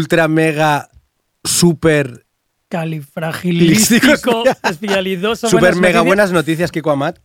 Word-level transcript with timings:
Ultra 0.00 0.26
mega 0.28 0.88
super 1.44 2.24
Califragilístico, 2.68 4.44
espialidoso. 4.62 5.48
super 5.48 5.74
mega 5.74 5.80
noticias. 5.98 6.04
buenas 6.04 6.32
noticias 6.32 6.72
Kiko 6.72 6.90
Amat. 6.90 7.18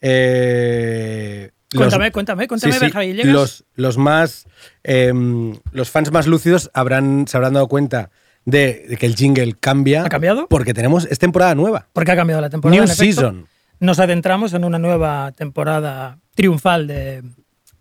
Eh, 0.00 1.50
los- 1.72 1.80
Cuéntame, 1.82 2.12
cuéntame, 2.12 2.46
cuéntame, 2.48 2.72
Sí, 2.74 2.90
sí, 2.90 3.22
los, 3.24 3.64
los 3.74 3.98
más 3.98 4.46
em, 4.84 5.54
los 5.72 5.90
fans 5.90 6.12
más 6.12 6.26
lúcidos 6.26 6.70
habrán, 6.74 7.26
se 7.26 7.36
habrán 7.36 7.54
dado 7.54 7.66
cuenta 7.68 8.10
de, 8.44 8.84
de 8.88 8.96
que 8.96 9.06
el 9.06 9.16
jingle 9.16 9.54
cambia. 9.58 10.04
¿Ha 10.04 10.08
cambiado? 10.08 10.46
Porque 10.48 10.74
tenemos, 10.74 11.06
es 11.10 11.18
temporada 11.18 11.54
nueva. 11.54 11.88
Porque 11.92 12.12
ha 12.12 12.16
cambiado 12.16 12.40
la 12.42 12.50
temporada. 12.50 12.76
New 12.76 12.84
en 12.84 12.90
efecto. 12.90 13.04
season. 13.22 13.46
Nos 13.80 13.98
adentramos 13.98 14.52
en 14.52 14.64
una 14.64 14.78
nueva 14.78 15.32
temporada 15.32 16.18
triunfal 16.34 16.86
de, 16.86 17.22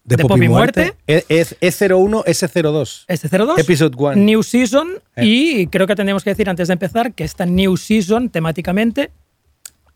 De, 0.06 0.18
de 0.18 0.24
Pop 0.24 0.32
Pop 0.32 0.42
y 0.42 0.46
y 0.46 0.50
Muerte. 0.50 0.82
Muerte. 0.82 0.98
E- 1.08 1.26
Es 1.40 1.56
E01, 1.62 2.26
S02. 2.26 3.06
este 3.08 3.30
02. 3.38 3.58
Episode 3.60 3.96
one. 3.98 4.16
New 4.22 4.44
Season. 4.44 4.90
Eh. 5.16 5.26
Y 5.26 5.68
creo 5.68 5.88
que 5.88 5.96
tendríamos 5.96 6.24
que 6.24 6.32
decir 6.32 6.50
antes 6.50 6.68
de 6.68 6.74
empezar 6.74 7.14
que 7.14 7.24
esta 7.24 7.46
New 7.46 7.78
Season, 7.78 8.30
temáticamente, 8.30 9.12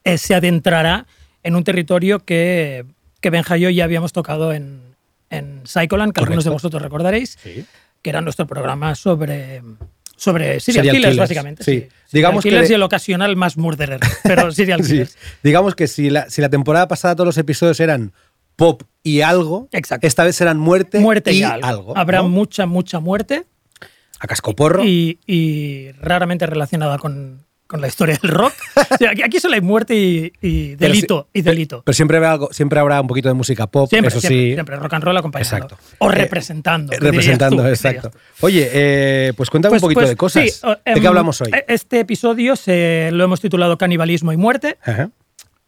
eh, 0.04 0.18
se 0.18 0.34
adentrará 0.36 1.06
en 1.44 1.56
un 1.56 1.64
territorio 1.64 2.20
que, 2.24 2.86
que 3.20 3.30
Benja 3.30 3.58
y 3.58 3.62
yo 3.62 3.70
ya 3.70 3.84
habíamos 3.84 4.14
tocado 4.14 4.54
en, 4.54 4.80
en 5.30 5.62
Psycholand, 5.66 6.14
que 6.14 6.22
algunos 6.22 6.44
de 6.46 6.50
vosotros 6.52 6.82
recordaréis, 6.82 7.38
Sí. 7.44 7.66
que 8.02 8.10
era 8.10 8.22
nuestro 8.22 8.48
programa 8.48 8.96
sobre, 8.96 9.62
sobre 10.16 10.60
serial, 10.62 10.86
Serial 10.86 10.96
killers, 10.96 11.12
killers, 11.12 11.18
básicamente. 11.18 11.64
sí. 11.66 11.72
Serial 11.72 11.92
Digamos 12.14 12.44
que 12.44 12.50
killers 12.50 12.70
y 12.70 12.74
el 12.74 12.84
ocasional 12.84 13.36
más 13.36 13.58
murderer, 13.58 14.00
pero 14.24 14.52
serial 14.54 14.84
Sí. 14.86 14.92
killers. 14.94 15.18
Digamos 15.44 15.76
que 15.76 15.88
si 15.88 16.10
la, 16.10 16.30
si 16.30 16.42
la 16.42 16.50
temporada 16.50 16.88
pasada 16.88 17.16
todos 17.16 17.26
los 17.28 17.38
episodios 17.38 17.80
eran 17.82 18.14
pop 18.58 18.84
y 19.04 19.22
algo, 19.22 19.70
Exacto. 19.72 20.06
esta 20.06 20.26
vez 20.26 20.36
serán 20.36 20.58
muerte, 20.60 21.00
Muerte 21.00 21.32
y, 21.32 21.40
y 21.40 21.44
algo. 21.44 21.96
Habrá 21.98 22.18
¿no? 22.18 22.28
mucha, 22.28 22.66
mucha 22.66 23.00
muerte 23.00 23.46
A 24.20 24.28
cascoporro. 24.28 24.84
y, 24.84 25.20
y 25.26 25.92
raramente 26.02 26.46
relacionada 26.46 26.98
con, 26.98 27.46
con 27.68 27.80
la 27.80 27.88
historia 27.88 28.18
del 28.22 28.32
rock. 28.32 28.54
O 28.92 28.98
sea, 28.98 29.12
aquí, 29.24 29.40
solo 29.40 29.54
hay 29.56 29.62
muerte 29.62 29.96
y, 29.96 30.34
y 30.42 30.76
Pero 30.76 30.92
delito. 30.94 31.28
sí- 31.34 31.40
y 31.40 31.42
delito. 31.44 31.84
Pero 31.86 31.94
siempre 31.94 32.18
habrá, 32.18 32.32
algo, 32.34 32.50
siempre 32.52 32.80
habrá 32.80 33.00
un 33.00 33.08
poquito 33.08 33.28
de 33.30 33.34
música 33.36 33.68
pop, 33.68 33.88
Siempre, 33.90 34.10
eso 34.10 34.20
siempre, 34.20 34.40
sí. 34.50 34.54
siempre, 34.56 34.76
rock 34.76 34.94
and 34.94 35.04
roll 35.06 35.16
acompañado. 35.18 35.56
Exacto. 35.56 35.78
O 36.00 36.12
Eh, 36.12 36.16
representando. 36.16 36.92
Eh, 36.94 36.98
representando, 37.00 37.62
tú, 37.64 37.70
exacto. 37.70 38.12
Oye, 38.42 38.70
eh, 38.74 39.34
pues 39.38 39.50
cuéntame 39.50 39.72
Pues- 39.74 39.84
un 39.84 39.86
poquito 39.86 40.00
pues 40.02 40.10
de 40.10 40.16
cosas. 40.18 40.44
sí, 40.52 40.68
¿De 40.68 40.94
qué 40.96 41.00
em, 41.00 41.08
hablamos 41.08 41.40
hoy? 41.42 41.52
e- 41.54 41.66
Este 41.70 42.00
episodio 42.02 42.56
se, 42.58 43.10
lo 43.14 43.24
hemos 43.24 43.40
titulado 43.40 43.78
Canibalismo 43.78 44.34
y 44.34 44.38
Muerte. 44.38 44.78
Ajá. 44.84 45.12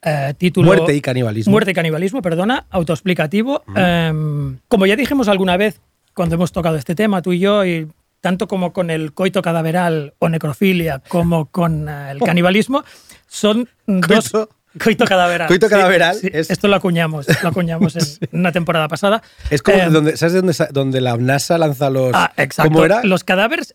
Eh, 0.01 0.33
título, 0.37 0.67
Muerte 0.67 0.95
y 0.95 1.01
canibalismo. 1.01 1.51
Muerte 1.51 1.71
y 1.71 1.73
canibalismo, 1.73 2.21
perdona, 2.21 2.65
autoexplicativo. 2.69 3.63
Em, 3.75 4.57
como 4.67 4.85
ya 4.85 4.95
dijimos 4.95 5.27
alguna 5.27 5.57
vez 5.57 5.81
cuando 6.13 6.35
hemos 6.35 6.51
tocado 6.51 6.77
este 6.77 6.95
tema, 6.95 7.21
tú 7.21 7.33
y 7.33 7.39
yo, 7.39 7.65
y 7.65 7.87
tanto 8.21 8.47
como 8.47 8.71
con 8.73 8.89
el 8.91 9.13
coito 9.13 9.41
cadaveral 9.41 10.13
o 10.19 10.29
necrofilia, 10.29 11.01
como 11.07 11.45
con 11.47 11.87
eh, 11.89 12.11
el 12.11 12.19
canibalismo, 12.19 12.83
son 13.27 13.67
dos. 13.87 14.31
Coito- 14.33 14.49
Coito 14.83 15.03
cadaveral. 15.05 15.47
Coito 15.47 15.65
sí, 15.67 15.71
cadaveral 15.73 16.15
sí. 16.15 16.29
es- 16.31 16.49
Esto 16.51 16.67
lo 16.67 16.75
acuñamos, 16.75 17.25
lo 17.41 17.49
acuñamos 17.49 17.95
en 17.95 18.29
una 18.39 18.51
temporada 18.51 18.87
pasada. 18.87 19.21
Es 19.49 19.61
como 19.63 19.77
Em, 19.79 19.91
donde, 19.91 20.15
¿sabes 20.15 20.33
de 20.33 20.41
dónde, 20.41 20.53
donde 20.71 21.01
la 21.01 21.17
NASA 21.17 21.57
lanza 21.57 21.89
los. 21.89 22.11
ah, 22.13 22.31
exacto. 22.37 22.71
¿Cómo 22.71 22.85
era? 22.85 23.03
Los 23.03 23.23
cadáveres. 23.23 23.73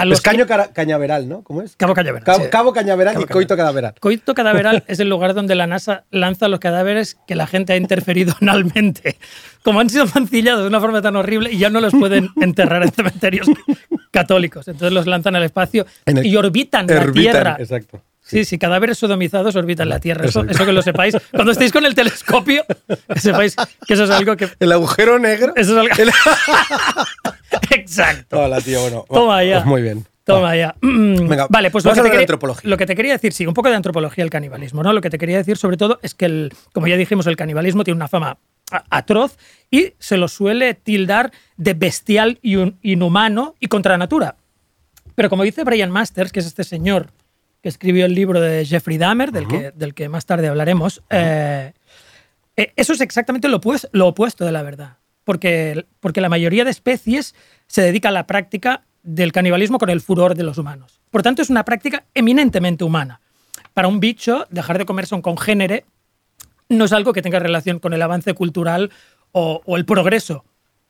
A 0.00 0.04
los 0.04 0.18
es 0.18 0.22
caño 0.22 0.46
que- 0.46 0.72
cañaveral, 0.72 1.28
¿no? 1.28 1.42
¿Cómo 1.42 1.62
es? 1.62 1.76
Cabo 1.76 1.94
Cañaveral. 1.94 2.24
Cabo, 2.24 2.44
sí. 2.44 2.50
Cabo 2.50 2.72
cañaveral 2.72 3.14
Cabo 3.14 3.24
y 3.24 3.28
coito 3.28 3.56
cadaveral. 3.56 3.94
Coito 4.00 4.34
cadaveral 4.34 4.84
es 4.88 5.00
el 5.00 5.08
lugar 5.08 5.34
donde 5.34 5.54
la 5.54 5.66
NASA 5.66 6.04
lanza 6.10 6.48
los 6.48 6.60
cadáveres 6.60 7.16
que 7.26 7.34
la 7.34 7.46
gente 7.46 7.72
ha 7.72 7.76
interferido 7.76 8.34
analmente. 8.40 9.16
Como 9.62 9.80
han 9.80 9.90
sido 9.90 10.06
mancillados 10.14 10.62
de 10.62 10.68
una 10.68 10.80
forma 10.80 11.02
tan 11.02 11.16
horrible 11.16 11.52
y 11.52 11.58
ya 11.58 11.70
no 11.70 11.80
los 11.80 11.92
pueden 11.92 12.28
enterrar 12.40 12.82
en 12.82 12.92
cementerios 12.92 13.48
católicos. 14.10 14.68
Entonces 14.68 14.92
los 14.92 15.06
lanzan 15.06 15.36
al 15.36 15.42
espacio 15.42 15.86
el- 16.06 16.24
y 16.26 16.36
orbitan 16.36 16.86
la 16.86 17.00
Orbitan, 17.00 17.12
Tierra. 17.32 17.56
Exacto. 17.58 18.02
Sí, 18.28 18.44
sí, 18.44 18.58
cadáveres 18.58 18.98
sodomizados 18.98 19.56
orbitan 19.56 19.88
la 19.88 20.00
Tierra. 20.00 20.26
Eso, 20.26 20.44
eso 20.44 20.66
que 20.66 20.72
lo 20.72 20.82
sepáis. 20.82 21.16
Cuando 21.32 21.50
estéis 21.52 21.72
con 21.72 21.86
el 21.86 21.94
telescopio, 21.94 22.62
que 23.14 23.20
sepáis 23.20 23.56
que 23.86 23.94
eso 23.94 24.04
es 24.04 24.10
algo 24.10 24.36
que. 24.36 24.48
El 24.60 24.70
agujero 24.72 25.18
negro. 25.18 25.52
Eso 25.56 25.72
es 25.72 25.78
algo. 25.78 25.94
El- 25.96 26.10
Exacto. 27.70 28.40
Hola, 28.40 28.60
tío. 28.60 28.80
Bueno, 28.82 29.04
Toma 29.08 29.42
ya. 29.44 29.54
pues 29.56 29.66
muy 29.66 29.82
bien. 29.82 30.04
Toma 30.24 30.54
ya. 30.56 30.74
Venga, 30.82 31.46
vale, 31.48 31.70
pues 31.70 31.84
vamos 31.84 31.96
lo 31.96 32.02
que, 32.02 32.08
te 32.08 32.12
quería, 32.12 32.24
antropología. 32.24 32.68
lo 32.70 32.76
que 32.76 32.86
te 32.86 32.94
quería 32.94 33.12
decir, 33.12 33.32
sí, 33.32 33.46
un 33.46 33.54
poco 33.54 33.70
de 33.70 33.76
antropología 33.76 34.22
del 34.24 34.30
canibalismo, 34.30 34.82
¿no? 34.82 34.92
Lo 34.92 35.00
que 35.00 35.08
te 35.10 35.16
quería 35.16 35.38
decir 35.38 35.56
sobre 35.56 35.78
todo 35.78 35.98
es 36.02 36.14
que, 36.14 36.26
el, 36.26 36.52
como 36.74 36.86
ya 36.86 36.96
dijimos, 36.96 37.26
el 37.26 37.36
canibalismo 37.36 37.82
tiene 37.84 37.96
una 37.96 38.08
fama 38.08 38.36
atroz 38.90 39.38
y 39.70 39.94
se 39.98 40.18
lo 40.18 40.28
suele 40.28 40.74
tildar 40.74 41.32
de 41.56 41.72
bestial 41.72 42.38
y 42.42 42.56
inhumano 42.82 43.54
y 43.58 43.68
contra 43.68 43.96
natura. 43.96 44.36
Pero 45.14 45.30
como 45.30 45.42
dice 45.44 45.64
Brian 45.64 45.90
Masters, 45.90 46.30
que 46.30 46.40
es 46.40 46.46
este 46.46 46.62
señor 46.64 47.08
que 47.68 47.70
escribió 47.70 48.06
el 48.06 48.14
libro 48.14 48.40
de 48.40 48.64
Jeffrey 48.64 48.96
Dahmer, 48.96 49.30
del, 49.30 49.46
que, 49.46 49.72
del 49.72 49.92
que 49.92 50.08
más 50.08 50.24
tarde 50.24 50.48
hablaremos, 50.48 51.02
eh, 51.10 51.74
eh, 52.56 52.72
eso 52.76 52.94
es 52.94 53.02
exactamente 53.02 53.46
lo, 53.48 53.60
pues- 53.60 53.86
lo 53.92 54.08
opuesto 54.08 54.46
de 54.46 54.52
la 54.52 54.62
verdad. 54.62 54.96
Porque, 55.24 55.84
porque 56.00 56.22
la 56.22 56.30
mayoría 56.30 56.64
de 56.64 56.70
especies 56.70 57.34
se 57.66 57.82
dedica 57.82 58.08
a 58.08 58.12
la 58.12 58.26
práctica 58.26 58.84
del 59.02 59.32
canibalismo 59.32 59.76
con 59.78 59.90
el 59.90 60.00
furor 60.00 60.34
de 60.34 60.44
los 60.44 60.56
humanos. 60.56 61.02
Por 61.10 61.22
tanto, 61.22 61.42
es 61.42 61.50
una 61.50 61.66
práctica 61.66 62.04
eminentemente 62.14 62.84
humana. 62.84 63.20
Para 63.74 63.88
un 63.88 64.00
bicho, 64.00 64.46
dejar 64.48 64.78
de 64.78 64.86
comerse 64.86 65.14
un 65.14 65.20
congénere 65.20 65.84
no 66.70 66.86
es 66.86 66.92
algo 66.94 67.12
que 67.12 67.20
tenga 67.20 67.38
relación 67.38 67.78
con 67.80 67.92
el 67.92 68.00
avance 68.00 68.32
cultural 68.32 68.90
o, 69.32 69.60
o 69.66 69.76
el 69.76 69.84
progreso. 69.84 70.46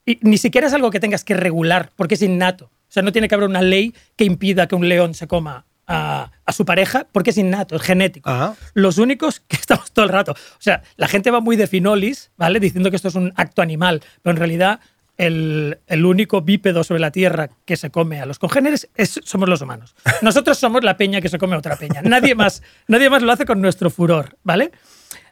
Y 0.06 0.18
ni 0.22 0.38
siquiera 0.38 0.68
es 0.68 0.74
algo 0.74 0.90
que 0.90 1.00
tengas 1.00 1.24
que 1.24 1.34
regular, 1.34 1.90
porque 1.96 2.14
es 2.14 2.22
innato. 2.22 2.66
O 2.66 2.90
sea, 2.90 3.02
no 3.02 3.10
tiene 3.12 3.28
que 3.28 3.34
haber 3.34 3.48
una 3.48 3.62
ley 3.62 3.94
que 4.16 4.24
impida 4.24 4.68
que 4.68 4.76
un 4.76 4.88
león 4.88 5.14
se 5.14 5.26
coma 5.26 5.66
a, 5.88 6.30
a 6.44 6.52
su 6.52 6.64
pareja, 6.64 7.06
porque 7.10 7.30
es 7.30 7.38
innato, 7.38 7.74
es 7.76 7.82
genético. 7.82 8.30
Ajá. 8.30 8.54
Los 8.74 8.98
únicos 8.98 9.40
que 9.48 9.56
estamos 9.56 9.90
todo 9.92 10.04
el 10.04 10.10
rato. 10.12 10.32
O 10.32 10.60
sea, 10.60 10.82
la 10.96 11.08
gente 11.08 11.30
va 11.30 11.40
muy 11.40 11.56
de 11.56 11.66
finolis, 11.66 12.30
¿vale? 12.36 12.60
Diciendo 12.60 12.90
que 12.90 12.96
esto 12.96 13.08
es 13.08 13.14
un 13.16 13.32
acto 13.36 13.62
animal, 13.62 14.02
pero 14.22 14.32
en 14.32 14.36
realidad 14.36 14.80
el, 15.16 15.78
el 15.88 16.04
único 16.04 16.42
bípedo 16.42 16.84
sobre 16.84 17.00
la 17.00 17.10
Tierra 17.10 17.48
que 17.64 17.76
se 17.76 17.90
come 17.90 18.20
a 18.20 18.26
los 18.26 18.38
congéneres 18.38 18.88
es- 18.94 19.20
somos 19.24 19.48
los 19.48 19.60
humanos. 19.62 19.96
Nosotros 20.22 20.58
somos 20.58 20.84
la 20.84 20.96
peña 20.96 21.20
que 21.20 21.28
se 21.28 21.38
come 21.38 21.56
a 21.56 21.58
otra 21.58 21.74
peña. 21.76 22.02
Nadie 22.02 22.34
más, 22.36 22.62
nadie 22.86 23.10
más 23.10 23.22
lo 23.22 23.32
hace 23.32 23.44
con 23.44 23.60
nuestro 23.60 23.90
furor, 23.90 24.36
¿vale? 24.44 24.70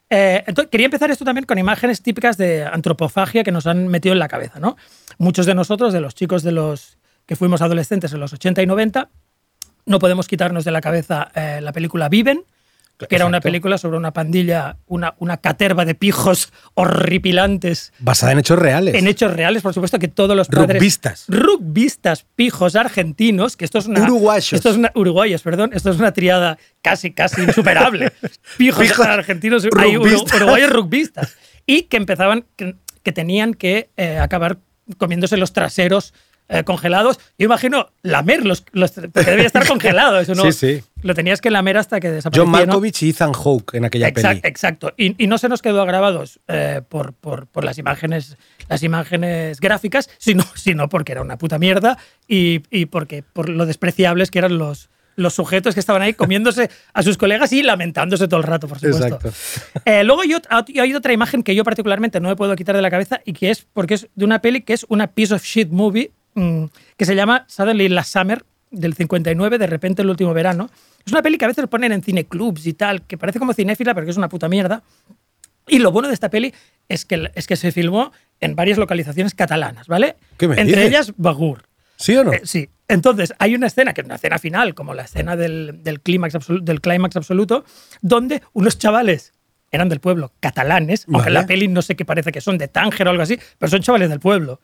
Eh, 0.08 0.42
entonces, 0.46 0.70
quería 0.70 0.86
empezar 0.86 1.10
esto 1.10 1.24
también 1.24 1.46
con 1.46 1.58
imágenes 1.58 2.00
típicas 2.00 2.36
de 2.36 2.64
antropofagia 2.64 3.42
que 3.44 3.50
nos 3.52 3.66
han 3.66 3.88
metido 3.88 4.12
en 4.12 4.20
la 4.20 4.28
cabeza, 4.28 4.60
¿no? 4.60 4.76
Muchos 5.18 5.46
de 5.46 5.54
nosotros, 5.54 5.92
de 5.92 6.00
los 6.00 6.14
chicos 6.14 6.42
de 6.44 6.52
los 6.52 6.98
que 7.26 7.34
fuimos 7.36 7.60
adolescentes 7.60 8.12
en 8.12 8.20
los 8.20 8.32
80 8.32 8.62
y 8.62 8.66
90, 8.66 9.08
no 9.86 9.98
podemos 9.98 10.26
quitarnos 10.28 10.64
de 10.64 10.70
la 10.72 10.80
cabeza 10.80 11.30
eh, 11.34 11.60
la 11.62 11.72
película 11.72 12.08
Viven, 12.08 12.42
que 13.08 13.14
era 13.14 13.26
una 13.26 13.40
película 13.40 13.76
sobre 13.76 13.98
una 13.98 14.12
pandilla, 14.12 14.78
una, 14.86 15.14
una 15.18 15.36
caterva 15.36 15.84
de 15.84 15.94
pijos 15.94 16.50
horripilantes 16.74 17.92
Basada 17.98 18.32
en 18.32 18.38
hechos 18.38 18.58
reales. 18.58 18.94
en 18.94 19.06
hechos 19.06 19.32
reales, 19.32 19.62
por 19.62 19.74
supuesto 19.74 19.98
que 19.98 20.08
todos 20.08 20.36
los 20.36 20.48
padres 20.48 20.76
Rugbistas. 20.78 21.24
rugbistas 21.28 22.24
pijos 22.34 22.74
argentinos, 22.74 23.56
que 23.56 23.64
esto 23.64 23.78
es 23.78 23.86
una 23.86 24.00
Uruguayos. 24.02 24.52
esto 24.52 24.70
es 24.70 24.76
una 24.76 24.92
uruguayos, 24.94 25.42
perdón, 25.42 25.70
esto 25.74 25.90
es 25.90 25.98
una 25.98 26.12
triada 26.12 26.58
casi 26.82 27.12
casi 27.12 27.42
insuperable. 27.42 28.12
Pijos, 28.58 28.80
Pijos 28.86 29.06
argentinos, 29.06 29.64
hay 29.78 29.96
uru- 29.96 30.34
uruguayos 30.36 30.70
rugbistas 30.70 31.36
y 31.66 31.82
que 31.82 31.96
empezaban 31.98 32.44
que, 32.56 32.76
que 33.02 33.12
tenían 33.12 33.54
que 33.54 33.90
eh, 33.96 34.18
acabar 34.18 34.58
comiéndose 34.98 35.36
los 35.36 35.52
traseros 35.52 36.14
eh, 36.48 36.64
congelados. 36.64 37.18
Yo 37.38 37.46
imagino 37.46 37.88
lamer 38.02 38.44
los, 38.46 38.64
los 38.72 38.92
porque 38.92 39.30
debía 39.30 39.46
estar 39.46 39.66
congelado. 39.68 40.18
Eso 40.20 40.34
no, 40.34 40.44
Sí, 40.44 40.52
sí. 40.52 40.84
Lo 41.02 41.14
tenías 41.14 41.40
que 41.40 41.50
lamer 41.50 41.76
hasta 41.78 42.00
que 42.00 42.10
desaparecía. 42.10 42.44
John 42.44 42.52
¿no? 42.52 42.58
Malkovich 42.58 43.02
y 43.02 43.10
Ethan 43.10 43.32
Hawke 43.32 43.74
en 43.74 43.84
aquella 43.84 44.08
Exact- 44.08 44.40
peli. 44.40 44.40
Exacto. 44.44 44.92
Y, 44.96 45.22
y 45.22 45.26
no 45.26 45.38
se 45.38 45.48
nos 45.48 45.62
quedó 45.62 45.84
grabados 45.86 46.40
eh, 46.48 46.82
por, 46.88 47.12
por- 47.14 47.46
por 47.46 47.64
las 47.64 47.78
imágenes 47.78 48.36
las 48.68 48.82
imágenes 48.82 49.60
gráficas, 49.60 50.10
sino, 50.18 50.44
sino 50.54 50.88
porque 50.88 51.12
era 51.12 51.22
una 51.22 51.38
puta 51.38 51.58
mierda 51.58 51.98
y, 52.26 52.62
y 52.70 52.86
porque 52.86 53.22
por 53.22 53.48
lo 53.48 53.64
despreciables 53.66 54.30
que 54.30 54.38
eran 54.40 54.58
los, 54.58 54.88
los 55.14 55.34
sujetos 55.34 55.74
que 55.74 55.80
estaban 55.80 56.02
ahí 56.02 56.14
comiéndose 56.14 56.68
a 56.92 57.02
sus 57.02 57.16
colegas 57.16 57.52
y 57.52 57.62
lamentándose 57.62 58.26
todo 58.26 58.38
el 58.40 58.44
rato, 58.44 58.66
por 58.66 58.78
supuesto. 58.80 59.06
Exacto. 59.06 59.32
Eh, 59.84 60.02
luego 60.04 60.24
ot- 60.50 60.80
hay 60.80 60.94
otra 60.94 61.12
imagen 61.12 61.42
que 61.44 61.54
yo 61.54 61.62
particularmente 61.62 62.18
no 62.20 62.28
me 62.28 62.36
puedo 62.36 62.56
quitar 62.56 62.74
de 62.74 62.82
la 62.82 62.90
cabeza 62.90 63.20
y 63.24 63.32
que 63.32 63.50
es 63.50 63.66
porque 63.72 63.94
es 63.94 64.08
de 64.16 64.24
una 64.24 64.40
peli 64.40 64.62
que 64.62 64.72
es 64.72 64.84
una 64.88 65.06
piece 65.06 65.34
of 65.34 65.44
shit 65.44 65.68
movie 65.70 66.10
que 66.96 67.04
se 67.04 67.14
llama 67.14 67.44
Suddenly 67.48 67.88
Last 67.88 68.12
Summer 68.12 68.44
del 68.70 68.94
59, 68.94 69.58
de 69.58 69.66
repente 69.66 70.02
el 70.02 70.10
último 70.10 70.34
verano. 70.34 70.68
Es 71.04 71.12
una 71.12 71.22
peli 71.22 71.38
que 71.38 71.44
a 71.44 71.48
veces 71.48 71.66
ponen 71.68 71.92
en 71.92 72.02
cineclubs 72.02 72.66
y 72.66 72.74
tal, 72.74 73.02
que 73.02 73.16
parece 73.16 73.38
como 73.38 73.54
cinéfila, 73.54 73.94
pero 73.94 74.04
que 74.06 74.10
es 74.10 74.16
una 74.16 74.28
puta 74.28 74.48
mierda. 74.48 74.82
Y 75.68 75.78
lo 75.78 75.90
bueno 75.92 76.08
de 76.08 76.14
esta 76.14 76.28
peli 76.28 76.52
es 76.88 77.04
que, 77.04 77.30
es 77.34 77.46
que 77.46 77.56
se 77.56 77.72
filmó 77.72 78.12
en 78.40 78.54
varias 78.54 78.78
localizaciones 78.78 79.34
catalanas, 79.34 79.86
¿vale? 79.88 80.16
¿Qué 80.36 80.46
me 80.46 80.60
Entre 80.60 80.76
dices? 80.76 80.86
ellas, 80.88 81.12
Bagur. 81.16 81.62
¿Sí 81.96 82.14
o 82.16 82.24
no? 82.24 82.32
Eh, 82.32 82.42
sí. 82.44 82.68
Entonces, 82.88 83.32
hay 83.38 83.54
una 83.54 83.66
escena, 83.66 83.94
que 83.94 84.02
es 84.02 84.04
una 84.04 84.14
escena 84.16 84.38
final, 84.38 84.74
como 84.74 84.94
la 84.94 85.02
escena 85.02 85.34
del, 85.36 85.82
del 85.82 86.00
clímax 86.02 86.36
absoluto, 87.16 87.64
donde 88.00 88.42
unos 88.52 88.78
chavales 88.78 89.32
eran 89.72 89.88
del 89.88 89.98
pueblo, 90.00 90.32
catalanes, 90.40 91.06
aunque 91.12 91.28
en 91.28 91.34
la 91.34 91.46
peli 91.46 91.66
no 91.66 91.82
sé 91.82 91.96
qué 91.96 92.04
parece 92.04 92.30
que 92.30 92.40
son 92.40 92.58
de 92.58 92.68
Tánger 92.68 93.08
o 93.08 93.10
algo 93.10 93.22
así, 93.22 93.38
pero 93.58 93.70
son 93.70 93.80
chavales 93.80 94.08
del 94.08 94.20
pueblo. 94.20 94.60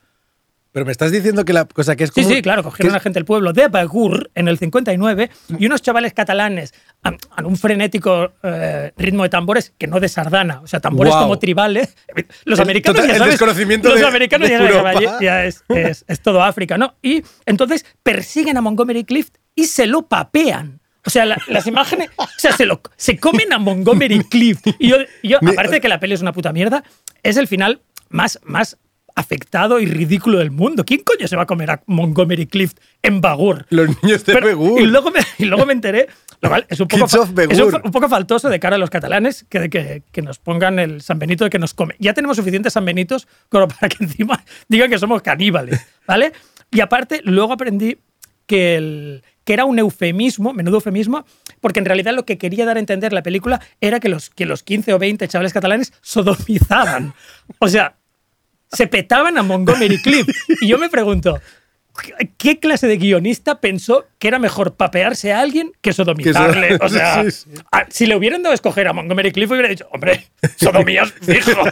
Pero 0.72 0.86
me 0.86 0.92
estás 0.92 1.12
diciendo 1.12 1.44
que 1.44 1.52
la 1.52 1.66
cosa 1.66 1.96
que 1.96 2.04
es 2.04 2.10
Sí, 2.14 2.22
como. 2.22 2.34
sí, 2.34 2.40
claro, 2.42 2.62
que 2.62 2.70
cogieron 2.70 2.94
a 2.96 3.00
gente 3.00 3.18
del 3.18 3.26
pueblo 3.26 3.52
de 3.52 3.68
Bagur 3.68 4.30
en 4.34 4.48
el 4.48 4.58
59 4.58 5.30
y 5.58 5.66
unos 5.66 5.82
chavales 5.82 6.14
catalanes 6.14 6.72
a, 7.02 7.10
a 7.36 7.44
un 7.44 7.58
frenético 7.58 8.32
eh, 8.42 8.92
ritmo 8.96 9.22
de 9.24 9.28
tambores 9.28 9.74
que 9.76 9.86
no 9.86 10.00
de 10.00 10.08
sardana, 10.08 10.60
o 10.62 10.66
sea, 10.66 10.80
tambores 10.80 11.12
como 11.14 11.38
tribales. 11.38 11.94
Los 12.46 12.58
El 12.58 12.62
americanos 12.64 12.96
total- 12.96 13.08
ya 13.08 13.12
el 13.12 13.18
sabes, 13.18 13.32
desconocimiento 13.34 13.90
los 13.90 14.00
de- 14.00 14.06
americanos 14.06 14.48
de 14.48 14.58
ya, 15.02 15.18
ya 15.20 15.44
es, 15.44 15.62
es- 15.68 16.04
es 16.08 16.20
todo 16.22 16.42
África, 16.42 16.78
¿no? 16.78 16.94
Y 17.02 17.22
entonces 17.44 17.84
persiguen 18.02 18.56
a 18.56 18.62
Montgomery 18.62 19.04
Clift 19.04 19.34
y 19.54 19.64
se 19.64 19.86
lo 19.86 20.08
papean. 20.08 20.80
O 21.04 21.10
sea, 21.10 21.26
la- 21.26 21.36
las 21.48 21.66
imágenes, 21.66 22.08
o 22.16 22.26
sea, 22.38 22.52
se, 22.56 22.64
lo, 22.64 22.80
se 22.96 23.18
comen 23.18 23.52
a 23.52 23.58
Montgomery 23.58 24.24
Clift. 24.24 24.66
Y 24.78 24.88
yo, 24.88 24.96
y 25.20 25.28
yo, 25.30 25.38
aparte 25.38 25.72
de 25.72 25.80
que 25.82 25.88
la 25.88 26.00
peli 26.00 26.14
es 26.14 26.22
una 26.22 26.32
puta 26.32 26.50
mierda, 26.52 26.82
es 27.22 27.36
el 27.36 27.46
final 27.46 27.82
más, 28.08 28.38
más 28.44 28.78
afectado 29.14 29.80
y 29.80 29.86
ridículo 29.86 30.38
del 30.38 30.50
mundo. 30.50 30.84
¿Quién 30.84 31.02
coño 31.04 31.26
se 31.28 31.36
va 31.36 31.42
a 31.42 31.46
comer 31.46 31.70
a 31.70 31.82
Montgomery 31.86 32.46
Clift 32.46 32.78
en 33.02 33.20
Bagur? 33.20 33.66
Los 33.70 33.88
niños 34.02 34.24
de 34.24 34.32
Pero- 34.32 34.46
Begur. 34.46 34.80
Y 34.80 34.86
luego 34.86 35.10
me, 35.10 35.20
y 35.38 35.44
luego 35.44 35.66
me 35.66 35.72
enteré, 35.72 36.08
lo 36.40 36.48
cual 36.48 36.66
es 36.68 36.80
un 36.80 36.88
poco, 36.88 37.06
fa- 37.08 37.18
es 37.50 37.60
un, 37.60 37.74
un 37.84 37.90
poco 37.92 38.08
faltoso 38.08 38.48
de 38.48 38.58
cara 38.60 38.76
a 38.76 38.78
los 38.78 38.90
catalanes 38.90 39.44
que, 39.48 39.68
que, 39.70 40.02
que 40.10 40.22
nos 40.22 40.38
pongan 40.38 40.78
el 40.78 41.00
San 41.02 41.18
Benito 41.18 41.44
de 41.44 41.50
que 41.50 41.58
nos 41.58 41.74
come. 41.74 41.94
Ya 41.98 42.14
tenemos 42.14 42.36
suficientes 42.36 42.72
San 42.72 42.84
Benitos 42.84 43.28
como 43.48 43.68
para 43.68 43.88
que 43.88 44.02
encima 44.04 44.42
digan 44.68 44.90
que 44.90 44.98
somos 44.98 45.22
caníbales, 45.22 45.80
¿vale? 46.06 46.32
Y 46.70 46.80
aparte, 46.80 47.20
luego 47.24 47.52
aprendí 47.52 47.98
que, 48.46 48.76
el, 48.76 49.22
que 49.44 49.52
era 49.52 49.64
un 49.64 49.78
eufemismo, 49.78 50.52
menudo 50.52 50.76
eufemismo, 50.76 51.24
porque 51.60 51.78
en 51.78 51.84
realidad 51.86 52.12
lo 52.14 52.24
que 52.24 52.38
quería 52.38 52.64
dar 52.66 52.76
a 52.76 52.80
entender 52.80 53.12
la 53.12 53.22
película 53.22 53.60
era 53.80 54.00
que 54.00 54.08
los, 54.08 54.30
que 54.30 54.46
los 54.46 54.62
15 54.62 54.94
o 54.94 54.98
20 54.98 55.28
chavales 55.28 55.52
catalanes 55.52 55.92
sodomizaban. 56.00 57.14
O 57.58 57.68
sea, 57.68 57.96
se 58.72 58.86
petaban 58.86 59.38
a 59.38 59.42
Montgomery 59.42 60.00
Clift. 60.02 60.30
Y 60.60 60.68
yo 60.68 60.78
me 60.78 60.88
pregunto, 60.88 61.40
¿qué 62.38 62.58
clase 62.58 62.86
de 62.86 62.96
guionista 62.96 63.60
pensó 63.60 64.06
que 64.18 64.28
era 64.28 64.38
mejor 64.38 64.74
papearse 64.76 65.32
a 65.32 65.40
alguien 65.40 65.72
que 65.80 65.92
sodomizarle? 65.92 66.78
O 66.80 66.88
sea, 66.88 67.22
sí, 67.24 67.30
sí. 67.30 67.50
a- 67.70 67.86
si 67.90 68.06
le 68.06 68.16
hubieran 68.16 68.42
dado 68.42 68.52
a 68.52 68.54
escoger 68.54 68.88
a 68.88 68.92
Montgomery 68.92 69.30
Clift, 69.32 69.52
hubiera 69.52 69.68
dicho, 69.68 69.86
hombre, 69.92 70.28
sodomías 70.56 71.12
fijo. 71.12 71.62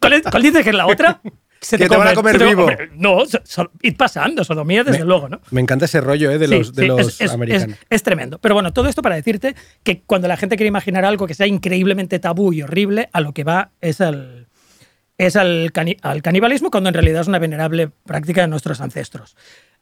¿Cuál, 0.00 0.12
es- 0.14 0.22
cuál 0.22 0.42
dices 0.42 0.62
que 0.64 0.70
es 0.70 0.76
la 0.76 0.86
otra? 0.86 1.20
Se 1.62 1.76
Que 1.76 1.90
te 1.90 1.96
van 1.96 2.08
a 2.08 2.14
comer 2.14 2.38
te- 2.38 2.44
vivo. 2.46 2.66
no, 2.94 3.26
so- 3.26 3.42
so- 3.44 3.70
id 3.82 3.94
pasando, 3.94 4.42
sodomía 4.44 4.82
desde 4.82 5.00
Me- 5.00 5.04
luego, 5.04 5.28
¿no? 5.28 5.42
Me 5.50 5.60
encanta 5.60 5.84
ese 5.84 6.00
rollo 6.00 6.30
eh, 6.30 6.38
de 6.38 6.48
Sí, 6.48 6.54
los, 6.54 6.74
de 6.74 6.82
sí, 6.82 6.88
los 6.88 7.00
es, 7.00 7.20
es- 7.20 7.30
americanos. 7.32 7.76
es- 7.76 7.86
es 7.90 8.02
tremendo. 8.02 8.38
Pero 8.38 8.54
bueno, 8.54 8.72
todo 8.72 8.88
esto 8.88 9.02
para 9.02 9.14
decirte 9.16 9.54
que 9.82 10.00
cuando 10.00 10.26
la 10.26 10.38
gente 10.38 10.56
quiere 10.56 10.68
imaginar 10.68 11.04
algo 11.04 11.26
que 11.26 11.34
sea 11.34 11.46
increíblemente 11.46 12.18
tabú 12.18 12.54
y 12.54 12.62
horrible, 12.62 13.10
a 13.12 13.20
lo 13.20 13.34
que 13.34 13.44
va 13.44 13.72
es 13.82 14.00
al, 14.00 14.48
es 15.26 15.36
al, 15.36 15.72
cani- 15.72 15.96
al 16.02 16.22
canibalismo, 16.22 16.70
cuando 16.70 16.88
en 16.88 16.94
realidad 16.94 17.20
es 17.22 17.28
una 17.28 17.38
venerable 17.38 17.90
práctica 18.06 18.40
de 18.42 18.48
nuestros 18.48 18.80
ancestros. 18.80 19.36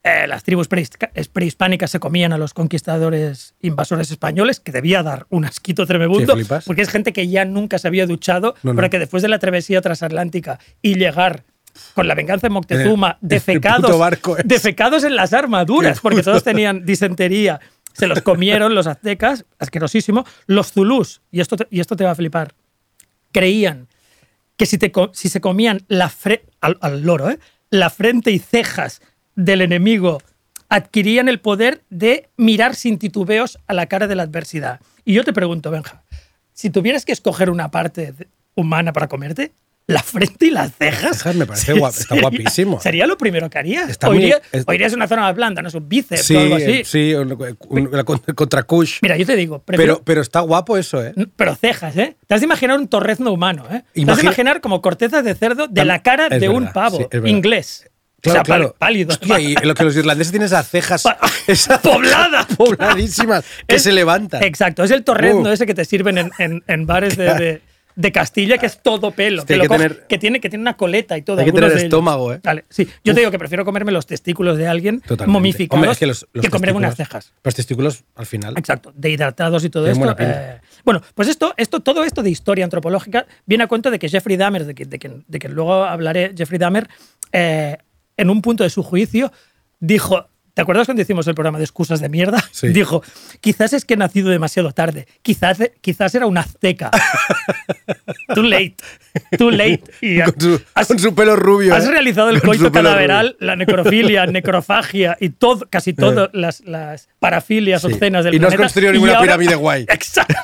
Eh, 0.04 0.26
las 0.28 0.44
tribus 0.44 0.68
prehispánicas 0.68 1.90
se 1.90 1.98
comían 1.98 2.32
a 2.32 2.38
los 2.38 2.54
conquistadores 2.54 3.54
invasores 3.60 4.10
españoles, 4.10 4.60
que 4.60 4.70
debía 4.72 5.02
dar 5.02 5.26
un 5.28 5.44
asquito 5.44 5.86
tremebundo, 5.86 6.36
Sí, 6.36 6.44
porque 6.66 6.82
es 6.82 6.88
gente 6.88 7.12
que 7.12 7.28
ya 7.28 7.44
nunca 7.44 7.78
se 7.78 7.88
había 7.88 8.06
duchado, 8.06 8.54
No, 8.62 8.72
no. 8.72 8.76
pero 8.76 8.90
que 8.90 8.98
después 9.00 9.22
de 9.22 9.28
la 9.28 9.38
travesía 9.38 9.80
transatlántica 9.80 10.60
y 10.82 10.94
llegar 10.94 11.44
con 11.94 12.06
la 12.08 12.14
venganza 12.14 12.46
de 12.48 12.50
Moctezuma, 12.54 13.18
defecados 13.20 15.04
en 15.04 15.16
las 15.16 15.32
armaduras, 15.32 16.00
porque 16.00 16.22
todos 16.22 16.42
tenían 16.44 16.84
disentería. 16.84 17.60
Se 17.92 18.06
los 18.06 18.22
comieron 18.22 18.74
los 18.74 18.86
aztecas, 18.86 19.44
asquerosísimo. 19.58 20.24
Los 20.46 20.72
zulús, 20.72 21.20
y 21.32 21.40
esto 21.40 21.56
te, 21.56 21.66
y 21.70 21.80
esto 21.80 21.96
te 21.96 22.04
va 22.04 22.12
a 22.12 22.14
flipar, 22.14 22.54
creían 23.32 23.88
que 24.58 24.66
si, 24.66 24.76
te, 24.76 24.92
si 25.12 25.30
se 25.30 25.40
comían 25.40 25.84
la 25.88 26.12
al, 26.60 27.00
loro, 27.02 27.30
¿eh? 27.30 27.38
la 27.70 27.88
frente 27.88 28.32
y 28.32 28.38
cejas 28.38 29.00
del 29.36 29.62
enemigo, 29.62 30.20
adquirían 30.68 31.28
el 31.28 31.40
poder 31.40 31.84
de 31.88 32.28
mirar 32.36 32.74
sin 32.74 32.98
titubeos 32.98 33.58
a 33.66 33.72
la 33.72 33.86
cara 33.86 34.08
de 34.08 34.16
la 34.16 34.24
adversidad. 34.24 34.80
Y 35.04 35.14
yo 35.14 35.24
te 35.24 35.32
pregunto, 35.32 35.70
Benja, 35.70 36.02
si 36.52 36.70
tuvieras 36.70 37.04
que 37.04 37.12
escoger 37.12 37.50
una 37.50 37.70
parte 37.70 38.12
humana 38.56 38.92
para 38.92 39.08
comerte, 39.08 39.52
la 39.88 40.02
frente 40.02 40.46
y 40.46 40.50
las 40.50 40.70
cejas. 40.76 41.16
Cejas 41.16 41.34
me 41.34 41.46
parece 41.46 41.74
guap- 41.74 41.98
está 41.98 42.14
guapísimo. 42.20 42.78
Sería 42.80 43.06
lo 43.06 43.18
primero 43.18 43.48
que 43.50 43.58
harías. 43.58 43.88
Está 43.90 44.08
o, 44.08 44.12
muy- 44.12 44.32
irías 44.72 44.92
a 44.92 44.96
una 44.96 45.08
zona 45.08 45.22
más 45.22 45.34
blanda, 45.34 45.62
no 45.62 45.68
es 45.68 45.74
un 45.74 45.88
bíceps 45.88 46.22
Sí, 46.22 46.36
o 46.36 46.40
algo 46.40 46.56
así. 46.56 46.84
sí, 46.84 47.14
un- 47.14 47.36
contra 48.36 48.62
Kush. 48.62 48.98
Mira, 49.02 49.16
yo 49.16 49.26
te 49.26 49.34
digo, 49.34 49.60
prefiero- 49.60 49.94
Pero, 49.94 50.04
pero 50.04 50.20
está 50.20 50.40
guapo 50.40 50.76
eso, 50.76 51.02
¿eh? 51.04 51.14
pero 51.36 51.56
cejas, 51.56 51.96
¿eh? 51.96 52.16
Te 52.26 52.34
has 52.34 52.40
de 52.40 52.44
imaginar 52.44 52.78
un 52.78 52.86
torrezno 52.86 53.32
humano, 53.32 53.64
¿eh? 53.64 53.68
Te 53.68 53.76
has 53.78 53.94
de 53.94 54.00
Imagina- 54.02 54.22
imaginar 54.28 54.60
como 54.60 54.82
cortezas 54.82 55.24
de 55.24 55.34
cerdo 55.34 55.66
de 55.68 55.84
la 55.84 56.02
cara 56.02 56.28
es 56.30 56.40
de 56.40 56.48
un 56.50 56.70
pavo 56.72 56.98
sí, 57.10 57.18
inglés. 57.24 57.88
Claro, 58.20 58.40
o 58.40 58.44
sea, 58.44 58.56
claro. 58.56 58.76
pálido. 58.76 59.10
Hostia, 59.12 59.38
y 59.38 59.54
lo 59.54 59.74
que 59.74 59.84
los 59.84 59.96
irlandeses 59.96 60.32
tienen 60.32 60.46
esas 60.46 60.68
cejas. 60.68 61.04
Esas 61.46 61.78
Pobladas. 61.82 62.46
Pobladísimas. 62.56 63.44
Que 63.66 63.76
Es- 63.76 63.84
se 63.84 63.92
levantan. 63.92 64.42
Exacto, 64.42 64.82
es 64.84 64.90
el 64.90 65.04
torrezno 65.04 65.42
Uh. 65.48 65.52
ese 65.52 65.66
que 65.66 65.74
te 65.74 65.84
sirven 65.84 66.18
en, 66.18 66.30
en- 66.38 66.62
en 66.66 66.84
bares 66.86 67.16
de, 67.16 67.32
de- 67.34 67.62
de 67.98 68.12
Castilla, 68.12 68.58
que 68.58 68.66
es 68.66 68.80
todo 68.80 69.10
pelo. 69.10 69.44
Que, 69.44 69.54
hay 69.54 69.58
lo 69.58 69.64
que 69.64 69.68
coge- 69.70 69.78
tener- 69.88 70.06
que 70.06 70.18
tiene, 70.18 70.40
que 70.40 70.48
tiene 70.48 70.62
una 70.62 70.76
coleta 70.76 71.18
y 71.18 71.22
todo. 71.22 71.40
Hay 71.40 71.46
que 71.46 71.52
tener 71.52 71.72
estómago, 71.72 72.32
¿eh? 72.32 72.40
Vale, 72.44 72.64
sí. 72.70 72.88
Yo 73.02 73.12
te 73.12 73.18
digo 73.20 73.32
que 73.32 73.40
prefiero 73.40 73.64
comerme 73.64 73.90
los 73.90 74.06
testículos 74.06 74.56
de 74.56 74.68
alguien 74.68 75.00
Totalmente. 75.00 75.32
momificados 75.32 75.76
Hombre, 75.78 75.90
es 75.92 75.98
que 75.98 76.06
los, 76.06 76.26
los 76.32 76.44
que 76.44 76.48
comerme 76.50 76.78
unas 76.78 76.94
cejas. 76.94 77.32
Los 77.42 77.54
testículos, 77.56 78.04
al 78.14 78.26
final. 78.26 78.54
Exacto, 78.56 78.92
de 78.94 79.10
hidratados 79.10 79.64
y 79.64 79.70
todo 79.70 79.84
Tienen 79.90 80.08
esto. 80.10 80.16
eh, 80.22 80.60
bueno, 80.84 81.02
pues 81.16 81.26
esto, 81.28 81.54
esto, 81.56 81.80
todo 81.80 82.04
esto 82.04 82.22
de 82.22 82.30
historia 82.30 82.64
antropológica 82.64 83.26
viene 83.46 83.64
a 83.64 83.66
cuento 83.66 83.90
de 83.90 83.98
que 83.98 84.08
Jeffrey 84.08 84.36
Dahmer, 84.36 84.64
de 84.64 84.74
que, 84.76 84.84
de 84.84 84.98
que- 85.00 85.20
de 85.26 85.38
que 85.40 85.48
luego 85.48 85.84
hablaré, 85.84 86.32
Jeffrey 86.36 86.58
Dahmer, 86.60 86.88
eh, 87.32 87.78
en 88.16 88.30
un 88.30 88.42
punto 88.42 88.62
de 88.62 88.70
su 88.70 88.84
juicio, 88.84 89.32
dijo. 89.80 90.28
¿Te 90.58 90.62
acuerdas 90.62 90.88
cuando 90.88 91.02
hicimos 91.02 91.24
el 91.28 91.36
programa 91.36 91.58
de 91.58 91.62
excusas 91.64 92.00
de 92.00 92.08
mierda? 92.08 92.42
Sí. 92.50 92.66
Dijo, 92.72 93.00
quizás 93.40 93.72
es 93.74 93.84
que 93.84 93.94
he 93.94 93.96
nacido 93.96 94.28
demasiado 94.28 94.72
tarde, 94.72 95.06
quizás, 95.22 95.58
quizás 95.80 96.12
era 96.16 96.26
un 96.26 96.36
azteca. 96.36 96.90
too 98.34 98.42
late, 98.42 98.74
too 99.38 99.52
late. 99.52 99.84
Y 100.00 100.20
Con 100.20 100.40
su, 100.40 100.60
has- 100.74 100.88
con 100.88 100.98
su 100.98 101.14
pelo 101.14 101.36
rubio. 101.36 101.76
Has 101.76 101.84
¿eh? 101.86 101.92
realizado 101.92 102.30
el 102.30 102.40
Con 102.40 102.48
coito 102.48 102.72
cadaveral, 102.72 103.36
la 103.38 103.54
necrofilia, 103.54 104.26
necrofagia 104.32 105.16
y 105.20 105.28
todo, 105.28 105.64
casi 105.70 105.92
todas 105.92 106.28
las, 106.32 106.60
las 106.62 107.08
parafilias 107.20 107.82
Sí. 107.82 107.92
obscenas 107.92 108.24
del 108.24 108.34
Y 108.34 108.40
no 108.40 108.48
has 108.48 108.56
construido 108.56 108.92
ninguna 108.92 109.12
ahora- 109.12 109.22
pirámide 109.36 109.54
guay. 109.54 109.82
Exacto. 109.88 110.34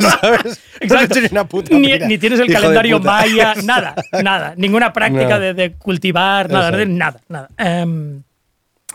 Exacto. 0.80 1.18
una 1.32 1.48
puta 1.48 1.74
Ni, 1.74 2.18
tienes 2.18 2.38
el 2.38 2.48
Hijo 2.50 2.60
calendario 2.60 3.00
maya, 3.00 3.54
nada, 3.64 3.96
nada. 4.22 4.54
Ninguna 4.56 4.92
práctica 4.92 5.30
No. 5.30 5.40
de, 5.40 5.54
de 5.54 5.72
cultivar, 5.72 6.48
nada, 6.52 6.68
Eso 6.80 6.88
nada, 6.88 7.20
nada. 7.28 7.48
Em, 7.58 8.22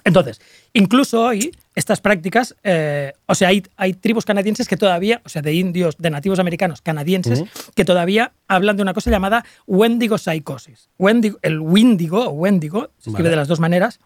entonces, 0.05 0.39
incluso 0.73 1.21
hoy, 1.21 1.51
estas 1.75 2.01
prácticas, 2.01 2.55
eh, 2.63 3.13
o 3.25 3.35
sea, 3.35 3.49
hay, 3.49 3.63
hay 3.77 3.93
tribus 3.93 4.25
canadienses 4.25 4.67
que 4.67 4.77
todavía, 4.77 5.21
o 5.25 5.29
sea, 5.29 5.41
de 5.41 5.53
indios, 5.53 5.97
de 5.97 6.09
nativos 6.09 6.39
americanos 6.39 6.81
canadienses, 6.81 7.43
que 7.75 7.85
todavía 7.85 8.33
hablan 8.47 8.75
de 8.75 8.83
una 8.83 8.93
cosa 8.93 9.11
llamada 9.11 9.45
Wendigo 9.67 10.17
Psychosis. 10.17 10.89
Wendigo, 10.97 11.39
el 11.41 11.59
Windigo, 11.59 12.27
o 12.27 12.31
Wendigo, 12.31 12.89
se 12.97 13.09
escribe 13.09 13.23
Vale. 13.23 13.29
de 13.29 13.35
las 13.35 13.47
dos 13.47 13.59
maneras, 13.59 13.99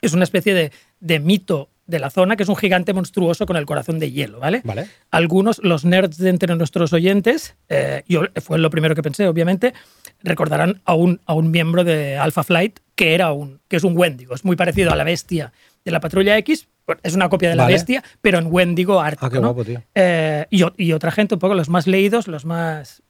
es 0.00 0.12
una 0.12 0.24
especie 0.24 0.54
de, 0.54 0.72
de 1.00 1.20
mito 1.20 1.68
de 1.86 1.98
la 1.98 2.10
zona 2.10 2.36
que 2.36 2.42
es 2.42 2.48
un 2.48 2.56
gigante 2.56 2.92
monstruoso 2.92 3.46
con 3.46 3.56
el 3.56 3.66
corazón 3.66 3.98
de 3.98 4.10
hielo, 4.10 4.40
¿vale? 4.40 4.62
Vale. 4.64 4.88
Algunos, 5.10 5.60
los 5.62 5.84
nerds 5.84 6.18
de 6.18 6.30
entre 6.30 6.54
nuestros 6.56 6.92
oyentes, 6.92 7.56
eh, 7.68 8.02
yo 8.08 8.22
fue 8.40 8.58
lo 8.58 8.70
primero 8.70 8.94
que 8.94 9.02
pensé, 9.02 9.26
obviamente, 9.26 9.74
recordarán 10.22 10.80
a 10.84 10.94
un, 10.94 11.20
a 11.26 11.34
un 11.34 11.50
miembro 11.50 11.84
de 11.84 12.16
Alpha 12.16 12.44
Flight 12.44 12.78
que, 12.94 13.14
era 13.14 13.32
un, 13.32 13.60
que 13.68 13.76
es 13.76 13.84
un 13.84 13.96
Wendigo. 13.96 14.34
Es 14.34 14.44
muy 14.44 14.56
parecido 14.56 14.92
a 14.92 14.96
la 14.96 15.04
bestia 15.04 15.52
de 15.84 15.90
la 15.90 16.00
Patrulla 16.00 16.36
X. 16.38 16.68
Es 17.02 17.14
una 17.14 17.28
copia 17.28 17.48
de 17.50 17.56
la 17.56 17.64
Vale. 17.64 17.74
bestia, 17.74 18.02
pero 18.20 18.38
en 18.38 18.46
Wendigo 18.50 19.00
ártico. 19.00 19.26
Ah, 19.26 19.30
qué 19.30 19.36
¿no? 19.36 19.52
guapo, 19.54 19.64
tío. 19.64 19.82
Eh, 19.94 20.46
y, 20.50 20.92
otra 20.92 21.10
gente, 21.12 21.34
un 21.34 21.38
poco 21.40 21.54
los 21.54 21.68
más 21.68 21.86
leídos, 21.86 22.26
los 22.28 22.44
más, 22.44 23.02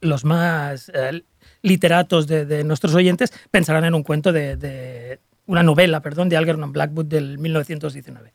los 0.00 0.24
más 0.24 0.90
eh, 0.94 1.22
literatos 1.62 2.26
de, 2.26 2.46
de 2.46 2.64
nuestros 2.64 2.94
oyentes, 2.94 3.32
pensarán 3.50 3.84
en 3.84 3.94
un 3.94 4.02
cuento 4.02 4.32
de, 4.32 4.56
de- 4.56 5.20
una 5.46 5.62
novela, 5.62 6.00
perdón, 6.00 6.28
de 6.28 6.36
Algernon 6.36 6.72
Blackwood 6.72 7.04
del 7.06 7.38
1919. 7.38 8.32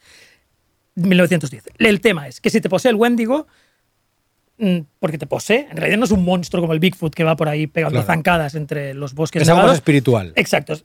1910. 0.96 1.64
El 1.78 2.02
tema 2.02 2.28
es 2.28 2.40
que 2.42 2.50
si 2.50 2.62
te 2.62 2.70
posee 2.70 2.92
el 2.92 2.96
Wendigo, 2.98 3.48
mm, 4.58 4.80
porque 5.00 5.18
te 5.18 5.26
posee, 5.28 5.68
en 5.72 5.78
realidad 5.78 5.98
no 5.98 6.06
es 6.06 6.12
un 6.12 6.24
monstruo 6.24 6.62
como 6.62 6.74
el 6.74 6.80
Bigfoot 6.80 7.14
que 7.14 7.24
va 7.24 7.36
por 7.36 7.50
ahí 7.50 7.68
pegando 7.68 8.00
Claro. 8.00 8.08
zancadas 8.08 8.56
entre 8.56 8.94
los 8.94 9.14
bosques 9.14 9.42
Es 9.42 9.50
algo 9.50 9.64
más 9.64 9.74
espiritual. 9.76 10.34
Exacto. 10.36 10.76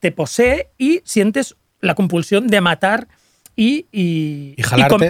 Te 0.00 0.12
posee 0.12 0.68
y 0.78 1.00
sientes 1.04 1.56
la 1.84 1.94
compulsión 1.94 2.46
de 2.46 2.60
matar 2.60 3.08
y, 3.56 3.86
y, 3.92 4.56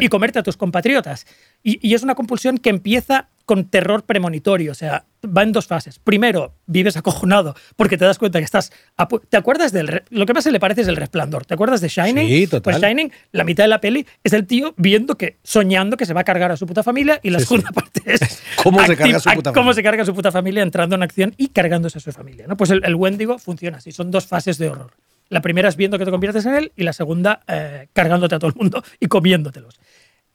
Y 0.00 0.08
comerte 0.08 0.38
a 0.38 0.42
tus 0.42 0.56
compatriotas. 0.58 1.26
Y, 1.62 1.94
es 1.94 2.02
una 2.02 2.14
compulsión 2.14 2.58
que 2.58 2.68
empieza 2.68 3.28
con 3.46 3.64
terror 3.70 4.04
premonitorio, 4.04 4.72
o 4.72 4.74
sea, 4.74 5.04
va 5.24 5.42
en 5.42 5.52
dos 5.52 5.66
fases. 5.66 5.98
Primero, 5.98 6.54
vives 6.66 6.96
acojonado 6.96 7.54
porque 7.76 7.96
te 7.98 8.04
das 8.04 8.18
cuenta 8.18 8.38
que 8.38 8.44
estás... 8.44 8.70
a 8.98 9.06
¿Te 9.06 9.36
acuerdas 9.36 9.72
del... 9.72 10.02
Lo 10.10 10.24
que 10.26 10.32
más 10.34 10.44
se 10.44 10.52
le 10.52 10.60
parece 10.60 10.82
es 10.82 10.88
el 10.88 10.96
resplandor. 10.96 11.44
¿Te 11.46 11.54
acuerdas 11.54 11.80
de 11.80 11.88
Shining? 11.88 12.26
Sí, 12.28 12.46
total. 12.46 12.62
Pues 12.62 12.82
Shining, 12.82 13.12
la 13.32 13.44
mitad 13.44 13.64
de 13.64 13.68
la 13.68 13.80
peli 13.80 14.06
es 14.22 14.32
el 14.34 14.46
tío 14.46 14.74
viendo 14.76 15.16
que, 15.16 15.38
soñando 15.42 15.96
que 15.96 16.04
se 16.06 16.12
va 16.14 16.20
a 16.22 16.24
cargar 16.24 16.52
a 16.52 16.56
su 16.58 16.66
puta 16.66 16.82
familia 16.82 17.20
y 17.22 17.30
la 17.30 17.38
Sí, 17.38 17.44
sí. 17.44 17.48
segunda 17.48 17.70
parte 17.72 18.02
es... 18.06 18.42
Cómo 18.62 18.84
se 18.84 18.96
carga 18.96 19.16
a 19.16 19.20
su 19.20 19.30
puta 19.30 19.52
cómo 19.52 19.54
familia. 19.54 19.74
se 19.74 19.82
carga 19.82 20.02
a 20.02 20.06
su 20.06 20.14
puta 20.14 20.32
familia 20.32 20.62
entrando 20.62 20.96
en 20.96 21.02
acción 21.02 21.34
y 21.38 21.48
cargándose 21.48 21.98
a 21.98 22.00
su 22.02 22.12
familia. 22.12 22.46
¿no? 22.46 22.56
Pues 22.58 22.70
el, 22.70 22.82
el 22.84 22.94
Wendigo 22.94 23.38
funciona 23.38 23.78
así, 23.78 23.92
son 23.92 24.10
dos 24.10 24.26
fases 24.26 24.58
de 24.58 24.68
horror. 24.70 24.90
La 25.28 25.40
primera 25.40 25.68
es 25.68 25.76
viendo 25.76 25.98
que 25.98 26.04
te 26.04 26.10
conviertes 26.10 26.44
en 26.46 26.54
él 26.54 26.72
y 26.76 26.82
la 26.84 26.92
segunda 26.92 27.40
eh, 27.48 27.88
cargándote 27.92 28.34
a 28.34 28.38
todo 28.38 28.50
el 28.50 28.56
mundo 28.56 28.82
y 29.00 29.06
comiéndotelos. 29.06 29.78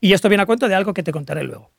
Y 0.01 0.13
esto 0.13 0.29
viene 0.29 0.43
a 0.43 0.45
cuento 0.45 0.67
de 0.67 0.75
algo 0.75 0.93
que 0.93 1.03
te 1.03 1.11
contaré 1.11 1.43
luego. 1.43 1.71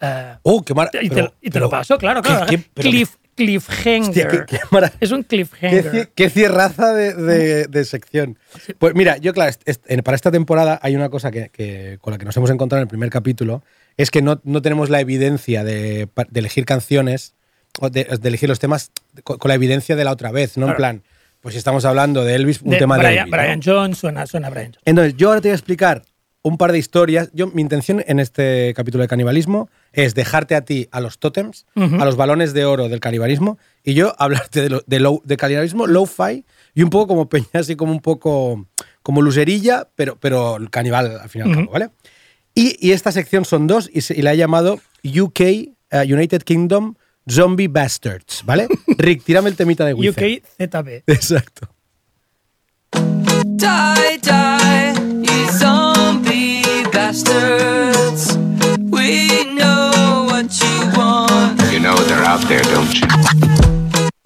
Eh, 0.00 0.34
Oh, 0.42 0.62
qué 0.64 0.74
mar- 0.74 0.90
y 1.00 1.08
te, 1.08 1.14
pero- 1.14 1.34
y 1.40 1.46
te 1.46 1.52
pero- 1.52 1.66
lo 1.66 1.70
paso, 1.70 1.98
claro, 1.98 2.22
¿qué- 2.22 2.28
claro. 2.30 2.46
qué- 2.46 2.58
pero- 2.74 2.90
Cliff, 2.90 3.14
cliffhanger. 3.34 4.26
Hostia, 4.26 4.28
qué- 4.28 4.44
qué 4.46 4.58
es 5.00 5.10
un 5.12 5.22
Qué, 5.22 5.28
cliffhanger. 5.28 6.12
qué 6.14 6.30
cierraza 6.30 6.92
de, 6.92 7.14
de- 7.14 7.66
de 7.66 7.84
sección. 7.84 8.38
Pues 8.78 8.94
mira, 8.94 9.16
yo, 9.18 9.32
claro, 9.32 9.54
en- 9.86 10.02
para 10.02 10.14
esta 10.16 10.30
temporada 10.30 10.78
hay 10.82 10.94
una 10.96 11.08
cosa 11.08 11.30
que, 11.30 11.48
que- 11.50 11.98
con 12.00 12.12
la 12.12 12.18
que 12.18 12.24
nos 12.24 12.36
hemos 12.36 12.50
encontrado 12.50 12.80
en 12.80 12.86
el 12.86 12.88
primer 12.88 13.10
capítulo, 13.10 13.62
es 13.96 14.10
que 14.10 14.22
no, 14.22 14.40
no 14.44 14.62
tenemos 14.62 14.90
la 14.90 15.00
evidencia 15.00 15.62
de, 15.64 16.08
de 16.30 16.40
elegir 16.40 16.64
canciones, 16.64 17.34
o 17.80 17.90
de, 17.90 18.02
elegir 18.22 18.48
los 18.48 18.60
temas 18.60 18.90
con, 19.24 19.38
con 19.38 19.48
la 19.48 19.54
evidencia 19.56 19.96
de 19.96 20.04
la 20.04 20.12
otra 20.12 20.30
vez, 20.32 20.56
no 20.56 20.66
en 20.66 20.74
Claro. 20.74 20.76
plan, 20.76 21.02
pues 21.44 21.52
si 21.52 21.58
estamos 21.58 21.84
hablando 21.84 22.24
de 22.24 22.34
Elvis, 22.36 22.62
un 22.62 22.70
De 22.70 22.78
tema 22.78 22.96
de 22.96 23.02
Brian, 23.04 23.18
Elvis. 23.26 23.30
¿no? 23.30 23.36
Brian 23.36 23.60
Jones 23.62 23.98
suena, 23.98 24.26
suena 24.26 24.48
Brian 24.48 24.68
Jones. 24.72 24.80
Entonces, 24.86 25.14
yo 25.18 25.28
ahora 25.28 25.42
te 25.42 25.48
voy 25.48 25.52
a 25.52 25.56
explicar 25.56 26.02
un 26.40 26.56
par 26.56 26.72
de 26.72 26.78
historias. 26.78 27.28
Yo, 27.34 27.48
mi 27.48 27.60
intención 27.60 28.02
en 28.06 28.18
este 28.18 28.72
capítulo 28.74 29.02
de 29.02 29.08
canibalismo 29.08 29.68
es 29.92 30.14
dejarte 30.14 30.54
a 30.54 30.64
ti 30.64 30.88
a 30.90 31.00
los 31.02 31.18
tótems, 31.18 31.66
a 31.76 32.04
los 32.06 32.16
balones 32.16 32.54
de 32.54 32.64
oro 32.64 32.88
del 32.88 33.00
canibalismo, 33.00 33.58
y 33.82 33.92
yo 33.92 34.14
hablarte 34.18 34.62
de, 34.62 34.70
lo- 34.70 34.82
de, 34.86 35.00
low- 35.00 35.20
de 35.24 35.36
canibalismo 35.36 35.86
low-fi 35.86 36.46
y 36.74 36.82
un 36.82 36.88
poco 36.88 37.08
como 37.08 37.28
peña, 37.28 37.46
así 37.52 37.76
como 37.76 37.92
un 37.92 38.00
poco 38.00 38.66
como 39.02 39.20
lucerilla, 39.20 39.86
pero, 39.96 40.16
pero 40.18 40.56
canibal 40.70 41.18
al 41.20 41.28
fin 41.28 41.40
y 41.40 41.42
al 41.44 41.50
Ujú. 41.50 41.58
cabo, 41.60 41.72
¿vale? 41.72 41.90
Y, 42.54 42.76
y 42.80 42.92
esta 42.92 43.12
sección 43.12 43.44
son 43.44 43.66
dos 43.66 43.90
y, 43.92 44.00
se- 44.00 44.16
y 44.18 44.22
la 44.22 44.32
he 44.32 44.36
llamado 44.38 44.80
UK, 45.04 45.40
eh, 45.40 45.68
United 46.08 46.42
Kingdom 46.42 46.94
Zombie 47.30 47.68
Bastards, 47.68 48.42
¿vale? 48.44 48.68
Rick, 48.98 49.24
tírame 49.24 49.48
el 49.48 49.56
temita 49.56 49.84
de 49.84 49.94
Wizard. 49.94 50.22
UK 50.22 50.42
ZB. 50.58 51.02
Exacto. 51.06 51.68
Die, 53.46 54.18
die, 54.22 54.94
you 55.22 55.50
zombie 55.58 56.62
bastards. 56.92 58.36
We 58.90 59.44
know 59.54 60.26
what 60.26 60.52
you 60.60 60.90
want. 60.96 61.60
You 61.72 61.80
know 61.80 61.96
they're 62.06 62.24
out 62.24 62.40
there, 62.48 62.62
don't 62.62 62.92
you? 62.94 63.06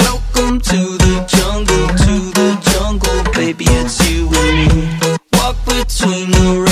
Welcome 0.00 0.61
to 0.61 0.99
the 0.99 1.25
jungle, 1.28 1.87
to 1.88 2.31
the 2.35 2.59
jungle, 2.73 3.33
baby, 3.33 3.64
it's 3.69 3.99
you 4.11 4.28
and 4.35 4.75
me. 4.75 5.19
Walk 5.33 5.57
between 5.64 6.31
the 6.31 6.67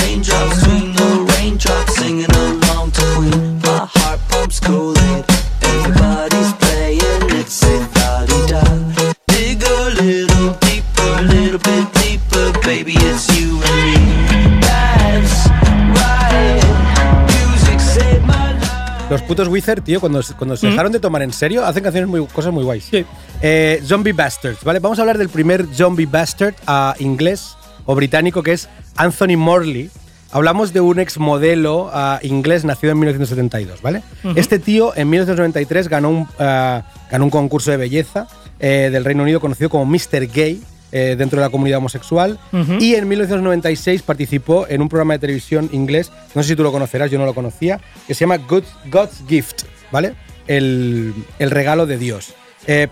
Wizard, 19.57 19.81
tío, 19.81 19.99
cuando, 19.99 20.21
cuando 20.37 20.55
se 20.55 20.67
dejaron 20.67 20.91
de 20.91 20.99
tomar 20.99 21.23
en 21.23 21.33
serio, 21.33 21.65
hacen 21.65 21.81
canciones 21.83 22.07
muy, 22.07 22.23
cosas 22.27 22.53
muy 22.53 22.63
guays. 22.63 22.87
Sí. 22.91 23.03
Eh, 23.41 23.81
zombie 23.83 24.13
Bastards, 24.13 24.63
¿vale? 24.63 24.77
Vamos 24.79 24.99
a 24.99 25.01
hablar 25.01 25.17
del 25.17 25.29
primer 25.29 25.65
Zombie 25.73 26.05
Bastard 26.05 26.53
a 26.67 26.95
inglés 26.99 27.57
o 27.85 27.95
británico 27.95 28.43
que 28.43 28.53
es 28.53 28.69
Anthony 28.95 29.35
Morley. 29.35 29.89
Hablamos 30.31 30.73
de 30.73 30.81
un 30.81 30.99
ex 30.99 31.17
modelo 31.17 31.89
ah, 31.91 32.19
inglés 32.21 32.65
nacido 32.65 32.91
en 32.91 32.99
1972, 32.99 33.81
¿vale? 33.81 34.03
Este 34.35 34.59
tío 34.59 34.95
en 34.95 35.09
1993 35.09 35.87
ganó 35.87 36.09
un, 36.09 36.27
ah, 36.37 36.83
ganó 37.09 37.25
un 37.25 37.31
concurso 37.31 37.71
de 37.71 37.77
belleza 37.77 38.27
eh, 38.59 38.89
del 38.91 39.05
Reino 39.05 39.23
Unido 39.23 39.39
conocido 39.39 39.71
como 39.71 39.85
Mr. 39.85 40.27
Gay 40.27 40.61
eh, 40.91 41.15
dentro 41.17 41.39
de 41.39 41.45
la 41.45 41.49
comunidad 41.49 41.77
homosexual 41.79 42.39
Ujú. 42.53 42.73
y 42.79 42.95
en 42.95 43.07
1996 43.07 44.01
participó 44.03 44.67
en 44.69 44.81
un 44.81 44.89
programa 44.89 45.13
de 45.13 45.19
televisión 45.19 45.69
inglés, 45.73 46.11
no 46.35 46.43
sé 46.43 46.49
si 46.49 46.55
tú 46.55 46.63
lo 46.63 46.71
conocerás, 46.71 47.11
yo 47.11 47.17
no 47.19 47.25
lo 47.25 47.33
conocía, 47.33 47.79
que 48.07 48.13
se 48.13 48.21
llama 48.21 48.37
God's 48.37 49.23
Gift, 49.27 49.63
¿vale? 49.91 50.13
El, 50.47 51.13
el 51.39 51.51
regalo 51.51 51.85
de 51.85 51.97
Dios. 51.97 52.33
Eh, 52.67 52.87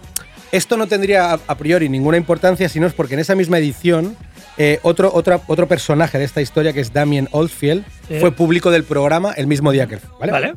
esto 0.52 0.78
no 0.78 0.88
tendría 0.88 1.34
a, 1.34 1.40
a 1.48 1.58
priori 1.58 1.90
ninguna 1.90 2.18
importancia 2.18 2.68
si 2.70 2.80
no 2.80 2.88
es 2.88 2.94
porque 2.94 3.14
en 3.16 3.20
esa 3.22 3.36
misma 3.36 3.58
edición 3.58 4.16
eh, 4.58 4.80
otro, 4.84 5.12
otra- 5.14 5.42
otro 5.48 5.68
personaje 5.68 6.18
de 6.18 6.24
esta 6.24 6.42
historia, 6.42 6.72
que 6.74 6.80
es 6.82 6.94
Damien 6.94 7.28
Oldfield, 7.32 7.84
Sí. 8.08 8.20
fue 8.20 8.32
público 8.32 8.72
del 8.72 8.84
programa 8.84 9.34
el 9.36 9.48
mismo 9.48 9.72
día 9.72 9.88
que 9.88 9.96
él. 9.96 10.02
¿vale? 10.20 10.32
¿Vale? 10.32 10.54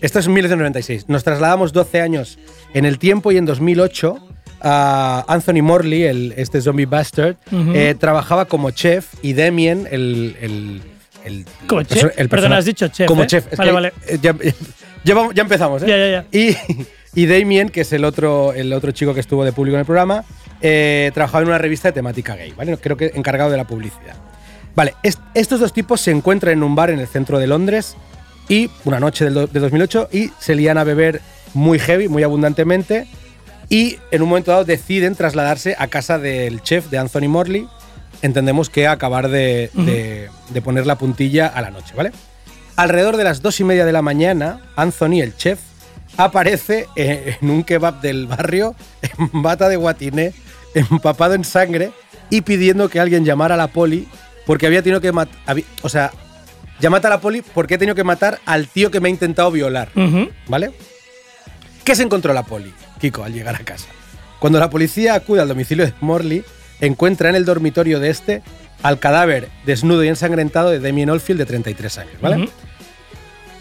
Esto 0.00 0.18
es 0.20 0.26
en 0.26 0.32
1996. 0.32 1.08
Nos 1.08 1.24
trasladamos 1.24 1.72
12 1.72 2.00
años 2.00 2.38
en 2.74 2.84
el 2.84 2.98
tiempo 2.98 3.32
y 3.32 3.36
en 3.36 3.44
2008 3.44 4.16
Anthony 4.60 5.62
Morley, 5.62 6.04
el, 6.04 6.34
este 6.36 6.60
zombie 6.60 6.86
bastard, 6.86 7.36
eh, 7.74 7.94
trabajaba 7.98 8.44
como 8.46 8.70
chef 8.70 9.06
y 9.22 9.32
Damien, 9.34 9.86
el... 9.90 10.36
el, 10.40 10.82
el- 11.24 11.44
Como 11.66 11.82
chef. 11.82 12.12
el 12.18 12.28
persona- 12.28 12.56
has 12.58 12.64
dicho 12.64 12.88
chef, 12.88 13.06
Como 13.06 13.24
¿eh? 13.24 13.26
chef. 13.26 13.46
Es 13.52 13.58
Vale, 13.58 13.72
vale. 13.72 13.92
eh, 14.06 14.18
Ya, 14.22 14.34
ya 15.04 15.14
vamos- 15.14 15.34
ya 15.34 15.42
empezamos, 15.42 15.82
¿eh? 15.82 15.86
Ya, 15.88 15.96
ya, 15.96 16.08
ya. 16.10 16.26
Y, 16.32 16.56
y 17.22 17.26
Damien, 17.26 17.68
que 17.68 17.82
es 17.82 17.92
el 17.92 18.04
otro, 18.04 18.52
el 18.52 18.72
otro 18.72 18.92
chico 18.92 19.14
que 19.14 19.20
estuvo 19.20 19.44
de 19.44 19.52
público 19.52 19.74
en 19.76 19.80
el 19.80 19.86
programa, 19.86 20.24
eh, 20.60 21.10
trabajaba 21.14 21.42
en 21.42 21.48
una 21.48 21.58
revista 21.58 21.88
de 21.88 21.92
temática 21.92 22.34
gay, 22.36 22.52
¿vale? 22.56 22.76
Creo 22.78 22.96
que 22.96 23.12
encargado 23.14 23.50
de 23.50 23.56
la 23.56 23.66
publicidad. 23.66 24.14
Vale, 24.74 24.94
est- 25.02 25.20
estos 25.34 25.60
dos 25.60 25.72
tipos 25.72 26.00
se 26.00 26.10
encuentran 26.10 26.52
en 26.54 26.62
un 26.62 26.74
bar 26.74 26.90
en 26.90 26.98
el 27.00 27.06
centro 27.08 27.38
de 27.38 27.46
Londres 27.46 27.96
y 28.48 28.70
una 28.84 28.98
noche 29.00 29.28
de 29.28 29.46
2008 29.60 30.08
y 30.12 30.30
se 30.38 30.54
lían 30.54 30.78
a 30.78 30.84
beber 30.84 31.20
muy 31.54 31.78
heavy, 31.78 32.08
muy 32.08 32.22
abundantemente 32.22 33.06
y 33.68 33.98
en 34.10 34.22
un 34.22 34.28
momento 34.30 34.50
dado 34.50 34.64
deciden 34.64 35.14
trasladarse 35.14 35.76
a 35.78 35.88
casa 35.88 36.18
del 36.18 36.62
chef 36.62 36.88
de 36.90 36.98
Anthony 36.98 37.28
Morley. 37.28 37.66
Entendemos 38.22 38.70
que 38.70 38.86
acabar 38.88 39.28
de, 39.28 39.70
de- 39.74 40.28
de 40.48 40.62
poner 40.62 40.86
la 40.86 40.96
puntilla 40.98 41.46
a 41.46 41.60
la 41.62 41.70
noche, 41.70 41.94
¿vale? 41.96 42.12
Alrededor 42.76 43.16
de 43.16 43.24
las 43.24 43.42
dos 43.42 43.60
y 43.60 43.64
media 43.64 43.84
de 43.84 43.92
la 43.92 44.02
mañana, 44.02 44.60
Anthony, 44.76 45.20
el 45.20 45.36
chef, 45.36 45.58
aparece 46.16 46.86
en 46.96 47.50
un 47.50 47.62
kebab 47.64 48.00
del 48.00 48.26
barrio, 48.26 48.74
en 49.02 49.42
bata 49.42 49.68
de 49.68 49.76
guatiné, 49.76 50.32
empapado 50.74 51.34
en 51.34 51.44
sangre 51.44 51.90
y 52.30 52.40
pidiendo 52.40 52.88
que 52.88 53.00
alguien 53.00 53.24
llamara 53.24 53.54
a 53.54 53.58
la 53.58 53.68
poli 53.68 54.08
porque 54.46 54.66
había 54.66 54.82
tenido 54.82 55.00
que 55.00 55.12
matar. 55.12 55.56
O 55.82 55.88
sea, 55.88 56.10
llamate 56.80 57.06
a 57.06 57.10
la 57.10 57.20
poli 57.20 57.42
porque 57.42 57.74
he 57.74 57.78
tenido 57.78 57.94
que 57.94 58.04
matar 58.04 58.40
al 58.46 58.66
tío 58.68 58.90
que 58.90 59.00
me 59.00 59.08
ha 59.08 59.10
intentado 59.10 59.50
violar. 59.50 59.90
¿Vale? 60.48 60.72
¿Qué 61.84 61.94
se 61.94 62.02
encontró 62.02 62.32
la 62.32 62.42
poli, 62.42 62.72
Kiko, 62.98 63.24
al 63.24 63.32
llegar 63.32 63.54
a 63.56 63.60
casa? 63.60 63.86
Cuando 64.38 64.58
la 64.58 64.70
policía 64.70 65.14
acude 65.14 65.40
al 65.40 65.48
domicilio 65.48 65.86
de 65.86 65.94
Morley, 66.00 66.44
encuentra 66.80 67.28
en 67.28 67.34
el 67.36 67.44
dormitorio 67.44 67.98
de 68.00 68.10
este 68.10 68.42
al 68.82 68.98
cadáver 69.00 69.48
desnudo 69.66 70.04
y 70.04 70.08
ensangrentado 70.08 70.70
de 70.70 70.78
Damien 70.78 71.10
Oldfield 71.10 71.40
de 71.40 71.46
33 71.46 71.98
años, 71.98 72.20
¿vale? 72.20 72.48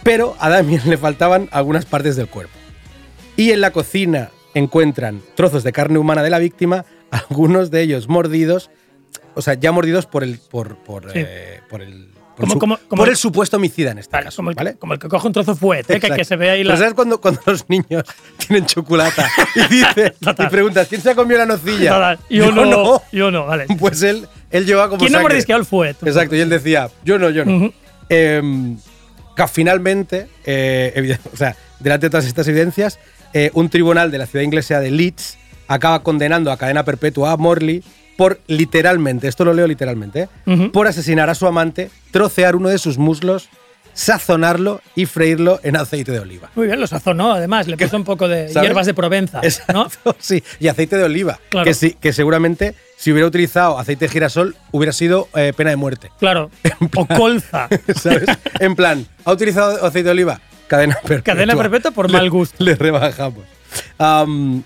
Pero 0.03 0.35
a 0.39 0.49
Damien 0.49 0.81
le 0.85 0.97
faltaban 0.97 1.49
algunas 1.51 1.85
partes 1.85 2.15
del 2.15 2.27
cuerpo. 2.27 2.53
Y 3.35 3.51
en 3.51 3.61
la 3.61 3.71
cocina 3.71 4.29
encuentran 4.53 5.21
trozos 5.35 5.63
de 5.63 5.71
carne 5.71 5.97
humana 5.99 6.23
de 6.23 6.29
la 6.29 6.39
víctima, 6.39 6.85
algunos 7.11 7.71
de 7.71 7.81
ellos 7.81 8.07
mordidos, 8.07 8.69
o 9.35 9.41
sea, 9.41 9.53
ya 9.55 9.71
mordidos 9.71 10.05
por 10.05 10.23
el, 10.23 10.39
por, 10.39 10.77
por, 10.77 11.11
Sí. 11.11 11.19
eh, 11.19 11.61
por 11.69 11.81
el, 11.81 12.09
Por, 12.37 12.43
Como- 12.45 12.53
su- 12.53 12.59
como- 12.59 12.77
como- 12.87 13.01
por 13.01 13.09
el 13.09 13.17
supuesto 13.17 13.57
homicida 13.57 13.91
en 13.91 13.97
este 13.97 14.11
Vale, 14.11 14.25
caso. 14.25 14.35
como, 14.37 14.51
el, 14.51 14.55
que- 14.55 14.63
¿vale? 14.63 14.77
como 14.77 14.93
el 14.93 14.99
que 14.99 15.07
coge 15.07 15.25
un 15.25 15.33
trozo 15.33 15.55
fuerte, 15.55 15.95
¿eh? 15.95 15.99
que, 15.99 16.11
que 16.11 16.23
se 16.23 16.35
ve 16.35 16.51
ahí 16.51 16.59
Pero 16.59 16.69
la. 16.69 16.77
¿Sabes 16.77 16.93
cuando, 16.93 17.19
cuando 17.19 17.41
los 17.47 17.67
niños 17.67 18.03
tienen 18.47 18.65
chocolate 18.67 19.23
y 19.55 19.61
dice 19.67 20.11
Total. 20.21 20.45
y 20.45 20.49
preguntas 20.49 20.87
quién 20.87 21.01
se 21.01 21.09
ha 21.09 21.15
comido 21.15 21.39
la 21.39 21.47
nocilla? 21.47 21.91
Total, 21.93 22.19
Yo, 22.29 22.51
no, 22.51 22.65
no. 22.65 23.01
Yo 23.11 23.31
no, 23.31 23.47
vale. 23.47 23.65
Pues 23.79 24.03
él, 24.03 24.27
él 24.51 24.65
llevaba 24.67 24.87
como 24.89 24.99
¿Quién 24.99 25.11
no 25.13 25.17
sangre. 25.17 25.33
mordisqueó 25.33 25.57
el 25.57 25.65
fuet? 25.65 25.97
Exacto, 26.05 26.35
y 26.35 26.39
él 26.41 26.49
decía, 26.49 26.89
yo 27.03 27.17
no, 27.17 27.31
yo 27.31 27.43
no. 27.43 27.55
Ujú. 27.57 27.73
Eh, 28.09 28.75
que 29.35 29.47
finalmente, 29.47 30.27
eh, 30.45 31.17
o 31.33 31.37
sea, 31.37 31.55
delante 31.79 32.05
de 32.05 32.09
todas 32.11 32.25
estas 32.25 32.47
evidencias, 32.47 32.99
eh, 33.33 33.49
un 33.53 33.69
tribunal 33.69 34.09
de 34.11 34.17
la 34.19 34.25
ciudad 34.27 34.43
inglesa 34.43 34.79
de 34.79 34.91
Leeds 34.91 35.37
acaba 35.67 36.01
condenando 36.03 36.51
a 36.51 36.57
cadena 36.57 36.83
perpetua 36.85 37.31
a 37.31 37.37
Morley 37.37 37.83
por 38.17 38.39
literalmente, 38.47 39.27
esto 39.27 39.45
lo 39.45 39.53
leo 39.53 39.67
literalmente, 39.67 40.27
¿eh? 40.45 40.69
Por 40.73 40.87
asesinar 40.87 41.29
a 41.29 41.35
su 41.35 41.47
amante, 41.47 41.89
trocear 42.11 42.55
uno 42.55 42.69
de 42.69 42.77
sus 42.79 42.97
muslos, 42.97 43.49
sazonarlo 43.93 44.81
y 44.95 45.05
freírlo 45.07 45.59
en 45.63 45.75
aceite 45.75 46.11
de 46.11 46.19
oliva. 46.19 46.49
Muy 46.55 46.67
bien, 46.67 46.79
lo 46.79 46.85
sazonó, 46.87 47.31
además. 47.31 47.67
Le 47.67 47.77
puso 47.77 47.97
un 47.97 48.03
poco 48.03 48.27
de 48.27 48.49
¿Sabes? 48.49 48.67
hierbas 48.67 48.85
de 48.85 48.93
Provenza. 48.93 49.41
¿no? 49.73 49.87
Sí, 50.19 50.43
y 50.59 50.67
aceite 50.67 50.97
de 50.97 51.03
oliva, 51.03 51.39
Claro. 51.49 51.65
que, 51.65 51.73
sí, 51.73 51.97
que 51.99 52.13
seguramente 52.13 52.75
si 52.95 53.11
hubiera 53.11 53.27
utilizado 53.27 53.79
aceite 53.79 54.05
de 54.05 54.09
girasol 54.11 54.55
hubiera 54.71 54.93
sido 54.93 55.27
eh, 55.35 55.51
pena 55.55 55.71
de 55.71 55.75
muerte. 55.77 56.11
Claro. 56.19 56.51
O 56.95 57.05
colza. 57.07 57.67
¿Sabes? 57.95 58.29
En 58.59 58.75
plan, 58.75 59.05
¿ha 59.25 59.31
utilizado 59.31 59.83
aceite 59.85 60.05
de 60.05 60.11
oliva? 60.11 60.41
Cadena 60.67 60.95
perpetua. 60.95 61.33
Cadena 61.33 61.55
perpetua 61.55 61.91
por 61.91 62.11
mal 62.11 62.29
gusto. 62.29 62.63
Le, 62.63 62.75
rebajamos. 62.75 63.45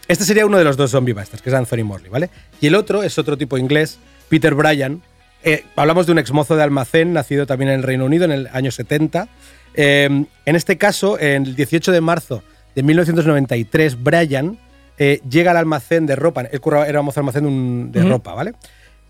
Este 0.08 0.26
sería 0.26 0.46
uno 0.46 0.58
de 0.58 0.64
los 0.64 0.78
dos 0.78 0.92
zombie 0.92 1.14
busters, 1.14 1.42
que 1.42 1.50
es 1.50 1.56
Anthony 1.56 1.84
Morley, 1.84 2.10
¿vale? 2.10 2.30
Y 2.60 2.68
el 2.68 2.76
otro 2.76 3.04
es 3.04 3.18
otro 3.18 3.38
tipo 3.38 3.58
inglés, 3.58 4.00
Peter 4.30 4.54
Bryan. 4.54 5.02
Eh, 5.44 5.64
hablamos 5.76 6.06
de 6.06 6.12
un 6.12 6.20
exmozo 6.20 6.56
de 6.56 6.64
almacén, 6.64 7.14
nacido 7.14 7.46
también 7.46 7.70
en 7.72 7.78
el 7.80 7.84
Reino 7.84 8.06
Unido 8.06 8.26
en 8.26 8.32
el 8.32 8.48
año 8.54 8.72
70. 8.72 9.28
Eh, 9.74 10.26
en 10.46 10.56
este 10.56 10.78
caso, 10.78 11.18
el 11.18 11.56
18 11.56 11.92
de 11.92 12.02
marzo 12.02 12.44
de 12.76 12.84
1993, 12.84 14.02
Bryan 14.04 14.60
eh, 14.98 15.20
llega 15.30 15.52
al 15.52 15.58
almacén 15.58 16.06
de 16.06 16.16
ropa. 16.16 16.42
Él 16.42 16.60
curraba, 16.62 16.88
era 16.88 17.02
mozo 17.02 17.16
de 17.16 17.22
almacén 17.22 17.92
de, 17.92 18.02
un- 18.02 18.10
ropa, 18.10 18.34
¿vale? 18.34 18.54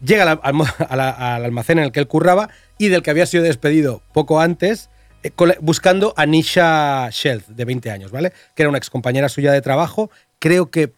Llega 0.04 0.32
al, 0.32 0.40
al 0.90 1.46
almacén 1.46 1.80
en 1.80 1.86
el 1.86 1.92
que 1.92 2.00
él 2.00 2.08
curraba 2.08 2.50
y 2.78 2.88
del 2.88 3.04
que 3.04 3.12
había 3.12 3.26
sido 3.26 3.44
despedido 3.44 4.02
poco 4.14 4.40
antes, 4.40 4.90
buscando 5.62 6.14
a 6.18 6.26
Nisha 6.26 7.10
Shelf, 7.12 7.48
de 7.48 7.66
20 7.66 7.92
años, 7.92 8.12
¿vale? 8.12 8.32
Que 8.56 8.64
era 8.64 8.70
una 8.70 8.78
excompañera 8.78 9.30
suya 9.30 9.52
de 9.52 9.62
trabajo, 9.62 10.10
creo 10.40 10.72
que 10.72 10.94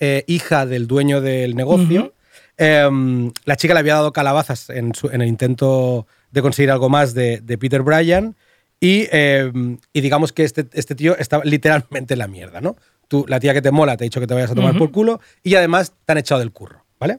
eh, 0.00 0.24
hija 0.26 0.66
del 0.66 0.86
dueño 0.86 1.20
del 1.20 1.54
negocio. 1.56 2.14
Em, 2.56 3.30
la 3.44 3.56
chica 3.56 3.74
le 3.74 3.80
había 3.80 3.94
dado 3.94 4.12
calabazas 4.12 4.68
en, 4.70 4.94
su- 4.94 5.08
en 5.10 5.22
el 5.22 5.28
intento 5.28 6.06
de 6.30 6.42
conseguir 6.42 6.70
algo 6.70 6.88
más 6.88 7.14
de, 7.14 7.40
de 7.40 7.56
Peter 7.58 7.82
Bryan. 7.82 8.34
Y, 8.80 9.08
em, 9.10 9.78
y 9.92 10.00
digamos 10.00 10.32
que 10.32 10.44
este, 10.44 10.66
este 10.72 10.94
tío 10.94 11.16
estaba 11.18 11.44
literalmente 11.44 12.14
en 12.14 12.18
la 12.18 12.28
mierda, 12.28 12.60
¿no? 12.60 12.76
Tú, 13.08 13.24
la 13.28 13.40
tía 13.40 13.54
que 13.54 13.62
te 13.62 13.70
mola 13.70 13.96
te 13.96 14.04
ha 14.04 14.06
dicho 14.06 14.20
que 14.20 14.26
te 14.26 14.34
vayas 14.34 14.50
a 14.50 14.54
tomar 14.54 14.76
por 14.78 14.92
culo 14.92 15.20
y 15.42 15.54
además 15.54 15.92
te 16.04 16.12
han 16.12 16.18
echado 16.18 16.40
del 16.40 16.52
curro, 16.52 16.84
¿vale? 17.00 17.18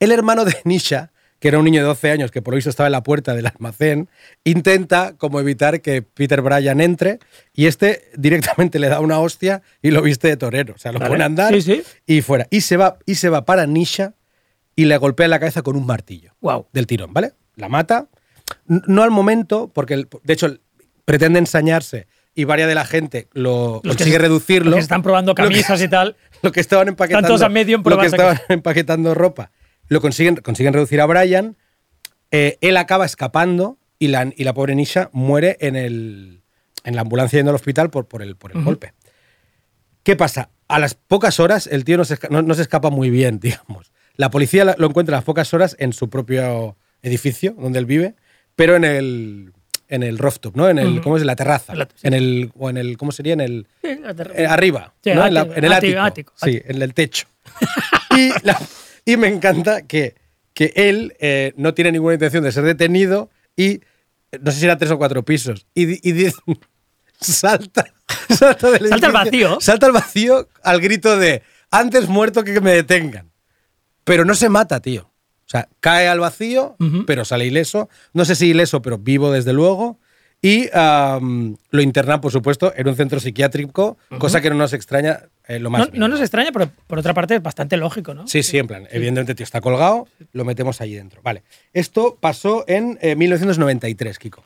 El 0.00 0.12
hermano 0.12 0.44
de 0.44 0.56
Nisha, 0.64 1.10
que 1.38 1.48
era 1.48 1.58
un 1.58 1.64
niño 1.64 1.80
de 1.80 1.86
12 1.86 2.10
años 2.10 2.30
que 2.30 2.40
por 2.42 2.52
lo 2.52 2.56
visto 2.56 2.70
estaba 2.70 2.86
en 2.86 2.92
la 2.92 3.02
puerta 3.02 3.34
del 3.34 3.46
almacén, 3.46 4.08
intenta 4.44 5.14
como 5.18 5.38
evitar 5.40 5.80
que 5.80 6.02
Peter 6.02 6.40
Bryan 6.42 6.80
entre 6.80 7.18
y 7.52 7.66
este 7.66 8.10
directamente 8.16 8.78
le 8.78 8.88
da 8.88 9.00
una 9.00 9.18
hostia 9.18 9.62
y 9.82 9.90
lo 9.90 10.02
viste 10.02 10.28
de 10.28 10.36
torero. 10.36 10.74
O 10.74 10.78
sea, 10.78 10.92
lo 10.92 10.98
Vale. 10.98 11.10
pone 11.10 11.22
a 11.22 11.26
andar 11.26 11.52
Sí, 11.54 11.62
sí. 11.62 11.82
y 12.06 12.22
fuera. 12.22 12.46
Y 12.50 12.62
se, 12.62 12.76
va, 12.76 12.98
y 13.06 13.16
se 13.16 13.28
va 13.28 13.44
para 13.44 13.66
Nisha 13.66 14.14
y 14.74 14.84
le 14.86 14.96
golpea 14.96 15.28
la 15.28 15.38
cabeza 15.38 15.62
con 15.62 15.76
un 15.76 15.86
martillo 15.86 16.34
Wow. 16.40 16.68
del 16.72 16.86
tirón, 16.86 17.12
¿vale? 17.12 17.32
La 17.56 17.68
mata. 17.68 18.08
No 18.66 19.02
al 19.02 19.10
momento, 19.10 19.70
porque 19.74 19.94
el- 19.94 20.08
de 20.22 20.32
hecho 20.32 20.56
pretende 21.04 21.38
ensañarse 21.38 22.06
y 22.34 22.44
varias 22.44 22.68
de 22.68 22.74
la 22.74 22.84
gente 22.84 23.28
lo 23.32 23.80
Los 23.82 23.96
que 23.96 24.04
consigue 24.04 24.12
se- 24.16 24.18
reducirlo. 24.22 24.70
los 24.70 24.76
que 24.78 24.82
están 24.82 25.02
probando 25.02 25.34
que- 25.34 25.42
camisas 25.42 25.80
y 25.82 25.88
tal. 25.88 26.16
lo 26.42 26.52
que 26.52 26.60
estaban 26.60 26.88
empaquetando. 26.88 27.28
Tantos 27.28 27.42
a 27.42 27.48
medio 27.48 27.76
en 27.76 27.82
lo 27.84 27.98
que 27.98 28.06
estaban 28.06 28.38
empaquetando 28.48 29.14
ropa. 29.14 29.50
Lo 29.88 30.00
consiguen, 30.00 30.36
consiguen 30.36 30.72
reducir 30.72 31.00
a 31.00 31.06
Brian. 31.06 31.56
eh, 32.30 32.58
él 32.60 32.76
acaba 32.76 33.04
escapando 33.06 33.78
y 33.98 34.08
la, 34.08 34.32
y 34.36 34.44
la 34.44 34.52
pobre 34.54 34.74
Nisha 34.74 35.10
muere 35.12 35.56
en, 35.60 35.76
el, 35.76 36.42
en 36.84 36.94
la 36.96 37.02
ambulancia 37.02 37.38
yendo 37.38 37.50
al 37.50 37.56
hospital 37.56 37.90
por, 37.90 38.06
por 38.08 38.22
el, 38.22 38.36
por 38.36 38.52
el 38.56 38.62
golpe. 38.64 38.92
¿Qué 40.02 40.16
pasa? 40.16 40.50
A 40.68 40.78
las 40.78 40.94
pocas 40.94 41.38
horas 41.40 41.66
el 41.66 41.84
tío 41.84 41.96
no 41.96 42.04
se, 42.04 42.18
no- 42.30 42.42
no 42.42 42.54
se 42.54 42.62
escapa 42.62 42.90
muy 42.90 43.10
bien, 43.10 43.38
digamos. 43.40 43.92
La 44.16 44.30
policía 44.30 44.74
lo 44.78 44.86
encuentra 44.86 45.16
a 45.16 45.18
las 45.18 45.24
pocas 45.24 45.52
horas 45.54 45.76
en 45.78 45.92
su 45.92 46.08
propio 46.10 46.76
edificio 47.02 47.54
donde 47.58 47.78
él 47.78 47.86
vive, 47.86 48.14
pero 48.56 48.74
en 48.76 48.84
el, 48.84 49.52
en 49.88 50.02
el 50.02 50.18
rooftop, 50.18 50.56
¿no? 50.56 50.68
En 50.68 50.78
el. 50.78 51.00
¿cómo 51.02 51.16
es? 51.16 51.22
La 51.24 51.36
terraza. 51.36 51.74
En 51.74 51.78
la- 51.80 51.88
sí. 51.94 52.06
En 52.08 52.14
el, 52.14 52.50
o 52.58 52.70
en 52.70 52.76
el, 52.78 52.96
¿cómo 52.96 53.12
sería? 53.12 53.34
En 53.34 53.40
el, 53.40 53.66
Sí, 53.82 53.98
la 54.00 54.14
ter- 54.14 54.32
eh, 54.34 54.46
arriba, 54.46 54.94
Sí, 55.04 55.12
¿no? 55.12 55.26
en, 55.26 55.34
la- 55.34 55.40
ático, 55.42 55.56
en 55.58 55.64
el 55.64 55.72
ático, 55.72 56.00
ático. 56.00 56.32
ático, 56.32 56.46
Sí, 56.46 56.62
en 56.64 56.82
el 56.82 56.94
techo. 56.94 57.26
y, 58.16 58.30
la- 58.42 58.60
y 59.06 59.16
me 59.16 59.28
encanta 59.28 59.82
que, 59.86 60.14
que 60.52 60.72
él 60.76 61.14
eh, 61.20 61.54
no 61.56 61.72
tiene 61.72 61.92
ninguna 61.92 62.12
intención 62.14 62.44
de 62.44 62.52
ser 62.52 62.64
detenido 62.64 63.30
y 63.56 63.66
eh, 64.32 64.38
no 64.42 64.50
sé 64.50 64.58
si 64.58 64.64
era 64.66 64.76
tres 64.76 64.90
o 64.90 64.98
cuatro 64.98 65.24
pisos. 65.24 65.66
Y, 65.74 65.86
di- 65.86 66.00
y 66.02 66.12
di- 66.12 66.32
salta, 67.20 67.86
salta 68.28 68.70
del 68.70 68.88
Salta 68.88 69.06
al 69.06 69.12
vacío. 69.12 69.58
Salta 69.60 69.86
al 69.86 69.92
vacío 69.92 70.48
al 70.62 70.80
grito 70.80 71.16
de 71.16 71.42
antes 71.70 72.08
muerto 72.08 72.44
que 72.44 72.52
que 72.52 72.60
me 72.60 72.72
detengan. 72.72 73.30
Pero 74.04 74.24
no 74.24 74.34
se 74.34 74.48
mata, 74.48 74.80
tío. 74.80 75.02
O 75.46 75.48
sea, 75.48 75.68
cae 75.80 76.08
al 76.08 76.20
vacío, 76.20 76.76
pero 77.06 77.24
sale 77.24 77.46
ileso. 77.46 77.88
No 78.12 78.24
sé 78.24 78.34
si 78.34 78.48
ileso, 78.48 78.82
pero 78.82 78.98
vivo 78.98 79.30
desde 79.30 79.52
luego. 79.52 80.00
Y 80.42 80.68
lo 80.72 81.80
internan, 81.82 82.20
por 82.20 82.30
supuesto, 82.32 82.72
en 82.76 82.88
un 82.88 82.96
centro 82.96 83.20
psiquiátrico, 83.20 83.96
cosa 84.18 84.40
que 84.40 84.50
no 84.50 84.56
nos 84.56 84.72
extraña 84.72 85.28
eh, 85.48 85.58
lo 85.60 85.70
más. 85.70 85.92
No, 85.92 86.08
nos 86.08 86.20
extraña, 86.20 86.50
pero 86.52 86.70
por 86.86 86.98
otra 86.98 87.14
parte 87.14 87.36
es 87.36 87.42
bastante 87.42 87.76
lógico, 87.76 88.14
¿no? 88.14 88.26
Sí, 88.26 88.42
sí, 88.42 88.58
en 88.58 88.66
plan, 88.66 88.86
evidentemente 88.90 89.34
tío 89.34 89.44
está 89.44 89.60
colgado, 89.60 90.08
lo 90.32 90.44
metemos 90.44 90.80
ahí 90.80 90.94
dentro. 90.94 91.20
Vale. 91.22 91.42
Esto 91.72 92.16
pasó 92.20 92.64
en 92.68 92.98
eh, 93.00 93.14
1993, 93.16 94.18
Kiko. 94.18 94.44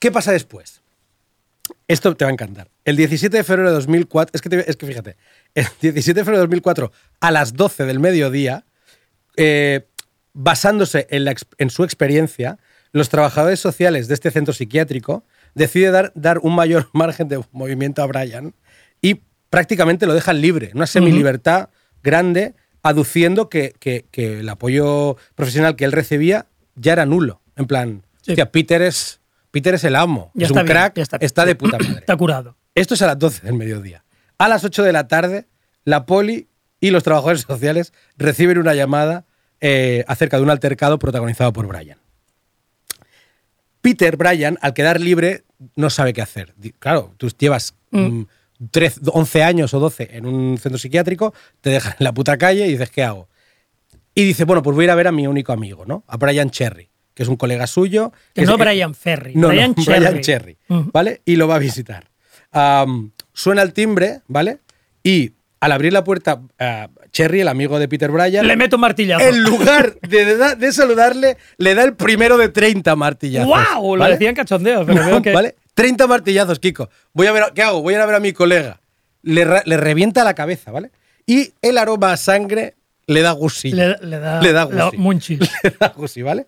¿Qué 0.00 0.10
pasa 0.10 0.32
después? 0.32 0.80
Esto 1.88 2.14
te 2.14 2.24
va 2.24 2.30
a 2.30 2.32
encantar. 2.32 2.68
El 2.84 2.96
17 2.96 3.36
de 3.36 3.44
febrero 3.44 3.68
de 3.70 3.74
2004, 3.74 4.30
es 4.34 4.42
que, 4.42 4.48
te- 4.48 4.70
es 4.70 4.76
que 4.76 4.86
fíjate, 4.86 5.16
el 5.54 5.66
17 5.80 6.20
de 6.20 6.24
febrero 6.24 6.38
de 6.38 6.42
2004 6.46 6.92
a 7.20 7.30
las 7.30 7.54
12 7.54 7.84
del 7.84 8.00
mediodía, 8.00 8.64
eh, 9.36 9.86
basándose 10.32 11.06
en, 11.10 11.24
la 11.24 11.30
ex- 11.32 11.46
en 11.58 11.70
su 11.70 11.84
experiencia, 11.84 12.58
los 12.92 13.08
trabajadores 13.08 13.60
sociales 13.60 14.08
de 14.08 14.14
este 14.14 14.30
centro 14.30 14.52
psiquiátrico 14.54 15.24
deciden 15.54 15.92
dar, 15.92 16.12
dar 16.14 16.38
un 16.38 16.54
mayor 16.54 16.88
margen 16.92 17.28
de 17.28 17.42
movimiento 17.52 18.02
a 18.02 18.06
Brian 18.06 18.54
y 19.00 19.20
prácticamente 19.50 20.06
lo 20.06 20.14
dejan 20.14 20.40
libre, 20.40 20.70
una 20.74 20.86
semilibertad 20.86 21.68
grande, 22.02 22.54
aduciendo 22.82 23.48
que, 23.48 23.74
que- 23.78 24.04
que 24.10 24.40
el 24.40 24.48
apoyo 24.48 25.16
profesional 25.34 25.76
que 25.76 25.84
él 25.84 25.92
recibía 25.92 26.46
ya 26.76 26.92
era 26.92 27.06
nulo. 27.06 27.40
En 27.56 27.66
plan, 27.66 28.04
Sí. 28.22 28.32
hostia, 28.32 28.50
Peter 28.50 28.82
es, 28.82 29.20
Peter 29.50 29.74
es 29.74 29.84
el 29.84 29.96
amo, 29.96 30.30
Ya 30.34 30.46
es 30.46 30.50
está 30.50 30.60
un 30.60 30.66
bien, 30.66 30.76
crack, 30.76 30.96
ya 30.96 31.02
está 31.20 31.44
de 31.46 31.54
puta 31.54 31.78
madre. 31.80 32.00
Está 32.00 32.16
curado. 32.16 32.56
Esto 32.74 32.94
es 32.94 33.02
a 33.02 33.06
las 33.06 33.18
12 33.18 33.42
del 33.46 33.54
mediodía. 33.54 34.04
A 34.38 34.48
las 34.48 34.64
8 34.64 34.82
de 34.82 34.92
la 34.92 35.06
tarde, 35.08 35.46
la 35.84 36.06
poli 36.06 36.48
y 36.80 36.90
los 36.90 37.02
trabajadores 37.04 37.42
sociales 37.48 37.92
reciben 38.16 38.58
una 38.58 38.74
llamada 38.74 39.24
eh, 39.60 40.04
acerca 40.08 40.36
de 40.38 40.42
un 40.42 40.50
altercado 40.50 40.98
protagonizado 40.98 41.52
por 41.52 41.66
Brian. 41.68 41.98
Peter 43.80 44.16
Bryan, 44.16 44.58
al 44.62 44.74
quedar 44.74 45.00
libre, 45.00 45.44
no 45.76 45.90
sabe 45.90 46.12
qué 46.12 46.22
hacer. 46.22 46.54
Claro, 46.78 47.14
tú 47.18 47.28
llevas 47.38 47.74
mm, 47.90 48.22
13 48.70 49.00
11 49.12 49.42
años 49.42 49.74
o 49.74 49.80
12 49.80 50.10
en 50.12 50.26
un 50.26 50.58
centro 50.58 50.78
psiquiátrico, 50.78 51.34
te 51.60 51.70
dejan 51.70 51.94
en 51.98 52.04
la 52.04 52.12
puta 52.14 52.36
calle 52.38 52.66
y 52.66 52.70
dices, 52.72 52.90
¿qué 52.90 53.02
hago? 53.02 53.28
Y 54.14 54.24
dice, 54.24 54.44
bueno, 54.44 54.62
pues 54.62 54.74
voy 54.74 54.84
a 54.84 54.86
ir 54.86 54.90
a 54.90 54.94
ver 54.94 55.08
a 55.08 55.12
mi 55.12 55.26
único 55.26 55.52
amigo, 55.52 55.84
¿no? 55.86 56.04
A 56.06 56.16
Brian 56.16 56.50
Cherry, 56.50 56.88
que 57.14 57.24
es 57.24 57.28
un 57.28 57.36
colega 57.36 57.66
suyo. 57.66 58.12
Que 58.32 58.42
no 58.42 58.56
Brian 58.56 58.94
Ferry, 58.94 59.34
no, 59.34 59.48
Brian 59.48 59.74
no, 59.76 59.82
Cherry. 59.84 59.98
Brian 60.04 60.20
Cherry, 60.20 60.58
Ujú. 60.68 60.90
¿vale? 60.92 61.20
Y 61.24 61.36
lo 61.36 61.48
va 61.48 61.56
a 61.56 61.58
visitar. 61.58 62.10
Am, 62.52 63.10
suena 63.32 63.62
el 63.62 63.72
timbre, 63.72 64.20
¿vale? 64.28 64.58
Y 65.02 65.32
al 65.58 65.72
abrir 65.72 65.92
la 65.92 66.04
puerta, 66.04 66.42
ah, 66.60 66.88
Cherry, 67.10 67.40
el 67.40 67.48
amigo 67.48 67.78
de 67.80 67.88
Peter 67.88 68.10
Bryan, 68.10 68.46
Le 68.46 68.56
meto 68.56 68.76
un 68.76 68.82
martillazo. 68.82 69.24
en 69.26 69.42
lugar 69.42 69.96
de, 70.02 70.24
de- 70.36 70.56
de 70.56 70.72
saludarle, 70.72 71.36
le 71.58 71.74
da 71.74 71.82
el 71.82 71.94
primero 71.94 72.36
de 72.38 72.50
30 72.50 72.94
martillazos. 72.96 73.48
¡Wow! 73.74 73.96
Lo 73.96 74.04
decían 74.06 74.34
cachondeo, 74.36 74.84
pero 74.86 75.04
veo 75.04 75.22
que. 75.22 75.32
¿Vale? 75.32 75.56
30 75.74 76.06
martillazos, 76.06 76.58
Kiko. 76.58 76.88
Voy 77.12 77.26
a 77.26 77.32
ver, 77.32 77.44
¿qué 77.54 77.62
hago? 77.62 77.82
Voy 77.82 77.94
a 77.94 77.96
ir 77.98 78.02
a 78.02 78.06
ver 78.06 78.14
a 78.16 78.20
mi 78.20 78.32
colega. 78.32 78.80
Le, 79.22 79.44
revienta 79.44 80.22
la 80.24 80.34
cabeza, 80.34 80.70
¿vale? 80.70 80.90
Y 81.26 81.52
el 81.62 81.78
aroma 81.78 82.12
a 82.12 82.16
sangre 82.16 82.74
le 83.06 83.22
da 83.22 83.32
gusilla. 83.32 83.96
Le, 84.00 84.06
le 84.08 84.18
da, 84.18 84.40
Le 84.40 84.52
da 84.52 84.64
le 84.70 84.76
da 84.76 84.84
gusi. 84.86 84.96
munchis. 84.98 85.40
Le 85.62 85.70
da 85.78 85.88
gusi, 85.96 86.22
¿vale? 86.22 86.46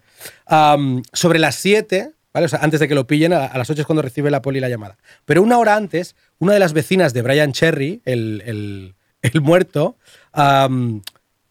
Sobre 1.12 1.38
las 1.38 1.54
7, 1.56 2.12
¿vale? 2.32 2.46
O 2.46 2.48
sea, 2.48 2.60
antes 2.60 2.80
de 2.80 2.88
que 2.88 2.94
lo 2.94 3.06
pillen, 3.06 3.32
a, 3.32 3.46
a 3.46 3.58
las 3.58 3.68
8 3.70 3.80
es 3.80 3.86
cuando 3.86 4.02
recibe 4.02 4.30
la 4.30 4.42
poli 4.42 4.60
la 4.60 4.68
llamada. 4.68 4.96
Pero 5.24 5.42
una 5.42 5.58
hora 5.58 5.74
antes, 5.76 6.14
una 6.38 6.52
de 6.52 6.58
las 6.60 6.72
vecinas 6.72 7.12
de 7.14 7.22
Brian 7.22 7.52
Cherry, 7.52 8.02
el, 8.04 8.42
el- 8.46 8.94
el 9.22 9.40
muerto, 9.40 9.96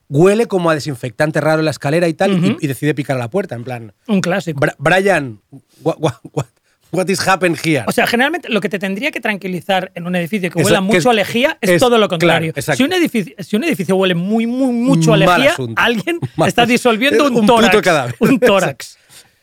huele 0.08 0.48
como 0.48 0.70
a 0.70 0.76
desinfectante 0.76 1.42
raro 1.42 1.60
en 1.60 1.66
la 1.66 1.72
escalera 1.72 2.08
y 2.08 2.14
tal, 2.14 2.58
y- 2.62 2.68
decide 2.68 2.94
picar 2.94 3.16
a 3.18 3.20
la 3.20 3.30
puerta, 3.30 3.56
en 3.56 3.64
plan, 3.64 3.94
Un 4.08 4.22
clásico. 4.22 4.60
"Bra- 4.60 4.76
Brian, 4.78 5.42
what, 5.82 5.96
what, 6.00 6.14
what, 6.32 6.46
what 6.96 7.08
is 7.10 7.28
happened 7.28 7.58
here? 7.64 7.84
O 7.88 7.92
sea, 7.92 8.08
generalmente 8.08 8.50
lo 8.50 8.62
que 8.62 8.70
te 8.70 8.80
tendría 8.80 9.12
que 9.12 9.20
tranquilizar 9.22 9.92
en 9.96 10.08
un 10.08 10.16
edificio 10.16 10.50
que 10.50 10.60
Eso, 10.60 10.68
huela 10.68 10.80
que 10.80 10.84
mucho 10.86 10.98
es- 11.00 11.06
a 11.08 11.14
lejía 11.14 11.58
es, 11.62 11.70
es- 11.72 11.80
todo 11.80 11.98
lo 11.98 12.08
contrario. 12.08 12.54
claro, 12.54 12.78
si, 12.78 12.84
un 12.84 12.94
edificio, 12.94 13.36
si 13.40 13.56
un 13.56 13.64
edificio 13.64 13.96
huele 13.96 14.16
muy, 14.16 14.48
muy, 14.48 14.72
mucho 14.74 15.14
a 15.14 15.18
Mal 15.18 15.28
lejía, 15.40 15.52
asunto. 15.54 15.82
alguien 15.82 16.20
Mal 16.36 16.50
está 16.50 16.64
asunto. 16.64 16.72
disolviendo 16.72 17.26
un, 17.28 17.36
Un 17.38 17.46
tórax. 17.46 18.16
Un 18.20 18.40
tórax. 18.40 18.98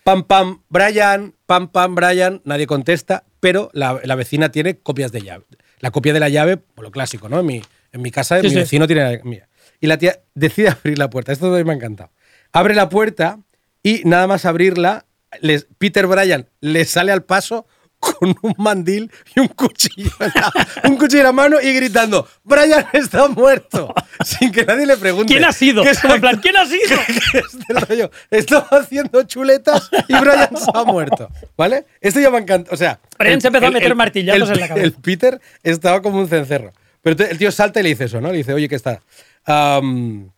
Pam, 0.04 0.24
pam, 0.24 0.62
Brian, 0.68 1.32
pam, 1.46 1.68
pam, 1.68 1.94
Brian, 1.94 2.40
nadie 2.44 2.66
contesta, 2.66 3.24
pero 3.38 3.70
la, 3.72 4.00
la 4.02 4.14
vecina 4.16 4.50
tiene 4.50 4.78
copias 4.78 5.12
de 5.12 5.20
llave. 5.22 5.44
La 5.78 5.90
copia 5.92 6.12
de 6.12 6.18
la 6.20 6.28
llave, 6.28 6.56
por 6.56 6.84
lo 6.84 6.90
clásico, 6.90 7.28
¿no? 7.28 7.38
En 7.40 7.46
mi, 7.46 7.62
en 7.92 8.02
mi 8.02 8.10
casa, 8.10 8.36
Sí, 8.40 8.44
mi 8.44 8.50
sí. 8.50 8.56
vecino 8.56 8.86
tiene 8.88 9.18
la 9.18 9.22
mía. 9.24 9.48
Y 9.80 9.86
la 9.86 9.98
tía 9.98 10.18
decide 10.34 10.70
abrir 10.70 10.98
la 10.98 11.08
puerta. 11.10 11.30
Esto 11.32 11.50
me 11.50 11.72
ha 11.72 11.74
encantado. 11.74 12.10
Abre 12.52 12.74
la 12.74 12.88
puerta 12.88 13.38
y 13.82 14.02
nada 14.04 14.26
más 14.26 14.44
abrirla, 14.44 15.06
les- 15.40 15.66
Peter 15.78 16.06
Bryan 16.06 16.48
le 16.60 16.84
sale 16.84 17.12
al 17.12 17.24
paso 17.24 17.66
con 17.98 18.34
un 18.42 18.54
mandil 18.58 19.12
y 19.36 19.38
un 19.38 19.46
cuchillo, 19.46 20.10
en 20.18 20.32
la, 20.34 20.52
un 20.88 20.96
cuchillo 20.96 21.20
en 21.20 21.24
la 21.26 21.32
mano 21.32 21.60
y 21.60 21.72
gritando, 21.72 22.26
Brian 22.42 22.84
está 22.92 23.28
muerto, 23.28 23.94
sin 24.24 24.50
que 24.50 24.64
nadie 24.64 24.86
le 24.86 24.96
pregunte. 24.96 25.32
¿Quién 25.32 25.44
ha 25.44 25.52
sido? 25.52 25.84
¿Qué 25.84 25.92
En 26.12 26.20
plan, 26.20 26.40
¿quién 26.40 26.56
ha 26.56 26.66
sido? 26.66 26.98
este 27.34 27.72
rollo. 27.86 28.10
Estaba 28.28 28.66
haciendo 28.72 29.22
chuletas 29.22 29.88
y 30.08 30.14
Brian 30.18 30.56
se 30.56 30.70
ha 30.74 30.82
muerto. 30.82 31.28
¿Vale? 31.56 31.86
Esto 32.00 32.18
ya 32.18 32.30
me 32.30 32.38
encanta. 32.38 32.72
O 32.74 32.76
sea. 32.76 32.98
Brian 33.20 33.40
se 33.40 33.46
empezó 33.46 33.66
a 33.66 33.70
meter 33.70 33.94
martillazos 33.94 34.48
el- 34.50 34.54
en 34.56 34.60
la 34.62 34.68
cabeza. 34.68 34.84
El 34.84 34.92
Peter 34.94 35.40
estaba 35.62 36.02
como 36.02 36.18
un 36.18 36.26
cencerro. 36.28 36.72
Pero 37.02 37.24
el 37.24 37.38
tío 37.38 37.52
salta 37.52 37.78
y 37.78 37.82
le 37.84 37.88
dice 37.90 38.04
eso, 38.06 38.20
¿no? 38.20 38.32
Le 38.32 38.38
dice, 38.38 38.52
oye, 38.52 38.68
¿qué 38.68 38.74
está? 38.76 39.00
Am, 39.44 40.28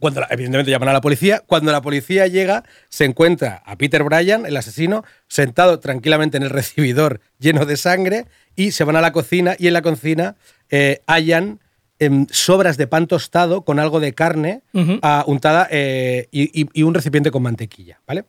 cuando 0.00 0.20
la- 0.20 0.26
evidentemente 0.30 0.70
llaman 0.72 0.88
a 0.88 0.92
la 0.94 1.00
policía. 1.00 1.42
Cuando 1.46 1.70
la 1.70 1.80
policía 1.82 2.26
llega, 2.26 2.64
se 2.88 3.04
encuentra 3.04 3.62
a 3.64 3.76
Peter 3.76 4.02
Bryan, 4.02 4.46
el 4.46 4.56
asesino, 4.56 5.04
sentado 5.28 5.78
tranquilamente 5.78 6.36
en 6.38 6.42
el 6.42 6.50
recibidor 6.50 7.20
lleno 7.38 7.66
de 7.66 7.76
sangre 7.76 8.26
y 8.56 8.72
se 8.72 8.82
van 8.84 8.96
a 8.96 9.00
la 9.00 9.12
cocina 9.12 9.54
y 9.58 9.68
en 9.68 9.74
la 9.74 9.82
cocina 9.82 10.34
eh, 10.70 11.02
hallan 11.06 11.60
em, 12.00 12.26
sobras 12.30 12.76
de 12.78 12.86
pan 12.86 13.06
tostado 13.06 13.62
con 13.64 13.78
algo 13.78 14.00
de 14.00 14.14
carne 14.14 14.62
ah, 15.02 15.22
untada 15.26 15.68
eh, 15.70 16.28
y, 16.32 16.62
y- 16.62 16.68
y 16.72 16.82
un 16.82 16.94
recipiente 16.94 17.30
con 17.30 17.42
mantequilla, 17.42 18.00
¿vale? 18.06 18.24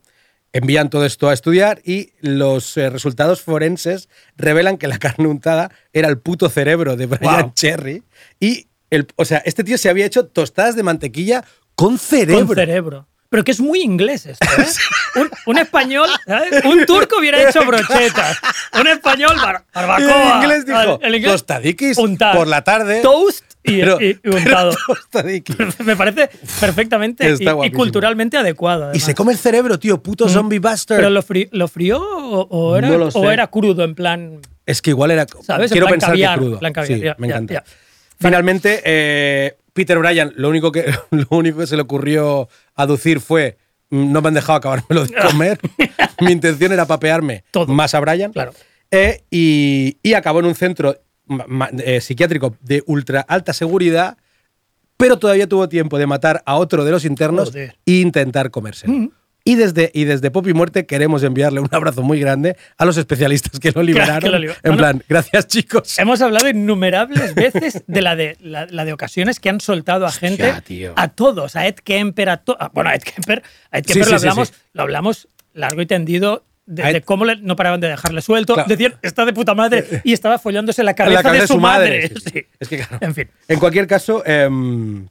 Envían 0.54 0.90
todo 0.90 1.06
esto 1.06 1.30
a 1.30 1.32
estudiar 1.32 1.80
y 1.82 2.12
los 2.20 2.76
eh, 2.76 2.90
resultados 2.90 3.40
forenses 3.40 4.10
revelan 4.36 4.76
que 4.76 4.86
la 4.88 4.98
carne 5.06 5.26
untada 5.28 5.70
era 5.94 6.08
el 6.08 6.18
puto 6.18 6.50
cerebro 6.50 6.96
de 6.96 7.06
Brian 7.06 7.40
Wow. 7.44 7.52
Cherry 7.54 8.02
y 8.38 8.66
el, 8.90 9.06
o 9.16 9.24
sea, 9.24 9.38
este 9.46 9.64
tío 9.64 9.78
se 9.78 9.88
había 9.88 10.04
hecho 10.04 10.26
tostadas 10.26 10.76
de 10.76 10.82
mantequilla 10.82 11.42
con 11.74 11.98
cerebro. 11.98 12.46
Con 12.46 12.54
cerebro. 12.56 13.08
Pero 13.28 13.44
que 13.44 13.50
es 13.52 13.60
muy 13.60 13.80
inglés 13.80 14.26
esto, 14.26 14.46
¿eh? 14.60 14.66
Un, 15.20 15.30
un 15.46 15.58
español, 15.58 16.08
¿sabes? 16.26 16.64
Un 16.66 16.84
turco 16.86 17.16
hubiera 17.18 17.48
hecho 17.48 17.64
brochetas. 17.66 18.38
Un 18.78 18.86
español, 18.88 19.36
bar- 19.36 19.64
Y 19.70 19.74
barbacoa. 19.74 20.22
el 20.22 20.36
inglés 20.42 20.66
dijo, 20.66 21.00
El 21.02 21.14
inglés, 21.14 21.32
tostadiquis 21.32 21.96
untar. 21.98 22.36
por 22.36 22.46
la 22.46 22.62
tarde. 22.64 23.00
Toast 23.00 23.44
y, 23.62 23.80
pero- 23.80 23.98
y- 24.02 24.18
untado. 24.24 24.72
Me 25.84 25.96
parece 25.96 26.30
perfectamente 26.60 27.34
y- 27.38 27.70
culturalmente 27.72 28.36
adecuado. 28.36 28.90
Y 28.94 29.00
se 29.00 29.14
come 29.14 29.32
el 29.32 29.38
cerebro, 29.38 29.78
tío, 29.78 30.02
puto 30.02 30.28
zombie 30.28 30.58
bastard. 30.58 30.98
¿Pero 30.98 31.10
lo, 31.10 31.22
fri- 31.22 31.48
lo 31.52 31.68
frió 31.68 32.00
o, 32.02 32.46
o 32.50 32.76
era, 32.76 32.88
No 32.88 32.98
lo 32.98 33.06
o 33.08 33.10
sé. 33.10 33.24
era 33.32 33.46
crudo 33.48 33.82
en 33.84 33.94
plan... 33.94 34.40
Es 34.66 34.80
que 34.82 34.90
igual 34.90 35.10
era. 35.10 35.26
¿Sabes? 35.42 35.72
Quiero 35.72 35.86
pensar 35.88 36.10
caviar, 36.10 36.38
que 36.38 36.44
crudo. 36.44 36.60
caviar, 36.60 36.86
Sí, 36.86 37.00
ya, 37.00 37.16
me 37.18 37.28
ya, 37.28 37.34
encanta. 37.34 37.54
ya. 37.54 37.64
Finalmente, 38.20 38.80
eh, 38.84 39.56
Peter 39.72 39.98
Bryan, 39.98 40.32
lo 40.36 40.48
único, 40.48 40.70
que, 40.72 40.92
lo 41.10 41.26
único 41.30 41.58
que 41.58 41.66
se 41.66 41.76
le 41.76 41.82
ocurrió 41.82 42.48
aducir 42.74 43.20
fue: 43.20 43.56
"Mm, 43.90 44.12
no 44.12 44.22
me 44.22 44.28
han 44.28 44.34
dejado 44.34 44.54
acabármelo 44.58 45.04
de 45.06 45.14
comer. 45.30 45.58
Mi 46.20 46.32
intención 46.32 46.72
era 46.72 46.86
papearme 46.86 47.44
Todo. 47.50 47.66
más 47.72 47.94
a 47.94 48.00
Bryan. 48.00 48.32
Claro. 48.32 48.52
Eh, 48.90 49.24
y, 49.30 49.96
y 50.02 50.14
acabó 50.14 50.40
en 50.40 50.46
un 50.46 50.54
centro 50.54 50.96
eh, 51.78 52.00
psiquiátrico 52.00 52.56
de 52.60 52.82
ultra 52.86 53.22
alta 53.22 53.52
seguridad, 53.54 54.18
pero 54.98 55.18
todavía 55.18 55.46
tuvo 55.48 55.68
tiempo 55.68 55.96
de 55.98 56.06
matar 56.06 56.42
a 56.44 56.56
otro 56.56 56.84
de 56.84 56.90
los 56.90 57.04
internos 57.06 57.48
Joder. 57.48 57.76
e 57.86 57.92
intentar 57.92 58.50
comérselo. 58.50 59.10
Y 59.44 59.56
desde, 59.56 59.90
y 59.92 60.04
desde 60.04 60.30
Pop 60.30 60.46
y 60.46 60.52
Muerte 60.54 60.86
queremos 60.86 61.22
enviarle 61.24 61.58
un 61.60 61.68
abrazo 61.72 62.02
muy 62.02 62.20
grande 62.20 62.56
a 62.78 62.84
los 62.84 62.96
especialistas 62.96 63.58
que 63.58 63.72
lo 63.72 63.82
liberaron. 63.82 64.20
que 64.20 64.38
lo 64.38 64.50
en 64.52 64.56
Bueno, 64.62 64.76
plan, 64.78 65.02
gracias 65.08 65.48
chicos. 65.48 65.98
Hemos 65.98 66.20
hablado 66.22 66.48
innumerables 66.48 67.34
veces 67.34 67.82
de 67.86 68.02
la 68.02 68.14
de, 68.14 68.36
la, 68.40 68.66
la 68.66 68.84
de 68.84 68.92
ocasiones 68.92 69.40
que 69.40 69.48
han 69.48 69.60
soltado 69.60 70.06
a 70.06 70.12
gente, 70.12 70.52
a 70.94 71.08
todos, 71.08 71.56
a 71.56 71.66
Ed 71.66 71.74
Kemper, 71.76 72.28
a 72.28 72.36
to- 72.36 72.56
a- 72.60 72.68
bueno, 72.68 72.90
a 72.90 72.94
Ed 72.94 73.02
Kemper, 73.02 73.42
a 73.72 73.78
Ed 73.78 73.84
Kemper 73.84 74.04
sí, 74.04 74.10
lo, 74.12 74.18
sí, 74.18 74.26
hablamos, 74.28 74.48
sí. 74.48 74.54
lo 74.74 74.82
hablamos 74.82 75.28
largo 75.54 75.82
y 75.82 75.86
tendido 75.86 76.44
de, 76.66 76.84
A 76.84 76.90
Ed- 76.90 76.94
de 76.94 77.02
cómo 77.02 77.24
le- 77.24 77.36
no 77.36 77.56
paraban 77.56 77.80
de 77.80 77.88
dejarle 77.88 78.22
suelto. 78.22 78.54
Claro. 78.54 78.68
Decían, 78.68 78.94
está 79.02 79.24
de 79.24 79.32
puta 79.32 79.54
madre 79.54 79.84
y 80.04 80.12
estaba 80.12 80.38
follándose 80.38 80.84
la 80.84 80.94
cabeza, 80.94 81.16
la 81.18 81.22
cabeza 81.24 81.42
de 81.42 81.48
su 81.48 81.58
madre. 81.58 82.08
sí, 82.08 82.14
sí. 82.22 82.30
Sí. 82.32 82.46
Es 82.60 82.68
que 82.68 82.76
claro. 82.78 82.98
En 83.00 83.12
fin. 83.14 83.28
En 83.48 83.58
cualquier 83.58 83.88
caso, 83.88 84.24
em, 84.24 85.08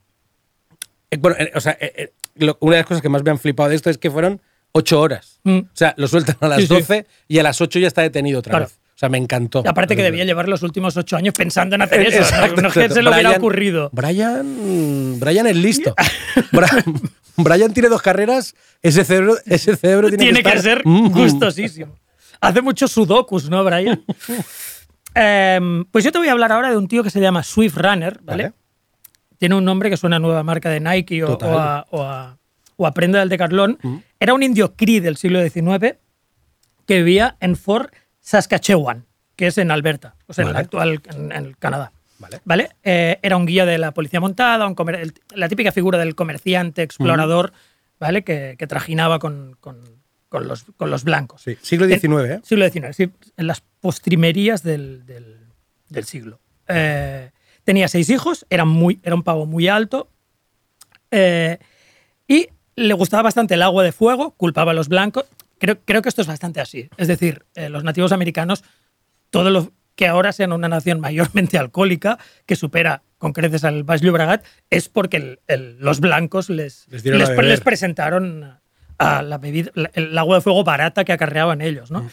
eh, 1.11 1.17
bueno, 1.17 1.35
eh, 1.37 1.51
o 1.53 1.59
sea, 1.59 1.77
eh, 1.81 2.13
lo- 2.45 2.57
una 2.61 2.75
de 2.75 2.81
las 2.81 2.87
cosas 2.87 3.01
que 3.01 3.09
más 3.09 3.23
me 3.23 3.31
han 3.31 3.39
flipado 3.39 3.69
de 3.69 3.75
esto 3.75 3.89
es 3.89 3.97
que 3.97 4.11
fueron 4.11 4.41
ocho 4.73 4.99
horas. 5.01 5.39
Mm. 5.43 5.57
O 5.59 5.69
sea, 5.73 5.93
lo 5.97 6.07
sueltan 6.07 6.37
a 6.41 6.47
las 6.47 6.59
Sí, 6.61 6.67
sí. 6.67 6.73
12 6.73 7.05
y 7.27 7.39
a 7.39 7.43
las 7.43 7.59
8 7.61 7.79
ya 7.79 7.87
está 7.87 8.01
detenido 8.01 8.39
otra 8.39 8.51
Claro. 8.51 8.65
vez. 8.65 8.77
O 8.95 8.99
sea, 9.01 9.09
me 9.09 9.17
encantó. 9.17 9.63
Y 9.65 9.67
aparte 9.67 9.95
que 9.95 10.03
debía 10.03 10.25
llevar 10.25 10.47
los 10.47 10.61
últimos 10.61 10.95
ocho 10.95 11.17
años 11.17 11.33
pensando 11.35 11.75
en 11.75 11.81
hacer 11.81 12.01
eso. 12.01 12.19
exacto, 12.19 12.61
no 12.61 12.67
es 12.67 12.73
que 12.75 12.89
se 12.89 13.01
le 13.01 13.09
hubiera 13.09 13.31
ocurrido. 13.31 13.89
Brian, 13.93 15.19
Brian 15.19 15.47
es 15.47 15.55
listo. 15.55 15.95
Brian 17.37 17.73
tiene 17.73 17.89
dos 17.89 18.01
carreras. 18.01 18.53
Ese 18.83 19.03
cerebro, 19.03 19.35
ese 19.45 19.75
cerebro 19.75 20.09
tiene, 20.09 20.23
Tiene 20.25 20.43
que, 20.43 20.49
estar- 20.49 20.61
ser 20.61 20.81
Mm. 20.85 21.11
gustosísimo. 21.11 21.95
Hace 22.41 22.61
muchos 22.61 22.91
sudokus, 22.91 23.49
¿no, 23.49 23.63
Brian? 23.63 24.03
Em, 25.13 25.83
pues 25.91 26.05
yo 26.05 26.11
te 26.11 26.19
voy 26.19 26.29
a 26.29 26.31
hablar 26.31 26.51
ahora 26.53 26.69
de 26.69 26.77
un 26.77 26.87
tío 26.87 27.03
que 27.03 27.09
se 27.09 27.19
llama 27.19 27.43
Swift 27.43 27.75
Runner, 27.75 28.19
¿vale? 28.23 28.43
Vale. 28.43 28.53
Tiene 29.41 29.55
un 29.55 29.65
nombre 29.65 29.89
que 29.89 29.97
suena 29.97 30.17
a 30.17 30.19
nueva 30.19 30.43
marca 30.43 30.69
de 30.69 30.79
Nike 30.79 31.23
o, 31.23 31.33
o 31.35 31.57
a, 31.59 31.87
o 31.89 32.03
a- 32.03 32.37
o 32.77 32.85
a 32.85 32.93
prenda 32.93 33.17
del 33.17 33.27
Decathlon. 33.29 33.79
Era 34.19 34.35
un 34.35 34.43
indio 34.43 34.75
Cree 34.75 35.01
del 35.01 35.17
siglo 35.17 35.41
XIX 35.41 35.95
que 36.85 36.97
vivía 36.99 37.37
en 37.39 37.55
Fort 37.55 37.91
Saskatchewan, 38.19 39.07
que 39.35 39.47
es 39.47 39.57
en 39.57 39.71
Alberta, 39.71 40.13
o 40.27 40.33
sea, 40.33 40.43
en 40.43 40.49
el 40.49 40.53
Vale. 40.53 40.63
actual 40.65 41.01
en, 41.15 41.31
en 41.31 41.53
Canadá. 41.53 41.91
Vale. 42.45 42.69
Eh, 42.83 43.17
era 43.23 43.35
un 43.35 43.47
guía 43.47 43.65
de 43.65 43.79
la 43.79 43.93
policía 43.95 44.19
montada, 44.19 44.67
un 44.67 44.75
comer- 44.75 44.97
el- 45.01 45.13
la 45.33 45.49
típica 45.49 45.71
figura 45.71 45.97
del 45.97 46.13
comerciante, 46.13 46.83
explorador, 46.83 47.51
¿vale? 47.99 48.23
Que, 48.23 48.55
que 48.59 48.67
trajinaba 48.67 49.17
con, 49.17 49.57
con- 49.59 49.81
con 50.29 50.47
los, 50.47 50.65
con 50.77 50.91
los 50.91 51.03
blancos. 51.03 51.41
Sí, 51.41 51.57
siglo 51.63 51.85
En- 51.87 51.99
XIX, 51.99 52.29
¿eh? 52.29 52.39
Siglo 52.43 52.69
XIX, 52.69 52.95
sí, 52.95 53.09
en 53.37 53.47
las 53.47 53.61
postrimerías 53.79 54.61
del, 54.61 55.03
del- 55.07 55.39
del 55.89 56.03
siglo. 56.05 56.39
Eh, 56.67 57.31
tenía 57.63 57.87
seis 57.87 58.09
hijos, 58.09 58.45
era, 58.49 58.65
muy, 58.65 58.99
era 59.03 59.15
un 59.15 59.23
pavo 59.23 59.45
muy 59.45 59.67
alto 59.67 60.09
eh, 61.11 61.57
y 62.27 62.47
le 62.75 62.93
gustaba 62.93 63.23
bastante 63.23 63.53
el 63.55 63.61
agua 63.61 63.83
de 63.83 63.91
fuego, 63.91 64.31
culpaba 64.31 64.71
a 64.71 64.73
los 64.73 64.87
blancos. 64.87 65.25
Creo, 65.59 65.77
creo 65.85 66.01
que 66.01 66.09
esto 66.09 66.21
es 66.21 66.27
bastante 66.27 66.59
así. 66.61 66.89
Es 66.97 67.07
decir, 67.07 67.45
eh, 67.55 67.69
los 67.69 67.83
nativos 67.83 68.11
americanos, 68.11 68.63
todos 69.29 69.51
los 69.51 69.69
que 69.95 70.07
ahora 70.07 70.31
sean 70.31 70.53
una 70.53 70.69
nación 70.69 70.99
mayormente 71.01 71.57
alcohólica, 71.57 72.17
que 72.45 72.55
supera 72.55 73.03
con 73.17 73.33
creces 73.33 73.63
al 73.65 73.83
Baix 73.83 74.01
Llobregat, 74.01 74.43
es 74.69 74.89
porque 74.89 75.17
el- 75.17 75.39
el- 75.47 75.77
los 75.79 75.99
blancos 75.99 76.49
les, 76.49 76.85
Les 77.49 77.61
presentaron 77.61 78.57
a 78.97 79.21
la 79.21 79.37
bebida, 79.37 79.69
la- 79.75 79.91
el 79.93 80.17
agua 80.17 80.37
de 80.37 80.41
fuego 80.41 80.63
barata 80.63 81.03
que 81.03 81.11
acarreaban 81.13 81.61
ellos, 81.61 81.91
Mm. 81.91 82.07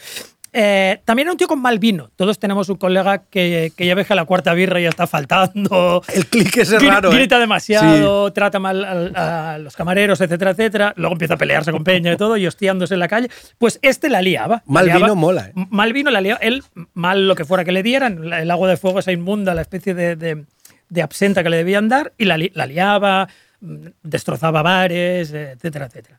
Eh, 0.53 1.01
también 1.05 1.27
era 1.29 1.33
un 1.33 1.39
tío 1.39 1.47
con 1.49 1.61
mal 1.61 1.79
vino. 1.79 2.11
Todos 2.17 2.39
tenemos 2.39 2.69
un 2.69 2.77
colega 2.77 3.19
que, 3.31 3.73
que 3.77 3.87
ya 3.87 3.95
ve 3.95 4.05
que 4.05 4.15
la 4.15 4.25
cuarta 4.25 4.55
birra 4.55 4.81
ya 4.81 4.89
está 4.89 5.07
faltando. 5.07 6.03
El 6.15 6.27
clic 6.27 6.57
es 6.57 6.71
raro, 6.83 7.13
¿eh? 7.13 7.17
Grita 7.17 7.39
demasiado, 7.39 8.33
trata 8.33 8.59
mal 8.59 8.85
al- 8.85 9.13
a, 9.17 9.59
los 9.59 9.77
camareros, 9.77 10.21
etcétera, 10.21 10.53
etcétera. 10.53 10.95
Luego 10.97 11.13
empieza 11.15 11.35
a 11.35 11.37
pelearse 11.37 11.71
con 11.73 11.85
Peña 11.85 12.13
y 12.13 12.17
todo 12.17 12.37
y 12.37 12.47
hostiándose 12.47 12.95
en 12.95 13.01
la 13.01 13.09
calle. 13.09 13.29
Pues 13.59 13.79
este 13.83 14.09
la 14.09 14.23
liaba. 14.23 14.57
la 14.67 14.73
Mal 14.73 14.85
liaba. 14.87 15.01
vino 15.01 15.15
mola, 15.17 15.47
¿eh? 15.49 15.53
Mal 15.71 15.93
vino 15.93 16.11
la 16.11 16.21
liaba. 16.21 16.41
Él, 16.41 16.63
mal 16.95 17.29
lo 17.29 17.35
que 17.35 17.45
fuera 17.45 17.65
que 17.65 17.73
le 17.73 17.83
dieran, 17.83 18.33
el 18.33 18.51
agua 18.51 18.69
de 18.69 18.77
fuego 18.77 18.99
esa 19.01 19.13
inmunda, 19.13 19.55
la 19.55 19.63
especie 19.63 19.95
de, 19.95 20.17
de- 20.17 20.45
de 20.89 21.03
absenta 21.03 21.43
que 21.43 21.51
le 21.51 21.59
debían 21.59 21.89
dar, 21.91 22.15
y 22.17 22.25
la, 22.25 22.39
li- 22.39 22.51
la 22.55 22.65
liaba, 22.65 23.29
mm, 23.61 23.89
destrozaba 24.03 24.63
bares, 24.63 25.31
etcétera, 25.33 25.85
etcétera. 25.87 26.19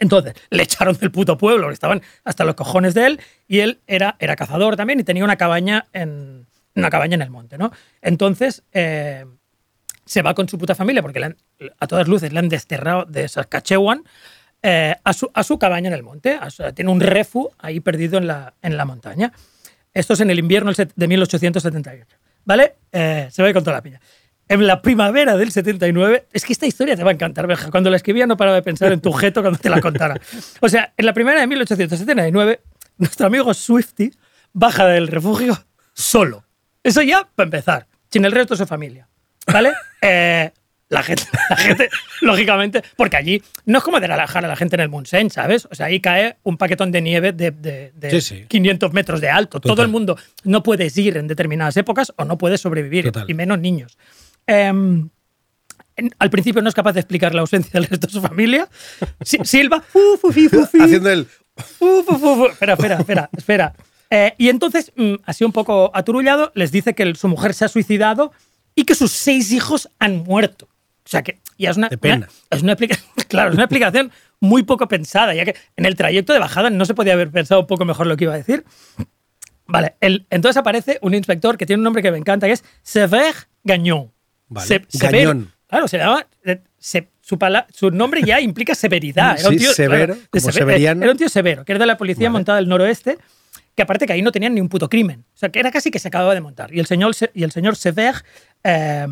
Entonces, 0.00 0.34
le 0.50 0.62
echaron 0.64 0.96
del 0.96 1.10
puto 1.10 1.38
pueblo, 1.38 1.62
porque 1.64 1.74
estaban 1.74 2.02
hasta 2.24 2.44
los 2.44 2.54
cojones 2.54 2.94
de 2.94 3.06
él, 3.06 3.20
y 3.46 3.60
él 3.60 3.80
era, 3.86 4.16
era 4.18 4.36
cazador 4.36 4.76
también 4.76 5.00
y 5.00 5.04
tenía 5.04 5.24
una 5.24 5.36
cabaña 5.36 5.86
en, 5.92 6.46
una 6.74 6.90
cabaña 6.90 7.14
en 7.14 7.22
el 7.22 7.30
monte, 7.30 7.58
¿no? 7.58 7.70
Entonces, 8.02 8.64
eh, 8.72 9.24
se 10.04 10.22
va 10.22 10.34
con 10.34 10.48
su 10.48 10.58
puta 10.58 10.74
familia, 10.74 11.00
porque 11.02 11.24
han- 11.24 11.36
a 11.78 11.86
todas 11.86 12.08
luces 12.08 12.32
le 12.32 12.38
han 12.40 12.48
desterrado 12.48 13.04
de 13.04 13.28
Saskatchewan 13.28 14.02
eh, 14.62 14.96
a, 15.04 15.12
su, 15.12 15.30
a 15.34 15.44
su 15.44 15.58
cabaña 15.58 15.88
en 15.88 15.94
el 15.94 16.02
monte. 16.02 16.38
a 16.40 16.72
tiene 16.72 16.90
un 16.90 17.00
refu 17.00 17.50
ahí 17.58 17.80
perdido 17.80 18.18
en 18.18 18.26
la, 18.26 18.54
en 18.62 18.76
la 18.76 18.84
montaña. 18.86 19.32
Esto 19.92 20.14
es 20.14 20.20
en 20.20 20.30
el 20.30 20.38
invierno 20.38 20.72
de 20.72 21.06
1878. 21.08 22.16
¿Vale? 22.46 22.74
Eh, 22.92 23.28
se 23.30 23.42
va 23.42 23.52
con 23.52 23.62
toda 23.62 23.76
la 23.76 23.82
piña. 23.82 24.00
En 24.48 24.66
la 24.66 24.82
primavera 24.82 25.36
del 25.36 25.50
79, 25.52 26.26
es 26.32 26.44
que 26.44 26.52
esta 26.52 26.66
historia 26.66 26.96
te 26.96 27.02
va 27.04 27.10
a 27.10 27.14
encantar, 27.14 27.46
Benja. 27.46 27.70
Cuando 27.70 27.90
la 27.90 27.96
escribía 27.96 28.26
no 28.26 28.36
paraba 28.36 28.56
de 28.56 28.62
pensar 28.62 28.92
en 28.92 29.00
tu 29.00 29.08
objeto 29.10 29.40
cuando 29.42 29.58
te 29.58 29.70
la 29.70 29.80
contara. 29.80 30.20
O 30.60 30.68
sea, 30.68 30.92
en 30.96 31.06
la 31.06 31.12
primavera 31.14 31.40
de 31.40 31.46
1879, 31.46 32.60
nuestro 32.98 33.26
amigo 33.26 33.52
Swifty 33.54 34.12
baja 34.52 34.86
del 34.86 35.08
refugio 35.08 35.58
solo. 35.92 36.44
Eso 36.82 37.02
ya 37.02 37.26
para 37.34 37.46
empezar, 37.46 37.86
sin 38.10 38.24
el 38.24 38.32
resto 38.32 38.54
de 38.54 38.58
su 38.58 38.66
familia. 38.66 39.08
¿Vale? 39.46 39.72
Eh, 40.06 40.50
la 40.90 41.02
gente, 41.02 41.22
la 41.48 41.56
gente, 41.56 41.88
lógicamente, 42.20 42.82
porque 42.94 43.16
allí 43.16 43.42
no 43.64 43.78
es 43.78 43.84
como 43.84 44.00
de 44.00 44.06
relajar 44.06 44.44
a 44.44 44.48
la 44.48 44.54
gente 44.54 44.76
en 44.76 44.80
el 44.80 44.90
Montseny, 44.90 45.30
¿sabes? 45.30 45.66
O 45.70 45.74
sea, 45.74 45.86
ahí 45.86 45.98
cae 45.98 46.36
un 46.42 46.58
paquetón 46.58 46.92
de 46.92 47.00
nieve 47.00 47.32
de, 47.32 47.50
de- 47.52 47.90
de 47.96 48.10
Sí, 48.10 48.20
sí. 48.20 48.44
500 48.46 48.92
metros 48.92 49.22
de 49.22 49.30
alto. 49.30 49.60
Todo 49.60 49.72
Total. 49.72 49.86
el 49.86 49.90
mundo 49.90 50.18
no 50.44 50.62
puedes 50.62 50.94
ir 50.98 51.16
en 51.16 51.26
determinadas 51.26 51.78
épocas 51.78 52.12
o 52.16 52.26
no 52.26 52.36
puedes 52.36 52.60
sobrevivir, 52.60 53.06
Total. 53.06 53.24
y 53.28 53.32
menos 53.32 53.58
niños. 53.60 53.96
Em, 54.46 55.08
al 56.18 56.30
principio 56.30 56.60
no 56.62 56.68
es 56.68 56.74
capaz 56.74 56.92
de 56.92 57.00
explicar 57.00 57.34
la 57.34 57.40
ausencia 57.42 57.70
del 57.80 57.88
resto 57.88 58.06
de 58.08 58.12
su 58.12 58.20
familia. 58.20 58.68
Si- 59.24 59.38
Silva. 59.44 59.82
Haciendo 60.84 61.10
el. 61.10 61.26
Espera, 62.50 62.72
espera, 62.74 62.96
espera, 62.98 63.30
espera. 63.36 63.74
Eh, 64.10 64.34
y 64.38 64.48
entonces, 64.48 64.92
mm, 64.96 65.14
así 65.24 65.44
un 65.44 65.52
poco 65.52 65.90
aturullado, 65.94 66.52
les 66.54 66.72
dice 66.72 66.94
que 66.94 67.14
su 67.14 67.28
mujer 67.28 67.54
se 67.54 67.64
ha 67.64 67.68
suicidado 67.68 68.32
y 68.74 68.84
que 68.84 68.94
sus 68.94 69.12
seis 69.12 69.52
hijos 69.52 69.88
han 69.98 70.18
muerto. 70.24 70.66
O 70.66 71.08
sea 71.08 71.22
que 71.22 71.40
ya 71.58 71.70
es 71.70 71.76
una, 71.76 71.88
De 71.88 71.98
pena. 71.98 72.16
una- 72.16 72.28
es 72.50 72.62
una 72.62 72.76
claro, 73.28 73.50
es 73.50 73.54
una 73.54 73.64
explicación 73.64 74.10
muy 74.40 74.62
poco 74.64 74.88
pensada, 74.88 75.34
ya 75.34 75.44
que 75.44 75.54
en 75.76 75.84
el 75.86 75.94
trayecto 75.96 76.32
de 76.32 76.38
bajada 76.38 76.70
no 76.70 76.84
se 76.84 76.94
podía 76.94 77.12
haber 77.14 77.30
pensado 77.30 77.60
un 77.62 77.66
poco 77.66 77.84
mejor 77.84 78.06
lo 78.06 78.16
que 78.16 78.24
iba 78.24 78.34
a 78.34 78.36
decir. 78.38 78.64
Vale, 79.66 79.94
el- 80.00 80.26
entonces 80.30 80.56
aparece 80.58 80.98
un 81.02 81.14
inspector 81.14 81.56
que 81.56 81.66
tiene 81.66 81.78
un 81.80 81.84
nombre 81.84 82.02
que 82.02 82.10
me 82.10 82.18
encanta, 82.18 82.46
que 82.46 82.52
es 82.54 82.64
Sever 82.82 83.34
Gagnon. 83.62 84.10
Vale, 84.48 84.66
Se- 84.66 84.84
severo. 84.88 85.46
Claro, 85.66 85.88
se 85.88 85.98
llama. 85.98 86.26
eh, 86.44 86.60
se- 86.78 87.08
su, 87.20 87.38
pala- 87.38 87.66
su 87.72 87.90
nombre 87.90 88.22
ya 88.22 88.40
implica 88.40 88.74
severidad. 88.74 89.38
Era 89.38 89.48
un 89.48 89.54
Sí, 89.54 89.60
tío, 89.60 89.72
severo, 89.72 90.14
de 90.14 90.20
como 90.30 90.46
seve- 90.50 90.52
severiano. 90.58 91.02
Era 91.02 91.12
un 91.12 91.18
tío 91.18 91.28
severo, 91.28 91.64
que 91.64 91.72
era 91.72 91.78
de 91.78 91.86
la 91.86 91.96
policía 91.96 92.30
montada 92.30 92.56
del 92.58 92.68
noroeste, 92.68 93.18
que 93.74 93.82
aparte 93.82 94.06
que 94.06 94.12
ahí 94.12 94.22
no 94.22 94.30
tenían 94.30 94.54
ni 94.54 94.60
un 94.60 94.68
puto 94.68 94.88
crimen. 94.88 95.24
O 95.34 95.36
sea, 95.38 95.48
que 95.48 95.58
era 95.58 95.70
casi 95.72 95.90
que 95.90 95.98
se 95.98 96.08
acababa 96.08 96.34
de 96.34 96.40
montar. 96.40 96.72
Y 96.72 96.78
el 96.80 96.86
señor, 96.86 97.14
Se- 97.14 97.30
y 97.34 97.42
el 97.42 97.50
señor 97.52 97.76
Sever 97.76 98.16
eh, 98.62 99.06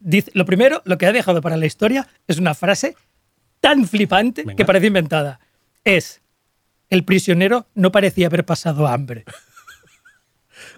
dice, 0.00 0.30
lo 0.34 0.44
primero, 0.44 0.82
lo 0.84 0.98
que 0.98 1.06
ha 1.06 1.12
dejado 1.12 1.40
para 1.40 1.56
la 1.56 1.66
historia 1.66 2.08
es 2.26 2.38
una 2.38 2.54
frase 2.54 2.96
tan 3.60 3.86
flipante 3.86 4.42
Venga. 4.42 4.56
que 4.56 4.64
parece 4.64 4.86
inventada. 4.88 5.40
Es, 5.84 6.22
el 6.90 7.04
prisionero 7.04 7.66
no 7.74 7.92
parecía 7.92 8.26
haber 8.26 8.44
pasado 8.44 8.86
hambre. 8.86 9.24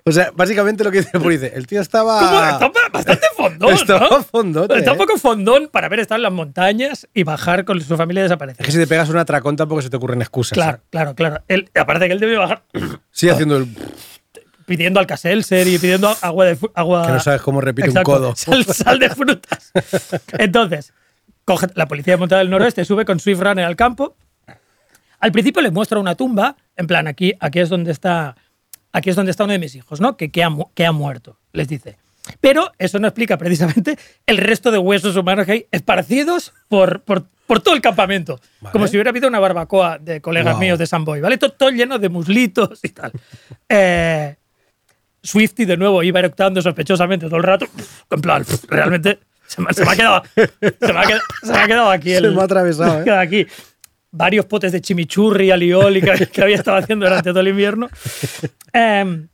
O 0.09 0.13
sea, 0.13 0.31
básicamente 0.35 0.83
lo 0.85 0.91
que 0.91 0.99
dice 0.99 1.11
el 1.15 1.21
policía. 1.21 1.49
El 1.55 1.67
tío 1.67 1.81
estaba. 1.81 2.19
Como- 2.59 2.69
está 2.71 2.89
bastante 2.93 3.27
fondón, 3.37 3.73
Estaba 3.75 4.09
¿no? 4.11 4.23
fondote, 4.23 4.79
Está 4.79 4.93
un 4.93 4.97
¿eh? 4.97 4.99
poco 4.99 5.19
fondón 5.19 5.69
para 5.69 5.87
haber 5.87 6.01
estado 6.01 6.17
en 6.17 6.23
las 6.23 6.33
montañas 6.33 7.07
y 7.15 7.23
bajar 7.25 7.65
con 7.65 7.81
su 7.81 7.97
familia 7.97 8.23
desaparecida. 8.23 8.63
Es 8.63 8.67
que 8.67 8.73
si 8.73 8.79
te 8.79 8.87
pegas 8.87 9.09
un 9.11 9.19
atracón 9.19 9.57
tampoco 9.57 9.83
se 9.83 9.91
te 9.91 9.97
ocurren 9.97 10.21
excusas. 10.23 10.55
Claro, 10.57 10.81
claro, 10.91 11.15
claro. 11.15 11.43
Él- 11.49 11.71
aparte 11.75 12.07
que 12.07 12.13
él 12.13 12.21
debe 12.21 12.37
bajar. 12.37 12.63
Sí, 13.11 13.29
haciendo 13.29 13.57
el. 13.57 13.69
pidiendo 14.67 15.01
Alka-Seltzer 15.01 15.67
y 15.67 15.79
pidiendo 15.79 16.15
agua 16.21 16.45
de 16.45 16.59
agua. 16.75 17.07
Que 17.07 17.13
no 17.13 17.21
sabes 17.21 17.41
cómo 17.43 17.61
repite 17.61 17.89
un 17.91 18.03
codo. 18.03 18.33
Sal, 18.37 18.65
sal 18.65 18.99
de 18.99 19.11
frutas. 19.11 19.73
Entonces, 20.39 20.93
coge 21.45 21.67
la 21.75 21.87
policía 21.89 22.17
montada 22.17 22.41
del 22.41 22.51
noroeste, 22.51 22.85
sube 22.85 23.05
con 23.05 23.19
Swift 23.19 23.41
Runner 23.41 23.65
al 23.65 23.77
campo. 23.77 24.17
Al 25.21 25.33
principio 25.33 25.63
le 25.63 25.71
muestra 25.73 25.99
una 25.99 26.15
tumba, 26.15 26.57
en 26.77 26.87
plan, 26.87 27.09
aquí, 27.09 27.33
aquí 27.41 27.59
es 27.59 27.69
donde 27.69 27.91
está. 27.93 28.37
Aquí 28.93 29.11
es 29.11 29.17
donde 29.17 29.31
está 29.31 29.45
uno 29.45 29.53
de 29.53 29.59
mis 29.59 29.75
hijos, 29.75 30.01
¿no? 30.01 30.17
Que, 30.17 30.31
que, 30.31 30.43
ha, 30.43 30.51
que 30.75 30.87
ha 30.87 30.93
muerto, 30.93 31.39
les 31.53 31.69
dice. 31.69 31.99
Pero 32.41 32.73
eso 32.79 32.99
no 32.99 33.09
explica 33.09 33.39
precisamente 33.39 33.99
el 34.27 34.39
resto 34.39 34.71
de 34.71 34.79
huesos 34.79 35.17
humanos 35.17 35.47
que 35.47 35.53
hay 35.53 35.67
esparcidos 35.71 36.53
por, 36.69 37.03
por, 37.03 37.25
por 37.47 37.61
todo 37.61 37.75
el 37.75 37.81
campamento. 37.81 38.39
Vale. 38.61 38.73
Como 38.73 38.87
si 38.87 38.97
hubiera 38.97 39.11
habido 39.11 39.29
una 39.29 39.39
barbacoa 39.39 39.99
de 39.99 40.21
colegas 40.21 40.55
Wow. 40.55 40.61
míos 40.61 40.79
de 40.79 40.87
San 40.87 41.05
Boy, 41.05 41.21
¿vale? 41.21 41.39
Todo, 41.39 41.53
todo 41.53 41.71
lleno 41.71 41.99
de 41.99 42.09
muslitos 42.11 42.81
y 42.83 42.89
tal. 42.91 43.13
Eh, 43.69 44.37
Swifty 45.23 45.65
de 45.65 45.77
nuevo 45.77 46.03
iba 46.03 46.21
eructando 46.21 46.63
sospechosamente 46.63 47.27
todo 47.27 47.37
el 47.37 47.43
rato. 47.43 47.67
En 48.11 48.21
plan, 48.21 48.45
realmente 48.69 49.19
se 49.47 49.61
me, 49.63 49.73
se 49.73 49.85
me 49.85 49.93
ha 49.93 49.97
quedado. 49.97 50.23
Se 50.35 50.93
me 50.93 50.99
ha 51.01 51.03
quedado, 51.07 51.23
se 51.43 51.53
me 51.53 51.59
ha 51.59 51.67
quedado 51.67 51.91
aquí. 51.91 52.11
Se 52.13 52.17
el- 52.19 52.35
me 52.35 52.41
ha 52.43 52.45
atravesado, 52.45 52.91
se 52.91 52.93
me 52.95 52.99
ha 52.99 53.01
¿eh? 53.01 53.05
quedado 53.05 53.21
aquí. 53.21 53.47
Varios 54.19 54.47
potes 54.47 54.73
de 54.73 54.81
chimichurri, 54.81 55.51
alioli 55.51 56.03
que, 56.03 56.27
que 56.27 56.43
había 56.43 56.57
estado 56.57 56.77
haciendo 56.77 57.07
durante 57.07 57.31
todo 57.31 57.41
el 57.41 57.49
invierno. 57.49 57.89
Em, 58.73 59.29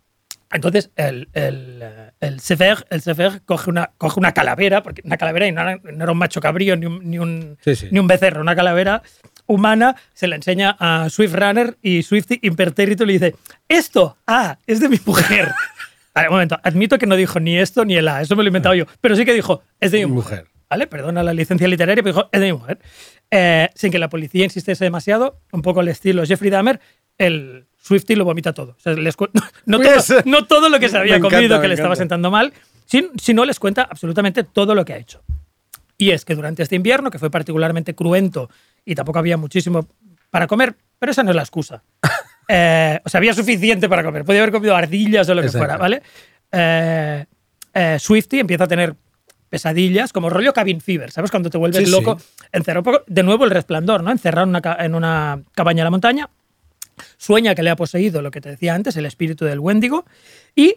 entonces, 0.52 0.90
el, 0.94 1.28
el, 1.32 1.80
eh, 1.82 2.10
el 2.20 2.38
Sefer, 2.40 2.86
el 2.90 3.00
Sefer 3.02 3.42
coge, 3.44 3.70
una, 3.70 3.90
coge 3.98 4.20
una 4.20 4.32
calavera, 4.32 4.82
porque 4.82 5.02
una 5.04 5.16
calavera 5.16 5.46
y 5.48 5.52
no 5.52 5.62
era, 5.62 5.80
no 5.82 6.04
era 6.04 6.12
un 6.12 6.18
macho 6.18 6.40
cabrío 6.40 6.76
ni 6.76 6.86
un, 6.86 7.00
ni, 7.10 7.18
un, 7.18 7.56
Sí, 7.64 7.74
sí. 7.74 7.88
ni 7.90 7.98
un 7.98 8.06
becerro, 8.06 8.40
una 8.40 8.54
calavera 8.54 9.02
humana, 9.46 9.96
se 10.12 10.28
la 10.28 10.36
enseña 10.36 10.76
a 10.78 11.08
Swift 11.10 11.34
Runner 11.34 11.76
y 11.82 12.02
Swifty 12.02 12.38
impertérrito 12.42 13.04
le 13.04 13.14
dice, 13.14 13.34
esto, 13.68 14.16
ah, 14.26 14.58
es 14.66 14.80
de 14.80 14.88
mi 14.88 15.00
mujer. 15.04 15.50
Vale, 16.14 16.28
un 16.28 16.34
momento, 16.34 16.60
admito 16.62 16.96
que 16.98 17.06
no 17.06 17.16
dijo 17.16 17.40
ni 17.40 17.58
esto 17.58 17.84
ni 17.84 17.96
el 17.96 18.06
A, 18.06 18.22
eso 18.22 18.36
me 18.36 18.44
lo 18.44 18.46
he 18.46 18.50
inventado 18.50 18.74
yo, 18.76 18.84
pero 19.00 19.16
sí 19.16 19.24
que 19.24 19.32
dijo, 19.34 19.62
es 19.80 19.90
de 19.90 19.98
mi 19.98 20.06
Mi 20.06 20.12
mujer. 20.12 20.40
mujer. 20.44 20.53
¿Vale? 20.70 20.86
Perdona 20.86 21.22
la 21.22 21.34
licencia 21.34 21.68
literaria, 21.68 22.02
pero 22.02 22.14
dijo, 22.16 22.28
es 22.32 22.40
de 22.40 22.46
mi 22.46 22.52
mujer. 22.52 22.78
Eh, 23.30 23.68
sin 23.74 23.90
que 23.92 23.98
la 23.98 24.08
policía 24.08 24.44
insistiese 24.44 24.84
demasiado, 24.84 25.40
un 25.52 25.62
poco 25.62 25.80
al 25.80 25.88
estilo 25.88 26.24
Jeffrey 26.24 26.50
Dahmer, 26.50 26.80
el 27.18 27.66
Swifty 27.80 28.14
lo 28.16 28.24
vomita 28.24 28.52
todo. 28.52 28.72
O 28.76 28.80
sea, 28.80 28.94
les 28.94 29.14
no, 29.66 29.78
todo, 29.80 29.92
Pues, 29.94 30.12
no 30.26 30.46
todo 30.46 30.68
lo 30.68 30.80
que 30.80 30.88
se 30.88 30.96
había 30.98 31.16
encanta, 31.16 31.36
comido 31.36 31.60
que 31.60 31.68
le 31.68 31.74
estaba 31.74 31.94
sentando 31.96 32.30
mal, 32.30 32.52
sin- 32.86 33.10
sino 33.20 33.44
les 33.44 33.60
cuenta 33.60 33.82
absolutamente 33.82 34.42
todo 34.44 34.74
lo 34.74 34.84
que 34.84 34.94
ha 34.94 34.96
hecho. 34.96 35.22
Y 35.96 36.10
es 36.10 36.24
que 36.24 36.34
durante 36.34 36.62
este 36.62 36.74
invierno, 36.76 37.10
que 37.10 37.18
fue 37.20 37.30
particularmente 37.30 37.94
cruento 37.94 38.50
y 38.84 38.94
tampoco 38.94 39.18
había 39.20 39.36
muchísimo 39.36 39.86
para 40.30 40.46
comer, 40.48 40.74
pero 40.98 41.12
esa 41.12 41.22
no 41.22 41.30
es 41.30 41.36
la 41.36 41.42
excusa. 41.42 41.82
Eh, 42.46 43.00
o 43.02 43.08
sea, 43.08 43.20
había 43.20 43.32
suficiente 43.32 43.88
para 43.88 44.04
comer. 44.04 44.22
Podía 44.22 44.42
haber 44.42 44.52
comido 44.52 44.76
ardillas 44.76 45.26
o 45.30 45.34
lo 45.34 45.40
que 45.40 45.46
Exacto. 45.46 45.64
fuera, 45.66 45.78
¿vale? 45.78 46.02
Eh, 46.52 47.24
eh, 47.72 47.96
Swifty 47.98 48.38
empieza 48.40 48.64
a 48.64 48.68
tener 48.68 48.94
pesadillas, 49.54 50.12
como 50.12 50.30
rollo 50.30 50.52
cabin 50.52 50.80
fever, 50.80 51.10
¿sabes? 51.10 51.30
Cuando 51.30 51.48
te 51.50 51.58
vuelves 51.58 51.78
Sí, 51.78 51.86
sí. 51.86 51.90
loco. 51.92 52.18
Encerrado 52.52 52.82
poco, 52.82 53.02
de 53.06 53.22
nuevo 53.22 53.44
el 53.44 53.50
resplandor, 53.50 54.02
¿no? 54.02 54.10
Encerrado 54.10 54.44
en 54.44 54.48
una, 54.50 54.60
ca- 54.60 54.76
en 54.80 54.94
una 54.94 55.42
cabaña 55.52 55.82
en 55.82 55.84
la 55.84 55.90
montaña. 55.90 56.30
Sueña 57.16 57.54
que 57.54 57.62
le 57.62 57.70
ha 57.70 57.76
poseído 57.76 58.20
lo 58.22 58.30
que 58.30 58.40
te 58.40 58.48
decía 58.50 58.74
antes, 58.74 58.96
el 58.96 59.06
espíritu 59.06 59.44
del 59.44 59.60
Wendigo, 59.60 60.04
y 60.56 60.76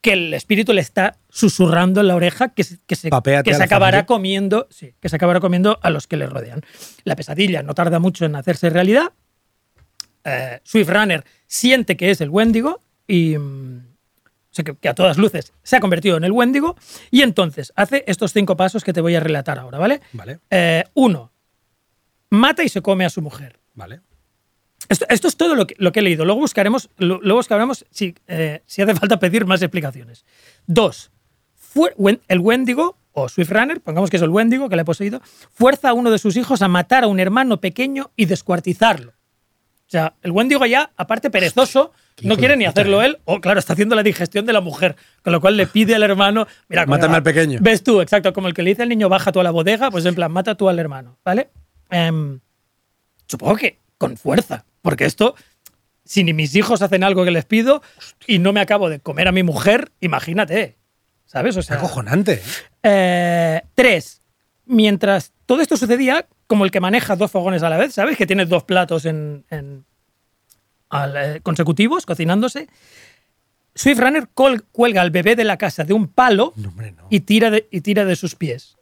que 0.00 0.12
el 0.12 0.34
espíritu 0.34 0.72
le 0.72 0.80
está 0.80 1.16
susurrando 1.28 2.00
en 2.00 2.08
la 2.08 2.14
oreja 2.16 2.48
que 2.50 2.62
se, 2.64 2.78
que 2.86 2.94
se, 2.96 3.10
que 3.44 3.54
se 3.54 3.62
acabará 3.62 4.06
comiendo, 4.06 4.66
sí, 4.70 4.92
que 5.00 5.08
se 5.08 5.16
acabará 5.16 5.40
comiendo 5.40 5.78
a 5.82 5.90
los 5.90 6.06
que 6.06 6.16
le 6.16 6.26
rodean. 6.26 6.62
La 7.04 7.16
pesadilla 7.16 7.62
no 7.62 7.74
tarda 7.74 7.98
mucho 7.98 8.24
en 8.24 8.36
hacerse 8.36 8.70
realidad. 8.70 9.12
Eh, 10.24 10.60
Swift 10.64 10.88
Runner 10.90 11.24
siente 11.46 11.96
que 11.96 12.10
es 12.10 12.20
el 12.20 12.30
Wendigo 12.30 12.80
y 13.06 13.38
mm, 13.38 13.85
sea, 14.56 14.64
que, 14.64 14.74
que 14.76 14.88
a 14.88 14.94
todas 14.94 15.16
luces 15.18 15.52
se 15.62 15.76
ha 15.76 15.80
convertido 15.80 16.16
en 16.16 16.24
el 16.24 16.32
Wendigo 16.32 16.76
y 17.10 17.22
entonces 17.22 17.72
hace 17.76 18.04
estos 18.06 18.32
cinco 18.32 18.56
pasos 18.56 18.82
que 18.84 18.92
te 18.92 19.00
voy 19.00 19.14
a 19.14 19.20
relatar 19.20 19.58
ahora, 19.58 19.78
¿vale? 19.78 20.00
Vale, 20.12 20.40
Eh, 20.50 20.84
uno, 20.94 21.32
mata 22.30 22.62
y 22.64 22.68
se 22.68 22.82
come 22.82 23.04
a 23.04 23.10
su 23.10 23.22
mujer. 23.22 23.58
vale. 23.74 24.00
Esto, 24.88 25.04
esto 25.08 25.26
es 25.26 25.36
todo 25.36 25.54
lo 25.56 25.66
que, 25.66 25.74
lo 25.78 25.90
que 25.90 25.98
he 25.98 26.02
leído. 26.02 26.24
Luego 26.24 26.40
buscaremos, 26.40 26.90
lo- 26.98 27.18
luego 27.20 27.38
buscaremos 27.38 27.84
si, 27.90 28.14
eh, 28.28 28.62
si 28.66 28.82
hace 28.82 28.94
falta 28.94 29.18
pedir 29.18 29.44
más 29.44 29.60
explicaciones. 29.62 30.24
Dos, 30.66 31.10
fue- 31.56 31.94
el 32.28 32.38
Wendigo, 32.40 32.96
o 33.12 33.28
Swift 33.28 33.50
Runner, 33.50 33.80
pongamos 33.80 34.10
que 34.10 34.16
es 34.16 34.22
el 34.22 34.28
Wendigo 34.28 34.68
que 34.68 34.76
le 34.76 34.82
ha 34.82 34.84
poseído, 34.84 35.20
fuerza 35.50 35.88
a 35.88 35.92
uno 35.92 36.10
de 36.12 36.18
sus 36.18 36.36
hijos 36.36 36.62
a 36.62 36.68
matar 36.68 37.02
a 37.04 37.08
un 37.08 37.18
hermano 37.18 37.60
pequeño 37.60 38.12
y 38.14 38.26
descuartizarlo. 38.26 39.10
O 39.10 39.88
sea, 39.90 40.14
el 40.22 40.30
Wendigo 40.30 40.64
ya, 40.66 40.90
aparte 40.96 41.30
perezoso, 41.30 41.92
no 42.22 42.36
quiere 42.36 42.56
ni 42.56 42.64
hacerlo 42.64 43.02
él, 43.02 43.18
o 43.24 43.40
claro, 43.40 43.58
está 43.60 43.74
haciendo 43.74 43.94
la 43.94 44.02
digestión 44.02 44.46
de 44.46 44.52
la 44.52 44.60
mujer, 44.60 44.96
con 45.22 45.32
lo 45.32 45.40
cual 45.40 45.56
le 45.56 45.66
pide 45.66 45.94
al 45.94 46.02
hermano, 46.02 46.46
mira, 46.68 46.86
Mátame 46.86 47.16
al 47.16 47.22
pequeño. 47.22 47.58
Ves 47.60 47.82
tú, 47.82 48.00
exacto, 48.00 48.32
como 48.32 48.48
el 48.48 48.54
que 48.54 48.62
le 48.62 48.70
dice 48.70 48.82
al 48.82 48.88
niño, 48.88 49.08
baja 49.08 49.32
tú 49.32 49.40
a 49.40 49.42
la 49.42 49.50
bodega, 49.50 49.90
pues 49.90 50.04
en 50.06 50.14
plan, 50.14 50.32
mata 50.32 50.54
tú 50.54 50.68
al 50.68 50.78
hermano, 50.78 51.18
¿vale? 51.24 51.50
Em, 51.90 52.40
supongo 53.26 53.56
que 53.56 53.80
con 53.98 54.16
fuerza, 54.16 54.64
porque 54.82 55.04
esto, 55.04 55.34
si 56.04 56.24
ni 56.24 56.32
mis 56.32 56.54
hijos 56.54 56.80
hacen 56.82 57.04
algo 57.04 57.24
que 57.24 57.30
les 57.30 57.44
pido 57.44 57.82
y 58.26 58.38
no 58.38 58.52
me 58.52 58.60
acabo 58.60 58.88
de 58.88 59.00
comer 59.00 59.28
a 59.28 59.32
mi 59.32 59.42
mujer, 59.42 59.92
imagínate, 60.00 60.78
¿sabes? 61.26 61.56
O 61.56 61.60
Es 61.60 61.66
sea, 61.66 61.76
acojonante. 61.76 62.34
¿eh? 62.34 62.42
eh, 62.82 63.62
tres, 63.74 64.20
mientras 64.64 65.32
todo 65.44 65.60
esto 65.60 65.76
sucedía, 65.76 66.26
como 66.46 66.64
el 66.64 66.70
que 66.70 66.80
maneja 66.80 67.16
dos 67.16 67.30
fogones 67.30 67.62
a 67.62 67.68
la 67.68 67.76
vez, 67.76 67.92
¿sabes? 67.94 68.16
Que 68.16 68.26
tiene 68.26 68.46
dos 68.46 68.64
platos 68.64 69.04
en, 69.04 69.44
en- 69.50 69.84
al- 70.90 71.16
eh, 71.16 71.40
consecutivos 71.42 72.06
cocinándose. 72.06 72.68
Swift 73.74 73.98
Runner 74.00 74.28
col- 74.32 74.64
cuelga 74.72 75.02
al 75.02 75.10
bebé 75.10 75.36
de 75.36 75.44
la 75.44 75.58
casa 75.58 75.84
de 75.84 75.92
un 75.92 76.08
palo 76.08 76.52
No, 76.56 76.68
hombre, 76.70 76.92
no. 76.92 77.06
y 77.10 77.20
tira 77.20 77.50
de, 77.50 77.68
y 77.70 77.82
tira 77.82 78.04
de 78.04 78.16
sus 78.16 78.34
pies. 78.34 78.76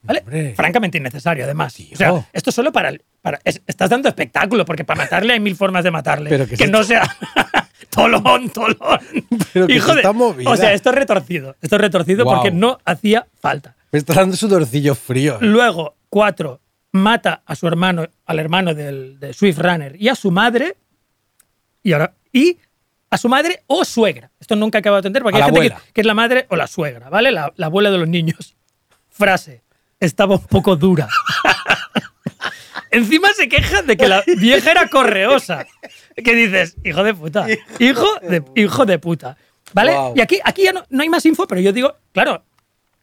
¿Vale? 0.00 0.20
Hombre. 0.20 0.54
Francamente 0.54 0.96
innecesario, 0.98 1.44
además. 1.44 1.74
Tío. 1.74 1.88
O 1.92 1.96
sea, 1.96 2.28
esto 2.32 2.50
solo 2.52 2.72
para. 2.72 2.88
el- 2.90 3.04
para 3.20 3.40
es- 3.44 3.60
estás 3.66 3.90
dando 3.90 4.08
espectáculo, 4.08 4.64
porque 4.64 4.84
para 4.84 5.02
matarle 5.02 5.32
hay 5.34 5.40
mil 5.40 5.56
formas 5.56 5.84
de 5.84 5.90
matarle. 5.90 6.30
Pero 6.30 6.44
que 6.46 6.56
que 6.56 6.64
se- 6.66 6.70
no 6.70 6.82
sea. 6.84 7.02
Tolón, 7.90 8.50
tolón. 8.50 9.00
Pero 9.52 9.66
que 9.66 9.74
Hijo 9.74 9.92
de. 9.92 10.00
está 10.00 10.12
movida. 10.12 10.50
O 10.50 10.56
sea, 10.56 10.72
esto 10.72 10.90
es 10.90 10.94
retorcido. 10.94 11.56
Esto 11.60 11.76
es 11.76 11.80
retorcido 11.82 12.24
porque 12.24 12.50
no 12.50 12.78
hacía 12.84 13.26
falta. 13.40 13.76
Me 13.90 13.98
está 13.98 14.14
dando 14.14 14.36
sudorcillo 14.36 14.94
frío. 14.94 15.34
¿eh? 15.36 15.38
Luego, 15.40 15.96
cuatro, 16.08 16.60
mata 16.92 17.42
a 17.46 17.54
su 17.56 17.66
hermano, 17.66 18.06
al 18.26 18.38
hermano 18.38 18.74
del, 18.74 19.18
de 19.18 19.32
Swift 19.32 19.58
Runner 19.58 19.96
y 20.00 20.08
a 20.08 20.14
su 20.14 20.30
madre. 20.30 20.76
Y 21.82 21.92
ahora. 21.92 22.14
Y 22.32 22.58
a 23.10 23.16
su 23.18 23.28
madre 23.28 23.62
o 23.66 23.84
suegra. 23.84 24.30
Esto 24.38 24.54
nunca 24.56 24.78
acabo 24.78 24.96
de 24.96 25.00
entender 25.00 25.22
porque 25.22 25.36
A 25.36 25.38
hay 25.38 25.40
la 25.40 25.46
gente 25.46 25.60
que, 25.68 25.74
abuela. 25.74 25.92
que 25.94 26.00
es 26.00 26.06
la 26.06 26.14
madre 26.14 26.46
o 26.50 26.56
la 26.56 26.66
suegra, 26.66 27.08
¿vale? 27.08 27.32
La, 27.32 27.52
la 27.56 27.66
abuela 27.66 27.90
de 27.90 27.98
los 27.98 28.08
niños. 28.08 28.56
Frase. 29.08 29.62
Estaba 30.00 30.36
un 30.36 30.44
poco 30.44 30.76
dura. 30.76 31.08
Encima 32.90 33.32
se 33.34 33.48
queja 33.48 33.82
de 33.82 33.96
que 33.96 34.08
la 34.08 34.22
vieja 34.38 34.70
era 34.70 34.88
correosa. 34.88 35.66
Que 36.16 36.34
dices, 36.34 36.76
hijo 36.84 37.02
de 37.02 37.14
puta. 37.14 37.46
Hijo 37.78 38.06
de, 38.22 38.42
hijo 38.54 38.86
de 38.86 38.98
puta. 38.98 39.36
¿Vale? 39.74 39.94
Y 40.14 40.20
aquí, 40.20 40.38
aquí 40.44 40.64
ya 40.64 40.72
no, 40.72 40.84
no 40.88 41.02
hay 41.02 41.08
más 41.08 41.26
info, 41.26 41.46
pero 41.46 41.60
yo 41.60 41.72
digo, 41.72 41.96
claro, 42.12 42.42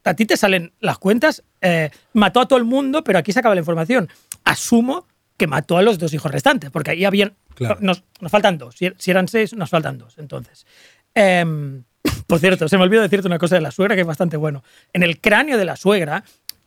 a 0.04 0.14
ti 0.14 0.26
te 0.26 0.38
salen 0.38 0.74
las 0.80 0.98
cuentas, 0.98 1.44
eh, 1.62 1.92
mató 2.14 2.40
a 2.40 2.48
todo 2.48 2.58
el 2.58 2.66
mundo, 2.66 3.04
pero 3.04 3.20
aquí 3.20 3.32
se 3.32 3.40
acaba 3.40 3.54
la 3.56 3.62
información. 3.62 4.10
Asumo 4.44 5.06
que 5.38 5.48
mató 5.48 5.78
a 5.78 5.82
los 5.82 5.98
dos 6.00 6.14
hijos 6.14 6.32
restantes, 6.32 6.70
porque 6.72 6.92
ahí 6.92 7.06
habían. 7.06 7.34
Claro. 7.56 7.78
Nos, 7.82 8.04
nos 8.22 8.32
faltan 8.32 8.58
dos. 8.58 8.76
Si, 8.76 9.12
eran 9.12 9.28
seis, 9.28 9.54
nos 9.54 9.70
faltan 9.70 9.98
dos. 9.98 10.18
Entonces. 10.18 10.66
Em, 11.14 11.84
por 12.28 12.40
cierto, 12.40 12.68
se 12.68 12.78
me 12.78 12.84
olvidó 12.84 13.02
decirte 13.02 13.28
una 13.28 13.40
cosa 13.40 13.56
de 13.56 13.62
la 13.62 13.72
suegra 13.72 13.96
que 13.96 14.02
es 14.02 14.08
bastante 14.08 14.38
bueno. 14.38 14.64
En 14.94 15.04
el 15.04 15.20
cráneo 15.20 15.58
de 15.58 15.66
la 15.66 15.76
suegra, 15.76 16.24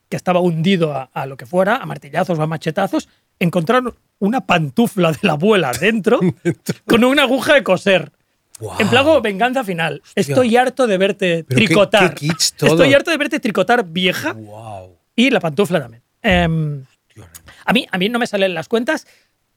que 0.09 0.17
estaba 0.17 0.41
hundido 0.41 0.93
a, 0.95 1.05
a 1.13 1.27
lo 1.27 1.37
que 1.37 1.47
fuera, 1.47 1.77
a 1.77 1.87
martillazos 1.87 2.39
o 2.39 2.43
a 2.43 2.47
machetazos, 2.47 3.09
encontraron 3.39 3.95
una 4.19 4.41
pantufla 4.47 5.13
de 5.13 5.19
la 5.23 5.33
abuela 5.35 5.71
dentro 5.73 6.19
con 6.87 7.05
una 7.05 7.23
aguja 7.23 7.55
de 7.55 7.63
coser. 7.63 8.11
En 8.81 8.89
plan 8.89 9.05
como 9.05 9.21
venganza 9.21 9.63
final. 9.63 10.03
Estoy 10.17 10.57
harto 10.57 10.89
de 10.89 10.99
verte 10.99 11.45
Pero 11.47 11.61
qué- 11.61 11.67
tricotar. 11.67 12.15
qué 12.15 12.29
todo. 12.57 12.71
Estoy 12.71 12.93
harto 12.93 13.11
de 13.13 13.17
verte 13.17 13.39
tricotar 13.39 13.85
vieja 13.87 14.33
Wow. 14.33 14.97
y 15.15 15.31
la 15.31 15.39
pantufla 15.39 15.81
también. 15.81 16.03
Em, 16.23 16.83
a, 17.69 17.73
mí, 17.73 17.87
a 17.91 17.99
mí 17.99 18.09
no 18.09 18.19
me 18.19 18.27
salen 18.27 18.55
las 18.55 18.69
cuentas 18.69 19.07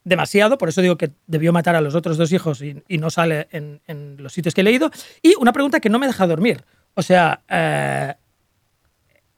demasiado, 0.03 0.57
por 0.57 0.67
eso 0.69 0.81
digo 0.81 0.97
que 0.97 1.11
debió 1.27 1.53
matar 1.53 1.75
a 1.75 1.81
los 1.81 1.95
otros 1.95 2.17
dos 2.17 2.31
hijos 2.31 2.61
y, 2.61 2.81
y 2.87 2.97
no 2.97 3.09
sale 3.09 3.47
en, 3.51 3.81
en 3.87 4.17
los 4.19 4.33
sitios 4.33 4.53
que 4.53 4.61
he 4.61 4.63
leído. 4.63 4.91
Y 5.21 5.35
una 5.39 5.53
pregunta 5.53 5.79
que 5.79 5.89
no 5.89 5.99
me 5.99 6.07
deja 6.07 6.25
dormir. 6.27 6.63
O 6.95 7.01
sea, 7.03 7.41
eh, 7.47 8.13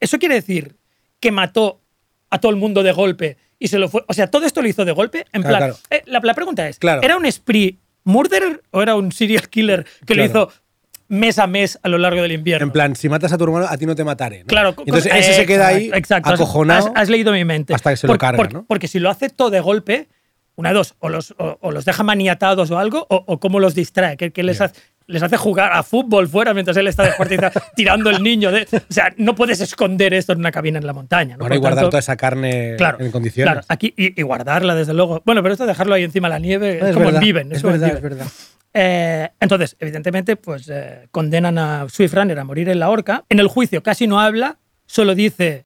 ¿eso 0.00 0.18
quiere 0.18 0.34
decir 0.36 0.76
que 1.20 1.30
mató 1.30 1.80
a 2.30 2.38
todo 2.40 2.50
el 2.50 2.56
mundo 2.56 2.82
de 2.82 2.92
golpe 2.92 3.36
y 3.58 3.68
se 3.68 3.78
lo 3.78 3.88
fue? 3.88 4.04
O 4.08 4.14
sea, 4.14 4.30
¿todo 4.30 4.46
esto 4.46 4.62
lo 4.62 4.68
hizo 4.68 4.84
de 4.84 4.92
golpe? 4.92 5.26
En 5.32 5.42
Claro, 5.42 5.56
plan, 5.56 5.58
claro. 5.70 5.76
eh, 5.90 6.02
la, 6.06 6.20
la 6.22 6.34
pregunta 6.34 6.68
es, 6.68 6.78
Claro. 6.78 7.02
¿era 7.02 7.16
un 7.16 7.30
spree 7.30 7.78
murderer 8.04 8.62
o 8.70 8.82
era 8.82 8.96
un 8.96 9.12
serial 9.12 9.48
killer 9.48 9.86
que 10.06 10.14
lo 10.14 10.24
hizo 10.24 10.52
mes 11.14 11.38
a 11.38 11.46
mes 11.46 11.78
a 11.82 11.88
lo 11.88 11.98
largo 11.98 12.20
del 12.22 12.32
invierno? 12.32 12.66
En 12.66 12.72
plan, 12.72 12.94
si 12.96 13.08
matas 13.08 13.32
a 13.32 13.38
tu 13.38 13.44
hermano, 13.44 13.66
a 13.68 13.76
ti 13.76 13.86
no 13.86 13.94
te 13.94 14.04
mataré. 14.04 14.40
¿no? 14.40 14.46
Claro, 14.46 14.74
entonces 14.84 15.12
ese 15.14 15.34
se 15.34 15.46
queda 15.46 15.68
ahí 15.68 15.86
exacto, 15.86 15.98
exacto. 16.30 16.30
Acojonado. 16.34 16.88
Has, 16.94 17.02
has 17.02 17.08
leído 17.08 17.32
mi 17.32 17.44
mente. 17.44 17.74
hasta 17.74 17.90
que 17.90 17.96
se 17.96 18.06
lo 18.06 18.18
carga, 18.18 18.36
porque, 18.36 18.54
¿no? 18.54 18.64
Porque 18.66 18.88
si 18.88 18.98
lo 18.98 19.10
hace 19.10 19.28
todo 19.30 19.50
de 19.50 19.60
golpe, 19.60 20.08
una 20.56 20.68
de 20.70 20.74
dos, 20.76 20.94
o 21.00 21.08
los, 21.08 21.34
o, 21.38 21.58
o 21.60 21.70
los 21.72 21.84
deja 21.84 22.02
maniatados 22.02 22.70
o 22.70 22.78
algo, 22.78 23.06
o, 23.10 23.24
o 23.26 23.40
cómo 23.40 23.58
los 23.60 23.74
distrae, 23.74 24.16
que, 24.16 24.30
que 24.30 24.44
les, 24.44 24.60
hace, 24.60 24.80
les 25.08 25.20
hace 25.20 25.36
jugar 25.36 25.72
a 25.72 25.82
fútbol 25.82 26.28
fuera 26.28 26.54
mientras 26.54 26.76
él 26.76 26.86
está 26.86 27.02
descuartizado, 27.02 27.60
tirando 27.76 28.08
el 28.10 28.22
niño. 28.22 28.52
De, 28.52 28.62
o 28.72 28.80
sea, 28.92 29.12
no 29.16 29.34
puedes 29.34 29.60
esconder 29.60 30.14
esto 30.14 30.32
en 30.32 30.38
una 30.38 30.52
cabina 30.52 30.78
en 30.78 30.86
la 30.86 30.92
montaña. 30.92 31.34
¿no? 31.36 31.40
Bueno, 31.40 31.56
y 31.56 31.58
Por 31.58 31.62
guardar 31.62 31.78
tanto, 31.82 31.90
toda 31.90 31.98
esa 32.00 32.16
carne 32.16 32.74
Claro, 32.78 32.98
en 33.00 33.10
condiciones. 33.10 33.52
claro, 33.52 33.66
aquí, 33.68 33.92
y, 33.96 34.18
y 34.18 34.22
guardarla, 34.22 34.76
desde 34.76 34.94
luego. 34.94 35.22
Bueno, 35.24 35.42
pero 35.42 35.54
esto 35.54 35.64
de 35.64 35.68
dejarlo 35.72 35.94
ahí 35.94 36.04
encima 36.04 36.28
de 36.28 36.34
la 36.34 36.38
nieve 36.38 36.78
Ah, 36.80 36.84
es, 36.84 36.90
es 36.90 36.94
como 36.94 37.06
verdad, 37.06 37.20
en 37.20 37.26
Viven. 37.26 37.52
es 37.52 37.64
en 37.64 37.70
verdad, 37.72 37.86
Viven. 37.86 37.96
es 37.96 38.02
verdad. 38.02 38.26
Eh, 38.74 39.28
entonces, 39.38 39.76
evidentemente, 39.78 40.34
pues 40.36 40.68
eh, 40.68 41.06
condenan 41.12 41.58
a 41.58 41.88
Swift 41.88 42.12
Runner 42.12 42.38
a 42.38 42.44
morir 42.44 42.68
en 42.68 42.80
la 42.80 42.90
horca. 42.90 43.24
En 43.28 43.38
el 43.38 43.46
juicio 43.46 43.82
casi 43.82 44.06
no 44.06 44.20
habla, 44.20 44.58
solo 44.86 45.14
dice 45.14 45.62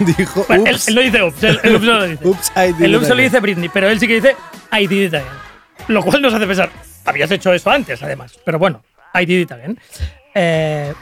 Dijo, 0.00 0.44
Bueno, 0.48 0.64
él, 0.66 0.76
él 0.86 0.94
no 0.94 1.00
dice 1.02 1.22
ups, 1.22 1.42
él, 1.42 1.60
el 1.62 1.76
ups 1.76 1.84
no 1.84 1.92
lo 1.98 2.06
dice. 2.06 2.28
Ups, 2.28 2.52
I 2.56 2.72
did 2.72 2.84
el 2.86 2.96
ups 2.96 3.06
solo 3.06 3.22
dice 3.22 3.38
Britney, 3.40 3.68
pero 3.68 3.88
él 3.88 4.00
sí 4.00 4.08
que 4.08 4.14
dice 4.14 4.36
I 4.72 4.86
did 4.86 5.08
it 5.08 5.14
again. 5.14 5.26
Lo 5.88 6.02
cual 6.02 6.22
nos 6.22 6.32
hace 6.32 6.46
pensar, 6.46 6.70
habías 7.04 7.30
hecho 7.30 7.52
eso 7.52 7.70
antes, 7.70 8.02
además. 8.02 8.38
Pero 8.44 8.58
bueno, 8.58 8.82
I 9.14 9.26
did 9.26 9.42
it 9.42 9.52
again. 9.52 9.78
Eh, 10.34 10.92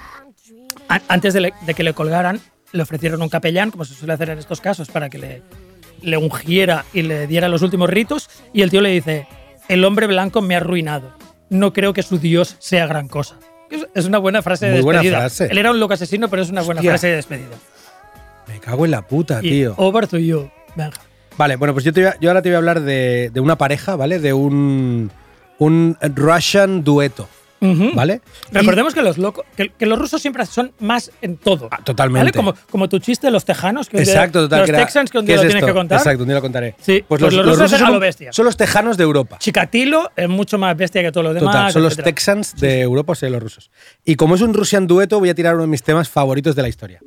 a- 0.88 1.00
antes 1.08 1.34
de, 1.34 1.40
le- 1.40 1.54
de 1.66 1.74
que 1.74 1.82
le 1.82 1.92
colgaran, 1.94 2.40
le 2.72 2.82
ofrecieron 2.82 3.22
un 3.22 3.28
capellán, 3.28 3.70
como 3.70 3.84
se 3.84 3.94
suele 3.94 4.12
hacer 4.14 4.30
en 4.30 4.38
estos 4.38 4.60
casos, 4.60 4.88
para 4.88 5.08
que 5.08 5.18
le, 5.18 5.42
le 6.02 6.16
ungiera 6.16 6.84
y 6.92 7.02
le 7.02 7.26
diera 7.26 7.48
los 7.48 7.62
últimos 7.62 7.90
ritos. 7.90 8.28
Y 8.52 8.62
el 8.62 8.70
tío 8.70 8.80
le 8.80 8.90
dice, 8.90 9.26
el 9.68 9.84
hombre 9.84 10.06
blanco 10.06 10.40
me 10.42 10.54
ha 10.54 10.58
arruinado. 10.58 11.12
No 11.50 11.72
creo 11.72 11.92
que 11.92 12.02
su 12.02 12.18
Dios 12.18 12.56
sea 12.58 12.86
gran 12.86 13.08
cosa. 13.08 13.36
Es- 13.94 14.06
una 14.06 14.18
buena 14.18 14.42
frase 14.42 14.66
de 14.68 14.80
buena 14.82 15.00
despedida. 15.00 15.20
frase. 15.20 15.48
Él 15.50 15.58
era 15.58 15.70
un 15.70 15.80
loco 15.80 15.94
asesino, 15.94 16.28
pero 16.28 16.42
es 16.42 16.50
una 16.50 16.62
buena 16.62 16.80
Hostia. 16.80 16.90
frase 16.92 17.06
de 17.08 17.16
despedida. 17.16 17.56
Me 18.46 18.60
cago 18.60 18.84
en 18.86 18.90
la 18.92 19.02
puta, 19.06 19.40
Y 19.42 19.50
tío. 19.50 19.74
over 19.76 20.06
to 20.06 20.16
you, 20.18 20.50
Benja. 20.74 21.00
Vale, 21.36 21.56
bueno, 21.56 21.72
pues 21.74 21.84
yo, 21.84 21.92
te 21.92 22.00
voy 22.00 22.08
a- 22.10 22.16
yo 22.20 22.30
ahora 22.30 22.42
te 22.42 22.48
voy 22.48 22.54
a 22.54 22.58
hablar 22.58 22.80
de, 22.80 23.30
de 23.32 23.40
una 23.40 23.56
pareja, 23.56 23.94
¿vale? 23.94 24.18
De 24.18 24.32
un, 24.32 25.10
un 25.58 25.96
Russian 26.16 26.82
dueto, 26.82 27.28
¿vale? 27.60 28.20
Y- 28.50 28.54
Recordemos 28.54 28.94
que 28.94 29.02
los 29.02 29.18
locos, 29.18 29.44
que, 29.56 29.70
que 29.70 29.86
los 29.86 29.98
rusos 29.98 30.20
siempre 30.22 30.44
son 30.46 30.72
más 30.80 31.10
en 31.22 31.36
todo. 31.36 31.68
Ah, 31.70 31.80
totalmente. 31.84 32.20
¿Vale? 32.20 32.32
Como, 32.32 32.54
como 32.70 32.88
tu 32.88 32.98
chiste 32.98 33.26
de 33.26 33.30
los 33.30 33.44
tejanos, 33.44 33.88
que 33.88 33.96
un 33.98 34.04
día- 34.04 34.12
Exacto, 34.12 34.42
total. 34.42 34.60
los 34.60 34.66
que 34.66 34.76
era- 34.76 34.84
Texans 34.84 35.10
que 35.10 35.18
un 35.18 35.24
¿qué 35.24 35.32
día 35.32 35.34
es 35.36 35.38
lo 35.38 35.48
tienes 35.48 35.62
esto? 35.62 35.66
que 35.66 35.72
contar. 35.78 35.98
Exacto, 35.98 36.22
un 36.22 36.28
día 36.28 36.36
lo 36.36 36.42
contaré. 36.42 36.74
Sí, 36.80 37.04
pues 37.06 37.20
los 37.20 37.34
rusos 37.34 37.72
a 37.72 37.78
son, 37.78 37.92
lo 37.92 38.00
bestia. 38.00 38.32
son 38.32 38.44
los 38.44 38.56
tejanos 38.56 38.96
de 38.96 39.04
Europa. 39.04 39.38
Chikatilo 39.38 40.10
es 40.16 40.28
mucho 40.28 40.58
más 40.58 40.76
bestia 40.76 41.02
que 41.02 41.10
todos 41.12 41.24
los 41.24 41.34
demás. 41.34 41.52
Total, 41.54 41.72
son 41.72 41.82
los. 41.82 41.96
Texans 41.96 42.54
de 42.56 42.80
Europa, 42.80 43.12
o 43.12 43.16
sea, 43.16 43.28
los 43.30 43.42
rusos. 43.42 43.70
Y 44.04 44.14
como 44.16 44.34
es 44.36 44.40
un 44.40 44.54
Russian 44.54 44.86
dueto, 44.86 45.18
voy 45.18 45.30
a 45.30 45.34
tirar 45.34 45.54
uno 45.54 45.62
de 45.62 45.68
mis 45.68 45.82
temas 45.82 46.08
favoritos 46.08 46.54
de 46.54 46.62
la 46.62 46.68
historia. 46.68 47.00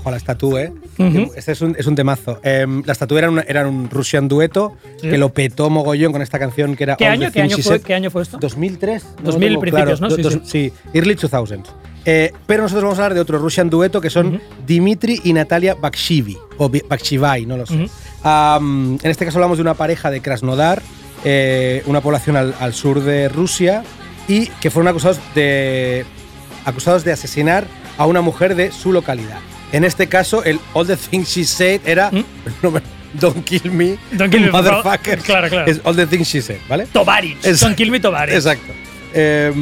Ojo, 0.00 0.10
la 0.10 0.16
estatua, 0.16 0.62
¿eh? 0.62 0.72
Este 1.36 1.52
es 1.52 1.60
un, 1.60 1.76
es 1.78 1.86
un 1.86 1.94
temazo. 1.94 2.40
Em, 2.42 2.82
la 2.86 2.92
estatua 2.92 3.18
era 3.18 3.30
un, 3.30 3.38
era 3.46 3.68
un 3.68 3.90
Russian 3.90 4.28
dueto 4.28 4.72
Sí. 4.96 5.08
que 5.10 5.18
lo 5.18 5.32
petó 5.32 5.68
mogollón 5.68 6.10
con 6.12 6.22
esta 6.22 6.38
canción 6.38 6.74
que 6.74 6.84
era 6.84 6.96
¿Qué 6.96 7.04
All 7.06 7.12
año, 7.12 7.26
the 7.26 7.32
qué, 7.32 7.40
Things 7.40 7.52
año 7.52 7.56
She 7.58 7.62
fue, 7.62 7.76
Said. 7.78 7.86
¿Qué 7.86 7.94
año 7.94 8.10
fue 8.10 8.22
esto? 8.22 8.38
2003. 8.40 9.04
no 9.04 9.10
lo 9.16 9.22
2000 9.32 9.48
tengo 9.48 9.60
principios, 9.60 9.98
claro. 10.00 10.16
¿no? 10.40 10.40
Sí, 10.46 10.72
early 10.94 11.16
2000s. 11.16 11.64
Eh, 12.06 12.32
pero 12.46 12.62
nosotros 12.62 12.84
vamos 12.84 12.98
a 12.98 13.02
hablar 13.02 13.14
de 13.14 13.20
otro 13.20 13.38
Russian 13.38 13.68
dueto 13.68 14.00
que 14.00 14.08
son 14.08 14.40
Dimitri 14.66 15.20
y 15.22 15.34
Natalia 15.34 15.74
Bakshivi, 15.74 16.38
o 16.56 16.70
Bakshivai, 16.70 17.44
no 17.44 17.58
lo 17.58 17.66
sé. 17.66 17.74
En 18.24 18.98
este 19.02 19.26
caso 19.26 19.36
hablamos 19.38 19.58
de 19.58 19.62
una 19.62 19.74
pareja 19.74 20.10
de 20.10 20.22
Krasnodar, 20.22 20.80
eh, 21.24 21.82
una 21.86 22.00
población 22.00 22.36
al, 22.36 22.54
al 22.58 22.72
sur 22.72 23.02
de 23.02 23.28
Rusia, 23.28 23.82
y 24.28 24.46
que 24.46 24.70
fueron 24.70 24.88
acusados 24.88 25.18
de, 25.34 26.06
acusados 26.64 27.04
de 27.04 27.12
asesinar 27.12 27.66
a 27.98 28.06
una 28.06 28.22
mujer 28.22 28.54
de 28.54 28.72
su 28.72 28.92
localidad. 28.92 29.38
En 29.72 29.84
este 29.84 30.08
caso, 30.08 30.42
el 30.44 30.58
All 30.72 30.86
the 30.86 30.96
Things 30.96 31.28
She 31.28 31.44
Said 31.44 31.80
era 31.86 32.10
¿Mm? 32.10 32.24
Don't 33.14 33.44
Kill 33.44 33.70
Me, 33.72 33.96
Don't 34.12 34.30
kill 34.32 34.42
me, 34.46 34.50
motherfucker. 34.52 35.18
Claro, 35.18 35.48
claro. 35.48 35.70
Es 35.70 35.80
All 35.84 35.96
the 35.96 36.06
Things 36.06 36.28
She 36.28 36.40
Said, 36.42 36.58
¿vale? 36.68 36.86
Tovarich. 36.92 37.40
Son 37.56 37.74
Kill 37.74 37.90
Me 37.90 38.00
Tovarich. 38.00 38.34
Exacto. 38.34 38.72
Eh, 39.14 39.52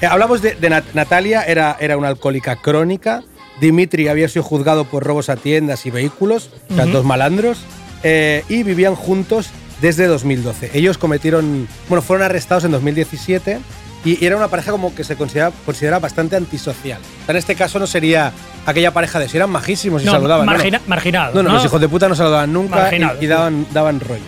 eh, 0.00 0.06
hablamos 0.06 0.42
de, 0.42 0.54
de 0.54 0.70
Nat- 0.70 0.84
Natalia, 0.94 1.42
era, 1.42 1.76
era 1.80 1.96
una 1.96 2.08
alcohólica 2.08 2.56
crónica. 2.56 3.22
Dimitri 3.60 4.08
había 4.08 4.28
sido 4.28 4.42
juzgado 4.42 4.84
por 4.84 5.04
robos 5.04 5.28
a 5.28 5.36
tiendas 5.36 5.86
y 5.86 5.90
vehículos, 5.90 6.50
o 6.70 6.74
sea, 6.74 6.86
dos 6.86 7.04
malandros, 7.04 7.58
eh, 8.02 8.44
y 8.48 8.62
vivían 8.64 8.94
juntos 8.96 9.50
desde 9.80 10.06
2012. 10.06 10.70
Ellos 10.74 10.98
cometieron, 10.98 11.68
bueno, 11.88 12.02
fueron 12.02 12.24
arrestados 12.24 12.64
en 12.64 12.70
2017 12.72 13.58
y, 14.04 14.24
era 14.24 14.36
una 14.36 14.48
pareja 14.48 14.70
como 14.72 14.94
que 14.94 15.04
se 15.04 15.16
considera, 15.16 15.52
considera 15.64 15.98
bastante 15.98 16.36
antisocial. 16.36 17.00
En 17.28 17.36
este 17.36 17.54
caso 17.54 17.78
no 17.78 17.86
sería 17.86 18.32
aquella 18.66 18.92
pareja 18.92 19.18
de 19.18 19.28
si 19.28 19.36
eran 19.36 19.50
majísimos 19.50 20.02
y 20.02 20.06
No, 20.06 20.12
saludaban. 20.12 20.46
no, 20.46 20.52
no. 20.52 20.58
margina- 20.58 20.80
marginado. 20.86 21.34
No, 21.34 21.42
no, 21.42 21.54
los 21.54 21.64
hijos 21.64 21.80
de 21.80 21.88
puta 21.88 22.08
no 22.08 22.14
saludaban 22.14 22.52
nunca 22.52 22.76
Marginados, 22.76 23.18
y, 23.20 23.24
y 23.24 23.28
daban, 23.28 23.66
daban 23.72 24.00
rollo. 24.00 24.22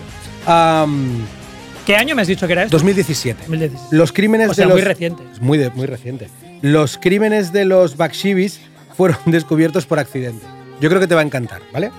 ¿Qué 1.87 1.97
año 1.97 2.14
me 2.14 2.22
has 2.22 2.29
dicho 2.29 2.47
que 2.47 2.53
era 2.55 2.62
esto? 2.64 2.77
2017. 2.77 3.41
2017. 3.43 3.97
Los 3.97 4.12
crímenes 4.12 4.49
O 4.51 4.55
sea, 4.55 4.64
de 4.64 4.68
los 4.70 4.77
muy 4.79 4.85
reciente. 4.85 5.22
Muy, 5.41 5.59
de- 5.59 5.70
muy 5.70 5.87
reciente. 5.87 6.29
Los 6.62 6.97
crímenes 6.97 7.53
de 7.53 7.64
los 7.66 7.97
Bakshibis 7.97 8.61
fueron 8.97 9.18
descubiertos 9.27 9.85
por 9.87 9.99
accidente. 9.99 10.45
Yo 10.81 10.89
creo 10.89 11.01
que 11.01 11.07
te 11.07 11.14
va 11.14 11.20
a 11.20 11.25
encantar, 11.25 11.61
¿vale? 11.72 11.91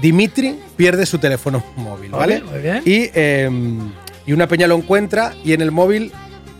Dimitri 0.00 0.58
pierde 0.76 1.06
su 1.06 1.18
teléfono 1.18 1.62
móvil, 1.76 2.10
¿vale? 2.10 2.42
Muy 2.42 2.60
bien. 2.60 2.82
Y, 2.84 3.10
em, 3.14 3.90
y 4.26 4.32
una 4.32 4.46
peña 4.48 4.66
lo 4.66 4.76
encuentra 4.76 5.34
y 5.44 5.52
en 5.52 5.60
el 5.60 5.70
móvil 5.70 6.12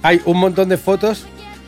hay 0.03 0.21
un 0.25 0.39
montón 0.39 0.69
de 0.69 0.77
fotos 0.79 1.27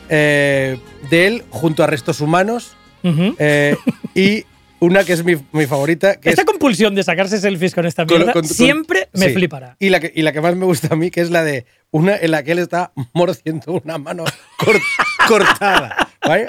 eh, 0.09 0.79
de 1.09 1.27
él 1.27 1.43
junto 1.49 1.83
a 1.83 1.87
restos 1.87 2.21
humanos 2.21 2.75
Ujú. 3.03 3.35
eh, 3.39 3.75
y 4.13 4.43
una 4.79 5.03
que 5.03 5.13
es 5.13 5.23
mi, 5.23 5.35
mi 5.53 5.65
favorita, 5.65 6.17
que 6.19 6.29
Esta 6.29 6.41
es 6.41 6.45
compulsión 6.45 6.93
de 6.95 7.03
sacarse 7.03 7.39
selfies 7.39 7.73
con 7.73 7.85
esta 7.85 8.05
con- 8.05 8.17
mierda 8.17 8.33
con- 8.33 8.41
con- 8.43 8.49
siempre 8.49 9.07
me 9.13 9.27
sí. 9.29 9.33
flipará. 9.33 9.77
Y 9.79 9.89
la, 9.89 9.99
que, 9.99 10.11
y 10.13 10.21
la 10.21 10.31
que 10.33 10.41
más 10.41 10.55
me 10.55 10.65
gusta 10.65 10.89
a 10.91 10.95
mí, 10.97 11.09
que 11.11 11.21
es 11.21 11.31
la 11.31 11.43
de 11.43 11.65
una 11.91 12.15
en 12.17 12.31
la 12.31 12.43
que 12.43 12.51
él 12.51 12.59
está 12.59 12.91
mordiendo 13.13 13.81
una 13.83 13.97
mano 13.97 14.25
cor- 14.59 14.81
cortada. 15.27 16.09
¿vale? 16.27 16.45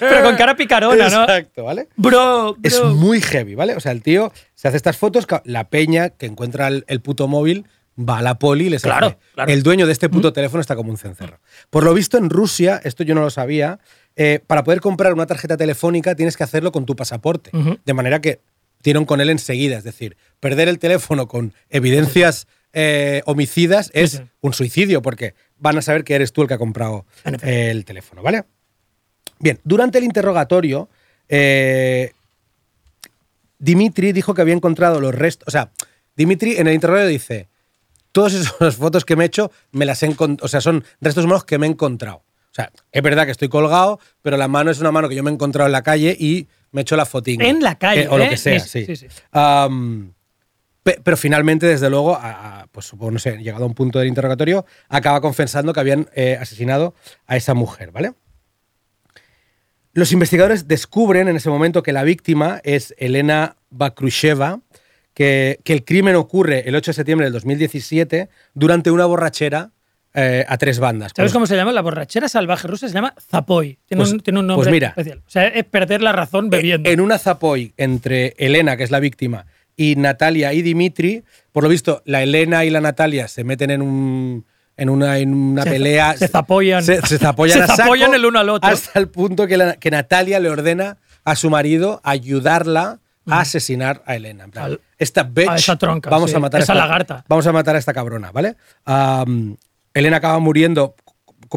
Pero 0.00 0.22
con 0.24 0.36
cara 0.36 0.56
picarona, 0.56 1.08
¿no? 1.10 1.22
Exacto, 1.22 1.64
¿vale? 1.64 1.88
Bro, 1.96 2.54
bro. 2.54 2.56
Es 2.62 2.82
muy 2.82 3.20
heavy, 3.20 3.54
¿vale? 3.54 3.74
O 3.76 3.80
sea, 3.80 3.92
el 3.92 4.02
tío 4.02 4.32
se 4.54 4.68
hace 4.68 4.76
estas 4.78 4.96
fotos, 4.96 5.26
la 5.44 5.64
peña 5.68 6.08
que 6.10 6.26
encuentra 6.26 6.68
el, 6.68 6.84
el 6.88 7.00
puto 7.00 7.28
móvil 7.28 7.66
va 7.98 8.18
a 8.18 8.22
la 8.22 8.38
poli 8.38 8.66
y 8.66 8.70
les 8.70 8.82
Claro, 8.82 9.06
hace. 9.08 9.16
claro. 9.34 9.52
El 9.52 9.62
dueño 9.62 9.86
de 9.86 9.92
este 9.92 10.08
puto 10.08 10.32
teléfono 10.32 10.60
está 10.60 10.74
como 10.76 10.90
un 10.90 10.96
cencerro. 10.98 11.38
Por 11.70 11.84
lo 11.84 11.94
visto, 11.94 12.18
en 12.18 12.28
Rusia, 12.30 12.80
esto 12.84 13.04
yo 13.04 13.14
no 13.14 13.20
lo 13.20 13.30
sabía, 13.30 13.78
eh, 14.16 14.40
para 14.46 14.64
poder 14.64 14.80
comprar 14.80 15.12
una 15.12 15.26
tarjeta 15.26 15.56
telefónica 15.56 16.14
tienes 16.14 16.36
que 16.36 16.44
hacerlo 16.44 16.72
con 16.72 16.86
tu 16.86 16.96
pasaporte. 16.96 17.50
De 17.84 17.94
manera 17.94 18.20
que 18.20 18.40
dieron 18.82 19.04
con 19.04 19.20
él 19.20 19.30
enseguida. 19.30 19.78
Es 19.78 19.84
decir, 19.84 20.16
perder 20.40 20.68
el 20.68 20.78
teléfono 20.78 21.26
con 21.28 21.54
evidencias 21.70 22.46
eh, 22.72 23.22
homicidas 23.26 23.90
es 23.94 24.22
un 24.40 24.52
suicidio, 24.52 25.00
porque 25.00 25.34
van 25.58 25.78
a 25.78 25.82
saber 25.82 26.02
que 26.04 26.14
eres 26.16 26.32
tú 26.32 26.42
el 26.42 26.48
que 26.48 26.54
ha 26.54 26.58
comprado 26.58 27.06
eh, 27.42 27.68
el 27.70 27.84
teléfono, 27.84 28.22
¿vale? 28.22 28.44
Bien, 29.38 29.58
durante 29.64 29.98
el 29.98 30.04
interrogatorio, 30.04 30.88
Dimitri 33.58 34.12
dijo 34.12 34.34
que 34.34 34.42
había 34.42 34.54
encontrado 34.54 35.00
los 35.00 35.14
restos. 35.14 35.48
O 35.48 35.50
sea, 35.50 35.70
Dimitri 36.16 36.56
en 36.56 36.66
el 36.66 36.74
interrogatorio 36.74 37.10
dice: 37.12 37.48
Todas 38.14 38.32
esas 38.34 38.76
fotos 38.76 39.04
que 39.04 39.16
me 39.16 39.24
he 39.24 39.26
hecho, 39.26 39.50
me 39.72 39.84
las 39.84 40.00
he 40.04 40.14
O 40.40 40.48
sea, 40.48 40.60
son 40.60 40.84
restos 41.00 41.24
humanos 41.24 41.44
que 41.44 41.58
me 41.58 41.66
he 41.66 41.70
encontrado. 41.70 42.18
O 42.18 42.54
sea, 42.54 42.70
es 42.92 43.02
verdad 43.02 43.24
que 43.26 43.32
estoy 43.32 43.48
colgado, 43.48 43.98
pero 44.22 44.36
la 44.36 44.46
mano 44.46 44.70
es 44.70 44.78
una 44.78 44.92
mano 44.92 45.08
que 45.08 45.16
yo 45.16 45.24
me 45.24 45.30
he 45.30 45.34
encontrado 45.34 45.66
en 45.66 45.72
la 45.72 45.82
calle 45.82 46.16
y 46.16 46.46
me 46.70 46.80
he 46.80 46.82
hecho 46.82 46.94
la 46.96 47.04
fotín. 47.06 47.42
En 47.42 47.60
la 47.60 47.74
calle, 47.76 48.06
o 48.06 48.16
lo 48.16 48.22
¿eh? 48.24 48.28
que 48.28 48.36
sea, 48.36 48.60
Sí, 48.60 48.86
sí. 48.86 48.96
sí, 48.96 49.06
pero 51.02 51.16
finalmente, 51.16 51.66
desde 51.66 51.88
luego, 51.90 52.14
a- 52.14 52.60
a- 52.60 52.66
pues 52.68 52.86
supongo, 52.86 53.10
no 53.12 53.18
sé, 53.18 53.38
llegado 53.38 53.64
a 53.64 53.66
un 53.66 53.74
punto 53.74 53.98
del 53.98 54.06
interrogatorio, 54.06 54.66
acaba 54.88 55.20
confesando 55.20 55.72
que 55.72 55.80
habían 55.80 56.08
eh, 56.14 56.38
asesinado 56.40 56.94
a 57.26 57.36
esa 57.36 57.54
mujer, 57.54 57.90
¿vale? 57.90 58.12
Los 59.92 60.12
investigadores 60.12 60.68
descubren 60.68 61.28
en 61.28 61.36
ese 61.36 61.48
momento 61.48 61.82
que 61.82 61.92
la 61.92 62.02
víctima 62.02 62.60
es 62.64 62.94
Elena 62.98 63.56
Bakrusheva, 63.70 64.60
que, 65.14 65.60
que 65.64 65.72
el 65.72 65.84
crimen 65.84 66.16
ocurre 66.16 66.68
el 66.68 66.74
8 66.76 66.90
de 66.90 66.94
septiembre 66.94 67.26
del 67.26 67.32
2017 67.32 68.28
durante 68.54 68.90
una 68.90 69.06
borrachera 69.06 69.70
eh, 70.16 70.44
a 70.48 70.58
tres 70.58 70.78
bandas. 70.78 71.12
¿Sabes 71.16 71.32
cómo 71.32 71.46
se 71.46 71.56
llama? 71.56 71.72
La 71.72 71.80
borrachera 71.80 72.28
salvaje 72.28 72.68
rusa 72.68 72.86
se 72.88 72.94
llama 72.94 73.14
zapoy. 73.30 73.78
Tiene, 73.86 74.00
Pues- 74.02 74.12
un, 74.12 74.20
tiene 74.20 74.38
un 74.40 74.46
nombre 74.46 74.64
pues 74.64 74.72
mira. 74.72 74.88
especial. 74.88 75.18
O 75.26 75.30
sea, 75.30 75.46
es 75.48 75.64
perder 75.64 76.02
la 76.02 76.12
razón 76.12 76.50
bebiendo. 76.50 76.88
En 76.90 77.00
una 77.00 77.18
zapoy 77.18 77.72
entre 77.76 78.34
Elena, 78.38 78.76
que 78.76 78.84
es 78.84 78.90
la 78.92 79.00
víctima, 79.00 79.46
y 79.76 79.96
Natalia 79.96 80.52
y 80.52 80.62
Dimitri, 80.62 81.24
por 81.50 81.64
lo 81.64 81.68
visto, 81.68 82.00
la 82.04 82.22
Elena 82.22 82.64
y 82.64 82.70
la 82.70 82.80
Natalia 82.80 83.26
se 83.26 83.42
meten 83.44 83.70
en 83.70 83.82
un. 83.82 84.44
En 84.76 84.90
una, 84.90 85.18
en 85.18 85.32
una 85.32 85.62
Se- 85.62 85.70
pelea. 85.70 86.16
se 86.16 86.26
zapollan. 86.26 86.82
Se, 86.82 87.00
se 87.02 87.18
zapollan 87.18 87.58
Se 87.66 87.72
a 87.72 87.76
saco 87.76 87.94
el 87.94 88.24
uno 88.26 88.40
al 88.40 88.48
otro. 88.50 88.68
Hasta 88.68 88.98
el 88.98 89.06
punto 89.08 89.46
que, 89.46 89.56
la- 89.56 89.74
que 89.76 89.88
Natalia 89.92 90.40
le 90.40 90.50
ordena 90.50 90.96
a 91.24 91.36
su 91.36 91.48
marido 91.48 92.00
ayudarla 92.02 92.98
a 93.26 93.40
asesinar 93.40 94.02
a 94.04 94.16
Elena. 94.16 94.44
En 94.44 94.50
plan, 94.50 94.64
Al- 94.64 94.80
esta 95.04 95.22
bitch. 95.22 95.48
a 95.48 95.54
esa 95.56 95.76
tronca, 95.76 96.10
Vamos 96.10 96.30
sí, 96.30 96.36
a 96.36 96.40
matar 96.40 96.60
a 96.60 96.62
esta, 96.62 96.74
lagarta. 96.74 97.24
Vamos 97.28 97.46
a 97.46 97.52
matar 97.52 97.76
a 97.76 97.78
esta 97.78 97.92
cabrona, 97.94 98.32
¿vale? 98.32 98.56
Elena 99.94 100.16
acaba 100.16 100.38
muriendo 100.40 100.96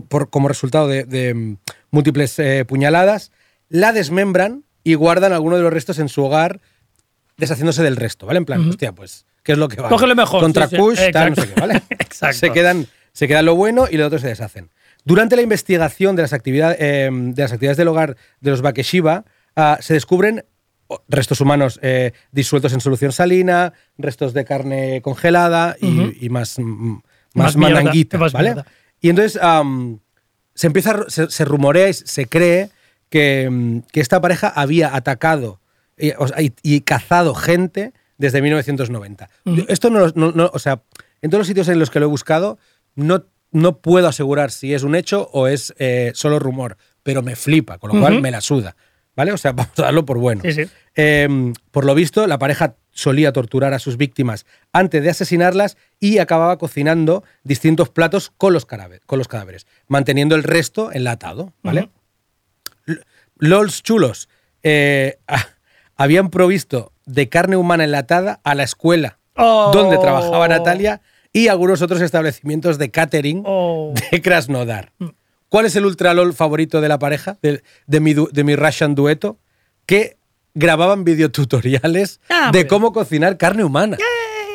por- 0.10 0.30
como 0.30 0.48
resultado 0.48 0.88
de, 0.88 1.04
de, 1.06 1.34
mm, 1.34 1.58
múltiples 1.92 2.38
eh, 2.40 2.66
puñaladas. 2.66 3.32
La 3.70 3.92
desmembran 3.94 4.64
y 4.84 4.94
guardan 4.94 5.34
algunos 5.34 5.60
de 5.60 5.64
los 5.64 5.74
restos 5.74 6.00
en 6.00 6.08
su 6.10 6.24
hogar, 6.24 6.62
deshaciéndose 7.38 7.84
del 7.84 7.96
resto, 7.96 8.26
¿vale? 8.26 8.38
En 8.38 8.46
plan, 8.46 8.68
hostia, 8.70 8.94
pues, 8.94 9.26
¿qué 9.44 9.54
es 9.54 9.58
lo 9.58 9.68
que 9.68 9.82
va? 9.82 9.90
Cógelo 9.90 10.16
mejor, 10.16 10.42
Contra 10.42 10.68
sí, 10.68 10.76
sí. 10.76 10.82
Kush, 10.82 11.00
tal, 11.12 11.32
no 11.32 11.36
sé 11.36 11.54
qué, 11.54 11.60
¿vale? 11.60 11.82
Exacto. 11.90 12.38
Se 12.38 12.52
quedan, 12.52 12.88
se 13.12 13.28
quedan 13.28 13.46
lo 13.46 13.56
bueno 13.56 13.88
y 13.90 13.98
lo 13.98 14.06
otro 14.08 14.20
se 14.20 14.28
deshacen. 14.28 14.70
Durante 15.04 15.36
la 15.36 15.42
investigación 15.42 16.16
de 16.16 16.22
las, 16.22 16.34
actividades 16.34 16.78
de 16.80 17.34
las 17.42 17.52
actividades 17.52 17.78
del 17.78 17.88
hogar 17.88 18.18
de 18.42 18.52
los 18.52 18.62
Bakeshiva, 18.62 19.26
ah, 19.56 19.78
se 19.82 19.94
descubren 19.94 20.46
restos 21.08 21.42
humanos 21.42 21.80
eh, 21.82 22.14
disueltos 22.32 22.74
en 22.74 22.82
solución 22.82 23.12
salina, 23.12 23.74
restos 23.98 24.34
de 24.34 24.46
carne 24.46 25.02
congelada 25.02 25.76
y, 25.82 26.30
más, 26.30 26.58
Más 26.60 27.02
más, 27.34 27.56
mierda, 27.58 27.76
mananguita, 27.76 28.18
más 28.18 28.34
¿vale? 28.34 28.56
Y 29.02 29.10
entonces 29.10 29.40
se 30.54 30.68
empieza, 30.68 31.06
se, 31.08 31.30
se 31.30 31.46
rumorea 31.46 31.90
y 31.90 31.94
se 31.94 32.26
cree 32.28 32.70
que, 33.10 33.48
mm, 33.50 33.80
que 33.92 34.00
esta 34.02 34.20
pareja 34.22 34.48
había 34.48 34.96
atacado 34.96 35.60
y, 35.98 36.12
sea, 36.28 36.42
y- 36.42 36.54
cazado 36.82 37.34
gente 37.36 37.94
desde 38.18 38.42
1990. 38.42 39.30
Ujú. 39.46 39.66
Esto 39.68 39.90
no, 39.90 40.08
no- 40.16 40.32
no- 40.32 40.50
o 40.54 40.60
sea, 40.60 40.82
en 41.22 41.30
todos 41.30 41.42
los 41.42 41.48
sitios 41.48 41.68
en 41.70 41.80
los 41.80 41.90
que 41.92 42.00
lo 42.00 42.06
he 42.06 42.10
buscado, 42.10 42.58
no, 42.96 43.26
no 43.52 43.78
puedo 43.80 44.08
asegurar 44.08 44.52
si 44.52 44.74
es 44.74 44.84
un 44.84 44.96
hecho 44.96 45.30
o 45.34 45.48
es 45.48 45.74
eh, 45.78 46.12
solo 46.16 46.40
rumor, 46.40 46.78
pero 47.04 47.22
me 47.22 47.36
flipa, 47.36 47.78
con 47.78 47.94
lo 47.94 48.00
cual 48.02 48.22
me 48.22 48.32
la 48.32 48.42
suda. 48.42 48.76
¿Vale? 49.18 49.34
O 49.34 49.38
sea, 49.38 49.52
vamos 49.54 49.78
a 49.78 49.82
darlo 49.82 50.06
por 50.06 50.18
bueno. 50.20 50.42
Sí, 50.46 50.54
sí. 50.54 50.64
Eh, 50.96 51.28
por 51.72 51.84
lo 51.84 51.94
visto, 51.94 52.26
la 52.28 52.38
pareja 52.40 52.76
solía 52.92 53.34
torturar 53.34 53.74
a 53.74 53.80
sus 53.80 53.98
víctimas 53.98 54.46
antes 54.72 55.04
de 55.04 55.10
asesinarlas 55.10 55.76
y 56.00 56.20
acababa 56.20 56.58
cocinando 56.58 57.24
distintos 57.44 57.90
platos 57.90 58.32
con 58.38 58.54
los, 58.54 58.66
con 58.66 59.20
los 59.20 59.28
cadáveres, 59.28 59.68
manteniendo 59.88 60.36
el 60.36 60.44
resto 60.44 60.92
enlatado. 60.94 61.52
¿vale? 61.62 61.90
LOLs 63.38 63.84
chulos 63.84 64.30
eh, 64.64 65.20
ah, 65.28 65.46
habían 65.96 66.30
provisto 66.30 66.92
de 67.06 67.30
carne 67.30 67.58
humana 67.58 67.84
enlatada 67.84 68.40
a 68.44 68.56
la 68.56 68.64
escuela 68.64 69.20
Oh. 69.40 69.70
donde 69.72 70.00
trabajaba 70.00 70.48
Natalia 70.48 71.00
y 71.32 71.48
algunos 71.50 71.84
otros 71.84 72.02
establecimientos 72.02 72.80
de 72.80 72.90
catering 72.90 73.44
Oh. 73.46 73.94
de 74.12 74.20
Krasnodar. 74.20 74.94
¿Cuál 75.50 75.66
es 75.66 75.76
el 75.76 75.86
ultra 75.86 76.14
LOL 76.14 76.34
favorito 76.34 76.82
de 76.82 76.90
la 76.90 77.00
pareja, 77.00 77.38
de, 77.42 77.62
de 77.86 78.00
mi, 78.00 78.14
de 78.14 78.44
mi 78.44 78.56
Russian 78.56 78.96
dueto? 78.96 79.40
Que 79.86 80.18
grababan 80.54 81.04
videotutoriales 81.04 82.20
Ah, 82.30 82.50
de 82.52 82.68
cómo 82.68 82.92
cocinar 82.92 83.38
carne 83.38 83.64
humana. 83.64 83.98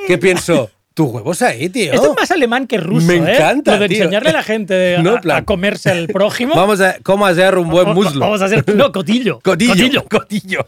¿Qué 0.07 0.18
pienso? 0.18 0.70
Tus 0.95 1.09
huevos 1.11 1.40
ahí, 1.40 1.70
tío. 1.70 1.90
Esto 1.95 2.11
es 2.11 2.16
más 2.20 2.30
alemán 2.32 2.66
que 2.66 2.76
ruso, 2.76 3.07
Me 3.07 3.14
¿eh? 3.14 3.34
encanta, 3.36 3.76
Lo 3.76 3.78
de 3.78 3.88
tío. 3.88 3.97
enseñarle 4.03 4.28
a 4.28 4.32
la 4.34 4.43
gente 4.43 4.74
de- 4.74 4.99
No, 5.03 5.18
a, 5.32 5.43
comerse 5.43 5.90
al 5.90 6.07
prójimo. 6.09 6.55
Vamos 6.55 6.82
a 6.82 6.97
cómo 7.03 7.24
hacer 7.24 7.57
un 7.57 7.70
buen 7.70 7.95
muslo. 7.95 8.20
Vamos 8.20 8.43
a 8.43 8.45
hacer. 8.45 8.62
No, 8.76 8.93
cotillo. 8.93 9.40
Cotillo. 9.43 10.05
Cotillo. 10.11 10.66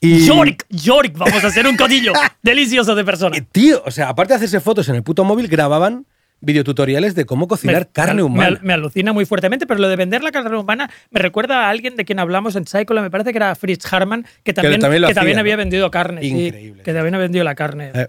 Y, 0.00 0.24
Yorick, 0.24 0.64
Yorick, 0.70 1.18
vamos 1.18 1.44
a 1.44 1.48
hacer 1.48 1.66
un 1.66 1.76
cotillo 1.76 2.14
delicioso 2.42 2.94
de 2.94 3.04
persona. 3.04 3.36
tío, 3.52 3.82
o 3.84 3.90
sea, 3.90 4.08
aparte 4.08 4.32
de 4.32 4.36
hacerse 4.36 4.60
fotos 4.60 4.88
en 4.88 4.94
el 4.94 5.02
puto 5.02 5.24
móvil, 5.24 5.46
grababan 5.46 6.06
videotutoriales 6.40 7.14
de 7.14 7.24
cómo 7.24 7.48
cocinar 7.48 7.88
carne 7.90 8.22
humana. 8.22 8.58
Me, 8.60 8.66
me 8.68 8.72
alucina 8.74 9.12
muy 9.12 9.24
fuertemente, 9.24 9.66
pero 9.66 9.80
lo 9.80 9.88
de 9.88 9.96
vender 9.96 10.22
la 10.22 10.30
carne 10.32 10.56
humana 10.56 10.90
me 11.10 11.20
recuerda 11.20 11.66
a 11.66 11.70
alguien 11.70 11.96
de 11.96 12.04
quien 12.04 12.18
hablamos 12.18 12.56
en 12.56 12.66
Cycle, 12.66 13.00
me 13.00 13.10
parece 13.10 13.32
que 13.32 13.38
era 13.38 13.54
Fritz 13.54 13.90
Harman, 13.92 14.26
que 14.44 14.52
también, 14.52 14.80
que 14.80 15.14
también 15.14 15.38
había 15.38 15.56
vendido 15.56 15.90
carne. 15.90 16.20
sí, 16.20 16.28
Increíble. 16.28 16.82
que 16.82 16.92
también 16.92 17.14
ha 17.14 17.18
vendido 17.18 17.44
la 17.44 17.54
carne. 17.54 17.90
Eh, 17.94 18.08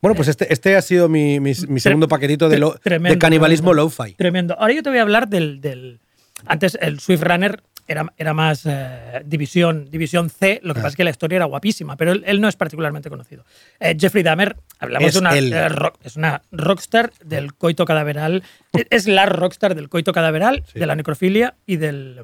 bueno, 0.00 0.14
pues 0.14 0.28
este, 0.28 0.52
este 0.52 0.76
ha 0.76 0.82
sido 0.82 1.08
mi, 1.08 1.40
mi- 1.40 1.54
mi 1.68 1.80
segundo 1.80 2.06
paquetito 2.06 2.48
de, 2.48 2.58
lo- 2.58 2.78
de 2.84 3.18
canibalismo 3.18 3.74
low-fi. 3.74 4.14
Tremendo. 4.14 4.56
Ahora 4.58 4.72
yo 4.72 4.82
te 4.82 4.90
voy 4.90 4.98
a 5.00 5.02
hablar 5.02 5.28
del. 5.28 5.60
del- 5.60 6.00
antes 6.46 6.78
el 6.80 7.00
Swift 7.00 7.24
Runner 7.24 7.60
era, 7.88 8.12
era 8.16 8.34
más 8.34 8.62
eh, 8.66 9.22
división, 9.24 9.88
división 9.90 10.30
C, 10.30 10.60
lo 10.62 10.74
que 10.74 10.80
Ah. 10.80 10.82
pasa 10.82 10.92
es 10.92 10.96
que 10.96 11.04
la 11.04 11.10
historia 11.10 11.36
era 11.36 11.46
guapísima, 11.46 11.96
pero 11.96 12.12
él, 12.12 12.22
él 12.26 12.40
no 12.40 12.48
es 12.48 12.54
particularmente 12.56 13.08
conocido. 13.10 13.44
Eh, 13.80 13.96
Jeffrey 13.98 14.22
Dahmer, 14.22 14.56
hablamos 14.78 15.08
Es 15.08 15.14
de 15.14 15.20
una, 15.20 15.36
eh, 15.36 15.68
rock- 15.68 15.98
es 16.04 16.16
una 16.16 16.42
rockstar 16.52 17.10
del 17.24 17.54
coito 17.54 17.84
cadaveral, 17.84 18.44
es- 18.72 18.86
es 18.90 19.06
la 19.08 19.26
rockstar 19.26 19.74
del 19.74 19.88
coito 19.88 20.12
cadaveral, 20.12 20.62
Sí. 20.72 20.78
de 20.78 20.86
la 20.86 20.94
necrofilia 20.94 21.54
y 21.66 21.76
del, 21.76 22.22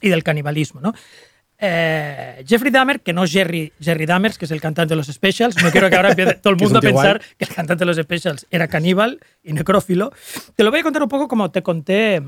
y 0.00 0.08
del 0.08 0.22
canibalismo, 0.22 0.80
¿no? 0.80 0.94
Eh, 1.62 2.42
Jeffrey 2.48 2.70
Dahmer, 2.72 3.00
que 3.00 3.12
no 3.12 3.24
es 3.24 3.32
Jerry, 3.32 3.70
Jerry 3.80 4.06
Dahmer, 4.06 4.32
que 4.32 4.46
es 4.46 4.50
el 4.50 4.62
cantante 4.62 4.92
de 4.92 4.96
los 4.96 5.08
Specials. 5.08 5.62
No 5.62 5.70
quiero 5.70 5.90
que 5.90 5.96
ahora 5.96 6.10
empiece 6.10 6.34
todo 6.42 6.54
el 6.54 6.58
mundo 6.58 6.78
a 6.78 6.80
pensar 6.80 7.20
que 7.36 7.44
el 7.44 7.50
cantante 7.54 7.80
de 7.82 7.86
los 7.86 7.96
Specials 7.98 8.46
era 8.50 8.66
caníbal 8.66 9.20
y 9.42 9.52
necrófilo. 9.52 10.10
Te 10.56 10.64
lo 10.64 10.70
voy 10.70 10.80
a 10.80 10.82
contar 10.82 11.02
un 11.02 11.10
poco 11.10 11.28
como 11.28 11.50
te 11.50 11.62
conté 11.62 12.22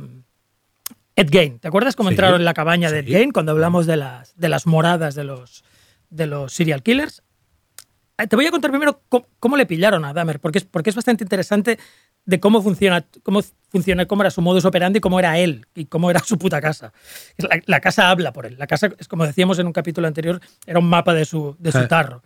Ed 1.16 1.28
Gein. 1.30 1.58
¿Te 1.58 1.68
acuerdas 1.68 1.96
cómo 1.96 2.08
Sí, 2.08 2.14
entraron 2.14 2.40
en 2.40 2.44
la 2.44 2.54
cabaña 2.54 2.90
de 2.90 3.00
Ed 3.00 3.06
sí. 3.06 3.12
Gein 3.12 3.30
cuando 3.32 3.52
hablamos 3.52 3.86
de 3.86 3.96
las, 3.96 4.36
de 4.36 4.48
las 4.48 4.66
moradas 4.66 5.14
de 5.14 5.24
los, 5.24 5.64
de 6.10 6.26
los 6.26 6.52
serial 6.52 6.82
killers? 6.82 7.22
eh, 8.18 8.26
te 8.26 8.36
voy 8.36 8.46
a 8.46 8.50
contar 8.50 8.70
primero 8.70 9.02
cómo, 9.08 9.26
cómo 9.40 9.56
le 9.56 9.66
pillaron 9.66 10.04
a 10.04 10.12
Dahmer, 10.12 10.38
porque 10.40 10.58
es, 10.58 10.64
porque 10.64 10.90
es 10.90 10.96
bastante 10.96 11.24
interesante 11.24 11.78
de 12.24 12.38
cómo 12.40 12.62
funciona, 12.62 13.04
cómo 13.24 13.40
funciona, 13.68 14.06
cómo 14.06 14.22
era 14.22 14.30
su 14.30 14.42
modus 14.42 14.64
operandi, 14.64 15.00
cómo 15.00 15.18
era 15.18 15.38
él 15.38 15.66
y 15.74 15.86
cómo 15.86 16.08
era 16.10 16.20
su 16.20 16.38
puta 16.38 16.60
casa. 16.60 16.92
La, 17.36 17.60
la 17.66 17.80
casa 17.80 18.10
habla 18.10 18.32
por 18.32 18.46
él. 18.46 18.56
La 18.58 18.66
casa, 18.66 18.90
es 18.98 19.08
como 19.08 19.26
decíamos 19.26 19.58
en 19.58 19.66
un 19.66 19.72
capítulo 19.72 20.06
anterior, 20.06 20.40
era 20.66 20.78
un 20.78 20.88
mapa 20.88 21.14
de 21.14 21.24
su, 21.24 21.56
de 21.58 21.72
su 21.72 21.86
tarro. 21.88 22.22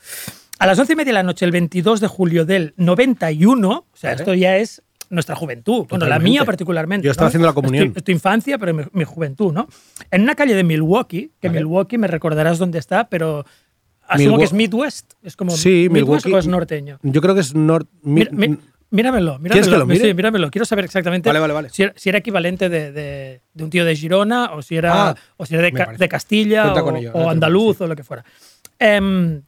A 0.58 0.66
las 0.66 0.78
once 0.78 0.92
y 0.92 0.96
media 0.96 1.10
de 1.10 1.14
la 1.14 1.22
noche, 1.22 1.44
el 1.44 1.50
22 1.52 2.00
de 2.00 2.06
julio 2.08 2.44
del 2.44 2.74
91, 2.76 3.70
o 3.70 3.86
sea, 3.96 4.12
esto 4.12 4.34
ya 4.34 4.56
es 4.56 4.82
nuestra 5.10 5.36
juventud, 5.36 5.86
bueno, 5.88 6.04
la 6.06 6.16
Totalmente. 6.16 6.30
mía 6.30 6.44
particularmente. 6.44 7.04
Yo 7.04 7.10
estaba 7.10 7.26
¿no? 7.26 7.28
haciendo 7.28 7.46
la 7.46 7.52
comunión. 7.54 7.92
Es 7.94 8.04
tu, 8.04 8.12
infancia, 8.12 8.58
pero 8.58 8.74
mi, 8.74 8.82
mi 8.92 9.04
juventud, 9.04 9.52
¿no? 9.52 9.68
En 10.10 10.22
una 10.22 10.34
calle 10.34 10.54
de 10.54 10.64
Milwaukee, 10.64 11.30
que 11.40 11.48
Vale. 11.48 11.60
Milwaukee 11.60 11.98
me 11.98 12.06
recordarás 12.08 12.58
dónde 12.58 12.78
está, 12.78 13.08
pero 13.08 13.44
asumo 14.08 14.30
Milwa- 14.36 14.38
que 14.38 14.44
es 14.44 14.52
Midwest, 14.52 15.12
es 15.22 15.36
como 15.36 15.50
Sí, 15.52 15.88
Midwest 15.90 16.26
Milwaukee. 16.26 16.32
o 16.34 16.38
es 16.38 16.46
norteño. 16.46 16.98
Yo 17.02 17.20
creo 17.20 17.34
que 17.34 17.40
es 17.40 17.54
North. 17.54 17.88
Mira- 18.02 18.30
mi- 18.32 18.56
míramelo, 18.90 19.38
míramelo. 19.38 19.40
¿Quieres 19.50 19.68
que 19.68 19.76
lo 19.76 19.86
mire? 19.86 20.04
Sí, 20.08 20.14
míramelo. 20.14 20.50
Quiero 20.50 20.64
saber 20.64 20.84
exactamente 20.84 21.28
Vale, 21.28 21.40
vale, 21.40 21.52
vale. 21.54 21.68
Si, 21.70 21.82
era, 21.82 21.92
si 21.96 22.08
era 22.08 22.18
equivalente 22.18 22.68
de, 22.68 22.92
de- 22.92 23.40
de 23.52 23.64
un 23.64 23.70
tío 23.70 23.84
de 23.84 23.94
Girona 23.96 24.52
o 24.52 24.62
si 24.62 24.76
era, 24.76 25.10
Ah, 25.10 25.16
o 25.36 25.44
si 25.46 25.54
era 25.54 25.64
de, 25.64 25.72
Ca- 25.72 25.86
parece. 25.86 26.04
de 26.04 26.08
Castilla 26.08 26.62
Cuenta 26.72 26.84
o, 26.84 26.96
ello, 26.96 27.10
o 27.14 27.28
andaluz 27.30 27.76
digo, 27.76 27.84
o 27.84 27.88
lo 27.88 27.96
que 27.96 28.04
fuera. 28.04 28.24
Em, 28.78 29.42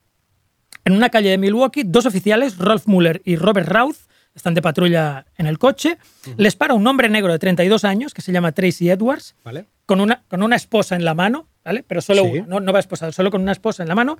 en 0.85 0.93
una 0.93 1.09
calle 1.11 1.31
de 1.31 1.39
Milwaukee, 1.39 1.83
dos 1.85 2.07
oficiales, 2.07 2.57
Rolf 2.59 2.87
Muller 2.87 3.21
y 3.25 3.37
Robert 3.37 3.69
Routh, 3.69 3.97
están 4.39 4.55
de 4.55 4.63
patrulla 4.63 5.27
en 5.37 5.47
el 5.47 5.59
coche. 5.59 5.99
Les 6.37 6.57
para 6.57 6.75
un 6.75 6.87
hombre 6.87 7.09
negro 7.09 7.33
de 7.33 7.39
32 7.39 7.85
años 7.85 8.15
que 8.15 8.23
se 8.23 8.33
llama 8.33 8.53
Tracy 8.53 8.89
Edwards 8.91 9.35
¿Vale? 9.45 9.67
con 9.87 10.01
una, 10.01 10.23
con 10.29 10.43
una 10.43 10.57
esposa 10.57 10.97
en 10.97 11.05
la 11.05 11.15
mano, 11.15 11.49
¿vale? 11.65 11.85
Pero 11.87 12.01
solo 12.01 12.23
Sí. 12.25 12.31
una, 12.39 12.47
no, 12.47 12.61
no 12.61 12.73
va 12.73 12.81
esposado, 12.81 13.13
solo 13.13 13.31
con 13.31 13.43
una 13.43 13.53
esposa 13.53 13.83
en 13.83 13.89
la 13.89 13.95
mano. 13.95 14.17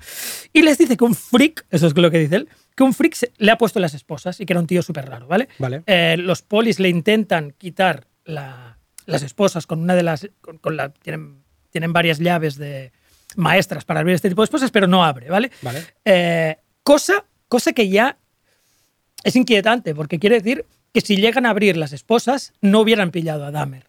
Y 0.53 0.63
les 0.63 0.77
dice 0.79 0.97
que 0.97 1.05
un 1.05 1.15
freak, 1.15 1.65
eso 1.71 1.87
es 1.87 1.97
lo 1.97 2.11
que 2.11 2.19
dice 2.19 2.37
él, 2.37 2.49
que 2.77 2.83
un 2.83 2.93
freak 2.95 3.15
se- 3.15 3.33
le 3.39 3.51
ha 3.51 3.59
puesto 3.59 3.81
las 3.81 3.95
esposas 3.95 4.41
y 4.41 4.47
que 4.47 4.53
era 4.53 4.61
un 4.61 4.67
tío 4.67 4.83
súper 4.83 5.09
raro, 5.09 5.27
¿vale? 5.27 5.49
Vale. 5.59 5.83
Eh, 5.87 6.17
los 6.19 6.43
polis 6.43 6.79
le 6.81 6.89
intentan 6.89 7.53
quitar 7.57 8.07
la- 8.25 8.79
las 9.07 9.23
esposas 9.23 9.67
con 9.67 9.81
una 9.81 9.95
de 9.95 10.03
las. 10.03 10.29
Con, 10.43 10.59
con 10.59 10.77
la, 10.77 10.91
tienen, 10.91 11.43
tienen 11.71 11.93
varias 11.93 12.19
llaves 12.19 12.57
de 12.57 12.93
maestras 13.37 13.85
para 13.85 14.01
abrir 14.01 14.15
este 14.15 14.29
tipo 14.29 14.43
de 14.43 14.45
esposas, 14.47 14.71
pero 14.71 14.87
no 14.87 15.05
abre, 15.05 15.29
¿vale? 15.31 15.51
Vale. 15.63 15.83
Eh, 16.05 16.57
cosa, 16.83 17.25
cosa 17.49 17.73
que 17.73 17.89
ya 17.89 18.17
es 19.25 19.37
inquietante, 19.37 19.95
porque 19.95 20.19
quiere 20.19 20.37
decir 20.37 20.65
que 20.93 21.01
si 21.01 21.17
llegan 21.17 21.47
a 21.47 21.51
abrir 21.51 21.77
las 21.77 21.93
esposas, 21.93 22.53
no 22.61 22.81
hubieran 22.81 23.11
pillado 23.11 23.45
a 23.45 23.51
Dahmer. 23.51 23.85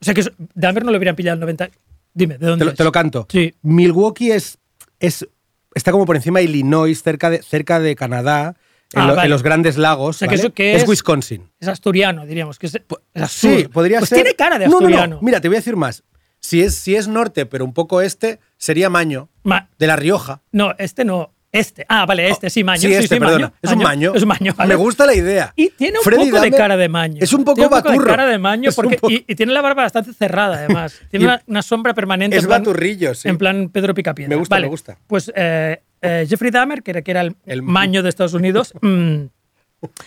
O 0.00 0.04
sea 0.04 0.14
que 0.14 0.24
Dahmer 0.54 0.84
no 0.84 0.90
lo 0.90 0.98
hubieran 0.98 1.16
pillado 1.16 1.34
en 1.34 1.40
90. 1.40 1.70
Dime, 2.12 2.38
¿de 2.38 2.46
dónde 2.46 2.60
Te 2.62 2.64
lo, 2.66 2.70
es? 2.72 2.76
te 2.76 2.84
lo 2.84 2.92
canto. 2.92 3.26
Sí. 3.30 3.54
Milwaukee 3.62 4.30
es, 4.32 4.58
es, 5.00 5.26
está 5.74 5.92
como 5.92 6.06
por 6.06 6.16
encima 6.16 6.38
de 6.40 6.46
Illinois, 6.46 7.02
cerca 7.02 7.30
de, 7.30 7.42
cerca 7.42 7.80
de 7.80 7.94
Canadá, 7.96 8.56
en, 8.92 9.00
Ah, 9.00 9.06
lo- 9.08 9.14
vale. 9.16 9.26
en 9.26 9.30
los 9.30 9.42
grandes 9.42 9.76
lagos. 9.76 10.16
O 10.16 10.18
sea, 10.20 10.28
que 10.28 10.36
¿vale? 10.36 10.42
eso 10.46 10.54
que 10.54 10.74
es 10.76 10.82
es- 10.82 10.88
Wisconsin. 10.88 11.50
Es 11.60 11.68
asturiano, 11.68 12.26
diríamos. 12.26 12.58
Que 12.58 12.66
es, 12.66 12.74
es 13.14 13.30
Sí, 13.30 13.66
podría 13.72 13.98
Pues 13.98 14.10
ser. 14.10 14.16
tiene 14.22 14.34
cara 14.34 14.58
de 14.58 14.66
No, 14.66 14.72
no, 14.72 14.80
no. 14.80 14.86
asturiano. 14.86 15.18
Mira, 15.22 15.40
te 15.40 15.48
voy 15.48 15.56
a 15.56 15.60
decir 15.60 15.76
más. 15.76 16.04
Si 16.38 16.60
es, 16.60 16.74
si 16.76 16.94
es 16.94 17.08
norte, 17.08 17.46
pero 17.46 17.64
un 17.64 17.72
poco 17.72 18.00
este, 18.02 18.38
sería 18.58 18.90
Maño, 18.90 19.30
Ma- 19.42 19.68
de 19.78 19.86
La 19.86 19.96
Rioja. 19.96 20.42
no, 20.52 20.74
este 20.78 21.04
no. 21.04 21.32
Este. 21.54 21.86
Ah, 21.88 22.04
vale, 22.04 22.28
este, 22.28 22.50
sí, 22.50 22.64
Maño. 22.64 22.80
Sí, 22.80 22.92
este, 22.92 23.18
perdona. 23.20 23.52
Es 23.62 23.70
un 23.72 23.78
maño. 23.78 24.12
Es 24.14 24.22
un 24.22 24.28
maño, 24.28 24.52
vale. 24.56 24.68
Me 24.70 24.74
gusta 24.74 25.06
la 25.06 25.14
idea. 25.14 25.52
Y 25.54 25.70
tiene 25.70 25.98
un 25.98 26.04
Freddy 26.04 26.30
poco 26.30 26.42
de 26.42 26.50
cara 26.50 26.76
de 26.76 26.88
maño. 26.88 27.18
Es 27.20 27.32
un 27.32 27.44
poco 27.44 27.54
tiene 27.54 27.66
un 27.68 27.70
poco 27.70 27.88
baturro. 27.90 28.04
de 28.04 28.10
cara 28.10 28.26
de 28.26 28.38
maño 28.38 28.70
porque, 28.76 28.96
poco- 28.96 29.10
y, 29.12 29.24
y 29.28 29.34
tiene 29.36 29.52
la 29.52 29.60
barba 29.62 29.82
bastante 29.84 30.12
cerrada, 30.12 30.56
además. 30.56 31.00
Tiene 31.10 31.26
una, 31.26 31.42
una 31.46 31.62
sombra 31.62 31.94
permanente. 31.94 32.36
es 32.36 32.42
en 32.42 32.48
plan- 32.48 32.60
baturrillo, 32.62 33.14
sí. 33.14 33.28
En 33.28 33.38
plan 33.38 33.68
Pedro 33.68 33.94
Picapiedra. 33.94 34.30
Me 34.30 34.36
gusta, 34.36 34.56
Vale, 34.56 34.66
me 34.66 34.70
gusta. 34.70 34.98
Pues 35.06 35.32
eh, 35.36 35.80
eh, 36.02 36.26
Jeffrey 36.28 36.50
Dahmer, 36.50 36.82
que 36.82 36.90
era, 36.90 37.02
que 37.02 37.10
era 37.12 37.20
el, 37.20 37.36
El- 37.46 37.62
maño 37.62 38.02
de 38.02 38.08
Estados 38.08 38.34
Unidos. 38.34 38.72
mm, 38.82 39.16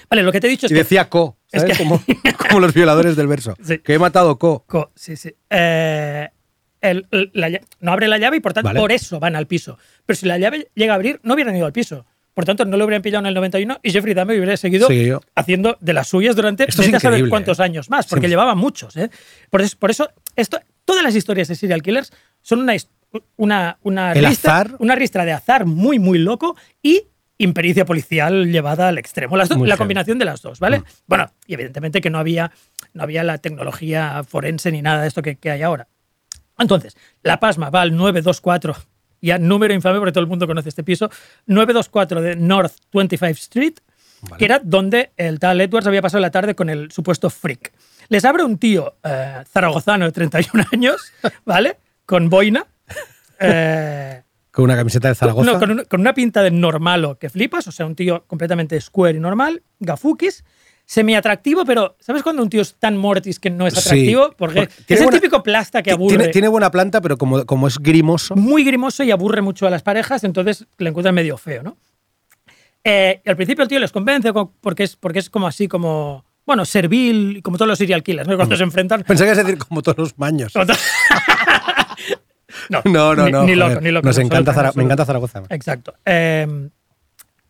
vale, 0.09 0.23
lo 0.23 0.31
que 0.33 0.41
te 0.41 0.47
he 0.47 0.49
dicho 0.49 0.65
es 0.65 0.71
Y 0.71 0.75
que. 0.75 0.79
decía 0.83 1.07
co, 1.09 1.37
es 1.51 1.63
que- 1.63 1.77
como, 1.77 2.03
como 2.49 2.59
los 2.59 2.73
violadores 2.73 3.15
del 3.15 3.27
verso. 3.27 3.55
Sí. 3.63 3.79
Que 3.79 3.93
he 3.93 3.99
matado 3.99 4.37
co. 4.37 4.65
Co- 4.67 4.91
sí, 4.95 5.15
sí. 5.15 5.33
Eh, 5.49 6.27
el- 6.91 7.07
el- 7.11 7.31
la 7.33 7.49
lla- 7.49 7.61
no 7.79 7.91
abre 7.91 8.07
la 8.07 8.17
llave 8.17 8.37
y 8.37 8.39
por 8.39 8.53
tanto 8.53 8.67
Vale. 8.69 8.79
por 8.79 8.91
eso 8.91 9.19
van 9.19 9.35
al 9.35 9.47
piso. 9.47 9.77
Pero 10.05 10.17
si 10.17 10.25
la 10.25 10.37
llave 10.37 10.69
llega 10.75 10.93
a 10.93 10.95
abrir, 10.95 11.19
no 11.23 11.33
hubieran 11.33 11.55
ido 11.55 11.65
al 11.65 11.73
piso. 11.73 12.05
Por 12.33 12.45
tanto, 12.45 12.65
no 12.65 12.77
lo 12.77 12.85
hubieran 12.85 13.01
pillado 13.01 13.21
en 13.21 13.25
el 13.27 13.33
91 13.33 13.79
y 13.81 13.89
Jeffrey 13.91 14.13
Dahmer 14.13 14.37
hubiera 14.37 14.55
seguido 14.57 14.87
haciendo 15.33 15.75
de 15.79 15.93
las 15.93 16.07
suyas 16.07 16.35
durante 16.35 16.65
Esto 16.69 16.83
es 16.83 17.01
saber 17.01 17.27
cuántos 17.29 17.59
¿eh? 17.59 17.63
años 17.63 17.89
más, 17.89 18.05
porque 18.05 18.27
Sí. 18.27 18.29
llevaba 18.29 18.53
muchos. 18.53 18.95
¿eh? 18.95 19.09
Por 19.49 19.61
eso, 19.61 19.75
por 19.79 19.89
eso 19.89 20.07
esto, 20.35 20.59
todas 20.85 21.03
las 21.03 21.15
historias 21.15 21.47
de 21.47 21.55
serial 21.55 21.81
killers 21.81 22.13
son 22.43 22.59
una, 22.59 22.75
una, 23.37 23.77
una, 23.81 24.13
ristra, 24.13 24.53
azar. 24.59 24.75
una 24.77 24.93
ristra 24.95 25.25
de 25.25 25.31
azar 25.31 25.65
muy, 25.65 25.97
muy 25.97 26.19
loco 26.19 26.55
y 26.83 27.05
impericia 27.39 27.85
policial 27.85 28.51
llevada 28.51 28.87
al 28.87 28.99
extremo. 28.99 29.35
Las 29.35 29.49
la 29.49 29.77
combinación 29.77 30.19
de 30.19 30.25
las 30.25 30.41
dos, 30.43 30.59
¿vale? 30.59 30.79
Mm. 30.79 30.83
Bueno, 31.07 31.31
y 31.47 31.53
evidentemente 31.55 32.01
que 32.01 32.09
no 32.11 32.19
había, 32.19 32.51
no 32.93 33.01
había 33.03 33.23
la 33.23 33.39
tecnología 33.39 34.23
forense 34.23 34.71
ni 34.71 34.81
nada 34.83 35.01
de 35.01 35.07
esto 35.07 35.21
que, 35.23 35.37
que 35.37 35.49
hay 35.49 35.63
ahora. 35.63 35.87
Entonces, 36.59 36.95
la 37.23 37.39
pasma 37.39 37.69
va 37.69 37.81
al 37.81 37.95
924, 37.95 38.75
ya 39.21 39.37
número 39.37 39.73
infame 39.73 39.99
porque 39.99 40.11
todo 40.11 40.23
el 40.23 40.27
mundo 40.29 40.47
conoce 40.47 40.69
este 40.69 40.83
piso, 40.83 41.09
924 41.47 42.21
de 42.21 42.35
North 42.35 42.73
25 42.93 43.31
Street, 43.33 43.73
Vale. 44.21 44.37
que 44.37 44.45
era 44.45 44.59
donde 44.63 45.11
el 45.17 45.39
tal 45.39 45.61
Edwards 45.61 45.85
había 45.87 46.01
pasado 46.01 46.21
la 46.21 46.31
tarde 46.31 46.55
con 46.55 46.69
el 46.69 46.91
supuesto 46.91 47.29
freak. 47.29 47.71
Les 48.09 48.23
abre 48.25 48.43
un 48.43 48.57
tío 48.57 48.95
eh, 49.03 49.43
zaragozano 49.51 50.05
de 50.05 50.11
31 50.11 50.65
años, 50.73 50.95
¿vale? 51.45 51.77
Con 52.05 52.29
boina. 52.29 52.65
eh, 53.39 54.23
Con 54.51 54.65
una 54.65 54.75
camiseta 54.75 55.09
de 55.09 55.15
Zaragoza. 55.15 55.51
no, 55.51 55.59
con, 55.59 55.71
una, 55.71 55.83
con 55.85 55.99
una 56.01 56.13
pinta 56.13 56.41
de 56.41 56.51
normalo 56.51 57.19
que 57.19 57.29
flipas, 57.29 57.67
o 57.67 57.71
sea, 57.71 57.85
un 57.85 57.95
tío 57.95 58.23
completamente 58.27 58.79
square 58.81 59.17
y 59.17 59.21
normal, 59.21 59.61
gafukis, 59.79 60.43
semi-atractivo, 60.89 61.65
pero 61.65 61.97
¿sabes 61.99 62.23
cuando 62.23 62.41
un 62.41 62.49
tío 62.49 62.61
es 62.61 62.75
tan 62.75 62.95
mortis 62.95 63.41
que 63.41 63.49
no 63.49 63.67
es 63.67 63.77
atractivo? 63.77 64.33
Porque 64.37 64.61
Porque 64.61 64.73
es 64.79 64.85
tiene 64.85 64.99
el 65.01 65.05
buena- 65.05 65.19
típico 65.19 65.43
plasta 65.43 65.83
que 65.83 65.91
aburre. 65.91 66.15
Tiene, 66.17 66.31
tiene 66.31 66.47
buena 66.47 66.71
planta, 66.71 67.01
pero 67.01 67.17
como, 67.17 67.45
como 67.45 67.67
es 67.67 67.77
grimoso. 67.77 68.37
muy 68.37 68.63
grimoso 68.63 69.03
y 69.03 69.11
aburre 69.11 69.41
mucho 69.41 69.67
a 69.67 69.69
las 69.69 69.83
parejas, 69.83 70.23
entonces 70.23 70.65
le 70.77 70.89
encuentran 70.89 71.13
medio 71.13 71.37
feo, 71.37 71.61
¿no? 71.61 71.77
Eh, 72.85 73.21
y 73.25 73.29
al 73.29 73.35
principio 73.35 73.63
el 73.63 73.67
tío 73.69 73.79
les 73.79 73.91
convence 73.91 74.31
co- 74.31 74.53
porque 74.61 74.83
es, 74.83 74.95
porque 74.95 75.19
es 75.19 75.29
como 75.29 75.45
así, 75.45 75.67
como, 75.67 76.23
bueno, 76.45 76.63
servil, 76.63 77.41
como 77.43 77.57
todos 77.57 77.67
los 77.67 77.77
serial 77.77 78.01
killers, 78.01 78.29
¿no? 78.29 78.37
Cuando 78.37 78.55
se 78.55 78.63
enfrentan... 78.63 79.03
Pensé 79.03 79.25
que 79.25 79.31
ibas 79.31 79.39
a 79.39 79.43
decir 79.43 79.57
como 79.59 79.81
todos 79.81 79.97
los 79.97 80.17
maños. 80.17 80.53
no, 82.69 82.81
No, 82.85 83.15
no, 83.15 83.25
ni- 83.25 83.31
no. 83.31 83.43
Ni, 83.43 83.55
loco, 83.55 83.81
ni 83.81 83.91
loco. 83.91 84.07
Nos 84.07 84.17
en 84.17 84.27
encanta, 84.27 84.53
Zara- 84.53 84.71
me 84.75 84.83
encanta 84.83 85.05
Zaragoza. 85.05 85.43
Exacto. 85.49 85.93
Eh, 86.05 86.69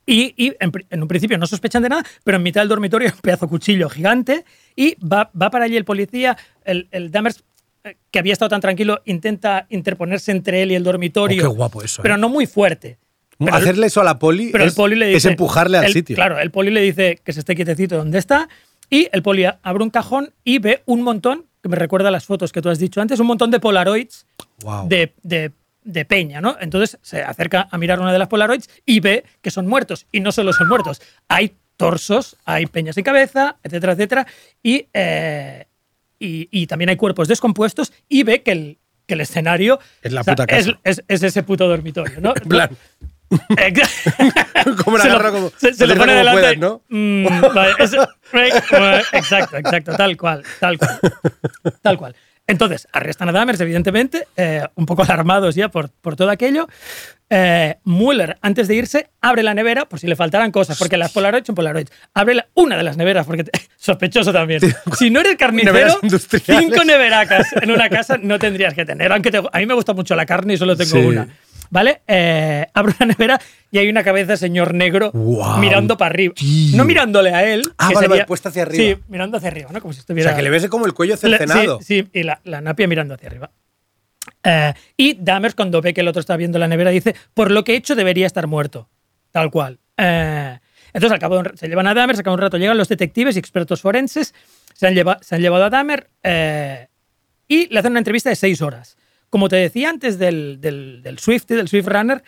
y 0.07 0.33
y 0.37 0.53
en, 0.59 1.01
un 1.03 1.07
principio 1.07 1.37
no 1.37 1.45
sospechan 1.45 1.83
de 1.83 1.89
nada, 1.89 2.03
pero 2.23 2.37
en 2.37 2.43
mitad 2.43 2.61
del 2.61 2.69
dormitorio 2.69 3.07
hay 3.09 3.13
un 3.13 3.21
pedazo 3.21 3.45
de 3.45 3.49
cuchillo 3.51 3.89
gigante 3.89 4.43
y 4.75 4.95
va, 5.05 5.29
va 5.39 5.51
para 5.51 5.65
allí 5.65 5.75
el 5.77 5.85
policía, 5.85 6.35
el, 6.65 6.87
el 6.91 7.11
Dammers, 7.11 7.43
eh, 7.83 7.97
que 8.09 8.17
había 8.19 8.33
estado 8.33 8.49
tan 8.49 8.61
tranquilo, 8.61 9.01
intenta 9.05 9.67
interponerse 9.69 10.31
entre 10.31 10.63
él 10.63 10.71
y 10.71 10.75
el 10.75 10.83
dormitorio. 10.83 11.45
Oh, 11.47 11.51
qué 11.51 11.55
guapo 11.55 11.83
eso, 11.83 12.01
Pero 12.01 12.15
¿eh? 12.15 12.17
no 12.17 12.29
muy 12.29 12.47
fuerte. 12.47 12.97
Pero 13.37 13.55
el- 13.55 13.61
Hacerle 13.61 13.85
eso 13.87 14.01
a 14.01 14.03
la 14.03 14.17
poli, 14.17 14.49
pero 14.51 14.63
es, 14.63 14.71
el 14.71 14.75
poli 14.75 14.95
le 14.95 15.05
dice. 15.07 15.17
es 15.17 15.25
empujarle 15.25 15.77
al 15.77 15.85
el- 15.85 15.93
sitio. 15.93 16.15
Claro, 16.15 16.39
el 16.39 16.49
poli 16.49 16.71
le 16.71 16.81
dice 16.81 17.19
que 17.23 17.33
se 17.33 17.41
esté 17.41 17.55
quietecito 17.55 17.97
donde 17.97 18.17
está. 18.17 18.49
Y 18.89 19.09
el 19.11 19.21
poli 19.21 19.43
abre 19.61 19.83
un 19.83 19.89
cajón 19.89 20.33
y 20.45 20.59
ve 20.59 20.81
un 20.85 21.01
montón, 21.03 21.45
que 21.61 21.67
me 21.69 21.75
recuerda 21.75 22.07
a 22.07 22.11
las 22.11 22.25
fotos 22.25 22.51
que 22.53 22.61
tú 22.61 22.69
has 22.69 22.79
dicho 22.79 23.01
antes, 23.01 23.19
un 23.19 23.27
montón 23.27 23.51
de 23.51 23.59
Polaroids 23.59 24.25
Wow. 24.63 24.87
de, 24.87 25.13
de- 25.23 25.51
de 25.87 26.05
peña, 26.05 26.41
¿no? 26.41 26.57
Entonces 26.59 26.99
se 27.01 27.23
acerca 27.23 27.67
a 27.71 27.77
mirar 27.77 27.99
una 27.99 28.11
de 28.13 28.19
las 28.19 28.27
Polaroids 28.27 28.69
y 28.85 28.99
ve 28.99 29.23
que 29.41 29.51
son 29.51 29.67
muertos. 29.67 30.05
Y 30.11 30.19
no 30.19 30.31
solo 30.31 30.53
son 30.53 30.67
muertos, 30.67 31.01
hay 31.27 31.55
torsos, 31.77 32.35
hay 32.45 32.65
peñas 32.65 32.95
sin 32.95 33.03
cabeza, 33.03 33.57
etcétera, 33.63 33.93
etcétera. 33.93 34.27
Y, 34.61 34.87
eh, 34.93 35.65
y, 36.19 36.49
y 36.51 36.67
también 36.67 36.89
hay 36.89 36.95
cuerpos 36.97 37.27
descompuestos 37.27 37.93
y 38.09 38.23
ve 38.23 38.41
que 38.43 38.51
el, 38.51 38.77
que 39.05 39.13
el 39.13 39.21
escenario 39.21 39.79
Es 40.01 40.11
la 40.11 40.21
o 40.21 40.23
sea, 40.23 40.33
puta 40.35 40.47
casa. 40.47 40.59
Es, 40.83 40.97
es- 40.99 41.03
es 41.07 41.23
ese 41.23 41.43
puto 41.43 41.67
dormitorio, 41.67 42.19
¿no? 42.19 42.33
En 42.41 42.49
plan, 42.49 42.69
como 44.83 44.97
Se 44.99 45.09
lo- 45.09 45.31
como, 45.31 45.51
se, 45.57 45.73
se 45.73 45.85
lo 45.87 45.95
pone 45.95 46.13
delante. 46.13 46.41
puedas, 46.41 46.57
¿no? 46.57 46.81
Mm, 46.89 47.27
vale, 47.53 47.73
eso- 47.79 48.07
exacto, 49.13 49.57
exacto, 49.57 49.95
tal 49.95 50.15
cual, 50.17 50.43
tal 50.59 50.77
cual. 50.77 50.99
Tal 51.81 51.97
cual. 51.97 52.15
Entonces, 52.47 52.87
arrestan 52.93 53.27
a 53.29 53.31
Dammers, 53.33 53.59
evidentemente, 53.59 54.25
eh, 54.37 54.63
un 54.75 54.85
poco 54.85 55.03
alarmados 55.03 55.53
ya 55.55 55.69
por, 55.69 55.89
por 55.89 56.15
todo 56.15 56.29
aquello. 56.29 56.67
Eh, 57.29 57.75
Mueller, 57.83 58.37
antes 58.41 58.69
de 58.69 58.75
irse, 58.75 59.09
abre 59.19 59.43
la 59.43 59.53
nevera 59.53 59.83
por 59.89 59.99
si 59.99 60.07
le 60.07 60.15
faltaran 60.15 60.49
cosas, 60.51 60.77
porque 60.79 60.95
las 60.95 61.11
Polaroids 61.11 61.45
son 61.45 61.55
Polaroids. 61.55 61.91
Abre 62.13 62.35
la- 62.35 62.47
una 62.53 62.77
de 62.77 62.83
las 62.83 62.95
neveras, 62.95 63.25
porque 63.25 63.43
te- 63.43 63.51
sospechoso 63.77 64.31
también. 64.31 64.61
Si 64.97 65.09
no 65.09 65.19
eres 65.19 65.35
carnicero, 65.35 65.99
cinco 66.45 66.85
neveracas 66.85 67.47
en 67.61 67.69
una 67.71 67.89
casa 67.89 68.17
no 68.17 68.39
tendrías 68.39 68.73
que 68.73 68.85
tener. 68.85 69.11
Aunque 69.11 69.29
te- 69.29 69.39
a 69.51 69.59
mí 69.59 69.65
me 69.65 69.73
gusta 69.73 69.93
mucho 69.93 70.15
la 70.15 70.25
carne 70.25 70.53
y 70.53 70.57
solo 70.57 70.77
tengo 70.77 70.91
Sí. 70.91 71.05
una. 71.05 71.27
¿Vale? 71.69 72.01
Eh, 72.07 72.65
abro 72.73 72.93
la 72.99 73.05
nevera 73.07 73.41
y 73.71 73.77
hay 73.79 73.89
una 73.89 74.03
cabeza 74.03 74.31
de 74.33 74.37
señor 74.37 74.73
negro 74.73 75.11
Guau, 75.13 75.59
mirando 75.59 75.97
para 75.97 76.13
arriba. 76.13 76.33
tío. 76.35 76.77
No 76.77 76.85
mirándole 76.85 77.33
a 77.33 77.45
él. 77.51 77.61
Ah, 77.77 77.89
que 77.89 77.95
vale, 77.95 78.05
sería- 78.07 78.09
vale, 78.21 78.25
puesta 78.25 78.49
hacia 78.49 78.61
arriba. 78.63 78.83
Sí, 78.83 79.03
mirando 79.09 79.37
hacia 79.37 79.49
arriba, 79.49 79.69
¿no? 79.71 79.81
Como 79.81 79.93
si 79.93 79.99
O 79.99 80.01
estuviera. 80.01 80.29
sea, 80.31 80.37
que 80.37 80.43
le 80.43 80.49
ves 80.49 80.67
como 80.67 80.85
el 80.85 80.93
cuello 80.93 81.17
cercenado. 81.17 81.79
Sí, 81.81 82.03
sí, 82.03 82.09
y 82.13 82.23
la, 82.23 82.39
la 82.43 82.61
napia 82.61 82.87
mirando 82.87 83.13
hacia 83.15 83.27
arriba. 83.27 83.51
Eh, 84.43 84.73
y 84.95 85.13
Dammers, 85.19 85.55
cuando 85.55 85.81
ve 85.81 85.93
que 85.93 86.01
el 86.01 86.07
otro 86.07 86.19
está 86.19 86.37
viendo 86.37 86.59
la 86.59 86.67
nevera, 86.67 86.91
dice: 86.91 87.15
Por 87.33 87.51
lo 87.51 87.63
que 87.63 87.73
he 87.73 87.75
hecho, 87.75 87.95
debería 87.95 88.25
estar 88.27 88.47
muerto. 88.47 88.89
Tal 89.31 89.51
cual. 89.51 89.79
Eh, 89.97 90.57
entonces, 90.93 91.11
al 91.11 91.19
cabo 91.19 91.35
de 91.41 91.49
un 91.49 91.57
se 91.57 91.67
llevan 91.67 91.87
a 91.87 91.93
Dahmer, 91.93 92.15
se 92.15 92.21
acaba 92.21 92.33
un 92.35 92.41
rato, 92.41 92.57
llegan 92.57 92.77
los 92.77 92.87
detectives 92.87 93.35
y 93.35 93.39
expertos 93.39 93.81
forenses, 93.81 94.33
se 94.73 94.87
han, 94.87 94.93
lleva- 94.95 95.17
se 95.21 95.35
han 95.35 95.41
llevado 95.41 95.65
a 95.65 95.69
Dahmer 95.69 96.09
eh, 96.23 96.87
y 97.47 97.67
le 97.73 97.79
hacen 97.79 97.91
una 97.91 97.99
entrevista 97.99 98.29
de 98.29 98.35
seis 98.35 98.61
horas. 98.61 98.97
Como 99.29 99.49
te 99.49 99.57
decía 99.57 99.89
antes 99.89 100.17
del, 100.17 100.59
del, 100.61 101.01
del 101.03 101.19
Swift, 101.19 101.47
del 101.47 101.67
Swift 101.67 101.87
Runner, 101.87 102.23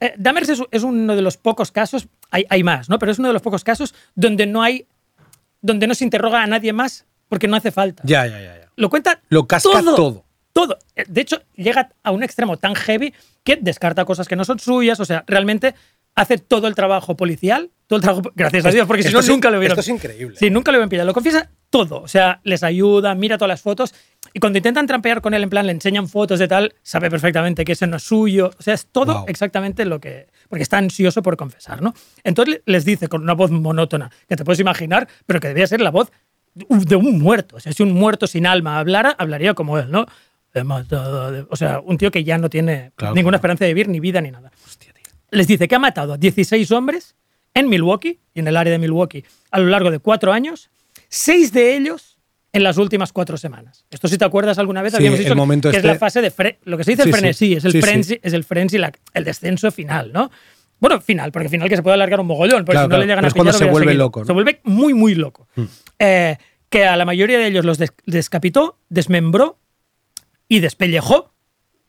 eh, 0.00 0.14
Dahmer 0.16 0.44
es, 0.44 0.62
es 0.70 0.82
uno 0.82 1.16
de 1.16 1.22
los 1.22 1.36
pocos 1.36 1.72
casos, 1.72 2.08
hay, 2.30 2.46
hay 2.48 2.62
más, 2.62 2.88
¿no? 2.88 2.98
Pero 2.98 3.12
es 3.12 3.18
uno 3.18 3.28
de 3.28 3.34
los 3.34 3.42
pocos 3.42 3.64
casos 3.64 3.94
donde 4.14 4.46
no 4.46 4.62
hay, 4.62 4.86
donde 5.60 5.86
no 5.86 5.94
se 5.94 6.04
interroga 6.04 6.42
a 6.42 6.46
nadie 6.46 6.72
más 6.72 7.06
porque 7.28 7.48
no 7.48 7.56
hace 7.56 7.70
falta. 7.70 8.02
Ya, 8.06 8.26
ya, 8.26 8.40
ya. 8.40 8.60
ya. 8.60 8.68
Lo 8.76 8.90
cuenta 8.90 9.20
Lo 9.28 9.46
casca 9.46 9.70
todo. 9.70 9.94
Todo. 9.94 10.24
Eh, 10.96 11.04
De 11.08 11.20
hecho, 11.20 11.40
llega 11.54 11.90
a 12.02 12.10
un 12.10 12.22
extremo 12.22 12.56
tan 12.56 12.74
heavy 12.74 13.14
que 13.44 13.56
descarta 13.56 14.04
cosas 14.04 14.26
que 14.28 14.36
no 14.36 14.44
son 14.44 14.58
suyas. 14.58 14.98
O 15.00 15.04
sea, 15.04 15.24
realmente 15.26 15.74
hace 16.14 16.38
todo 16.38 16.66
el 16.66 16.74
trabajo 16.74 17.16
policial. 17.16 17.70
Todo 17.86 17.98
el 17.98 18.02
trabajo. 18.02 18.30
Gracias 18.34 18.66
a 18.66 18.70
Dios, 18.70 18.86
porque 18.86 19.02
si 19.02 19.12
no, 19.12 19.20
es- 19.20 19.28
nunca 19.28 19.50
lo 19.50 19.58
hubieran. 19.58 19.78
esto 19.78 19.88
es 19.90 19.94
increíble. 19.96 20.36
Sí, 20.38 20.50
nunca 20.50 20.70
lo 20.72 20.78
hubieran 20.78 20.88
pillado. 20.88 21.06
Lo 21.06 21.14
confiesa 21.14 21.48
todo. 21.70 22.02
O 22.02 22.08
sea, 22.08 22.40
les 22.44 22.62
ayuda, 22.62 23.14
mira 23.14 23.38
todas 23.38 23.48
las 23.48 23.62
fotos. 23.62 23.94
Y 24.34 24.40
cuando 24.40 24.58
intentan 24.58 24.86
trampear 24.86 25.20
con 25.22 25.32
él, 25.32 25.42
en 25.42 25.48
plan, 25.50 25.64
le 25.66 25.72
enseñan 25.72 26.06
fotos 26.08 26.38
de 26.38 26.48
tal, 26.48 26.74
sabe 26.82 27.08
perfectamente 27.10 27.64
que 27.64 27.72
ese 27.72 27.86
no 27.86 27.96
es 27.96 28.02
suyo. 28.02 28.50
O 28.58 28.62
sea, 28.62 28.74
es 28.74 28.86
todo 28.86 29.14
Wow. 29.20 29.24
exactamente 29.28 29.84
lo 29.84 30.00
que. 30.00 30.26
Porque 30.48 30.62
está 30.64 30.76
ansioso 30.78 31.22
por 31.22 31.36
confesar, 31.36 31.80
¿no? 31.82 31.94
Entonces 32.24 32.62
les 32.66 32.84
dice 32.84 33.08
con 33.08 33.22
una 33.22 33.34
voz 33.34 33.50
monótona, 33.50 34.10
que 34.28 34.34
te 34.36 34.44
puedes 34.44 34.60
imaginar, 34.60 35.08
pero 35.24 35.40
que 35.40 35.48
debía 35.48 35.66
ser 35.66 35.80
la 35.80 35.90
voz 35.90 36.10
de 36.54 36.96
un 36.96 37.18
muerto. 37.20 37.56
O 37.56 37.60
sea, 37.60 37.72
si 37.72 37.82
un 37.84 37.92
muerto 37.92 38.26
sin 38.26 38.46
alma 38.46 38.78
hablara, 38.80 39.14
hablaría 39.18 39.54
como 39.54 39.78
él, 39.78 39.90
¿no? 39.90 40.06
O 41.50 41.56
sea, 41.56 41.80
un 41.80 41.98
tío 41.98 42.10
que 42.10 42.24
ya 42.24 42.38
no 42.38 42.48
tiene 42.50 42.92
Claro, 42.96 43.14
ninguna 43.14 43.32
claro. 43.32 43.36
esperanza 43.38 43.64
de 43.64 43.74
vivir, 43.74 43.88
ni 43.88 44.00
vida, 44.00 44.20
ni 44.20 44.30
nada. 44.30 44.50
Les 45.30 45.46
dice 45.46 45.68
que 45.68 45.74
ha 45.74 45.78
matado 45.78 46.14
a 46.14 46.16
16 46.16 46.70
hombres 46.72 47.14
en 47.54 47.68
Milwaukee 47.68 48.20
y 48.34 48.40
en 48.40 48.48
el 48.48 48.56
área 48.56 48.70
de 48.72 48.78
Milwaukee 48.78 49.24
a 49.50 49.58
lo 49.58 49.66
largo 49.66 49.90
de 49.90 49.98
cuatro 49.98 50.32
años, 50.32 50.70
seis 51.08 51.52
de 51.52 51.76
ellos 51.76 52.18
en 52.52 52.62
las 52.62 52.78
últimas 52.78 53.12
cuatro 53.12 53.36
semanas. 53.36 53.84
Esto 53.90 54.08
si 54.08 54.16
te 54.16 54.24
acuerdas 54.24 54.58
alguna 54.58 54.80
vez, 54.80 54.92
Sí, 54.92 54.96
habíamos 54.96 55.18
el 55.18 55.24
dicho 55.26 55.36
momento 55.36 55.68
que 55.70 55.76
es 55.76 55.84
este- 55.84 55.92
la 55.92 55.98
fase 55.98 56.22
de 56.22 56.32
fre- 56.32 56.56
lo 56.64 56.78
que 56.78 56.84
se 56.84 56.92
dice 56.92 57.02
Sí, 57.02 57.08
el 57.10 57.14
sí. 57.14 57.20
frenesí, 57.20 57.52
es 57.54 57.64
el 57.64 57.82
frenzy, 57.82 58.20
es 58.22 58.32
el 58.32 58.44
frenzy, 58.44 58.78
la- 58.78 58.92
el 59.12 59.24
descenso 59.24 59.70
final, 59.70 60.12
¿no? 60.12 60.30
Bueno, 60.80 61.00
final, 61.00 61.30
porque 61.32 61.48
final 61.48 61.68
que 61.68 61.76
se 61.76 61.82
puede 61.82 61.94
alargar 61.94 62.20
un 62.20 62.26
mogollón, 62.26 62.64
porque 62.64 62.72
Claro, 62.72 62.86
si 62.86 62.90
no 62.92 62.98
le 62.98 63.06
llegan 63.06 63.24
a 63.24 63.28
es 63.28 63.34
cuando 63.34 63.52
pillar, 63.52 63.66
se 63.66 63.70
vuelve 63.70 63.94
loco, 63.94 64.20
¿no? 64.20 64.26
Se 64.26 64.32
vuelve 64.32 64.60
muy, 64.64 64.94
muy 64.94 65.14
loco. 65.14 65.46
Eh, 65.98 66.36
que 66.70 66.84
a 66.86 66.96
la 66.96 67.04
mayoría 67.04 67.38
de 67.38 67.48
ellos 67.48 67.64
los 67.64 67.76
des- 67.78 67.92
descapitó, 68.06 68.78
desmembró 68.88 69.58
y 70.48 70.60
despellejó 70.60 71.32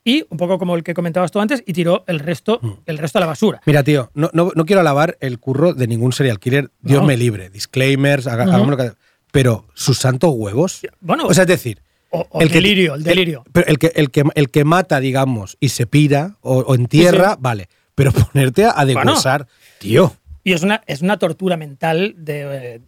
y 0.04 0.26
un 0.30 0.38
poco 0.38 0.58
como 0.58 0.76
el 0.76 0.84
que 0.84 0.94
comentabas 0.94 1.32
tú 1.32 1.40
antes 1.40 1.64
y 1.66 1.74
tiró 1.74 2.04
el 2.08 2.20
resto 2.20 2.60
el 2.86 2.98
resto 2.98 3.18
a 3.20 3.22
la 3.22 3.28
basura. 3.28 3.62
Mira, 3.66 3.84
tío, 3.84 4.12
no, 4.14 4.30
no, 4.34 4.52
no 4.56 4.66
quiero 4.66 4.80
alabar 4.80 5.18
el 5.20 5.40
curro 5.40 5.74
de 5.74 5.88
ningún 5.88 6.14
serial 6.14 6.40
killer. 6.40 6.72
Dios 6.82 7.02
No. 7.02 7.08
me 7.08 7.18
libre. 7.18 7.50
Disclaimers, 7.50 8.26
haga- 8.28 8.44
Ujú. 8.44 8.52
hagamos 8.54 8.70
lo 8.70 8.78
que. 8.78 8.92
Pero 9.32 9.66
sus 9.76 9.98
santos 10.00 10.32
huevos. 10.36 10.82
Bueno, 11.02 11.26
o 11.28 11.34
sea, 11.34 11.44
es 11.44 11.48
decir. 11.50 11.82
o- 12.12 12.26
o 12.32 12.42
el 12.42 12.50
delirio, 12.50 12.96
el 12.96 13.04
delirio. 13.04 13.44
pero 13.54 13.68
el 13.68 13.78
que, 13.78 13.92
el, 13.96 14.10
que, 14.10 14.24
el 14.34 14.50
que 14.50 14.64
mata, 14.64 15.00
digamos, 15.00 15.58
y 15.60 15.70
se 15.70 15.86
pira 15.86 16.38
o, 16.42 16.58
o 16.60 16.74
entierra, 16.76 17.30
Sí, 17.30 17.34
sí. 17.36 17.40
vale. 17.42 17.70
Pero 17.94 18.12
ponerte 18.34 18.66
a, 18.66 18.74
a 18.76 18.86
deshuesar, 18.86 19.46
tío. 19.78 20.16
Y 20.44 20.54
es 20.54 20.64
una, 20.64 20.82
es 20.88 21.02
una 21.04 21.20
tortura 21.20 21.56
mental 21.58 22.16
de, 22.18 22.76
eh, 22.76 22.82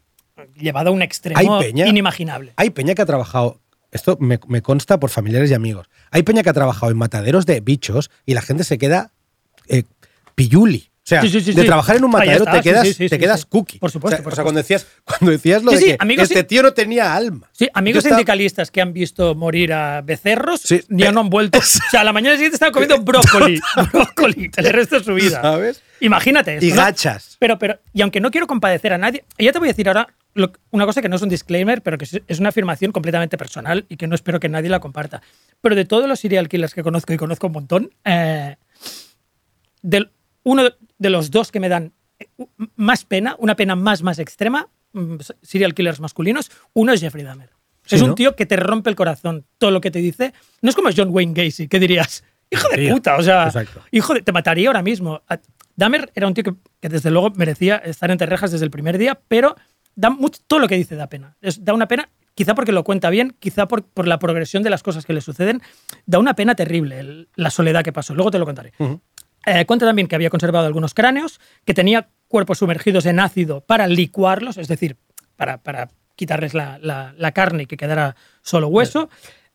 llevada 0.57 0.89
a 0.89 0.93
un 0.93 1.03
extremo 1.03 1.37
Hay 1.57 1.67
peña. 1.67 1.85
inimaginable. 1.85 2.53
Hay 2.55 2.71
peña 2.71 2.95
que 2.95 3.03
ha 3.03 3.05
trabajado. 3.05 3.60
Esto 3.91 4.17
me, 4.19 4.39
me 4.47 4.61
consta 4.61 4.99
por 4.99 5.09
familiares 5.09 5.51
y 5.51 5.53
amigos. 5.53 5.87
Hay 6.11 6.23
peña 6.23 6.43
que 6.43 6.49
ha 6.49 6.53
trabajado 6.53 6.91
en 6.91 6.97
mataderos 6.97 7.45
de 7.45 7.59
bichos 7.59 8.09
y 8.25 8.33
la 8.33 8.41
gente 8.41 8.63
se 8.63 8.77
queda 8.77 9.11
eh, 9.67 9.83
pilluli. 10.35 10.87
O 11.03 11.07
sea, 11.11 11.21
Sí, 11.23 11.29
sí, 11.29 11.41
sí, 11.41 11.53
de 11.53 11.63
trabajar 11.63 11.95
en 11.95 12.03
un 12.05 12.11
matadero 12.11 12.43
está, 12.45 12.57
te 12.57 12.61
quedas, 12.61 12.95
te 12.95 13.17
quedas 13.19 13.45
cookie. 13.47 13.79
Por 13.79 13.89
supuesto, 13.89 14.15
O 14.15 14.17
sea, 14.17 14.23
por 14.23 14.33
o 14.33 14.35
sea, 14.35 14.43
cuando 14.43 14.59
decías, 14.59 14.85
cuando 15.03 15.31
decías 15.31 15.63
lo 15.63 15.71
de 15.71 15.79
que 15.79 15.97
amigos, 15.99 16.29
este 16.29 16.43
tío 16.43 16.61
no 16.61 16.73
tenía 16.73 17.15
alma. 17.15 17.49
Sí, 17.53 17.67
amigos 17.73 18.05
estaba- 18.05 18.19
sindicalistas 18.19 18.69
que 18.69 18.81
han 18.81 18.93
visto 18.93 19.33
morir 19.33 19.73
a 19.73 20.01
becerros 20.01 20.61
ya 20.89 21.11
no 21.11 21.21
han 21.21 21.29
vuelto. 21.29 21.57
O 21.57 21.61
sea, 21.63 22.01
a 22.01 22.03
la 22.03 22.13
mañana 22.13 22.35
siguiente 22.35 22.55
estaban 22.55 22.71
comiendo 22.71 22.99
brócoli. 23.03 23.59
brócoli 23.91 24.51
el 24.55 24.65
resto 24.65 24.99
de 24.99 25.03
su 25.03 25.13
vida. 25.15 25.41
¿Sabes? 25.41 25.81
Imagínate 26.01 26.55
esto. 26.55 26.65
Y 26.65 26.69
¿no? 26.71 26.75
gachas. 26.77 27.37
Pero, 27.39 27.57
pero, 27.57 27.79
y 27.93 28.01
aunque 28.01 28.19
no 28.19 28.29
quiero 28.31 28.47
compadecer 28.47 28.91
a 28.93 28.97
nadie, 28.97 29.23
ya 29.39 29.51
te 29.51 29.59
voy 29.59 29.69
a 29.69 29.71
decir 29.71 29.87
ahora 29.87 30.07
lo- 30.33 30.51
una 30.71 30.85
cosa 30.85 31.01
que 31.01 31.09
no 31.09 31.15
es 31.15 31.21
un 31.21 31.29
disclaimer, 31.29 31.81
pero 31.81 31.97
que 31.97 32.05
es- 32.27 32.39
una 32.39 32.49
afirmación 32.49 32.91
completamente 32.91 33.37
personal 33.37 33.85
y 33.87 33.97
que 33.97 34.07
no 34.07 34.15
espero 34.15 34.39
que 34.39 34.49
nadie 34.49 34.69
la 34.69 34.79
comparta. 34.79 35.21
Pero 35.61 35.75
de 35.75 35.85
todos 35.85 36.07
los 36.09 36.19
serial 36.19 36.49
killers 36.49 36.73
que 36.73 36.83
conozco, 36.83 37.13
y 37.13 37.17
conozco 37.17 37.47
un 37.47 37.53
montón, 37.53 37.91
eh, 38.03 38.55
del, 39.81 40.11
uno 40.43 40.63
de 40.97 41.09
los 41.09 41.31
dos 41.31 41.51
que 41.51 41.59
me 41.59 41.69
dan 41.69 41.93
eh, 42.19 42.27
más 42.75 43.05
pena, 43.05 43.35
una 43.39 43.55
pena 43.55 43.75
más, 43.75 44.01
más 44.03 44.19
extrema, 44.19 44.69
mm, 44.93 45.15
serial 45.41 45.73
killers 45.73 45.99
masculinos, 45.99 46.51
uno 46.73 46.93
es 46.93 47.01
Jeffrey 47.01 47.23
Dahmer. 47.23 47.49
Sí, 47.85 47.95
es 47.95 48.01
un 48.01 48.09
¿no? 48.09 48.15
tío 48.15 48.35
que 48.35 48.45
te 48.45 48.55
rompe 48.57 48.89
el 48.91 48.95
corazón 48.95 49.45
todo 49.57 49.71
lo 49.71 49.81
que 49.81 49.89
te 49.91 49.99
dice. 49.99 50.33
No 50.61 50.69
es 50.69 50.75
como 50.75 50.89
John 50.95 51.09
Wayne 51.11 51.33
Gacy, 51.33 51.67
que 51.67 51.79
dirías, 51.79 52.23
hijo 52.51 52.67
de 52.69 52.91
puta, 52.91 53.15
o 53.17 53.23
sea, 53.23 53.45
Exacto. 53.45 53.81
hijo 53.91 54.13
de, 54.13 54.21
te 54.21 54.31
mataría 54.31 54.69
ahora 54.69 54.83
mismo. 54.83 55.21
Dahmer 55.75 56.11
era 56.15 56.27
un 56.27 56.33
tío 56.33 56.43
que, 56.43 56.53
que 56.79 56.89
desde 56.89 57.11
luego 57.11 57.31
merecía 57.35 57.77
estar 57.77 58.11
entre 58.11 58.27
rejas 58.27 58.51
desde 58.51 58.65
el 58.65 58.71
primer 58.71 58.97
día, 58.97 59.19
pero 59.27 59.55
da 59.95 60.09
mucho, 60.09 60.41
todo 60.47 60.59
lo 60.59 60.67
que 60.67 60.75
dice 60.77 60.95
da 60.95 61.07
pena. 61.07 61.35
Es- 61.41 61.63
da 61.63 61.73
una 61.73 61.87
pena, 61.87 62.09
quizá 62.35 62.55
porque 62.55 62.71
lo 62.71 62.83
cuenta 62.83 63.09
bien, 63.09 63.35
quizá 63.39 63.67
por, 63.67 63.83
por 63.83 64.07
la 64.07 64.19
progresión 64.19 64.63
de 64.63 64.69
las 64.69 64.83
cosas 64.83 65.05
que 65.05 65.13
le 65.13 65.21
suceden, 65.21 65.61
da 66.05 66.19
una 66.19 66.33
pena 66.35 66.55
terrible 66.55 66.99
el- 66.99 67.29
la 67.35 67.49
soledad 67.49 67.83
que 67.83 67.91
pasó. 67.93 68.13
Luego 68.15 68.31
te 68.31 68.39
lo 68.39 68.45
contaré. 68.45 68.73
Eh, 69.45 69.65
cuenta 69.65 69.85
también 69.85 70.07
que 70.07 70.15
había 70.15 70.29
conservado 70.29 70.65
algunos 70.67 70.93
cráneos, 70.93 71.39
que 71.65 71.73
tenía 71.73 72.09
cuerpos 72.27 72.59
sumergidos 72.59 73.05
en 73.05 73.19
ácido 73.19 73.61
para 73.61 73.87
licuarlos, 73.87 74.57
es 74.57 74.67
decir, 74.67 74.97
para, 75.35 75.57
para 75.63 75.89
quitarles 76.15 76.53
la, 76.53 76.77
la- 76.79 77.13
la 77.17 77.31
carne 77.31 77.63
y 77.63 77.65
que 77.65 77.75
quedara 77.77 78.15
solo 78.43 78.67
hueso. 78.67 79.09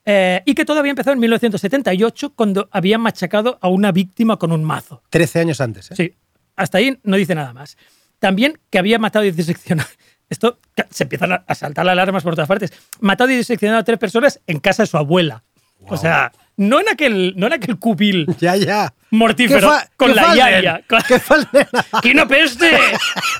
Eh, 0.06 0.42
y 0.46 0.54
que 0.54 0.64
todo 0.64 0.78
había 0.78 0.90
empezado 0.90 1.12
en 1.12 1.20
1978 1.20 2.32
cuando 2.34 2.68
había 2.72 2.96
machacado 2.96 3.58
a 3.60 3.68
una 3.68 3.92
víctima 3.92 4.38
con 4.38 4.52
un 4.52 4.64
mazo. 4.64 5.02
13 5.10 5.40
años 5.40 5.60
antes, 5.60 5.90
¿eh? 5.90 5.94
Sí, 5.96 6.14
hasta 6.56 6.78
ahí 6.78 6.98
no 7.02 7.16
dice 7.16 7.34
nada 7.34 7.52
más. 7.52 7.76
También 8.18 8.58
que 8.70 8.78
había 8.78 8.98
matado 8.98 9.24
y 9.26 9.30
diseccionado. 9.32 9.88
Esto 10.30 10.58
se 10.90 11.04
empiezan 11.04 11.32
a- 11.32 11.54
saltar 11.54 11.84
las 11.84 11.92
alarmas 11.92 12.22
por 12.22 12.34
todas 12.34 12.48
partes. 12.48 12.72
Matado 13.00 13.30
y 13.30 13.36
diseccionado 13.36 13.80
a 13.80 13.84
tres 13.84 13.98
personas 13.98 14.40
en 14.46 14.58
casa 14.60 14.82
de 14.84 14.86
su 14.88 14.96
abuela. 14.96 15.44
O 15.88 15.96
sea, 15.96 16.32
no 16.56 16.80
en 16.80 16.88
aquel, 16.88 17.34
no 17.36 17.46
en 17.48 17.52
aquel 17.52 17.78
cubil 17.78 18.26
Ya, 18.40 18.56
ya. 18.56 18.94
mortífero 19.10 19.60
¿Qué 19.68 19.74
fa- 19.76 19.90
con 19.96 20.16
la 20.16 20.22
falten? 20.24 20.38
yaya. 20.62 20.80
Con- 20.88 21.02
¿Qué 21.06 21.20
falten? 21.20 21.66
¡Quina 22.02 22.26
peste! 22.26 22.70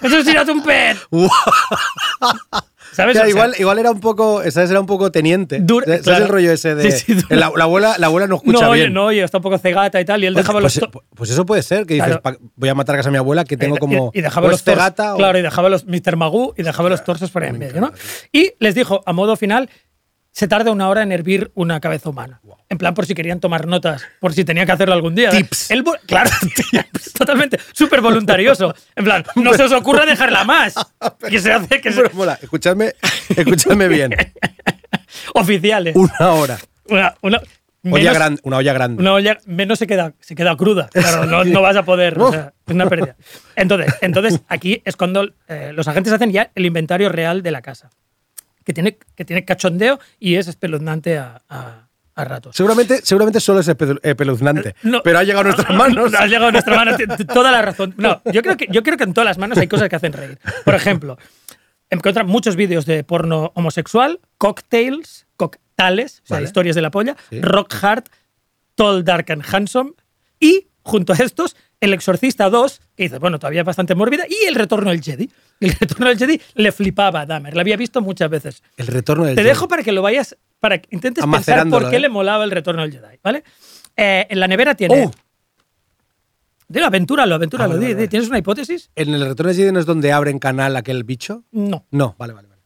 ¡Eso 0.03 0.19
es 0.19 0.25
tirate 0.27 0.53
un 0.53 0.63
pet! 0.63 0.99
¿Sabes? 2.97 3.15
O 3.17 3.19
sea, 3.19 3.23
O 3.23 3.25
sea, 3.27 3.29
igual, 3.31 3.55
igual 3.59 3.79
era 3.79 3.91
un 3.91 4.01
poco, 4.01 4.43
¿sabes? 4.51 4.71
Era 4.71 4.81
un 4.81 4.87
poco 4.87 5.13
teniente. 5.13 5.61
Dur- 5.61 5.85
¿Sabes 5.85 6.01
claro. 6.03 6.25
el 6.25 6.31
rollo 6.31 6.53
ese 6.53 6.75
de 6.75 6.91
Sí, 6.91 7.05
sí, 7.07 7.15
dur- 7.15 7.27
la, 7.37 7.53
la 7.55 7.65
abuela, 7.65 7.97
la 7.99 8.07
abuela 8.07 8.27
no 8.27 8.37
escucha 8.37 8.65
no, 8.65 8.71
oye, 8.71 8.89
no, 8.91 9.05
oye, 9.07 9.23
está 9.23 9.39
un 9.39 9.43
poco 9.43 9.59
cegata 9.59 10.01
y 10.01 10.05
tal, 10.05 10.23
y 10.25 10.27
él 10.27 10.33
Pues- 10.35 10.45
dejaba 10.45 10.61
pues, 10.61 10.77
los... 10.81 10.91
to- 10.91 11.03
pues 11.15 11.31
eso 11.31 11.45
puede 11.47 11.63
ser, 11.63 11.87
que 11.87 11.95
dices, 11.95 12.19
Claro. 12.19 12.39
voy 12.57 12.69
a 12.69 12.75
matar 12.75 12.99
a 13.07 13.11
mi 13.11 13.19
abuela 13.19 13.45
que 13.45 13.57
tengo 13.57 13.77
y- 13.77 13.79
como 13.79 14.11
y, 14.15 14.21
dejaba 14.23 14.49
los 14.49 14.63
torsos, 14.65 14.81
cegata 14.83 15.15
o- 15.15 15.19
claro 15.19 15.39
y 15.39 15.43
dejaba 15.43 15.69
los 15.69 15.85
Mr. 15.87 16.17
Magoo 16.17 16.55
y 16.57 16.63
dejaba 16.63 16.89
los 16.89 17.05
torsos 17.05 17.31
por 17.31 17.43
ahí 17.43 17.51
en 17.51 17.59
Me 17.59 17.67
medio 17.67 17.81
¿no? 17.81 17.93
y 18.33 18.53
les 18.59 18.75
dijo 18.75 19.03
a 19.07 19.13
modo 19.13 19.37
final 19.37 19.69
se 20.37 20.47
tarda 20.49 20.71
una 20.71 20.91
hora 20.91 21.03
en 21.03 21.13
hervir 21.13 21.51
una 21.55 21.81
cabeza 21.81 22.11
humana 22.11 22.41
en 22.69 22.77
plan 22.77 22.93
por 22.93 23.07
si 23.07 23.15
querían 23.15 23.41
tomar 23.41 23.67
notas 23.67 24.03
por 24.21 24.35
si 24.35 24.45
tenía 24.45 24.67
que 24.67 24.73
hacerlo 24.73 24.93
algún 24.95 25.15
día 25.15 25.31
Tips. 25.31 25.71
Él 25.71 25.83
claro 26.05 26.29
tips, 26.55 27.13
totalmente 27.15 27.59
súper 27.73 28.03
voluntarioso 28.03 28.75
en 28.97 29.05
plan 29.05 29.25
no 29.37 29.55
se 29.55 29.63
os 29.63 29.73
ocurra 29.73 30.05
dejarla 30.05 30.45
más 30.45 30.75
que 31.31 31.39
se 31.39 31.53
hace 31.53 31.81
que 31.81 31.91
se- 31.91 32.03
Pero 32.03 32.15
mola, 32.15 32.39
escuchadme, 32.43 32.93
escuchadme 33.35 33.89
bien. 33.89 34.15
oficiales 35.35 35.97
Una 35.97 36.33
hora. 36.33 36.59
una, 36.89 37.15
una- 37.23 37.41
Olla 37.89 38.13
grande, 38.13 38.41
una 38.43 38.57
olla 38.57 38.73
grande. 38.73 39.01
Una 39.01 39.13
olla 39.13 39.39
menos 39.47 39.79
se 39.79 39.87
queda, 39.87 40.13
se 40.19 40.35
queda 40.35 40.57
cruda. 40.57 40.89
Claro, 40.93 41.25
no, 41.25 41.45
no 41.45 41.63
vas 41.63 41.77
a 41.77 41.85
poder. 41.85 42.19
o 42.19 42.33
sea, 42.33 42.53
es 42.67 42.75
una 42.75 42.89
pérdida. 42.89 43.15
Entonces, 43.55 43.95
entonces 44.01 44.41
aquí 44.49 44.83
es 44.85 44.97
cuando 44.97 45.29
eh, 45.47 45.71
los 45.73 45.87
agentes 45.87 46.13
hacen 46.13 46.33
ya 46.33 46.51
el 46.57 46.67
inventario 46.67 47.11
real 47.11 47.45
de 47.45 47.53
la 47.53 47.63
casa. 47.63 47.91
Que 48.67 48.73
tiene, 48.75 48.99
que 49.15 49.25
tiene 49.25 49.45
cachondeo 49.47 49.99
y 50.19 50.35
es 50.35 50.49
espeluznante 50.49 51.17
a, 51.17 51.41
a- 51.49 51.89
a 52.17 52.25
ratos. 52.25 52.57
Seguramente, 52.57 53.01
seguramente 53.05 53.41
solo 53.41 53.61
es 53.61 53.69
espe- 53.69 54.01
espeluznante. 54.03 54.75
No. 54.83 55.03
pero 55.05 55.19
ha 55.19 55.23
llegado 55.23 55.41
a 55.43 55.45
nuestras 55.53 55.71
manos. 55.77 56.13
Ha 56.15 56.27
llegado 56.27 56.47
a 56.49 56.53
nuestras 56.53 56.77
manos. 56.77 56.97
Toda 57.33 57.53
la 57.53 57.63
razón. 57.63 57.95
No, 57.99 58.23
yo 58.33 58.43
creo, 58.43 58.57
que, 58.57 58.67
yo 58.71 58.83
creo 58.83 58.97
que 58.97 59.05
en 59.05 59.13
todas 59.15 59.27
las 59.27 59.39
manos 59.39 59.57
hay 59.59 59.69
cosas 59.69 59.89
que 59.89 59.97
hacen 59.97 60.13
reír. 60.15 60.39
Por 60.65 60.75
ejemplo, 60.75 61.19
encuentran 61.91 62.27
muchos 62.27 62.57
vídeos 62.57 62.87
de 62.87 63.05
porno 63.05 63.53
homosexual, 63.55 64.19
cocktails, 64.39 65.27
coctales, 65.37 66.23
o 66.25 66.27
sea, 66.29 66.37
Vale. 66.39 66.47
historias 66.47 66.75
de 66.75 66.83
la 66.83 66.91
polla, 66.91 67.17
Sí. 67.31 67.41
rock 67.43 67.75
hard, 67.83 68.05
tall, 68.75 69.05
dark 69.05 69.31
and 69.31 69.45
handsome, 69.47 69.93
y 70.41 70.69
junto 70.83 71.13
a 71.13 71.17
estos, 71.17 71.55
El 71.81 71.93
Exorcista 71.93 72.49
2, 72.49 72.81
que 72.97 73.03
dice, 73.05 73.19
bueno, 73.19 73.39
todavía 73.39 73.61
es 73.61 73.67
bastante 73.67 73.95
mórbida, 73.95 74.25
y 74.29 74.47
El 74.47 74.55
Retorno 74.55 74.91
del 74.91 75.03
Jedi. 75.03 75.31
El 75.61 75.73
Retorno 75.73 76.09
del 76.09 76.19
Jedi 76.19 76.41
le 76.55 76.73
flipaba 76.73 77.21
a 77.21 77.27
Dahmer, 77.27 77.55
la 77.55 77.61
había 77.61 77.77
visto 77.77 78.01
muchas 78.01 78.31
veces. 78.31 78.63
El 78.77 78.87
retorno 78.87 79.25
del 79.25 79.35
Te 79.35 79.43
Jedi. 79.43 79.49
dejo 79.51 79.69
para 79.69 79.83
que 79.83 79.93
lo 79.93 80.03
vayas, 80.03 80.37
para 80.59 80.79
que 80.79 80.89
intentes 80.95 81.25
pensar 81.25 81.69
por 81.69 81.91
qué 81.91 81.97
¿eh? 81.97 82.01
le 82.01 82.09
molaba 82.09 82.45
el 82.45 82.51
Retorno 82.51 82.83
del 82.83 82.93
Jedi, 82.93 83.19
¿vale? 83.23 83.45
Eh, 83.97 84.27
en 84.31 84.41
la 84.41 84.49
nevera 84.49 84.75
tiene 84.75 85.05
¡Oh! 85.07 85.11
Dilo, 86.69 86.87
aventúralo, 86.87 87.35
aventúralo. 87.37 87.75
Ah, 87.75 87.77
vale, 87.77 87.87
di, 87.87 87.93
vale, 87.93 87.95
di. 87.95 88.01
vale. 88.01 88.09
¿Tienes 88.09 88.29
una 88.29 88.39
hipótesis? 88.39 88.91
¿En 88.97 89.15
el 89.15 89.25
retorno 89.25 89.51
de 89.53 89.57
Jedi 89.57 89.73
no 89.73 89.79
es 89.79 89.87
donde 89.87 90.11
abren 90.13 90.39
canal 90.41 90.75
aquel 90.77 91.05
bicho? 91.05 91.45
No. 91.53 91.87
No, 91.93 92.17
vale, 92.19 92.33
vale. 92.33 92.49
vale. 92.49 92.63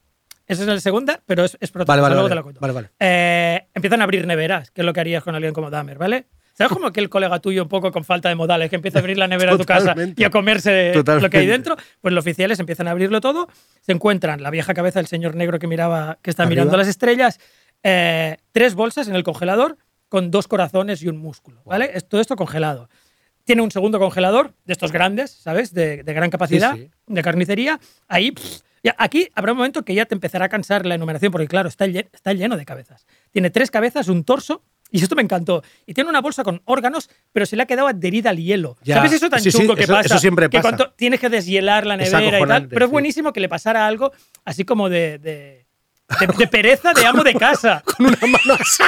Esa 0.47 0.63
es 0.63 0.67
la 0.67 0.79
segunda, 0.79 1.21
pero 1.25 1.45
es, 1.45 1.55
es 1.61 1.71
Vale, 1.71 1.85
protagonista, 1.85 2.01
vale, 2.01 2.15
luego 2.15 2.23
vale. 2.23 2.29
te 2.31 2.35
la 2.35 2.43
cuento. 2.43 2.59
Vale, 2.61 2.73
vale. 2.73 2.89
Eh, 2.99 3.67
empiezan 3.75 4.01
a 4.01 4.03
abrir 4.05 4.25
neveras, 4.25 4.71
que 4.71 4.81
es 4.81 4.85
lo 4.85 4.91
que 4.93 4.99
harías 4.99 5.23
con 5.23 5.35
alguien 5.35 5.53
como 5.53 5.69
Dahmer, 5.69 5.97
¿vale? 5.97 6.25
¿Sabes 6.53 6.73
como 6.73 6.87
aquel 6.87 7.09
colega 7.09 7.39
tuyo 7.39 7.63
un 7.63 7.69
poco 7.69 7.91
con 7.91 8.03
falta 8.03 8.29
de 8.29 8.35
modales 8.35 8.69
que 8.69 8.75
empieza 8.75 8.99
a 8.99 9.01
abrir 9.01 9.17
la 9.17 9.27
nevera 9.27 9.53
de 9.53 9.57
tu 9.57 9.63
casa 9.65 9.95
y 10.15 10.23
a 10.23 10.29
comerse 10.29 10.93
lo 10.95 11.29
que 11.29 11.37
hay 11.37 11.47
dentro? 11.47 11.75
Pues 12.01 12.13
los 12.13 12.23
oficiales 12.23 12.59
empiezan 12.59 12.87
a 12.87 12.91
abrirlo 12.91 13.21
todo, 13.21 13.47
se 13.81 13.91
encuentran 13.93 14.43
la 14.43 14.49
vieja 14.51 14.73
cabeza 14.73 14.99
del 14.99 15.07
señor 15.07 15.35
negro 15.35 15.59
que 15.59 15.67
miraba, 15.67 16.19
que 16.21 16.29
está 16.29 16.43
Arriba. 16.43 16.61
mirando 16.61 16.77
las 16.77 16.87
estrellas, 16.87 17.39
eh, 17.83 18.37
tres 18.51 18.75
bolsas 18.75 19.07
en 19.07 19.15
el 19.15 19.23
congelador 19.23 19.77
con 20.09 20.29
dos 20.29 20.47
corazones 20.47 21.01
y 21.01 21.07
un 21.07 21.17
músculo, 21.17 21.61
¿vale? 21.65 21.91
Es 21.93 22.07
todo 22.07 22.19
esto 22.21 22.35
congelado. 22.35 22.89
Tiene 23.43 23.61
un 23.63 23.71
segundo 23.71 23.97
congelador 23.97 24.53
de 24.65 24.73
estos 24.73 24.91
grandes, 24.91 25.31
¿sabes? 25.31 25.73
De, 25.73 26.03
de 26.03 26.13
gran 26.13 26.29
capacidad, 26.29 26.75
sí. 26.75 26.91
de 27.07 27.21
carnicería. 27.23 27.79
Ahí, 28.07 28.31
pff, 28.31 28.59
ya, 28.83 28.93
aquí 28.99 29.29
habrá 29.35 29.53
un 29.53 29.57
momento 29.59 29.83
que 29.83 29.95
ya 29.95 30.05
te 30.05 30.13
empezará 30.13 30.45
a 30.45 30.49
cansar 30.49 30.85
la 30.85 30.95
enumeración, 30.95 31.31
porque 31.31 31.47
claro, 31.47 31.69
está, 31.69 31.87
lle- 31.87 32.09
está 32.13 32.33
lleno 32.33 32.57
de 32.57 32.65
cabezas. 32.65 33.07
Tiene 33.31 33.49
tres 33.49 33.71
cabezas, 33.71 34.09
un 34.09 34.23
torso, 34.25 34.63
y 34.91 35.01
esto 35.01 35.15
me 35.15 35.21
encantó. 35.21 35.63
Y 35.85 35.93
tiene 35.93 36.09
una 36.09 36.21
bolsa 36.21 36.43
con 36.43 36.61
órganos, 36.65 37.09
pero 37.31 37.45
se 37.45 37.55
le 37.55 37.63
ha 37.63 37.65
quedado 37.65 37.87
adherida 37.87 38.29
al 38.29 38.37
hielo. 38.37 38.77
Ya. 38.83 38.95
¿Sabes 38.95 39.13
eso 39.13 39.29
tan 39.29 39.39
Sí, 39.41 39.51
sí, 39.51 39.57
chungo 39.59 39.75
que 39.75 39.83
eso- 39.83 39.93
pasa? 39.93 40.05
eso 40.07 40.19
siempre 40.19 40.49
que 40.49 40.57
pasa. 40.57 40.75
cuando 40.75 40.91
tienes 40.95 41.19
que 41.19 41.29
deshielar 41.29 41.85
la 41.87 41.97
nevera 41.97 42.39
y 42.39 42.45
tal. 42.45 42.67
Pero 42.67 42.85
es 42.85 42.89
sí. 42.89 42.91
buenísimo 42.91 43.33
que 43.33 43.39
le 43.39 43.49
pasara 43.49 43.87
algo 43.87 44.11
así 44.45 44.65
como 44.65 44.89
de, 44.89 45.17
de, 45.19 45.60
de- 46.19 46.27
de 46.37 46.47
pereza 46.47 46.93
de 46.93 47.05
amo 47.05 47.23
de 47.23 47.33
casa. 47.33 47.83
Una 47.99 48.17
mano 48.21 48.57
así. 48.59 48.83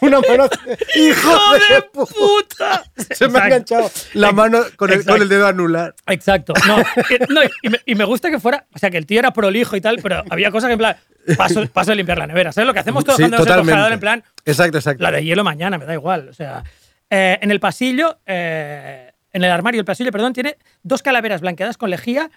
Una 0.00 0.20
mano 0.20 0.44
así. 0.44 0.98
¡Hijo 1.00 1.52
de 1.54 1.82
puta! 1.82 2.84
Se 3.10 3.28
me 3.28 3.38
ha 3.38 3.44
enganchado 3.46 3.90
la 4.14 4.32
mano 4.32 4.60
con 4.76 4.92
el, 4.92 5.04
con 5.04 5.20
el 5.22 5.28
dedo 5.28 5.46
anular. 5.46 5.94
Exacto. 6.06 6.52
No, 6.66 6.76
que- 7.08 7.18
no, 7.28 7.40
y, 7.62 7.68
me, 7.68 7.80
y 7.86 7.94
me 7.94 8.04
gusta 8.04 8.30
que 8.30 8.38
fuera, 8.40 8.66
o 8.74 8.78
sea, 8.78 8.90
que 8.90 8.98
el 8.98 9.06
tío 9.06 9.18
era 9.18 9.32
prolijo 9.32 9.76
y 9.76 9.80
tal, 9.80 9.98
pero 10.02 10.22
había 10.30 10.50
cosas 10.50 10.68
que 10.68 10.72
en 10.74 10.78
plan, 10.78 10.96
paso, 11.36 11.66
paso 11.68 11.90
de 11.90 11.96
limpiar 11.96 12.18
la 12.18 12.26
nevera. 12.26 12.52
¿Sabes 12.52 12.66
lo 12.66 12.72
que 12.74 12.80
hacemos 12.80 13.04
todos 13.04 13.16
Sí, 13.16 13.22
cuando 13.22 13.38
nos 13.38 13.86
el 13.86 13.92
en 13.92 14.00
plan, 14.00 14.24
Exacto, 14.44 14.78
exacto. 14.78 15.02
la 15.02 15.10
de 15.12 15.24
hielo 15.24 15.44
mañana, 15.44 15.78
me 15.78 15.84
da 15.84 15.94
igual. 15.94 16.28
O 16.28 16.32
sea, 16.32 16.62
eh, 17.10 17.38
en 17.40 17.50
el 17.50 17.60
pasillo, 17.60 18.18
eh, 18.26 19.12
en 19.32 19.44
el 19.44 19.50
armario 19.50 19.78
del 19.78 19.84
pasillo, 19.84 20.10
perdón, 20.10 20.32
tiene 20.32 20.56
dos 20.82 21.02
calaveras 21.02 21.40
blanqueadas 21.40 21.76
con 21.76 21.90
lejía, 21.90 22.30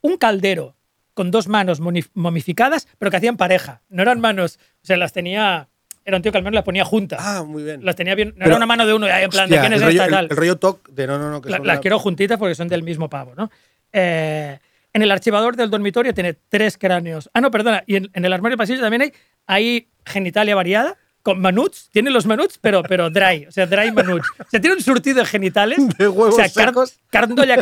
un 0.00 0.16
caldero 0.16 0.76
con 1.18 1.32
dos 1.32 1.48
manos 1.48 1.80
momificadas, 2.14 2.86
pero 2.96 3.10
que 3.10 3.16
hacían 3.16 3.36
pareja. 3.36 3.82
No 3.88 4.02
eran 4.02 4.20
manos, 4.20 4.60
o 4.82 4.86
sea, 4.86 4.96
las 4.96 5.12
tenía. 5.12 5.68
Era 6.04 6.16
un 6.16 6.22
tío 6.22 6.30
que 6.30 6.38
al 6.38 6.44
menos 6.44 6.54
las 6.54 6.62
ponía 6.62 6.84
juntas. 6.84 7.18
Ah, 7.20 7.42
muy 7.44 7.64
bien. 7.64 7.84
Las 7.84 7.96
tenía 7.96 8.14
bien. 8.14 8.28
No 8.28 8.34
Pero- 8.36 8.46
era 8.50 8.56
una 8.56 8.66
mano 8.66 8.86
de 8.86 8.94
uno, 8.94 9.08
en 9.08 9.28
plan, 9.30 9.44
Hostia, 9.46 9.56
¿de 9.56 9.60
quién 9.60 9.72
es 9.72 9.80
el 9.80 9.84
rollo, 9.86 10.02
esta 10.02 10.04
el- 10.06 10.10
tal? 10.12 10.28
el 10.30 10.36
rollo 10.36 10.56
TOC 10.56 10.88
de 10.90 11.06
no, 11.08 11.18
no, 11.18 11.28
no. 11.30 11.40
Que 11.42 11.50
La- 11.50 11.56
son 11.56 11.66
las 11.66 11.74
una- 11.74 11.80
quiero 11.80 11.98
juntitas 11.98 12.38
porque 12.38 12.54
son 12.54 12.68
del 12.68 12.84
mismo 12.84 13.10
pavo, 13.10 13.34
¿no? 13.36 13.50
Eh, 13.92 14.58
en 14.92 15.02
el 15.02 15.10
archivador 15.10 15.56
del 15.56 15.70
dormitorio 15.70 16.14
tiene 16.14 16.34
tres 16.48 16.78
cráneos. 16.78 17.28
Ah, 17.34 17.40
no, 17.40 17.50
perdona. 17.50 17.82
Y 17.86 17.96
en, 17.96 18.08
en 18.14 18.24
el 18.24 18.32
armario 18.32 18.56
pasillo 18.56 18.80
también 18.80 19.02
hay, 19.02 19.12
hay 19.46 19.88
genitalia 20.06 20.54
variada 20.54 20.96
con 21.22 21.40
manuts. 21.40 21.90
Tiene 21.92 22.10
los 22.10 22.24
manuts, 22.26 22.58
pero, 22.58 22.82
pero 22.82 23.10
dry. 23.10 23.46
O 23.46 23.52
sea, 23.52 23.66
dry 23.66 23.90
manuts. 23.92 24.26
O 24.38 24.44
sea, 24.50 24.60
tiene 24.60 24.76
un 24.76 24.82
surtido 24.82 25.18
de 25.18 25.26
genitales. 25.26 25.78
De 25.98 26.08
huevos 26.08 26.34
o 26.34 26.36
sea, 26.36 26.48
secos. 26.48 26.98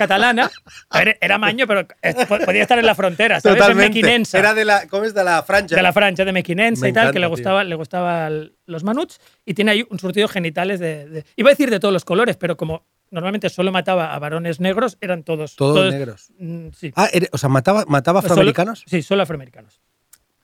catalana. 0.00 0.50
A 0.90 0.98
ver, 1.00 1.18
era 1.20 1.38
maño, 1.38 1.66
pero 1.66 1.86
eh, 2.02 2.14
po- 2.28 2.38
podía 2.38 2.62
estar 2.62 2.78
en 2.78 2.86
la 2.86 2.94
frontera, 2.94 3.40
¿sabes? 3.40 3.56
En 3.56 3.60
Totalmente. 3.62 3.88
Mequinensa. 3.98 4.38
Era 4.38 4.54
de 4.54 4.64
la, 4.64 4.86
¿cómo 4.88 5.04
es? 5.04 5.14
De 5.14 5.24
la 5.24 5.42
franja. 5.42 5.74
de 5.74 5.82
la 5.82 5.92
franja 5.92 6.24
de 6.24 6.32
Mequinensa 6.32 6.82
Me 6.82 6.90
y 6.90 6.92
tal, 6.92 7.12
que 7.12 7.18
le 7.18 7.26
encanta, 7.26 7.28
gustaba, 7.28 7.64
le 7.64 7.74
gustaban 7.74 8.52
los 8.66 8.84
manuts 8.84 9.20
y 9.44 9.54
tiene 9.54 9.70
ahí 9.72 9.86
un 9.90 9.98
surtido 9.98 10.28
genitales 10.28 10.78
de, 10.80 11.08
de- 11.08 11.24
Iba 11.36 11.50
a 11.50 11.52
decir 11.52 11.70
de 11.70 11.80
todos 11.80 11.92
los 11.92 12.04
colores, 12.04 12.36
pero 12.36 12.56
como 12.56 12.84
normalmente 13.10 13.48
solo 13.48 13.72
mataba 13.72 14.14
a 14.14 14.18
varones 14.18 14.60
negros, 14.60 14.98
eran 15.00 15.22
todos. 15.22 15.56
Todos 15.56 15.92
negros. 15.92 16.30
mm, 16.38 16.68
sí. 16.76 16.92
Ah, 16.96 17.08
era- 17.12 17.26
o 17.32 17.38
sea, 17.38 17.48
mataba, 17.48 17.84
mataba 17.88 18.20
Solo- 18.20 18.32
afroamericanos. 18.34 18.84
sí, 18.86 19.02
solo 19.02 19.22
afroamericanos. 19.22 19.80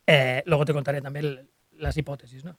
Eh, 0.07 0.43
luego 0.47 0.65
te 0.65 0.73
contaré 0.73 1.01
también 1.01 1.49
las 1.79 1.97
hipótesis, 1.97 2.45
¿no? 2.45 2.57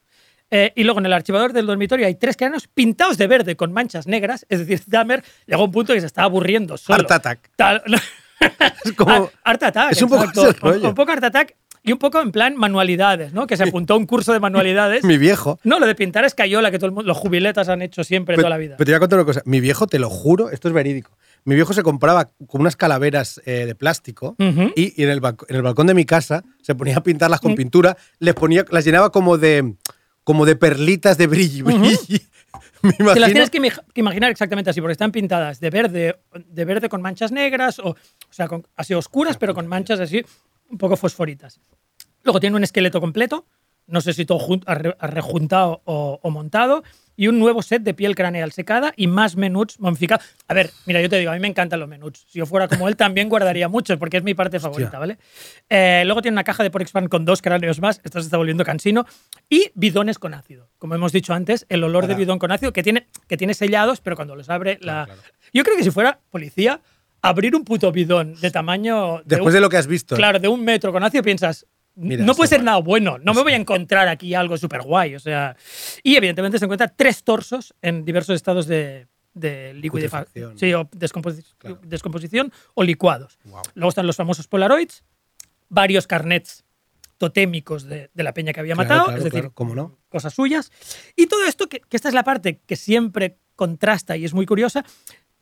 Eh, 0.56 0.72
y 0.76 0.84
luego 0.84 0.99
en 0.99 1.08
el 1.08 1.14
archivador 1.14 1.51
del 1.51 1.66
dormitorio 1.66 2.06
hay 2.06 2.14
tres 2.16 2.38
cráneos 2.38 2.68
pintados 2.68 3.18
de 3.18 3.26
verde 3.26 3.56
con 3.56 3.74
manchas 3.74 4.06
negras. 4.06 4.45
Es 4.49 4.60
decir, 4.60 4.82
Dahmer 4.86 5.24
llegó 5.47 5.64
a 5.64 5.66
un 5.66 5.72
punto 5.72 5.93
que 5.93 5.99
se 5.99 6.06
estaba 6.06 6.26
aburriendo 6.26 6.78
solo. 6.78 6.99
Art 6.99 7.12
Attack. 7.12 7.49
Tal- 7.56 7.82
Es 8.86 8.91
como- 8.93 9.12
Ar- 9.12 9.30
Art 9.43 9.64
Attack. 9.64 9.91
es 9.93 10.01
un 10.01 10.10
poco. 10.10 10.24
Un, 10.64 10.86
un 10.86 10.93
poco 10.93 11.12
Art 11.12 11.24
Attack 11.24 11.56
y 11.82 11.91
un 11.91 11.97
poco 11.97 12.22
en 12.22 12.32
plan 12.32 12.56
manualidades, 12.56 13.34
¿no? 13.34 13.47
Que 13.47 13.58
se 13.58 13.64
apuntó 13.64 13.93
a 13.93 13.97
un 13.97 14.06
curso 14.06 14.32
de 14.34 14.39
manualidades. 14.39 15.04
Mi 15.06 15.18
viejo. 15.18 15.60
No, 15.64 15.80
lo 15.80 15.88
de 15.88 15.95
pintar 15.95 16.24
escayola, 16.26 16.70
que 16.70 16.78
todo 16.78 16.88
el 16.88 16.91
mundo, 16.91 17.08
los 17.08 17.18
jubiletas 17.18 17.68
han 17.70 17.82
hecho 17.82 18.04
siempre 18.04 18.36
Pero- 18.36 18.43
toda 18.43 18.49
la 18.51 18.58
vida. 18.58 18.76
Pero 18.78 18.86
te 18.86 18.91
voy 18.91 18.97
a 18.97 18.99
contar 18.99 19.20
una 19.20 19.26
cosa. 19.26 19.41
Mi 19.45 19.60
viejo, 19.60 19.88
te 19.88 19.97
lo 19.97 20.10
juro, 20.10 20.49
esto 20.49 20.68
es 20.68 20.74
verídico. 20.74 21.18
Mi 21.45 21.56
viejo 21.56 21.74
se 21.74 21.84
compraba 21.84 22.32
con 22.47 22.62
unas 22.62 22.76
calaveras 22.76 23.41
eh, 23.45 23.66
de 23.66 23.76
plástico 23.76 24.36
y, 24.76 24.93
y 25.01 25.04
en, 25.04 25.10
el 25.10 25.22
en 25.49 25.56
el 25.56 25.62
balcón 25.62 25.88
de 25.88 25.93
mi 25.93 26.06
casa 26.06 26.43
se 26.62 26.74
ponía 26.76 26.97
a 26.97 27.04
pintarlas 27.04 27.41
con 27.41 27.54
Mm. 27.54 27.56
pintura, 27.56 27.97
les 28.20 28.34
ponía, 28.34 28.64
las 28.72 28.86
llenaba 28.86 29.10
como 29.12 29.38
de, 29.38 29.74
como 30.24 30.45
de 30.45 30.55
perlitas 30.55 31.17
de 31.17 31.28
brillo. 31.28 31.65
Me 31.65 31.74
Te 32.93 33.03
las 33.03 33.17
imagino. 33.17 33.26
tienes 33.28 33.49
que, 33.49 33.59
que 33.93 34.01
imaginar 34.01 34.30
exactamente 34.30 34.69
así, 34.69 34.82
porque 34.82 34.91
están 34.91 35.11
pintadas 35.11 35.59
de 35.59 35.69
verde, 35.69 36.19
de 36.47 36.65
verde 36.65 36.89
con 36.89 37.01
manchas 37.01 37.32
negras, 37.32 37.80
o, 37.80 37.89
o 37.91 37.95
sea, 38.30 38.47
con- 38.47 38.67
así 38.76 38.93
oscuras, 38.93 39.38
pero 39.38 39.53
con 39.53 39.67
manchas 39.67 39.99
así 39.99 40.24
un 40.69 40.78
poco 40.78 40.97
fosforitas. 40.97 41.59
Luego 42.24 42.39
tiene 42.39 42.55
un 42.57 42.63
esqueleto 42.63 42.99
completo, 42.99 43.45
no 43.88 44.01
sé 44.01 44.13
si 44.13 44.25
todo 44.25 44.39
rejuntado 44.99 45.81
o, 45.86 46.19
o 46.21 46.29
montado, 46.31 46.84
y 47.15 47.27
un 47.27 47.38
nuevo 47.38 47.61
set 47.61 47.84
de 47.84 47.93
piel 47.93 48.15
craneal 48.15 48.51
secada 48.51 48.91
y 48.97 49.05
más 49.05 49.36
menuts 49.36 49.79
momificados. 49.79 50.25
A 50.47 50.55
ver, 50.55 50.71
mira, 50.88 50.99
yo 50.99 51.09
te 51.09 51.19
digo, 51.19 51.29
a 51.29 51.36
mí 51.36 51.39
me 51.39 51.47
encantan 51.47 51.79
los 51.79 51.88
menuts. 51.88 52.25
Si 52.27 52.39
yo 52.39 52.47
fuera 52.47 52.67
como 52.67 52.88
él, 52.88 52.95
también 52.95 53.29
guardaría 53.29 53.67
muchos, 53.67 53.97
porque 53.99 54.17
es 54.17 54.23
mi 54.23 54.34
parte 54.34 54.59
favorita, 54.59 54.97
¿vale? 54.97 55.19
Eh, 55.69 56.01
luego 56.05 56.23
tiene 56.23 56.34
una 56.34 56.43
caja 56.43 56.63
de 56.63 56.71
Porexpan 56.71 57.07
con 57.07 57.23
dos 57.23 57.43
cráneos 57.43 57.79
más, 57.79 58.01
esto 58.03 58.19
se 58.19 58.25
está 58.25 58.38
volviendo 58.38 58.63
cansino, 58.65 59.05
y 59.47 59.69
bidones 59.75 60.17
con 60.17 60.34
ácido. 60.34 60.69
Como 60.79 60.95
hemos 60.95 61.11
dicho 61.11 61.34
antes, 61.36 61.67
el 61.69 61.84
olor 61.84 62.07
de 62.07 62.15
bidón 62.15 62.39
con 62.39 62.51
ácido, 62.51 62.73
que 62.73 62.81
tiene, 62.81 63.05
que 63.27 63.38
tiene 63.38 63.53
sellados, 63.53 64.01
pero 64.01 64.15
cuando 64.15 64.36
los 64.36 64.49
abre 64.49 64.79
la... 64.81 65.07
Yo 65.53 65.63
creo 65.63 65.77
que 65.77 65.84
si 65.84 65.91
fuera 65.91 66.19
policía, 66.31 66.81
abrir 67.21 67.55
un 67.55 67.63
puto 67.63 67.91
bidón 67.91 68.34
de 68.41 68.49
tamaño... 68.49 69.17
de 69.19 69.36
Después 69.36 69.51
un- 69.51 69.53
de 69.53 69.61
lo 69.61 69.69
que 69.69 69.77
has 69.77 69.86
visto. 69.86 70.15
Claro, 70.15 70.39
de 70.39 70.47
un 70.47 70.63
metro 70.65 70.91
con 70.91 71.03
ácido 71.03 71.21
piensas, 71.21 71.67
Mira, 71.96 72.26
no 72.26 72.34
puede 72.34 72.48
ser 72.50 72.64
nada 72.64 72.78
bueno, 72.80 73.18
no 73.20 73.34
me 73.34 73.44
voy 73.44 73.54
a 73.54 73.56
encontrar 73.58 74.08
aquí 74.08 74.34
algo 74.34 74.58
súper 74.58 74.82
guay. 74.82 75.16
O 75.16 75.20
sea, 75.20 75.56
y 76.02 76.16
evidentemente 76.16 76.58
se 76.60 76.66
encuentran 76.66 76.94
tres 76.96 77.24
torsos 77.24 77.74
en 77.82 78.04
diversos 78.04 78.36
estados 78.36 78.66
de, 78.68 79.08
de 79.36 79.80
Putrefacción. 79.91 80.58
sí, 80.58 80.74
o 80.74 80.86
descomposi- 80.89 81.46
Claro. 81.58 81.80
descomposición 81.84 82.52
o 82.74 82.84
licuados. 82.84 83.38
Guau. 83.44 83.64
Luego 83.76 83.89
están 83.89 84.08
los 84.08 84.16
famosos 84.16 84.48
Polaroids, 84.48 85.04
varios 85.70 86.08
carnets 86.08 86.64
totémicos 87.18 87.84
de, 87.84 88.10
de 88.14 88.24
la 88.24 88.34
peña 88.34 88.54
que 88.54 88.60
había 88.60 88.74
Claro, 88.76 88.89
matado, 88.89 89.06
claro, 89.06 89.18
es 89.20 89.24
decir, 89.32 89.52
cómo 89.54 89.76
no. 89.76 89.98
cosas 90.10 90.34
suyas. 90.34 90.72
Y 91.16 91.28
todo 91.28 91.46
esto, 91.46 91.70
que, 91.70 91.80
que 91.80 91.96
esta 91.96 92.08
es 92.10 92.14
la 92.16 92.24
parte 92.24 92.60
que 92.66 92.76
siempre 92.76 93.38
contrasta 93.56 94.18
y 94.18 94.26
es 94.26 94.34
muy 94.34 94.46
curiosa, 94.48 94.84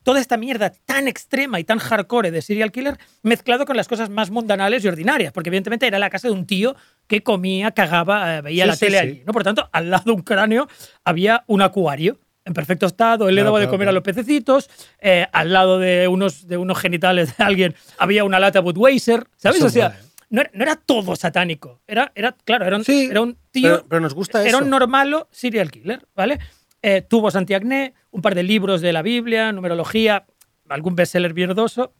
toda 0.04 0.20
esta 0.20 0.38
mierda 0.38 0.72
tan 0.86 1.08
extrema 1.08 1.60
y 1.60 1.64
tan 1.64 1.80
hardcore 1.80 2.32
de 2.32 2.42
serial 2.42 2.72
killer 2.72 2.98
mezclado 3.24 3.66
con 3.66 3.78
las 3.78 3.88
cosas 3.88 4.10
más 4.10 4.32
mundanales 4.32 4.84
y 4.84 4.88
ordinarias, 4.88 5.32
porque 5.34 5.50
evidentemente 5.50 5.88
era 5.88 6.00
la 6.00 6.10
casa 6.10 6.28
de 6.28 6.34
un 6.34 6.46
tío 6.48 6.76
que 7.08 7.24
comía, 7.24 7.72
cagaba, 7.72 8.38
eh, 8.38 8.42
veía 8.42 8.64
Sí, 8.64 8.68
la 8.70 8.76
sí, 8.76 8.80
tele 8.86 8.98
sí. 8.98 9.04
allí. 9.04 9.24
¿no? 9.26 9.34
Por 9.34 9.44
tanto, 9.44 9.70
al 9.72 9.90
lado 9.92 10.04
de 10.06 10.12
un 10.12 10.22
cráneo 10.22 10.68
había 11.04 11.44
un 11.48 11.62
acuario 11.62 12.20
en 12.44 12.54
perfecto 12.54 12.88
estado, 12.88 13.30
él 13.30 13.36
le 13.36 13.42
Claro, 13.42 13.50
daba 13.52 13.60
de 13.60 13.66
claro, 13.66 13.72
comer 13.74 13.86
claro. 13.86 13.90
a 13.92 13.94
los 14.00 14.04
pececitos, 14.04 14.70
eh, 15.00 15.28
al 15.32 15.54
lado 15.54 15.78
de 15.78 16.08
unos, 16.08 16.48
de 16.48 16.58
unos 16.58 16.80
genitales 16.80 17.38
de 17.38 17.44
alguien 17.44 17.76
había 18.00 18.24
una 18.24 18.40
lata 18.40 18.62
Budweiser, 18.62 19.28
¿sabes? 19.38 19.58
Eso 19.60 19.68
o 19.68 19.70
sea, 19.70 19.88
¿eh? 20.02 20.06
no, 20.32 20.42
era, 20.42 20.50
no 20.56 20.64
era 20.64 20.76
todo 20.76 21.16
satánico, 21.16 21.82
era, 21.86 22.12
era 22.16 22.32
claro, 22.44 22.66
era 22.66 22.78
un, 22.78 22.84
Sí, 22.84 23.10
era 23.12 23.22
un 23.22 23.38
tío 23.52 23.70
Pero, 23.76 23.86
pero 23.88 24.02
nos 24.02 24.16
gusta 24.16 24.40
era 24.42 24.50
eso. 24.50 24.58
un 24.64 24.72
normalo 24.72 25.28
serial 25.32 25.70
killer, 25.70 26.04
¿vale? 26.16 26.40
Eh, 26.84 27.02
tubos 27.02 27.36
antiacné, 27.36 27.94
un 28.12 28.22
par 28.22 28.34
de 28.36 28.44
libros 28.44 28.82
de 28.82 28.92
la 28.94 29.02
Biblia, 29.04 29.52
numerología, 29.52 30.26
algún 30.68 30.96
bestseller 30.96 31.34
mierdoso 31.34 31.94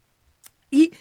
y 0.72 0.92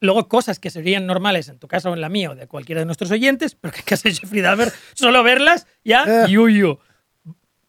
luego 0.00 0.26
cosas 0.28 0.58
que 0.58 0.70
serían 0.70 1.06
normales 1.06 1.48
en 1.48 1.58
tu 1.58 1.68
casa 1.68 1.90
o 1.90 1.94
en 1.94 2.00
la 2.00 2.08
mía 2.08 2.30
o 2.30 2.34
de 2.34 2.46
cualquiera 2.48 2.80
de 2.80 2.86
nuestros 2.86 3.10
oyentes, 3.10 3.54
pero 3.54 3.72
que 3.72 3.80
en 3.80 3.84
casa 3.86 4.08
de 4.08 4.14
Jeffrey 4.16 4.40
Dahmer, 4.40 4.72
solo 4.94 5.22
verlas 5.22 5.66
ya, 5.84 6.24
Eh. 6.24 6.30
yuyu. 6.30 6.78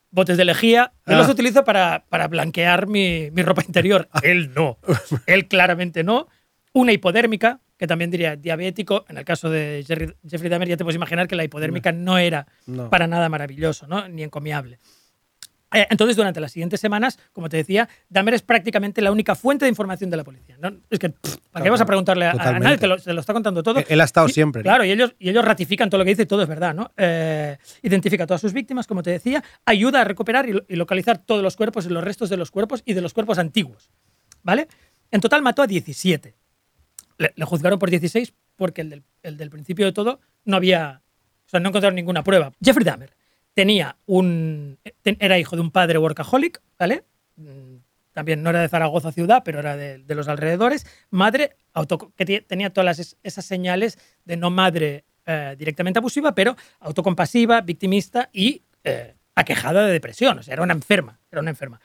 Botes 0.10 0.36
de 0.38 0.46
lejía. 0.46 0.92
Yo 1.08 1.14
Ah. 1.16 1.18
los 1.20 1.30
utilizo 1.30 1.64
para, 1.64 2.06
para 2.10 2.28
blanquear 2.28 2.88
mi, 2.88 3.30
mi 3.32 3.44
ropa 3.44 3.64
interior. 3.66 4.10
Él 4.24 4.54
no. 4.54 4.78
Él 5.28 5.48
claramente 5.48 6.04
no. 6.04 6.28
Una 6.74 6.92
hipodérmica, 6.92 7.60
que 7.78 7.86
también 7.88 8.12
diría 8.12 8.36
diabético. 8.36 9.06
En 9.10 9.18
el 9.18 9.26
caso 9.26 9.50
de 9.50 9.84
Jerry- 9.88 10.16
Jeffrey 10.28 10.50
Dahmer 10.50 10.68
ya 10.70 10.78
te 10.78 10.84
puedes 10.84 10.96
imaginar 10.98 11.28
que 11.28 11.36
la 11.36 11.44
hipodérmica 11.44 11.92
no 11.92 12.18
era 12.18 12.48
No. 12.66 12.90
para 12.90 13.08
nada 13.08 13.30
maravilloso, 13.30 13.88
¿no? 13.88 14.08
ni 14.10 14.24
encomiable. 14.24 14.80
Eh, 15.74 15.88
Entonces, 15.90 16.18
durante 16.18 16.40
las 16.42 16.52
siguientes 16.52 16.80
semanas, 16.82 17.18
como 17.32 17.48
te 17.48 17.58
decía, 17.58 17.88
Dahmer 18.10 18.34
es 18.34 18.42
prácticamente 18.42 19.02
la 19.02 19.12
única 19.12 19.36
fuente 19.36 19.66
de 19.66 19.70
información 19.70 20.10
de 20.10 20.18
la 20.18 20.24
policía. 20.24 20.58
¿no? 20.60 20.72
Es 20.90 21.00
que, 21.00 21.10
pff, 21.10 21.38
¿para 21.52 21.64
qué 21.64 21.70
vas 21.70 21.80
a 21.82 21.86
preguntarle 21.86 22.26
a- 22.26 22.32
a, 22.32 22.60
nadie? 22.60 22.78
Te 22.78 22.88
lo, 22.88 22.98
te 22.98 23.14
lo 23.14 23.22
está 23.22 23.32
contando 23.34 23.64
todo. 23.64 23.80
Él- 23.80 23.86
él 23.88 24.02
ha 24.02 24.04
estado 24.04 24.28
Y- 24.28 24.34
siempre. 24.34 24.64
Claro, 24.64 24.84
y 24.84 24.92
ellos, 24.92 25.16
y 25.18 25.30
ellos 25.30 25.46
ratifican 25.46 25.90
todo 25.90 26.00
lo 26.00 26.04
que 26.06 26.10
dice 26.12 26.26
todo 26.26 26.42
es 26.44 26.50
verdad. 26.50 26.74
¿no? 26.76 26.92
Eh, 26.98 27.58
identifica 27.84 28.26
a 28.26 28.28
todas 28.28 28.42
sus 28.42 28.52
víctimas, 28.54 28.86
como 28.86 29.02
te 29.02 29.12
decía, 29.12 29.44
ayuda 29.66 30.02
a 30.02 30.04
recuperar 30.04 30.48
y, 30.50 30.54
lo- 30.54 30.66
y 30.68 30.76
localizar 30.76 31.20
todos 31.20 31.42
los 31.42 31.56
cuerpos 31.56 31.86
y 31.86 31.90
los 31.90 32.04
restos 32.04 32.30
de 32.30 32.38
los 32.38 32.52
cuerpos 32.52 32.84
y 32.86 32.94
de 32.94 33.02
los 33.02 33.14
cuerpos 33.14 33.38
antiguos. 33.40 33.90
¿vale? 34.44 34.68
En 35.12 35.22
total 35.22 35.42
mató 35.42 35.62
a 35.62 35.68
17. 35.68 36.36
Le, 37.18 37.32
le 37.36 37.46
juzgaron 37.46 37.78
por 37.80 37.90
16 37.90 38.34
porque 38.56 38.82
el 38.82 38.90
del, 38.90 39.04
el 39.24 39.38
del 39.38 39.50
principio 39.50 39.86
de 39.86 39.92
todo 39.94 40.20
no 40.46 40.58
había, 40.58 41.02
o 41.46 41.50
sea, 41.50 41.60
no 41.60 41.70
encontraron 41.70 41.96
ninguna 41.96 42.24
prueba. 42.24 42.52
Jeffrey 42.64 42.84
Dahmer 42.84 43.14
tenía 43.54 43.98
un, 44.06 44.80
era 45.04 45.38
hijo 45.40 45.56
de 45.56 45.62
un 45.62 45.72
padre 45.72 45.98
workaholic, 45.98 46.62
¿vale? 46.80 47.04
Mm, 47.36 47.76
También 48.14 48.44
no 48.44 48.50
era 48.50 48.62
de 48.62 48.70
Zaragoza 48.70 49.12
ciudad, 49.12 49.42
pero 49.44 49.60
era 49.60 49.76
de, 49.78 49.98
de 50.00 50.16
los 50.16 50.28
alrededores. 50.28 50.86
Madre 51.10 51.56
auto, 51.74 52.12
que 52.16 52.42
tenía 52.42 52.72
todas 52.72 52.86
las 52.86 53.00
es- 53.00 53.18
esas 53.24 53.46
señales 53.46 53.98
de 54.26 54.38
no 54.38 54.50
madre 54.50 55.06
eh, 55.26 55.56
directamente 55.58 56.00
abusiva, 56.00 56.34
pero 56.36 56.56
autocompasiva, 56.80 57.62
victimista 57.62 58.30
y 58.34 58.64
eh, 58.84 59.16
aquejada 59.36 59.86
de 59.86 59.92
depresión. 59.94 60.40
O 60.40 60.44
sea, 60.44 60.54
era 60.54 60.64
una 60.64 60.74
enferma. 60.74 61.20
Era 61.32 61.42
una 61.42 61.52
enferma. 61.52 61.80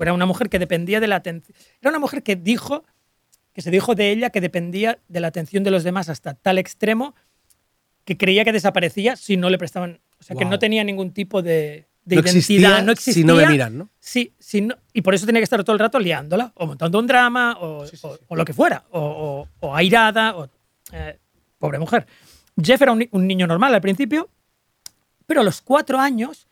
Era 0.00 0.12
una 0.12 0.26
mujer 0.26 0.48
que 0.48 0.58
dependía 0.58 0.98
de 0.98 1.06
la 1.06 1.16
atención. 1.16 1.56
Era 1.80 1.90
una 1.90 1.98
mujer 2.00 2.22
que 2.22 2.34
dijo 2.36 2.84
que 3.52 3.62
se 3.62 3.70
dijo 3.70 3.94
de 3.94 4.10
ella 4.10 4.30
que 4.30 4.40
dependía 4.40 4.98
de 5.08 5.20
la 5.20 5.28
atención 5.28 5.64
de 5.64 5.70
los 5.72 5.82
demás 5.84 6.08
hasta 6.08 6.34
tal 6.34 6.58
extremo 6.58 7.14
que 8.04 8.16
creía 8.16 8.44
que 8.44 8.52
desaparecía 8.52 9.16
si 9.16 9.36
no 9.36 9.50
le 9.50 9.58
prestaban, 9.58 10.00
o 10.20 10.22
sea, 10.22 10.36
que 10.36 10.44
no 10.44 10.58
tenía 10.58 10.82
ningún 10.84 11.12
tipo 11.12 11.42
de, 11.42 11.86
de 12.04 12.16
No 12.16 12.22
identidad, 12.22 12.36
existía 12.36 12.82
no 12.82 12.92
existía. 12.92 13.14
si 13.22 13.24
no 13.26 13.34
me 13.36 13.46
miran, 13.46 13.78
¿no? 13.78 13.88
Sí, 14.00 14.32
no- 14.62 14.76
y 14.92 15.02
por 15.02 15.14
eso 15.14 15.26
tenía 15.26 15.40
que 15.40 15.44
estar 15.44 15.62
todo 15.64 15.74
el 15.74 15.80
rato 15.80 15.98
liándola, 15.98 16.52
o 16.56 16.66
montando 16.66 16.98
un 16.98 17.06
drama, 17.06 17.56
o, 17.60 17.84
o- 18.02 18.18
o 18.28 18.36
lo 18.36 18.44
que 18.44 18.52
fuera, 18.52 18.84
o, 18.90 19.46
airada, 19.74 20.36
o, 20.36 20.48
eh, 20.92 21.18
pobre 21.58 21.78
mujer. 21.78 22.06
Jeff 22.60 22.80
era 22.82 22.92
un 22.92 23.26
niño 23.26 23.46
normal 23.46 23.74
al 23.74 23.80
principio, 23.80 24.28
pero 25.26 25.42
a 25.42 25.44
los 25.44 25.60
cuatro 25.60 25.98
años 25.98 26.48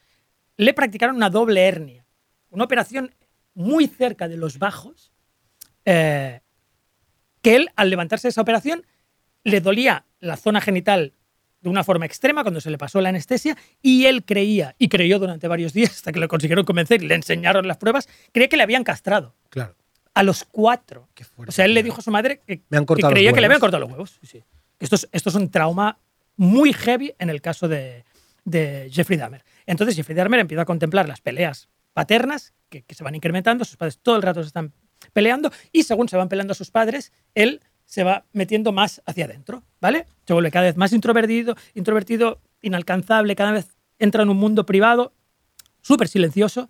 le 0.57 0.73
practicaron 0.75 1.17
una 1.17 1.31
doble 1.31 1.63
hernia, 1.67 2.07
una 2.51 2.65
operación 2.65 3.15
muy 3.55 3.87
cerca 3.89 4.29
de 4.29 4.37
los 4.37 4.59
bajos, 4.59 5.13
eh, 5.85 6.41
que 7.43 7.57
él, 7.57 7.71
al 7.77 7.91
levantarse 7.91 8.29
de 8.29 8.31
esa 8.31 8.41
operación, 8.43 8.85
le 9.45 9.61
dolía 9.61 10.05
la 10.21 10.37
zona 10.37 10.61
genital 10.61 11.13
de 11.61 11.69
una 11.71 11.83
forma 11.85 12.07
extrema 12.07 12.43
cuando 12.43 12.61
se 12.61 12.71
le 12.71 12.79
pasó 12.79 13.01
la 13.01 13.09
anestesia 13.09 13.57
y 13.83 14.07
él 14.07 14.25
creía, 14.25 14.75
y 14.79 14.89
creyó 14.89 15.19
durante 15.19 15.49
varios 15.49 15.73
días 15.73 15.91
hasta 15.91 16.13
que 16.13 16.21
lo 16.21 16.29
consiguieron 16.29 16.65
convencer 16.65 17.03
y 17.03 17.07
le 17.09 17.15
enseñaron 17.15 17.67
las 17.67 17.77
pruebas, 17.79 18.09
creía 18.33 18.49
que 18.49 18.57
le 18.57 18.63
habían 18.63 18.85
castrado 18.85 19.35
Claro. 19.51 19.75
a 20.15 20.23
los 20.23 20.45
cuatro. 20.45 21.09
Qué 21.15 21.25
fuerte, 21.25 21.51
o 21.51 21.53
sea, 21.53 21.65
él 21.65 21.75
le 21.75 21.83
dijo 21.83 21.99
a 21.99 22.03
su 22.03 22.11
madre 22.11 22.41
que, 22.47 22.63
Me 22.69 22.77
han 22.79 22.87
que 22.87 22.95
creía 22.95 23.33
que 23.33 23.41
le 23.41 23.47
habían 23.47 23.61
cortado 23.61 23.81
los 23.81 23.91
huevos. 23.91 24.19
Sí, 24.21 24.27
sí. 24.27 24.45
Esto, 24.79 24.97
es, 24.97 25.09
esto 25.13 25.31
es 25.31 25.35
un 25.35 25.51
trauma 25.51 25.99
muy 26.37 26.73
heavy 26.73 27.15
en 27.19 27.31
el 27.31 27.41
caso 27.41 27.67
de, 27.67 28.05
de 28.45 28.89
Jeffrey 28.93 29.19
Dahmer. 29.19 29.43
Entonces 29.65 29.97
Jeffrey 29.97 30.15
Dahmer 30.15 30.41
empieza 30.41 30.63
a 30.63 30.67
contemplar 30.67 31.09
las 31.09 31.21
peleas 31.21 31.69
paternas 31.95 32.53
que, 32.69 32.83
que 32.83 32.95
se 32.95 33.03
van 33.03 33.15
incrementando, 33.15 33.65
sus 33.65 33.77
padres 33.79 33.99
todo 34.03 34.17
el 34.17 34.23
rato 34.23 34.43
se 34.43 34.49
están 34.49 34.73
peleando 35.15 35.51
y 35.73 35.83
según 35.85 36.09
se 36.09 36.17
van 36.19 36.29
peleando 36.29 36.53
sus 36.55 36.71
padres, 36.71 37.13
él 37.35 37.63
se 37.87 38.05
va 38.05 38.25
metiendo 38.33 38.73
más 38.73 39.01
hacia 39.07 39.25
adentro, 39.25 39.63
¿vale? 39.81 40.07
Se 40.27 40.33
vuelve 40.35 40.51
cada 40.51 40.67
vez 40.67 40.77
más 40.77 40.93
introvertido, 40.93 41.57
introvertido, 41.75 42.43
inalcanzable, 42.61 43.35
cada 43.37 43.53
vez 43.53 43.69
entra 43.99 44.23
en 44.25 44.29
un 44.29 44.37
mundo 44.37 44.67
privado 44.67 45.15
súper 45.81 46.09
silencioso, 46.09 46.69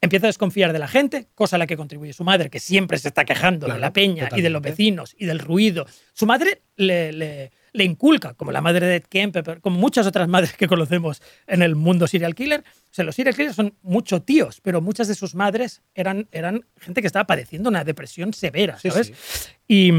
empieza 0.00 0.26
a 0.26 0.28
desconfiar 0.28 0.72
de 0.72 0.78
la 0.78 0.88
gente, 0.88 1.28
cosa 1.34 1.56
a 1.56 1.58
la 1.58 1.66
que 1.66 1.76
contribuye 1.76 2.12
su 2.12 2.24
madre, 2.24 2.50
que 2.50 2.60
siempre 2.60 2.98
se 2.98 3.08
está 3.08 3.24
quejando 3.24 3.66
Claro, 3.66 3.76
de 3.78 3.80
la 3.80 3.92
peña 3.92 4.28
y 4.36 4.42
de 4.42 4.50
los 4.50 4.60
vecinos 4.62 5.14
y 5.18 5.26
del 5.26 5.38
ruido. 5.38 5.86
Su 6.12 6.26
madre 6.26 6.62
le, 6.76 7.12
le- 7.12 7.52
le 7.72 7.84
inculca, 7.84 8.34
como 8.34 8.52
la 8.52 8.60
madre 8.60 8.86
de 8.86 8.96
Ed 8.96 9.04
Kemp, 9.08 9.36
como 9.60 9.78
muchas 9.78 10.06
otras 10.06 10.28
madres 10.28 10.52
que 10.54 10.68
conocemos 10.68 11.20
en 11.46 11.60
el 11.62 11.74
mundo 11.74 12.06
serial 12.06 12.34
killer. 12.34 12.60
O 12.60 12.88
sea, 12.94 13.04
los 13.04 13.14
serial 13.16 13.34
killers 13.34 13.56
son 13.56 13.74
mucho 13.82 14.22
tíos, 14.22 14.60
pero 14.62 14.80
muchas 14.80 15.08
de 15.08 15.14
sus 15.14 15.34
madres 15.34 15.82
eran, 15.94 16.28
eran 16.32 16.64
gente 16.78 17.00
que 17.00 17.06
estaba 17.08 17.26
padeciendo 17.26 17.68
una 17.70 17.82
depresión 17.84 18.32
severa, 18.32 18.78
¿sabes? 18.78 19.08
sí. 19.08 19.52
Y, 19.66 19.92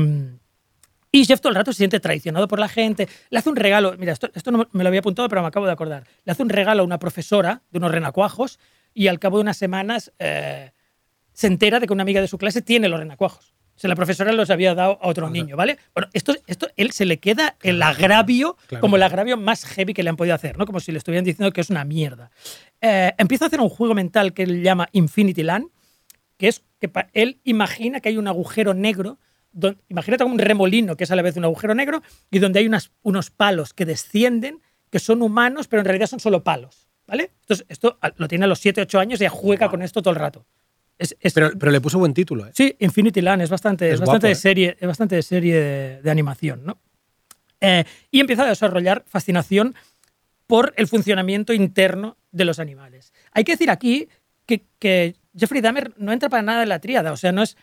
y 1.22 1.26
Jeff 1.26 1.40
todo 1.42 1.50
el 1.50 1.56
rato 1.56 1.72
se 1.74 1.78
siente 1.78 2.00
traicionado 2.00 2.48
por 2.48 2.60
la 2.60 2.68
gente. 2.68 3.08
Le 3.30 3.40
hace 3.40 3.50
un 3.50 3.56
regalo, 3.56 3.96
mira, 3.98 4.14
esto, 4.14 4.30
esto 4.34 4.52
no 4.52 4.68
me 4.72 4.84
lo 4.84 4.88
había 4.88 5.00
apuntado, 5.00 5.28
pero 5.30 5.42
me 5.42 5.48
acabo 5.48 5.66
de 5.66 5.72
acordar. 5.72 6.04
Le 6.24 6.32
hace 6.32 6.44
un 6.44 6.50
regalo 6.50 6.82
a 6.82 6.86
una 6.86 7.00
profesora 7.00 7.62
de 7.72 7.78
unos 7.80 7.92
renacuajos 7.92 8.60
y 8.94 9.08
al 9.08 9.20
cabo 9.20 9.38
de 9.38 9.42
unas 9.44 9.58
semanas 9.58 10.12
eh, 10.20 10.72
se 11.34 11.48
entera 11.48 11.80
de 11.80 11.88
que 11.88 11.94
una 11.94 12.04
amiga 12.04 12.22
de 12.22 12.28
su 12.28 12.38
clase 12.38 12.62
tiene 12.62 12.88
los 12.90 13.00
renacuajos. 13.00 13.54
O 13.76 13.78
sea, 13.80 13.90
la 13.90 13.96
profesora 13.98 14.32
los 14.32 14.50
había 14.50 14.74
dado 14.74 14.98
a 15.02 15.08
otro 15.10 15.30
niño, 15.30 15.58
¿vale? 15.58 15.78
Bueno, 15.94 16.10
esto, 16.14 16.34
esto 16.48 16.70
él 16.78 16.92
se 16.92 17.04
le 17.04 17.20
queda 17.20 17.58
el 17.62 17.82
agravio 17.82 18.56
Claro. 18.68 18.80
como 18.82 18.96
el 18.96 19.04
agravio 19.04 19.36
más 19.36 19.66
heavy 19.66 19.94
que 19.94 20.02
le 20.02 20.10
han 20.10 20.16
podido 20.16 20.34
hacer, 20.34 20.58
¿no? 20.58 20.66
Como 20.66 20.80
si 20.80 20.94
le 20.94 20.98
estuvieran 20.98 21.26
diciendo 21.26 21.52
que 21.52 21.60
es 21.60 21.70
una 21.70 21.84
mierda. 21.84 22.32
Eh, 22.80 23.12
empieza 23.18 23.44
a 23.44 23.48
hacer 23.50 23.60
un 23.60 23.68
juego 23.68 23.94
mental 23.94 24.34
que 24.34 24.44
él 24.44 24.64
llama 24.64 24.88
Infinity 24.94 25.44
Land, 25.44 25.68
que 26.38 26.48
es 26.48 26.64
que 26.80 26.90
él 27.12 27.42
imagina 27.44 28.00
que 28.00 28.08
hay 28.08 28.18
un 28.18 28.30
agujero 28.30 28.74
negro, 28.74 29.20
don- 29.56 29.82
imagínate 29.90 30.24
como 30.24 30.34
un 30.36 30.40
remolino 30.40 30.96
que 30.96 31.06
es 31.06 31.12
a 31.12 31.16
la 31.16 31.22
vez 31.22 31.36
un 31.38 31.46
agujero 31.46 31.74
negro, 31.74 32.04
y 32.30 32.40
donde 32.40 32.60
hay 32.60 32.68
unas, 32.68 32.92
unos 33.02 33.32
palos 33.32 33.74
que 33.74 33.86
descienden, 33.86 34.62
que 34.92 35.00
son 35.00 35.22
humanos, 35.22 35.68
pero 35.68 35.80
en 35.82 35.86
realidad 35.86 36.08
son 36.08 36.20
solo 36.20 36.44
palos, 36.44 36.88
¿vale? 37.08 37.32
Entonces, 37.42 37.66
esto 37.70 37.98
lo 38.18 38.28
tiene 38.28 38.46
a 38.46 38.48
los 38.48 38.60
7, 38.60 38.82
8 38.82 39.00
años 39.00 39.20
y 39.22 39.28
juega 39.28 39.70
con 39.70 39.82
esto 39.82 40.02
todo 40.02 40.12
el 40.14 40.20
rato. 40.20 40.46
Es, 40.98 41.16
es- 41.20 41.34
Pero, 41.34 41.52
pero 41.58 41.72
le 41.72 41.82
puso 41.82 41.98
buen 42.00 42.14
título, 42.14 42.46
¿eh? 42.48 42.52
Sí, 42.54 42.76
Infinity 42.80 43.22
Land 43.22 43.42
es 43.42 43.50
bastante, 43.50 43.88
Es 43.88 43.96
es 43.96 44.00
bastante 44.02 44.28
guapo, 44.28 44.28
de 44.28 44.32
¿eh? 44.34 44.36
serie, 44.36 44.78
es 44.80 44.88
bastante 44.88 45.16
de 45.16 45.24
serie 45.24 45.56
de, 45.56 46.02
de 46.02 46.12
animación, 46.12 46.64
¿no? 46.66 46.80
Eh, 47.62 47.84
y 48.12 48.20
empieza 48.20 48.44
a 48.44 48.48
desarrollar 48.48 49.04
fascinación 49.08 49.76
por 50.48 50.74
el 50.78 50.88
funcionamiento 50.88 51.54
interno 51.54 52.18
de 52.32 52.46
los 52.46 52.60
animales. 52.60 53.12
Hay 53.32 53.44
que 53.44 53.54
decir 53.54 53.70
aquí 53.72 54.08
que, 54.46 54.66
que 54.80 55.16
Jeffrey 55.36 55.62
Dahmer 55.62 55.94
no 55.98 56.12
entra 56.14 56.30
para 56.30 56.44
nada 56.44 56.64
en 56.64 56.70
la 56.70 56.80
tríada, 56.80 57.12
o 57.12 57.18
sea, 57.18 57.32
no 57.32 57.42
es, 57.42 57.58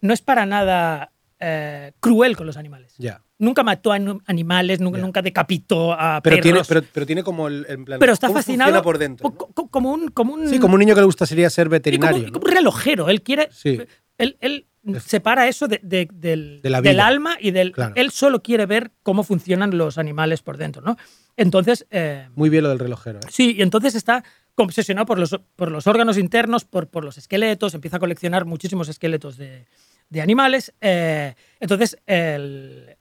no 0.00 0.12
es 0.12 0.20
para 0.20 0.44
nada 0.46 1.12
eh, 1.40 1.92
cruel 2.00 2.36
con 2.36 2.46
los 2.46 2.56
animales. 2.56 2.94
Ya. 2.98 3.22
Nunca 3.38 3.62
mató 3.62 3.92
a 3.92 3.98
animales, 4.26 4.80
nunca, 4.80 4.98
nunca 4.98 5.20
decapitó 5.20 5.92
a 5.92 6.20
Pero 6.22 6.40
tiene, 6.40 6.60
pero, 6.66 6.82
pero 6.92 7.04
tiene 7.06 7.22
como 7.22 7.48
el, 7.48 7.64
plan. 7.84 7.98
pero 7.98 8.12
está 8.14 8.28
¿cómo 8.28 8.38
fascinado 8.38 8.80
por 8.82 8.96
dentro. 8.98 9.30
co- 9.30 9.48
co- 9.52 9.68
como, 9.68 9.92
un, 9.92 10.08
como 10.08 10.32
un 10.34 10.48
Sí, 10.48 10.58
como 10.58 10.74
un 10.74 10.80
niño 10.80 10.94
que 10.94 11.00
le 11.02 11.06
gusta 11.06 11.26
sería 11.26 11.50
ser 11.50 11.66
como, 11.66 11.72
veterinario. 11.72 12.32
como 12.32 12.46
un 12.46 12.52
relojero. 12.52 13.10
Él 13.10 13.20
quiere. 13.22 13.48
Sí. 13.52 13.78
Él, 14.16 14.38
él 14.40 14.66
separa 15.04 15.46
eso 15.48 15.68
de- 15.68 15.80
de- 15.82 16.08
del, 16.12 16.60
De 16.62 16.70
del 16.80 17.00
alma 17.00 17.36
y 17.38 17.50
del. 17.50 17.72
Claro. 17.72 17.92
Él 17.96 18.10
solo 18.10 18.42
quiere 18.42 18.64
ver 18.64 18.92
cómo 19.02 19.22
funcionan 19.22 19.76
los 19.76 19.98
animales 19.98 20.40
por 20.42 20.56
dentro, 20.56 20.80
¿no? 20.80 20.96
Entonces. 21.36 21.86
eh, 21.90 22.28
Muy 22.34 22.48
bien 22.48 22.62
lo 22.62 22.70
del 22.70 22.78
relojero. 22.78 23.18
¿eh? 23.18 23.28
Sí, 23.28 23.56
y 23.58 23.62
entonces 23.62 23.94
está 23.94 24.24
obsesionado 24.54 25.04
por 25.04 25.18
los, 25.18 25.38
por 25.56 25.70
los 25.70 25.86
órganos 25.86 26.16
internos, 26.16 26.64
por, 26.64 26.88
por 26.88 27.04
los 27.04 27.18
esqueletos, 27.18 27.74
empieza 27.74 27.98
a 27.98 28.00
coleccionar 28.00 28.46
muchísimos 28.46 28.88
esqueletos 28.88 29.36
de, 29.36 29.66
de 30.08 30.20
animales. 30.22 30.72
eh, 30.80 31.34
entonces, 31.60 31.98
el 32.06 32.96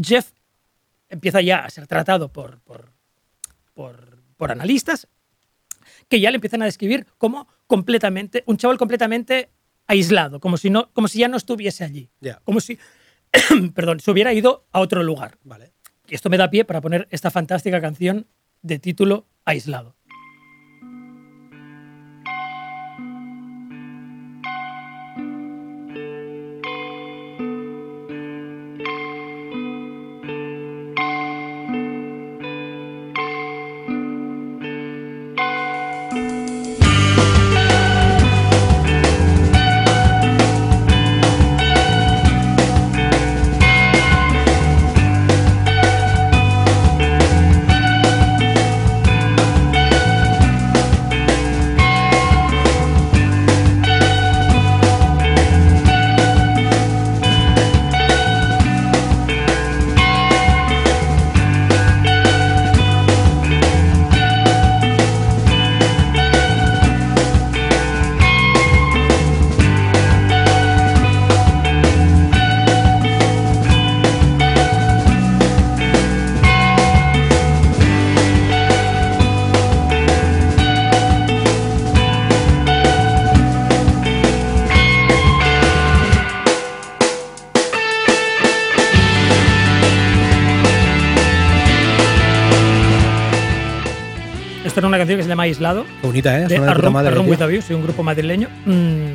Jeff 0.00 0.32
empieza 1.08 1.40
ya 1.40 1.64
a 1.64 1.70
ser 1.70 1.86
tratado 1.86 2.32
por, 2.32 2.60
por, 2.60 2.92
por, 3.74 4.22
por 4.36 4.50
analistas 4.50 5.08
que 6.08 6.20
ya 6.20 6.30
le 6.30 6.36
empiezan 6.36 6.62
a 6.62 6.66
describir 6.66 7.06
como 7.18 7.48
completamente, 7.66 8.42
un 8.46 8.56
chaval 8.56 8.78
completamente 8.78 9.50
aislado, 9.86 10.40
como 10.40 10.56
si, 10.56 10.70
no, 10.70 10.90
como 10.92 11.08
si 11.08 11.18
ya 11.18 11.28
no 11.28 11.36
estuviese 11.36 11.84
allí, 11.84 12.10
como 12.44 12.60
si, 12.60 12.78
perdón, 13.74 14.00
se 14.00 14.10
hubiera 14.10 14.32
ido 14.32 14.66
a 14.72 14.80
otro 14.80 15.02
lugar. 15.02 15.38
Vale. 15.42 15.72
Y 16.08 16.14
esto 16.14 16.28
me 16.30 16.36
da 16.36 16.50
pie 16.50 16.64
para 16.64 16.80
poner 16.80 17.08
esta 17.10 17.30
fantástica 17.30 17.80
canción 17.80 18.26
de 18.62 18.78
título. 18.78 19.26
Aislado 19.44 19.96
canción 95.02 95.18
que 95.18 95.22
se 95.24 95.28
llama 95.28 95.42
Aislado, 95.44 95.84
Qué 96.00 96.06
bonita, 96.06 96.36
¿eh? 96.38 96.42
de 96.42 96.56
Suena 96.56 96.66
de 96.66 96.74
puta 96.74 96.90
madre, 96.90 97.10
Room 97.14 97.28
with 97.28 97.42
a 97.42 97.46
View, 97.46 97.62
sí, 97.62 97.74
un 97.74 97.82
grupo 97.82 98.02
madrileño. 98.02 98.48
Mm, 98.66 99.06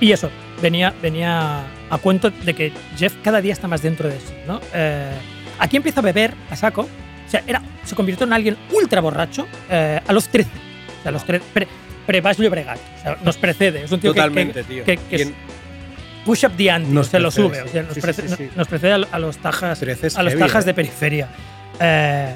y 0.00 0.12
eso, 0.12 0.30
venía, 0.60 0.92
venía 1.02 1.62
a 1.90 1.98
cuento 1.98 2.30
de 2.30 2.54
que 2.54 2.72
Jeff 2.96 3.14
cada 3.22 3.40
día 3.40 3.52
está 3.52 3.68
más 3.68 3.82
dentro 3.82 4.08
de 4.08 4.18
sí. 4.18 4.32
¿no? 4.46 4.60
Eh, 4.74 5.10
aquí 5.58 5.76
empieza 5.76 6.00
a 6.00 6.02
beber 6.02 6.34
a 6.50 6.56
saco. 6.56 6.82
O 6.82 7.30
sea, 7.30 7.42
era, 7.46 7.62
se 7.84 7.94
convirtió 7.94 8.26
en 8.26 8.32
alguien 8.32 8.56
ultra 8.72 9.00
borracho 9.00 9.46
eh, 9.70 10.00
a 10.06 10.12
los 10.12 10.28
13. 10.28 10.50
O 10.50 11.02
sea, 11.02 11.08
a 11.10 11.12
los 11.12 11.24
13. 11.24 11.44
Pre, 11.54 11.68
pre 12.06 12.20
Llobregat. 12.38 12.78
O 12.98 13.02
sea, 13.02 13.16
nos 13.24 13.36
precede. 13.36 13.84
Es 13.84 13.92
un 13.92 14.00
tío 14.00 14.12
que- 14.12 14.18
Totalmente, 14.20 14.62
que, 14.62 14.74
tío. 14.74 14.84
que- 14.84 14.96
que 14.96 15.16
es- 15.16 15.32
push 16.24 16.44
up 16.44 16.52
the 16.56 16.70
ante, 16.70 16.90
Nos 16.90 17.06
se 17.08 17.18
lo 17.20 17.30
sube. 17.30 17.56
sí. 17.56 17.62
O 17.64 17.68
sea, 17.68 17.82
nos, 17.84 17.94
Sí, 17.94 18.00
precede, 18.00 18.28
sí, 18.28 18.34
sí. 18.38 18.48
nos 18.56 18.68
precede 18.68 18.92
a, 19.10 19.18
los 19.18 19.38
tajas, 19.38 19.78
13 19.80 20.08
es 20.08 20.16
a 20.16 20.22
los 20.22 20.32
heavy, 20.34 20.42
tajas 20.44 20.64
¿eh? 20.64 20.66
de 20.66 20.74
periferia. 20.74 21.28
Eh, 21.80 22.34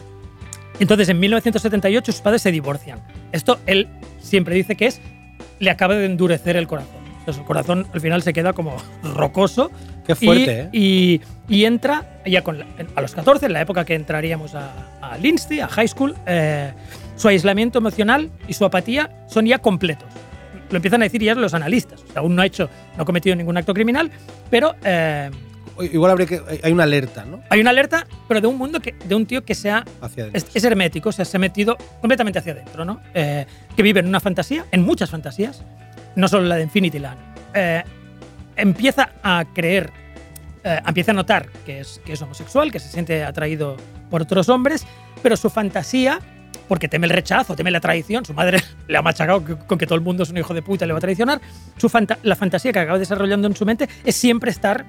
entonces, 0.81 1.09
en 1.09 1.19
1978 1.21 2.13
sus 2.13 2.21
padres 2.21 2.43
se 2.43 2.53
divorcian. 2.53 3.01
Esto 3.33 3.59
él 3.67 3.89
siempre 4.21 4.55
dice 4.55 4.77
que 4.77 4.87
es 4.87 5.01
le 5.59 5.71
acaba 5.71 5.95
de 5.95 6.05
endurecer 6.07 6.57
el 6.57 6.67
corazón. 6.67 6.97
Entonces, 7.21 7.41
el 7.41 7.47
corazón 7.47 7.87
al 7.93 8.01
final 8.01 8.23
se 8.23 8.33
queda 8.33 8.53
como 8.53 8.77
rocoso. 9.03 9.71
Qué 10.07 10.15
fuerte, 10.15 10.69
y, 10.73 11.15
¿eh? 11.17 11.21
y, 11.49 11.57
y 11.57 11.65
entra 11.65 12.21
ya 12.25 12.43
con 12.45 12.59
la- 12.61 12.67
a 12.95 13.01
los 13.01 13.13
14, 13.15 13.47
en 13.47 13.53
la 13.55 13.61
época 13.61 13.85
que 13.85 13.95
entraríamos 13.95 14.55
a, 14.55 14.73
a 15.01 15.19
Lindsay, 15.19 15.59
a 15.61 15.67
high 15.67 15.89
school, 15.89 16.15
eh, 16.27 16.73
su 17.17 17.27
aislamiento 17.29 17.79
emocional 17.79 18.31
y 18.47 18.53
su 18.53 18.65
apatía 18.65 19.11
son 19.29 19.47
ya 19.47 19.59
completos. 19.59 20.09
Lo 20.71 20.77
empiezan 20.77 21.01
a 21.03 21.05
decir 21.07 21.23
ya 21.23 21.35
los 21.35 21.55
analistas. 21.55 22.03
O 22.03 22.13
sea, 22.13 22.21
aún 22.23 22.37
no 22.37 22.43
ha 22.43 22.47
hecho, 22.47 22.69
no 22.97 23.03
ha 23.03 23.07
cometido 23.07 23.35
ningún 23.35 23.57
acto 23.57 23.75
criminal, 23.75 24.11
pero 24.51 24.77
eh, 24.85 25.31
Igual 25.81 26.11
habría 26.13 26.27
que. 26.27 26.41
Hay 26.63 26.73
una 26.73 26.85
alerta, 26.85 27.25
¿no? 27.25 27.41
hay 27.51 27.61
una 27.61 27.71
alerta, 27.71 28.07
pero 28.29 28.41
de 28.41 28.47
un 28.47 28.57
mundo 28.59 28.81
que, 28.81 28.95
de 29.05 29.15
un 29.15 29.27
tío 29.27 29.45
que 29.45 29.55
sea 29.55 29.85
Hacia 30.01 30.29
es, 30.33 30.47
es 30.55 30.65
hermético, 30.65 31.09
o 31.11 31.13
sea, 31.13 31.25
se 31.25 31.37
ha 31.37 31.41
metido 31.41 31.77
completamente 32.01 32.39
hacia 32.39 32.53
adentro, 32.53 32.85
¿no? 32.85 33.01
Eh, 33.15 33.47
que 33.77 33.83
vive 33.83 34.01
en 34.01 34.07
una 34.07 34.21
fantasía, 34.21 34.65
en 34.73 34.83
muchas 34.83 35.11
fantasías, 35.11 35.63
no 36.15 36.29
solo 36.29 36.47
la 36.47 36.57
de 36.57 36.63
Infinity-Land. 36.65 37.19
Eh, 37.55 37.83
empieza 38.57 39.11
a 39.23 39.45
creer, 39.55 39.91
eh, 40.65 40.81
empieza 40.87 41.11
a 41.13 41.15
notar 41.15 41.49
que 41.65 41.81
es, 41.81 42.01
que 42.05 42.13
es 42.15 42.23
homosexual, 42.23 42.73
que 42.73 42.79
se 42.81 42.89
siente 42.89 43.25
atraído 43.25 43.77
por 44.11 44.23
otros 44.23 44.49
hombres, 44.49 44.87
pero 45.23 45.37
su 45.37 45.51
fantasía, 45.51 46.21
porque 46.69 46.89
teme 46.89 47.07
el 47.07 47.11
rechazo, 47.13 47.55
teme 47.55 47.71
la 47.71 47.81
traición, 47.81 48.25
su 48.25 48.35
madre 48.35 48.63
le 48.89 48.97
ha 48.97 49.03
machacado 49.03 49.45
con 49.67 49.79
que 49.79 49.87
todo 49.87 49.97
el 49.97 50.01
mundo 50.01 50.23
es 50.23 50.31
un 50.31 50.39
hijo 50.39 50.55
de 50.55 50.63
puta 50.63 50.85
y 50.85 50.89
le 50.89 50.93
va 50.95 50.99
a 50.99 51.03
traicionar, 51.03 51.41
su 51.77 51.89
fanta- 51.89 52.19
la 52.23 52.35
fantasía 52.37 52.73
que 52.73 52.79
acaba 52.79 52.99
desarrollando 52.99 53.47
en 53.47 53.55
su 53.57 53.65
mente 53.67 53.89
es 54.05 54.17
siempre 54.17 54.51
estar 54.51 54.85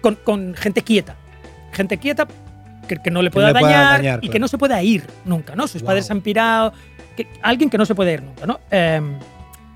con, 0.00 0.16
con 0.16 0.54
gente 0.54 0.82
quieta. 0.82 1.16
Gente 1.72 1.98
quieta 1.98 2.26
que, 2.88 2.96
que 2.96 3.10
no 3.10 3.22
le 3.22 3.30
pueda, 3.30 3.48
no 3.48 3.54
le 3.54 3.60
pueda 3.60 3.92
dañar, 3.92 4.18
y 4.22 4.28
que 4.28 4.38
no 4.38 4.48
se 4.48 4.58
pueda 4.58 4.82
ir 4.82 5.04
nunca, 5.24 5.54
¿no? 5.54 5.68
Sus 5.68 5.82
Wow. 5.82 5.88
padres 5.88 6.10
han 6.10 6.20
pirado, 6.20 6.72
que, 7.16 7.26
alguien 7.42 7.70
que 7.70 7.78
no 7.78 7.86
se 7.86 7.94
puede 7.94 8.14
ir 8.14 8.22
nunca, 8.22 8.46
¿no? 8.46 8.60
Eh, 8.70 9.00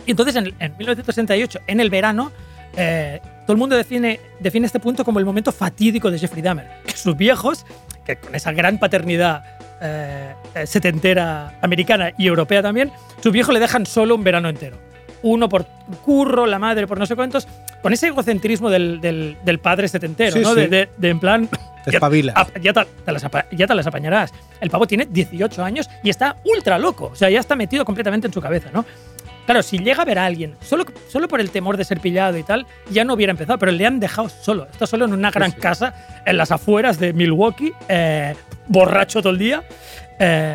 y 0.07 0.11
entonces 0.11 0.35
en, 0.37 0.47
en 0.59 0.77
1968, 0.77 1.61
en 1.67 1.81
el 1.81 1.91
verano, 1.91 2.33
eh, 2.77 3.21
todo 3.47 3.53
el 3.53 3.59
mundo 3.59 3.77
define, 3.77 4.21
define 4.41 4.67
este 4.67 4.81
punto 4.81 5.05
como 5.05 5.19
el 5.19 5.25
momento 5.25 5.53
fatídico 5.53 6.11
de 6.11 6.19
Jeffrey 6.19 6.43
Dahmer. 6.43 6.67
Que 6.87 6.97
sus 6.97 7.17
viejos, 7.17 7.65
que 8.05 8.17
con 8.17 8.35
esa 8.35 8.53
gran 8.53 8.79
paternidad 8.79 9.45
eh, 9.81 10.35
eh, 10.55 10.67
setentera 10.67 11.59
americana 11.63 12.13
y 12.19 12.27
europea 12.27 12.63
también, 12.63 12.91
sus 13.23 13.33
viejos 13.33 13.55
le 13.55 13.61
dejan 13.61 13.87
solo 13.87 14.15
un 14.15 14.25
verano 14.25 14.49
entero. 14.49 14.77
Uno 15.25 15.49
por 15.49 15.67
curro, 16.05 16.47
la 16.47 16.59
madre 16.59 16.87
por 16.87 16.99
no 16.99 17.07
sé 17.07 17.17
cuántos, 17.17 17.49
con 17.83 17.93
ese 17.93 18.07
egocentrismo 18.09 18.71
del, 18.71 19.01
del- 19.01 19.37
del 19.45 19.59
padre 19.59 19.89
setentero, 19.89 20.33
Sí, 20.37 20.41
¿no? 20.41 20.51
sí. 20.51 20.61
De, 20.61 20.69
de- 20.69 20.89
de 20.97 21.09
en 21.09 21.19
plan, 21.19 21.49
Te 21.85 21.91
espabilas. 21.91 22.35
Ah, 22.39 22.47
ya, 22.61 22.73
te, 22.73 22.85
te 23.05 23.13
las, 23.13 23.25
apa- 23.25 23.47
ya 23.51 23.67
te 23.67 23.75
las 23.75 23.87
apañarás. 23.87 24.33
El 24.61 24.71
pavo 24.71 24.87
tiene 24.87 25.07
18 25.11 25.65
años 25.65 25.89
y 26.03 26.11
está 26.11 26.37
ultra 26.45 26.79
loco. 26.79 27.11
O 27.13 27.17
sea, 27.17 27.29
ya 27.31 27.41
está 27.41 27.57
metido 27.57 27.85
completamente 27.85 28.27
en 28.27 28.33
su 28.33 28.41
cabeza, 28.41 28.71
¿no? 28.73 28.85
Claro, 29.47 29.63
si 29.63 29.79
llega 29.79 30.01
a 30.03 30.07
ver 30.07 30.19
a 30.19 30.25
alguien, 30.25 30.55
solo, 30.63 30.87
solo 31.09 31.29
por 31.29 31.39
el 31.41 31.51
temor 31.51 31.77
de 31.77 31.85
ser 31.85 32.01
pillado 32.01 32.39
y 32.39 32.43
tal, 32.43 32.67
ya 32.91 33.05
no 33.05 33.13
hubiera 33.13 33.31
empezado, 33.31 33.59
pero 33.59 33.73
le 33.73 33.85
han 33.87 34.01
dejado 34.01 34.31
solo. 34.31 34.67
Está 34.73 34.87
solo 34.87 35.05
en 35.05 35.13
una 35.13 35.31
gran 35.31 35.51
sí. 35.53 35.59
casa 35.59 35.95
en 36.25 36.39
las 36.39 36.51
afueras 36.51 36.99
de 36.99 37.13
Milwaukee, 37.13 37.73
eh, 37.89 38.35
borracho 38.69 39.21
todo 39.21 39.33
el 39.33 39.39
día. 39.39 39.63
eh, 40.19 40.55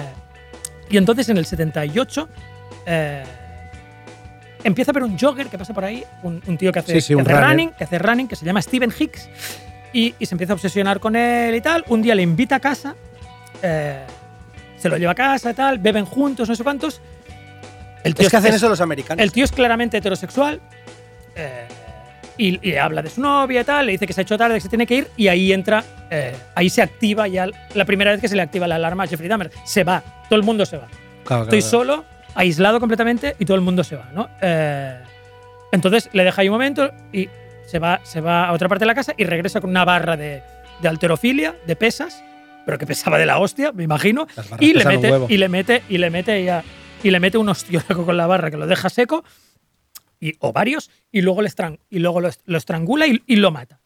y 0.89 0.97
entonces 0.97 1.29
en 1.29 1.37
el 1.37 1.45
78 1.45 2.27
eh, 2.87 3.23
empieza 4.63 4.91
a 4.91 4.93
ver 4.93 5.03
un 5.03 5.17
jogger 5.17 5.47
que 5.47 5.57
pasa 5.57 5.73
por 5.73 5.85
ahí, 5.85 6.03
un, 6.23 6.41
un 6.45 6.57
tío 6.57 6.71
que 6.71 6.79
hace, 6.79 6.93
Sí, 6.93 7.01
sí, 7.01 7.07
que 7.09 7.15
un 7.15 7.21
hace 7.21 7.31
runner. 7.33 7.49
running, 7.49 7.69
que 7.71 7.83
hace 7.83 7.99
running, 7.99 8.27
que 8.27 8.35
se 8.35 8.45
llama 8.45 8.61
Steven 8.61 8.93
Hicks, 8.97 9.29
y, 9.93 10.13
y 10.19 10.25
se 10.25 10.33
empieza 10.35 10.53
a 10.53 10.55
obsesionar 10.55 10.99
con 10.99 11.15
él 11.15 11.55
y 11.55 11.61
tal. 11.61 11.83
Un 11.87 12.01
día 12.01 12.13
le 12.15 12.21
invita 12.23 12.55
a 12.55 12.59
casa, 12.59 12.95
eh, 13.63 14.03
se 14.77 14.89
lo 14.89 14.97
lleva 14.97 15.13
a 15.13 15.15
casa 15.15 15.51
y 15.51 15.53
tal, 15.53 15.79
beben 15.79 16.05
juntos, 16.05 16.47
no 16.49 16.55
sé 16.55 16.63
cuántos. 16.63 17.01
El 18.03 18.15
Es 18.17 18.29
que 18.29 18.37
hacen 18.37 18.49
es- 18.51 18.55
eso 18.57 18.69
los 18.69 18.79
americanos. 18.81 19.21
el 19.23 19.31
tío 19.31 19.43
es 19.43 19.51
claramente 19.51 19.97
heterosexual 19.97 20.61
eh, 21.35 21.65
y, 22.37 22.69
y 22.69 22.75
habla 22.77 23.01
de 23.01 23.09
su 23.09 23.19
novia 23.19 23.61
y 23.61 23.63
tal, 23.65 23.85
le 23.87 23.91
dice 23.93 24.07
que 24.07 24.13
se 24.13 24.21
ha 24.21 24.23
hecho 24.23 24.37
tarde, 24.37 24.55
que 24.55 24.61
se 24.61 24.69
tiene 24.69 24.87
que 24.87 24.95
ir 24.95 25.07
y 25.17 25.27
ahí 25.27 25.51
entra, 25.51 25.83
eh, 26.09 26.33
ahí 26.55 26.69
se 26.69 26.81
activa 26.81 27.27
ya 27.27 27.47
la 27.73 27.83
primera 27.85 28.11
vez 28.11 28.21
que 28.21 28.29
se 28.29 28.35
le 28.37 28.41
activa 28.41 28.67
la 28.67 28.75
alarma 28.75 29.03
a 29.03 29.07
Jeffrey 29.07 29.27
Dahmer. 29.27 29.51
Se 29.65 29.83
va, 29.83 30.01
todo 30.29 30.39
el 30.39 30.45
mundo 30.45 30.65
se 30.65 30.77
va. 30.77 30.87
Claro, 31.25 31.43
Estoy 31.43 31.59
claro. 31.59 31.71
solo, 31.71 32.05
aislado 32.39 32.79
completamente 32.79 33.35
y 33.39 33.45
todo 33.45 33.55
el 33.55 33.61
mundo 33.61 33.83
se 33.83 33.95
va, 33.95 34.09
¿no? 34.13 34.29
Eh, 34.41 34.97
entonces 35.71 36.09
le 36.13 36.23
deja 36.23 36.41
ahí 36.41 36.47
un 36.49 36.53
momento 36.53 36.91
y 37.11 37.27
se 37.67 37.79
va, 37.79 37.99
se 38.03 38.21
va 38.21 38.47
a 38.47 38.53
otra 38.53 38.67
parte 38.69 38.83
de 38.83 38.87
la 38.87 38.95
casa 38.95 39.13
y 39.17 39.23
regresa 39.25 39.61
con 39.61 39.69
una 39.69 39.85
barra 39.85 40.15
de, 40.17 40.41
de 40.81 40.87
alterofilia, 40.87 41.55
de 41.67 41.75
pesas, 41.75 42.23
pero 42.65 42.77
que 42.77 42.87
pesaba 42.87 43.17
de 43.17 43.25
la 43.25 43.39
hostia, 43.39 43.71
me 43.71 43.83
imagino, 43.83 44.25
y 44.65 44.73
le 44.73 44.83
mete 44.85 45.07
y 45.29 45.37
le 45.37 45.49
mete 45.49 45.83
y 45.89 45.97
le 45.97 46.09
mete 46.09 46.63
y 47.03 47.11
le 47.11 47.19
mete 47.19 47.37
un 47.37 47.49
ostiolaco 47.49 48.05
con 48.05 48.15
la 48.17 48.25
barra 48.27 48.49
que 48.51 48.57
lo 48.57 48.67
deja 48.67 48.89
seco 48.89 49.23
y, 50.19 50.33
o 50.39 50.51
varios 50.53 50.89
y 51.11 51.21
luego, 51.21 51.41
le 51.41 51.49
y 51.89 51.99
luego 51.99 52.21
lo, 52.21 52.27
est- 52.29 52.41
lo 52.45 52.57
estrangula 52.57 53.05
y, 53.07 53.21
y 53.27 53.35
lo 53.37 53.51
mata. 53.51 53.79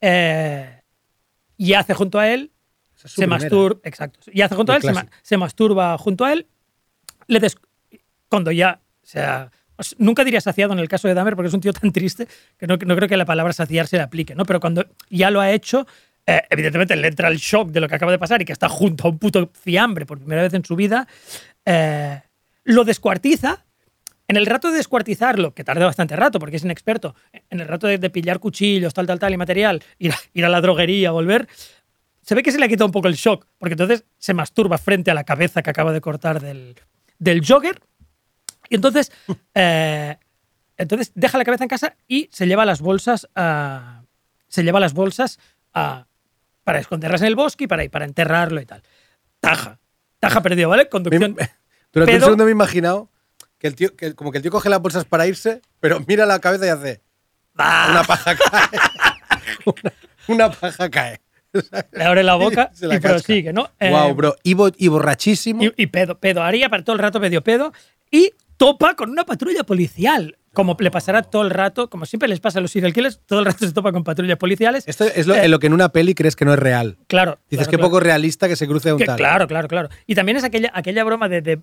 Eh, 0.00 0.82
y 1.56 1.74
hace 1.74 1.94
junto 1.94 2.18
a 2.18 2.28
él 2.28 2.52
se 3.08 3.26
masturba, 3.26 3.80
exacto. 3.84 4.20
Y 4.32 4.42
hace 4.42 4.54
junto 4.54 4.72
a 4.72 4.76
él, 4.76 4.82
se 5.22 5.36
masturba 5.36 5.98
junto 5.98 6.24
a 6.24 6.32
él, 6.32 6.46
le 7.30 7.40
des- 7.40 7.56
cuando 8.28 8.50
ya, 8.52 8.80
o 9.02 9.06
sea, 9.06 9.50
nunca 9.98 10.24
diría 10.24 10.40
saciado 10.40 10.72
en 10.72 10.78
el 10.78 10.88
caso 10.88 11.08
de 11.08 11.14
Dahmer 11.14 11.34
porque 11.36 11.48
es 11.48 11.54
un 11.54 11.60
tío 11.60 11.72
tan 11.72 11.90
triste 11.92 12.28
que 12.58 12.66
no, 12.66 12.76
no 12.76 12.96
creo 12.96 13.08
que 13.08 13.16
la 13.16 13.24
palabra 13.24 13.52
saciar 13.52 13.86
se 13.86 13.96
le 13.96 14.02
aplique, 14.02 14.34
¿no? 14.34 14.44
Pero 14.44 14.60
cuando 14.60 14.84
ya 15.08 15.30
lo 15.30 15.40
ha 15.40 15.50
hecho, 15.50 15.86
eh, 16.26 16.42
evidentemente 16.50 16.94
le 16.96 17.08
entra 17.08 17.28
el 17.28 17.38
shock 17.38 17.70
de 17.70 17.80
lo 17.80 17.88
que 17.88 17.94
acaba 17.94 18.12
de 18.12 18.18
pasar 18.18 18.42
y 18.42 18.44
que 18.44 18.52
está 18.52 18.68
junto 18.68 19.08
a 19.08 19.10
un 19.10 19.18
puto 19.18 19.50
fiambre 19.54 20.06
por 20.06 20.18
primera 20.18 20.42
vez 20.42 20.52
en 20.54 20.64
su 20.64 20.76
vida, 20.76 21.08
eh, 21.64 22.20
lo 22.64 22.84
descuartiza. 22.84 23.64
En 24.28 24.36
el 24.36 24.46
rato 24.46 24.70
de 24.70 24.76
descuartizarlo, 24.76 25.54
que 25.54 25.64
tarda 25.64 25.86
bastante 25.86 26.14
rato 26.14 26.38
porque 26.38 26.56
es 26.56 26.62
inexperto, 26.62 27.16
en 27.48 27.58
el 27.58 27.66
rato 27.66 27.88
de, 27.88 27.98
de 27.98 28.10
pillar 28.10 28.38
cuchillos, 28.38 28.94
tal, 28.94 29.06
tal, 29.08 29.18
tal 29.18 29.32
y 29.32 29.36
material, 29.36 29.82
ir 29.98 30.12
a, 30.12 30.16
ir 30.34 30.44
a 30.44 30.48
la 30.48 30.60
droguería, 30.60 31.10
volver, 31.10 31.48
se 32.22 32.36
ve 32.36 32.44
que 32.44 32.52
se 32.52 32.58
le 32.60 32.66
ha 32.66 32.68
quitado 32.68 32.86
un 32.86 32.92
poco 32.92 33.08
el 33.08 33.14
shock, 33.14 33.46
porque 33.58 33.72
entonces 33.72 34.04
se 34.18 34.32
masturba 34.32 34.78
frente 34.78 35.10
a 35.10 35.14
la 35.14 35.24
cabeza 35.24 35.62
que 35.62 35.70
acaba 35.70 35.92
de 35.92 36.00
cortar 36.00 36.40
del, 36.40 36.76
del 37.20 37.46
jogger. 37.46 37.80
Y 38.68 38.74
entonces, 38.74 39.12
eh, 39.54 40.16
entonces 40.76 41.12
deja 41.14 41.38
la 41.38 41.44
cabeza 41.44 41.64
en 41.64 41.68
casa 41.68 41.94
y 42.08 42.28
se 42.32 42.46
lleva 42.46 42.64
las 42.64 42.80
bolsas 42.80 43.28
a- 43.36 44.02
se 44.48 44.64
lleva 44.64 44.80
las 44.80 44.92
bolsas 44.94 45.38
a- 45.72 46.06
para 46.64 46.80
esconderlas 46.80 47.20
en 47.20 47.28
el 47.28 47.36
bosque 47.36 47.64
y 47.64 47.66
para, 47.68 47.88
para 47.88 48.04
enterrarlo 48.04 48.60
y 48.60 48.66
tal. 48.66 48.82
Taja. 49.40 49.78
Taja 50.18 50.42
perdido, 50.42 50.68
¿vale? 50.68 50.88
Conducción. 50.88 51.34
Me- 51.38 51.50
Durante 51.92 52.12
un 52.12 52.18
Pedo. 52.18 52.26
segundo 52.26 52.44
me 52.44 52.50
he 52.50 52.52
imaginado 52.52 53.10
que 53.58 53.66
el 53.66 53.74
tío, 53.74 53.94
que 53.96 54.14
como 54.14 54.30
que 54.32 54.38
el 54.38 54.42
tío 54.42 54.50
coge 54.50 54.68
las 54.68 54.80
bolsas 54.80 55.04
para 55.04 55.26
irse, 55.26 55.60
pero 55.80 56.00
mira 56.06 56.26
la 56.26 56.38
cabeza 56.40 56.66
y 56.66 56.68
hace. 56.70 57.02
Ah. 57.56 57.88
Una 57.90 58.04
paja 58.04 58.36
cae. 58.36 58.68
una, 59.66 59.92
una 60.28 60.50
paja 60.50 60.88
cae. 60.90 61.20
Le 61.92 62.04
abre 62.04 62.22
la 62.22 62.34
boca 62.36 62.70
la 62.80 62.94
y 62.96 63.00
casca. 63.00 63.08
prosigue, 63.16 63.52
¿no? 63.52 63.70
Eh, 63.80 63.90
wow, 63.90 64.14
bro. 64.14 64.36
Y, 64.42 64.54
bo- 64.54 64.70
y 64.76 64.88
borrachísimo. 64.88 65.62
Y, 65.64 65.72
y 65.76 65.86
pedo, 65.88 66.18
pedo. 66.18 66.42
Haría 66.42 66.68
para 66.68 66.84
todo 66.84 66.94
el 66.94 67.00
rato 67.00 67.20
medio 67.20 67.42
pedo. 67.42 67.72
Y 68.10 68.30
topa 68.56 68.94
con 68.94 69.10
una 69.10 69.24
patrulla 69.24 69.64
policial. 69.64 70.36
Como 70.52 70.76
le 70.80 70.90
pasará 70.90 71.22
todo 71.22 71.42
el 71.42 71.50
rato, 71.50 71.88
como 71.88 72.06
siempre 72.06 72.28
les 72.28 72.40
pasa 72.40 72.58
a 72.58 72.62
los 72.62 72.72
serial 72.72 72.92
killers, 72.92 73.20
todo 73.24 73.38
el 73.38 73.44
rato 73.46 73.64
se 73.64 73.72
topa 73.72 73.92
con 73.92 74.02
patrullas 74.02 74.36
policiales. 74.36 74.82
Esto 74.88 75.04
es 75.04 75.26
lo, 75.28 75.34
Eh, 75.36 75.44
en 75.44 75.50
lo 75.52 75.60
que 75.60 75.68
en 75.68 75.72
una 75.74 75.90
peli 75.90 76.12
crees 76.14 76.34
que 76.34 76.44
no 76.44 76.52
es 76.52 76.58
real. 76.58 76.98
Claro. 77.06 77.38
Dices 77.48 77.66
claro, 77.66 77.70
que 77.70 77.76
claro. 77.76 77.88
poco 77.88 78.00
realista 78.00 78.48
que 78.48 78.56
se 78.56 78.66
cruce 78.66 78.92
un 78.92 78.98
Que- 78.98 79.04
tal. 79.06 79.16
claro, 79.16 79.46
claro, 79.46 79.68
claro. 79.68 79.88
Y 80.08 80.16
también 80.16 80.36
es 80.38 80.42
aquella, 80.44 80.72
aquella 80.74 81.04
broma 81.04 81.28
de, 81.28 81.40
de, 81.40 81.60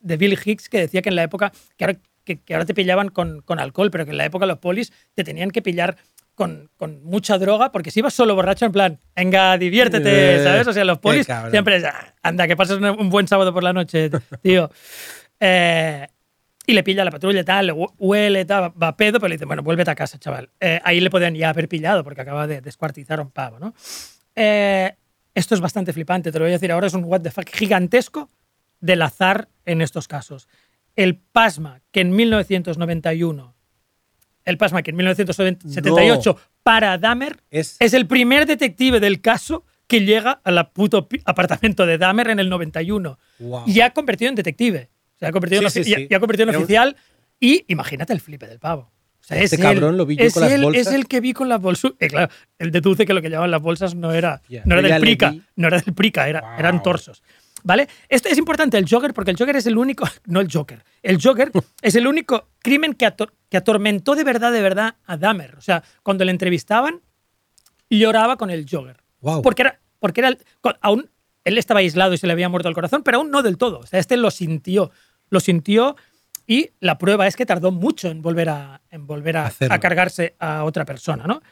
de 0.00 0.16
Bill 0.16 0.38
Hicks 0.44 0.68
que 0.68 0.78
decía 0.78 1.02
que 1.02 1.08
en 1.08 1.16
la 1.16 1.24
época, 1.24 1.50
que 1.76 1.84
ahora, 1.84 1.98
que, 2.24 2.38
que 2.40 2.54
ahora 2.54 2.64
te 2.64 2.74
pillaban 2.74 3.08
con, 3.08 3.40
con 3.42 3.58
alcohol, 3.58 3.90
pero 3.90 4.04
que 4.04 4.12
en 4.12 4.18
la 4.18 4.24
época 4.26 4.46
los 4.46 4.58
polis 4.58 4.92
te 5.14 5.24
tenían 5.24 5.50
que 5.50 5.60
pillar 5.60 5.96
con, 6.38 6.70
con 6.78 7.02
mucha 7.04 7.36
droga, 7.36 7.70
porque 7.72 7.90
si 7.90 7.98
ibas 7.98 8.14
solo 8.14 8.34
borracho, 8.34 8.64
en 8.64 8.72
plan, 8.72 9.00
venga, 9.14 9.58
diviértete, 9.58 10.36
Eh, 10.36 10.44
¿sabes? 10.44 10.66
O 10.68 10.72
sea, 10.72 10.84
los 10.84 10.98
polis 10.98 11.26
siempre 11.50 11.76
es, 11.76 11.84
"Ah, 11.84 12.14
anda, 12.22 12.46
que 12.46 12.56
pases 12.56 12.78
un, 12.78 13.10
buen 13.10 13.26
sábado 13.28 13.52
por 13.52 13.62
la 13.64 13.72
noche, 13.72 14.08
tío. 14.42 14.70
Eh, 15.40 16.06
y 16.66 16.72
le 16.74 16.82
pilla 16.82 17.04
la 17.04 17.10
patrulla, 17.10 17.44
tal, 17.44 17.66
le 17.66 17.72
hu- 17.74 17.92
huele, 17.98 18.44
tal, 18.44 18.72
va- 18.82 18.96
pedo, 18.96 19.18
pero 19.18 19.28
le 19.28 19.34
dice, 19.34 19.44
bueno, 19.46 19.62
vuélvete 19.62 19.90
a 19.90 19.94
casa, 19.94 20.18
chaval. 20.18 20.48
Eh, 20.60 20.80
ahí 20.84 21.00
le 21.00 21.10
podían 21.10 21.34
ya 21.34 21.48
haber 21.50 21.68
pillado 21.68 22.04
porque 22.04 22.20
acaba 22.20 22.46
de 22.46 22.60
descuartizar 22.60 23.18
a 23.18 23.22
un 23.22 23.30
pavo, 23.30 23.58
¿no? 23.58 23.74
Eh, 24.36 24.94
esto 25.34 25.54
es 25.54 25.60
bastante 25.60 25.92
flipante, 25.92 26.30
te 26.32 26.38
lo 26.38 26.44
voy 26.44 26.52
a 26.52 26.56
decir 26.56 26.70
ahora, 26.72 26.86
es 26.86 26.94
un 26.94 27.04
what 27.04 27.20
the 27.22 27.30
fuck 27.30 27.48
gigantesco 27.50 28.28
del 28.80 29.02
azar 29.02 29.48
en 29.64 29.82
estos 29.82 30.06
casos. 30.08 30.48
El 30.94 31.16
pasma 31.16 31.80
que 31.90 32.00
en 32.00 32.14
1991, 32.14 33.54
el 34.48 34.58
en 34.90 34.96
1978 34.96 36.36
para 36.62 36.98
Dahmer 36.98 37.36
Es- 37.50 37.76
es 37.80 37.94
el 37.94 38.06
primer 38.06 38.46
detective 38.46 39.00
del 39.00 39.20
caso 39.20 39.64
que 39.86 40.00
llega 40.04 40.40
al 40.44 40.70
puto 40.72 41.08
apartamento 41.24 41.86
de 41.86 41.96
Dahmer 41.98 42.28
en 42.30 42.38
el 42.40 42.48
91. 42.50 43.18
Wow. 43.38 43.64
Y 43.66 43.80
ha 43.80 43.90
convertido 43.90 44.28
en 44.28 44.34
detective. 44.34 44.90
Se 45.18 45.26
ha 45.26 45.32
convertido, 45.32 45.62
en, 45.62 45.70
Sí, 45.70 45.80
ofi- 45.80 45.84
sí, 45.84 45.94
sí. 45.94 46.06
y 46.10 46.14
ha 46.14 46.20
convertido 46.20 46.48
en 46.50 46.56
oficial. 46.56 46.96
Y 47.40 47.64
imagínate 47.68 48.12
el 48.12 48.20
flipe 48.20 48.46
del 48.46 48.58
pavo. 48.58 48.92
O 49.20 49.24
sea, 49.28 49.42
Este 49.42 49.56
es 49.56 49.62
cabrón 49.62 49.92
él, 49.92 49.98
lo 49.98 50.06
vi 50.06 50.16
yo 50.16 50.30
con 50.30 50.42
las 50.42 50.52
él, 50.52 50.62
bolsas. 50.62 50.86
Es 50.86 50.92
el 50.92 51.06
que 51.06 51.20
vi 51.20 51.32
con 51.32 51.48
las 51.48 51.60
bolsas. 51.60 51.92
Eh, 51.98 52.08
claro, 52.08 52.32
él 52.58 52.70
deduce 52.70 53.04
que 53.06 53.12
lo 53.14 53.20
que 53.22 53.28
llevaban 53.28 53.50
las 53.50 53.60
bolsas 53.60 53.94
no 53.94 54.12
era, 54.12 54.42
Ya, 54.48 54.62
no 54.64 54.78
era 54.78 54.88
del 54.88 55.00
prica. 55.00 55.34
No 55.56 55.68
era 55.68 55.78
del 55.80 55.94
prica, 55.94 56.28
era, 56.28 56.40
Wow. 56.40 56.50
eran 56.58 56.82
torsos. 56.82 57.22
¿Vale? 57.64 57.88
Esto 58.08 58.28
es 58.28 58.38
importante, 58.38 58.78
el 58.78 58.86
Joker, 58.88 59.12
porque 59.12 59.30
el 59.32 59.36
Joker 59.36 59.56
es 59.56 59.66
el 59.66 59.76
único. 59.78 60.06
No 60.26 60.40
el 60.40 60.48
Joker. 60.52 60.84
El 61.02 61.20
Joker 61.22 61.50
es 61.82 61.94
el 61.94 62.06
único 62.06 62.48
crimen 62.60 62.94
que, 62.94 63.06
ator- 63.06 63.32
que 63.50 63.56
atormentó 63.56 64.14
de 64.14 64.24
verdad, 64.24 64.52
de 64.52 64.62
verdad 64.62 64.94
a 65.06 65.16
Dahmer. 65.16 65.56
O 65.56 65.60
sea, 65.60 65.82
cuando 66.02 66.24
le 66.24 66.30
entrevistaban, 66.30 67.00
lloraba 67.90 68.36
con 68.36 68.50
el 68.50 68.66
Joker. 68.70 68.96
Wow. 69.20 69.42
Porque 69.42 69.62
era. 69.62 69.80
Porque 70.00 70.20
era 70.20 70.36
aún, 70.80 71.10
él 71.44 71.58
estaba 71.58 71.80
aislado 71.80 72.14
y 72.14 72.18
se 72.18 72.26
le 72.28 72.32
había 72.32 72.48
muerto 72.48 72.68
el 72.68 72.74
corazón, 72.74 73.02
pero 73.02 73.18
aún 73.18 73.30
no 73.32 73.42
del 73.42 73.58
todo. 73.58 73.80
O 73.80 73.86
sea, 73.86 73.98
este 73.98 74.16
lo 74.16 74.30
sintió. 74.30 74.92
Lo 75.28 75.40
sintió 75.40 75.96
y 76.46 76.70
la 76.78 76.98
prueba 76.98 77.26
es 77.26 77.34
que 77.34 77.44
tardó 77.44 77.72
mucho 77.72 78.08
en 78.08 78.22
volver 78.22 78.48
a, 78.48 78.80
en 78.90 79.06
volver 79.08 79.36
a, 79.38 79.46
a 79.68 79.78
cargarse 79.80 80.36
a 80.38 80.62
otra 80.62 80.84
persona, 80.84 81.24
¿no? 81.26 81.42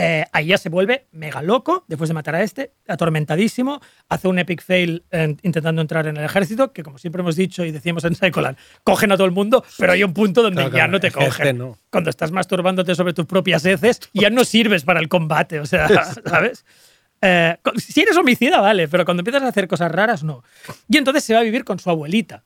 Eh, 0.00 0.24
ahí 0.32 0.46
ya 0.46 0.58
se 0.58 0.68
vuelve 0.68 1.06
mega 1.10 1.42
loco 1.42 1.84
después 1.88 2.06
de 2.06 2.14
matar 2.14 2.36
a 2.36 2.42
este, 2.44 2.72
atormentadísimo, 2.86 3.80
hace 4.08 4.28
un 4.28 4.38
epic 4.38 4.62
fail 4.62 5.02
en- 5.10 5.38
intentando 5.42 5.82
entrar 5.82 6.06
en 6.06 6.16
el 6.16 6.24
ejército, 6.24 6.72
que 6.72 6.84
como 6.84 6.98
siempre 6.98 7.20
hemos 7.22 7.34
dicho 7.34 7.64
y 7.64 7.72
decíamos 7.72 8.04
en 8.04 8.14
Psycholand, 8.14 8.56
cogen 8.84 9.10
a 9.10 9.16
todo 9.16 9.26
el 9.26 9.32
mundo, 9.32 9.64
pero 9.76 9.92
hay 9.92 10.04
un 10.04 10.14
punto 10.14 10.42
donde 10.42 10.56
Claro, 10.62 10.70
ya 10.70 10.74
claro, 10.76 10.92
no 10.92 11.00
te 11.00 11.08
este 11.08 11.18
cogen. 11.18 11.58
no. 11.58 11.76
Cuando 11.90 12.10
estás 12.10 12.30
masturbándote 12.30 12.94
sobre 12.94 13.12
tus 13.12 13.26
propias 13.26 13.64
heces, 13.64 13.98
ya 14.12 14.30
no 14.30 14.44
sirves 14.44 14.84
para 14.84 15.00
el 15.00 15.08
combate, 15.08 15.58
o 15.58 15.66
sea, 15.66 15.88
¿sabes? 16.26 16.64
Eh, 17.20 17.56
si 17.76 18.02
eres 18.02 18.16
homicida, 18.16 18.60
vale, 18.60 18.86
pero 18.86 19.04
cuando 19.04 19.22
empiezas 19.22 19.42
a 19.42 19.48
hacer 19.48 19.66
cosas 19.66 19.90
raras, 19.90 20.22
no. 20.22 20.44
Y 20.88 20.98
entonces 20.98 21.24
se 21.24 21.34
va 21.34 21.40
a 21.40 21.42
vivir 21.42 21.64
con 21.64 21.80
su 21.80 21.90
abuelita, 21.90 22.44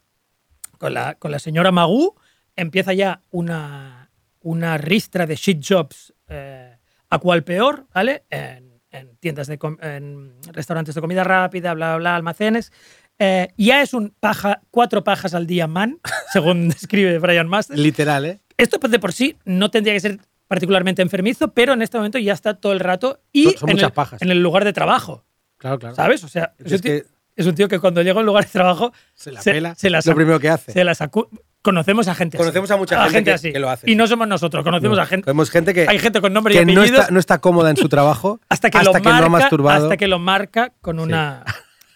con 0.79 0.95
la, 0.95 1.17
con 1.17 1.31
la 1.31 1.39
señora 1.39 1.71
Magoo, 1.71 2.17
empieza 2.57 2.95
ya 2.95 3.21
una, 3.31 4.11
una 4.41 4.79
ristra 4.79 5.27
de 5.27 5.37
shit 5.37 5.63
jobs 5.63 6.15
eh, 6.29 6.72
a 7.13 7.19
cual 7.19 7.45
peor, 7.45 7.87
¿vale? 7.95 8.25
En, 8.31 8.81
en 8.91 9.17
tiendas 9.19 9.47
de 9.47 9.59
en 9.83 10.33
restaurantes 10.53 10.95
de 10.95 11.01
comida 11.01 11.25
rápida, 11.25 11.75
bla, 11.75 11.89
bla, 11.91 11.97
bla, 11.99 12.17
almacenes. 12.17 12.73
Eh, 13.19 13.49
ya 13.57 13.83
es 13.83 13.93
un 13.95 14.15
paja, 14.19 14.63
cuatro 14.71 15.05
pajas 15.05 15.35
al 15.35 15.47
día 15.47 15.67
man, 15.67 15.99
según 16.33 16.69
describe 16.71 17.19
Brian 17.19 17.49
Masters. 17.49 17.79
Literal, 17.79 18.25
¿eh? 18.25 18.41
Esto 18.57 18.79
de 18.89 18.99
por 18.99 19.13
sí 19.13 19.37
no 19.45 19.71
tendría 19.71 19.95
que 19.95 20.01
ser 20.01 20.19
particularmente 20.49 21.03
enfermizo, 21.03 21.53
pero 21.53 21.73
en 21.73 21.83
este 21.83 21.97
momento 21.99 22.19
ya 22.19 22.33
está 22.33 22.55
todo 22.55 22.73
el 22.73 22.81
rato 22.81 23.21
y 23.33 23.51
Son- 23.53 23.71
en, 23.71 23.77
muchas 23.77 23.89
el, 23.91 23.95
pajas. 23.95 24.23
en 24.23 24.31
el 24.31 24.43
lugar 24.43 24.65
de 24.65 24.73
trabajo, 24.73 25.25
Claro, 25.59 25.79
claro. 25.79 25.95
¿sabes? 25.95 26.25
O 26.25 26.29
sea, 26.29 26.55
es, 26.59 26.67
Es 26.67 26.73
un 26.73 26.81
tío, 26.81 26.93
que- 26.93 27.05
es 27.37 27.47
un 27.47 27.55
tío 27.55 27.69
que 27.69 27.79
cuando 27.79 28.03
llega 28.03 28.17
a 28.17 28.21
un 28.21 28.27
lugar 28.27 28.45
de 28.45 28.51
trabajo 28.51 28.93
Se 29.15 29.31
la 29.33 29.41
pela. 29.43 29.75
se 29.75 29.89
la 29.91 30.01
Lo 30.05 30.15
primero 30.15 30.39
que 30.41 30.49
hace. 30.51 30.73
se 30.73 30.85
la 30.85 30.93
sacu- 30.93 31.29
Conocemos 31.63 32.09
a 32.09 32.15
gente 32.17 32.37
Conocemos 32.39 32.69
así. 32.71 32.75
a 32.75 32.77
mucha 32.77 33.09
gente 33.11 33.35
que- 33.41 33.53
que 33.53 33.59
lo 33.61 33.71
hace. 33.71 33.89
Y 33.91 33.95
no 33.95 34.07
somos 34.09 34.27
nosotros, 34.27 34.65
conocemos 34.65 34.99
a 34.99 35.07
gente. 35.07 35.27
Vemos 35.31 35.49
gente 35.51 35.73
que, 35.73 35.87
Hay 35.89 35.99
gente 36.01 36.21
con 36.21 36.33
nombre 36.33 36.55
y 36.55 36.59
que 36.59 36.67
no 36.67 36.83
está, 36.83 37.09
no 37.11 37.21
está 37.21 37.39
cómoda 37.41 37.71
en 37.71 37.77
su 37.77 37.89
trabajo 37.89 38.41
hasta 38.49 38.69
que, 38.69 38.79
lo, 38.79 38.93
no 38.93 39.01
marca, 39.01 39.27
ha 39.27 39.29
masturbado. 39.29 39.85
hasta 39.85 39.97
que 39.97 40.09
lo 40.09 40.19
marca 40.19 40.73
con 40.81 40.99
una 40.99 41.45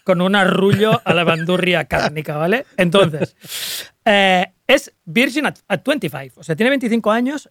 con 0.04 0.20
un 0.20 0.36
arrullo 0.36 1.02
a 1.04 1.12
la 1.14 1.24
bandurria 1.24 1.84
cárnica, 1.88 2.36
¿vale? 2.36 2.64
Entonces, 2.76 3.34
eh, 4.04 4.52
es 4.68 4.92
virgin 5.04 5.46
at, 5.46 5.56
at 5.66 5.80
25, 5.84 6.38
o 6.40 6.44
sea, 6.44 6.54
tiene 6.54 6.70
25 6.70 7.10
años 7.10 7.50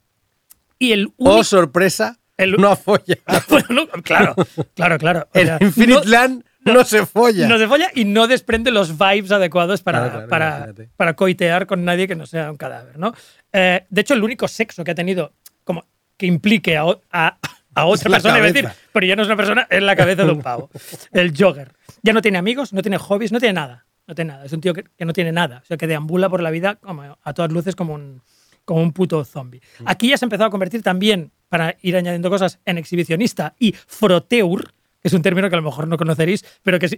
y 0.79 0.93
el 0.93 1.07
Oh, 1.17 1.31
único... 1.31 1.43
sorpresa, 1.43 2.17
el- 2.37 2.53
no 2.53 2.69
ha 2.69 2.77
follado. 2.77 3.21
Bueno, 3.49 3.87
claro, 4.03 4.35
claro, 4.73 4.97
claro. 4.97 5.27
O 5.33 5.37
sea, 5.39 5.57
Infinite 5.59 5.99
no- 6.05 6.09
Land 6.11 6.44
no, 6.65 6.83
se 6.83 7.05
folla. 7.05 7.47
no 7.47 7.57
se 7.57 7.67
folla 7.67 7.89
y 7.93 8.05
no 8.05 8.27
desprende 8.27 8.71
los 8.71 8.97
vibes 8.97 9.31
adecuados 9.31 9.81
para, 9.81 9.99
Claro, 9.99 10.13
claro, 10.13 10.29
para, 10.29 10.47
imagínate. 10.57 10.89
para 10.97 11.15
coitear 11.15 11.65
con 11.67 11.85
nadie 11.85 12.07
que 12.07 12.15
no 12.15 12.25
sea 12.25 12.49
un 12.51 12.57
cadáver, 12.57 12.97
¿no? 12.99 13.13
Eh, 13.53 13.85
de 13.89 14.01
hecho, 14.01 14.13
el 14.13 14.23
único 14.23 14.47
sexo 14.47 14.83
que 14.83 14.91
ha 14.91 14.95
tenido 14.95 15.33
como 15.63 15.85
que 16.17 16.25
implique 16.25 16.75
a, 16.77 16.83
a- 17.11 17.37
a 17.75 17.85
otra 17.85 18.09
persona, 18.09 18.37
iba 18.37 18.47
a 18.47 18.51
decir, 18.51 18.69
pero 18.93 19.05
ya 19.05 19.15
no 19.15 19.21
es 19.21 19.27
una 19.27 19.37
persona, 19.37 19.67
es 19.69 19.83
la 19.83 19.95
cabeza 19.95 20.23
de 20.25 20.31
un 20.31 20.41
pavo. 20.41 20.69
El 21.11 21.33
jogger. 21.37 21.73
Ya 22.03 22.13
no 22.13 22.21
tiene 22.21 22.37
amigos, 22.37 22.71
no 22.73 22.81
tiene 22.81 22.97
hobbies, 22.97 23.31
no 23.31 23.39
tiene 23.39 23.53
nada. 23.53 23.85
No 24.07 24.13
tiene 24.15 24.33
nada. 24.33 24.45
Es 24.45 24.53
un 24.53 24.61
tío 24.61 24.73
que, 24.73 24.83
que 24.97 25.03
no 25.05 25.13
tiene 25.13 25.31
nada. 25.31 25.59
O 25.63 25.65
sea, 25.65 25.77
que 25.77 25.87
deambula 25.87 26.29
por 26.29 26.41
la 26.43 26.51
vida 26.51 26.75
como 26.75 27.17
a 27.21 27.33
todas 27.33 27.51
luces 27.51 27.75
como 27.75 27.95
un, 27.95 28.21
como 28.63 28.81
un 28.81 28.93
puto 28.93 29.25
zombie. 29.25 29.61
Mm. 29.79 29.83
Aquí 29.87 30.09
ya 30.09 30.17
se 30.17 30.25
ha 30.25 30.27
empezado 30.27 30.47
a 30.47 30.51
convertir 30.51 30.83
también, 30.83 31.31
para 31.49 31.75
ir 31.81 31.97
añadiendo 31.97 32.29
cosas, 32.29 32.59
en 32.65 32.77
exhibicionista 32.77 33.55
y 33.59 33.71
froteur, 33.73 34.73
es 35.05 35.13
un 35.13 35.21
término 35.21 35.49
que 35.49 35.55
a 35.55 35.59
lo 35.59 35.63
mejor 35.63 35.87
no 35.87 35.97
conoceréis, 35.97 36.43
pero 36.63 36.79
que 36.79 36.87
es, 36.87 36.97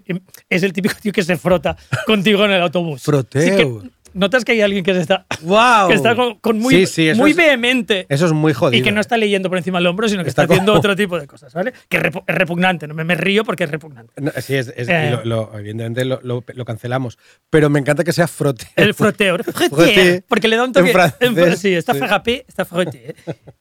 es 0.49 0.63
el 0.63 0.73
típico 0.73 0.95
tío 1.01 1.11
que 1.11 1.23
se 1.23 1.37
frota 1.37 1.77
contigo 2.07 2.45
en 2.45 2.51
el 2.51 2.61
autobús. 2.61 3.03
Que 3.31 3.67
notas 4.13 4.43
que 4.45 4.53
hay 4.53 4.61
alguien 4.61 4.83
que 4.83 4.95
se 4.95 5.01
está, 5.01 5.27
¡Wow! 5.41 5.89
que 5.89 5.93
está 5.93 6.15
con, 6.15 6.39
con 6.39 6.57
muy, 6.57 6.73
Sí, 6.73 6.85
sí, 6.87 7.09
eso 7.09 7.21
muy 7.21 7.31
es- 7.31 7.37
vehemente 7.37 8.07
Eso 8.09 8.25
es 8.25 8.31
muy 8.31 8.51
jodido. 8.53 8.79
y 8.79 8.83
que 8.83 8.91
no 8.91 8.99
está 8.99 9.15
leyendo 9.15 9.47
por 9.49 9.59
encima 9.59 9.77
del 9.77 9.85
hombro, 9.87 10.09
sino 10.09 10.23
que 10.23 10.29
está, 10.29 10.43
Está 10.43 10.53
haciendo 10.55 10.71
como- 10.71 10.79
otro 10.79 10.95
tipo 10.95 11.19
de 11.19 11.27
cosas, 11.27 11.53
¿vale? 11.53 11.71
Que 11.87 11.97
es 11.97 12.03
repu- 12.03 12.23
es 12.25 12.35
repugnante. 12.35 12.87
¿no? 12.87 12.95
Me, 12.95 13.03
me 13.03 13.13
río 13.13 13.43
porque 13.43 13.65
es 13.65 13.69
repugnante. 13.71 14.13
No, 14.19 14.31
sí, 14.41 14.55
es, 14.55 14.73
es- 14.75 14.89
Eh. 14.89 15.09
y 15.09 15.11
lo- 15.11 15.23
lo- 15.51 15.59
evidentemente 15.59 16.03
lo, 16.05 16.65
cancelamos. 16.65 17.19
Pero 17.51 17.69
me 17.69 17.77
encanta 17.79 18.03
que 18.03 18.11
sea 18.13 18.27
frote. 18.27 18.65
El. 18.75 18.95
Frotteur. 18.95 19.43
Frotteur, 19.53 20.23
Porque 20.27 20.47
le 20.47 20.55
da 20.55 20.63
un 20.63 20.71
toque. 20.71 20.87
En 20.87 20.93
francés, 21.35 21.35
fr- 21.35 21.55
sí, 21.57 21.73
está 21.75 21.93
sí. 21.93 21.99
frappé, 21.99 22.45
está 22.47 22.65
frotté. 22.65 23.13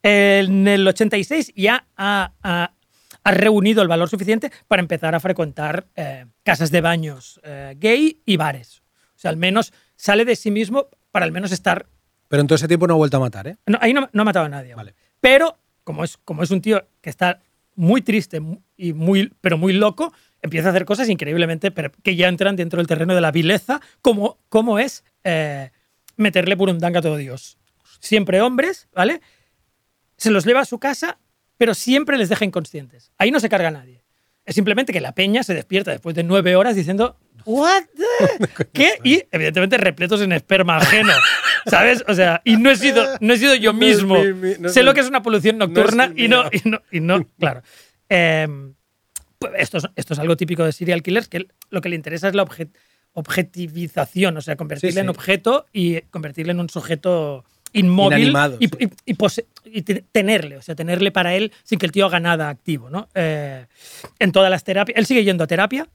En 0.02 0.66
el 0.68 0.86
86 0.88 1.52
ya 1.54 1.86
ha- 1.98 2.72
ha 3.26 3.32
reunido 3.32 3.82
el 3.82 3.88
valor 3.88 4.08
suficiente 4.08 4.52
para 4.68 4.80
empezar 4.80 5.16
a 5.16 5.20
frecuentar 5.20 5.88
eh, 5.96 6.26
casas 6.44 6.70
de 6.70 6.80
baños 6.80 7.40
eh, 7.42 7.74
gay 7.76 8.22
y 8.24 8.36
bares. 8.36 8.82
O 9.16 9.18
sea, 9.18 9.32
al 9.32 9.36
menos 9.36 9.72
sale 9.96 10.24
de 10.24 10.36
sí 10.36 10.52
mismo 10.52 10.86
para 11.10 11.24
al 11.24 11.32
menos 11.32 11.50
estar 11.50 11.86
Pero 12.28 12.40
en 12.40 12.46
todo 12.46 12.54
ese 12.54 12.68
tiempo 12.68 12.86
no 12.86 12.94
ha 12.94 12.96
vuelto 12.96 13.16
a 13.16 13.20
matar, 13.20 13.48
¿eh? 13.48 13.56
No, 13.66 13.78
ahí 13.80 13.92
no, 13.92 14.08
no 14.12 14.22
ha 14.22 14.24
matado 14.24 14.46
a 14.46 14.48
nadie. 14.48 14.76
Vale. 14.76 14.94
Pero, 15.20 15.58
como 15.82 16.04
es, 16.04 16.18
como 16.18 16.44
es 16.44 16.52
un 16.52 16.60
tío 16.60 16.86
que 17.00 17.10
está 17.10 17.40
muy 17.74 18.00
triste 18.00 18.40
y 18.76 18.92
muy, 18.92 19.32
pero 19.40 19.58
muy 19.58 19.72
loco, 19.72 20.12
empieza 20.40 20.68
a 20.68 20.70
hacer 20.70 20.84
cosas 20.84 21.08
increíblemente 21.08 21.72
pero 21.72 21.90
que 22.04 22.14
ya 22.14 22.28
entran 22.28 22.54
dentro 22.54 22.76
del 22.76 22.86
terreno 22.86 23.16
de 23.16 23.22
la 23.22 23.32
vileza, 23.32 23.80
como, 24.02 24.38
como 24.48 24.78
es 24.78 25.02
eh, 25.24 25.72
meterle 26.16 26.54
burundanga 26.54 27.00
a 27.00 27.02
todo 27.02 27.16
Dios. 27.16 27.58
Siempre 27.98 28.40
hombres, 28.40 28.86
¿vale? 28.94 29.20
Se 30.16 30.30
los 30.30 30.44
lleva 30.46 30.60
a 30.60 30.64
su 30.64 30.78
casa, 30.78 31.18
pero 31.56 31.74
siempre 31.74 32.18
les 32.18 32.28
deja 32.28 32.44
inconscientes. 32.44 33.12
Ahí 33.18 33.30
no 33.30 33.40
se 33.40 33.48
carga 33.48 33.70
nadie. 33.70 34.02
Es 34.44 34.54
simplemente 34.54 34.92
que 34.92 35.00
la 35.00 35.12
peña 35.12 35.42
se 35.42 35.54
despierta 35.54 35.90
después 35.90 36.14
de 36.14 36.22
nueve 36.22 36.54
horas 36.56 36.76
diciendo, 36.76 37.16
¿What? 37.44 37.84
the-?" 37.96 38.64
¿Qué? 38.72 38.98
Y 39.04 39.22
evidentemente 39.32 39.76
repletos 39.78 40.20
en 40.20 40.32
esperma 40.32 40.76
ajeno. 40.76 41.12
¿Sabes? 41.66 42.04
O 42.06 42.14
sea, 42.14 42.42
y 42.44 42.56
no 42.56 42.70
he 42.70 42.76
sido, 42.76 43.04
no 43.20 43.34
he 43.34 43.38
sido 43.38 43.54
yo 43.56 43.72
No 43.74 43.78
mismo. 43.80 44.22
mi- 44.22 44.32
mi- 44.32 44.54
no 44.58 44.68
es 44.68 44.74
sé 44.74 44.80
mi- 44.80 44.86
lo 44.86 44.94
que 44.94 45.00
es 45.00 45.08
una 45.08 45.22
polución 45.22 45.58
nocturna 45.58 46.12
y, 46.14 46.28
no, 46.28 46.44
y 46.52 46.68
no, 46.68 46.80
y 46.92 47.00
no, 47.00 47.26
claro. 47.40 47.62
Em, 48.08 48.74
pues 49.38 49.52
esto, 49.56 49.78
es, 49.78 49.84
esto 49.96 50.14
es 50.14 50.20
algo 50.20 50.36
típico 50.36 50.64
de 50.64 50.72
serial 50.72 51.02
killers, 51.02 51.28
que 51.28 51.46
lo 51.70 51.80
que 51.80 51.88
le 51.88 51.96
interesa 51.96 52.28
es 52.28 52.34
la 52.36 52.44
obje- 52.44 52.70
objetivización, 53.14 54.36
o 54.36 54.40
sea, 54.40 54.56
convertirle 54.56 54.92
Sí, 54.92 54.94
sí. 54.96 55.00
en 55.00 55.08
objeto 55.08 55.66
y 55.72 56.00
convertirle 56.02 56.52
en 56.52 56.60
un 56.60 56.68
sujeto 56.70 57.44
inmóvil 57.80 58.32
y, 58.60 58.66
y- 58.84 58.90
y 59.06 59.14
pose- 59.14 59.46
y 59.64 59.82
te- 59.82 60.02
tenerle, 60.12 60.56
o 60.56 60.62
sea, 60.62 60.74
tenerle 60.74 61.10
para 61.12 61.34
él 61.34 61.52
sin 61.64 61.78
que 61.78 61.86
el 61.86 61.92
tío 61.92 62.06
haga 62.06 62.20
nada 62.20 62.48
activo, 62.48 62.90
¿no? 62.90 63.08
Eh, 63.14 63.66
en 64.18 64.32
todas 64.32 64.50
las 64.50 64.64
terapias. 64.64 64.98
Él 64.98 65.06
sigue 65.06 65.24
yendo 65.24 65.44
a 65.44 65.46
terapia. 65.46 65.88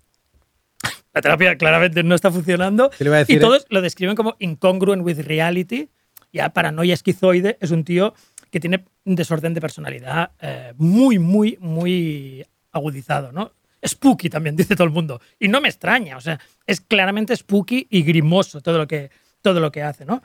La 1.13 1.21
terapia 1.21 1.57
claramente 1.57 2.03
no 2.03 2.15
está 2.15 2.31
funcionando. 2.31 2.89
¿Qué 2.97 3.03
le 3.03 3.09
iba 3.09 3.17
a 3.17 3.19
decir, 3.19 3.35
y 3.35 3.37
eh? 3.37 3.41
todos 3.41 3.65
lo 3.69 3.81
describen 3.81 4.15
como 4.15 4.35
incongruent 4.39 5.03
with 5.05 5.19
reality. 5.19 5.89
Ya 6.31 6.49
paranoia 6.53 6.93
esquizoide 6.93 7.57
es 7.59 7.71
un 7.71 7.83
tío 7.83 8.13
que 8.49 8.59
tiene 8.61 8.85
un 9.05 9.15
desorden 9.15 9.53
de 9.53 9.59
personalidad 9.61 10.31
eh, 10.41 10.73
muy, 10.77 11.19
muy, 11.19 11.57
muy 11.59 12.45
agudizado, 12.71 13.31
¿no? 13.33 13.51
Spooky 13.85 14.29
también, 14.29 14.55
dice 14.57 14.75
todo 14.75 14.85
el 14.87 14.93
mundo. 14.93 15.19
Y 15.39 15.47
no 15.49 15.59
me 15.59 15.67
extraña, 15.69 16.15
o 16.17 16.21
sea, 16.21 16.39
es 16.65 16.79
claramente 16.81 17.35
spooky 17.35 17.87
y 17.89 18.03
grimoso 18.03 18.61
todo 18.61 18.77
lo 18.77 18.87
que, 18.87 19.09
todo 19.41 19.59
lo 19.59 19.71
que 19.71 19.83
hace, 19.83 20.05
¿no? 20.05 20.21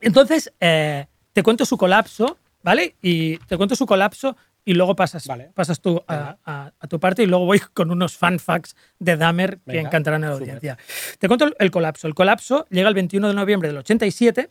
Entonces, 0.00 0.52
eh, 0.60 1.06
te 1.32 1.42
cuento 1.42 1.64
su 1.64 1.76
colapso, 1.76 2.38
¿vale? 2.62 2.96
Y 3.02 3.36
te 3.38 3.56
cuento 3.56 3.74
su 3.76 3.86
colapso 3.86 4.36
y 4.64 4.74
luego 4.74 4.94
pasas, 4.94 5.26
Vale. 5.26 5.50
pasas 5.54 5.80
tú 5.80 6.02
a, 6.06 6.36
a- 6.44 6.72
a 6.78 6.86
tu 6.88 7.00
parte 7.00 7.22
y 7.22 7.26
luego 7.26 7.46
voy 7.46 7.58
con 7.72 7.90
unos 7.90 8.16
fan 8.16 8.38
facts 8.38 8.76
de 8.98 9.16
Dahmer 9.16 9.56
que 9.64 9.72
Venga, 9.72 9.88
encantarán 9.88 10.24
a 10.24 10.28
la 10.28 10.34
audiencia. 10.34 10.76
Te 11.18 11.26
cuento 11.28 11.48
el, 11.58 11.70
colapso. 11.70 12.06
El 12.06 12.14
colapso 12.14 12.66
llega 12.70 12.88
el 12.88 12.94
21 12.94 13.28
de 13.28 13.34
noviembre 13.34 13.68
del 13.68 13.78
87, 13.78 14.50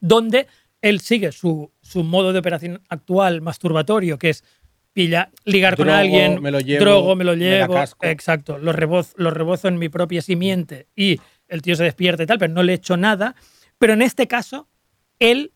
donde 0.00 0.46
él 0.82 1.00
sigue 1.00 1.32
su, 1.32 1.72
su 1.80 2.04
modo 2.04 2.32
de 2.32 2.38
operación 2.38 2.82
actual 2.88 3.40
masturbatorio, 3.40 4.18
que 4.18 4.30
es 4.30 4.44
pilla, 4.92 5.30
ligar 5.44 5.76
con 5.76 5.88
alguien, 5.90 6.40
me 6.40 6.50
lo 6.50 6.60
llevo, 6.60 6.84
drogo, 6.84 7.16
me 7.16 7.24
lo 7.24 7.34
llevo, 7.34 7.76
exacto, 8.02 8.58
lo 8.58 8.72
rebozo, 8.72 9.12
lo 9.16 9.30
rebozo 9.30 9.68
en 9.68 9.78
mi 9.78 9.88
propia 9.88 10.22
simiente 10.22 10.86
y 10.96 11.20
el 11.48 11.60
tío 11.62 11.76
se 11.76 11.84
despierta 11.84 12.22
y 12.22 12.26
tal, 12.26 12.38
pero 12.38 12.52
no 12.52 12.62
le 12.62 12.72
he 12.72 12.76
hecho 12.76 12.96
nada. 12.96 13.34
Pero 13.78 13.92
en 13.92 14.02
este 14.02 14.26
caso, 14.26 14.68
él 15.18 15.52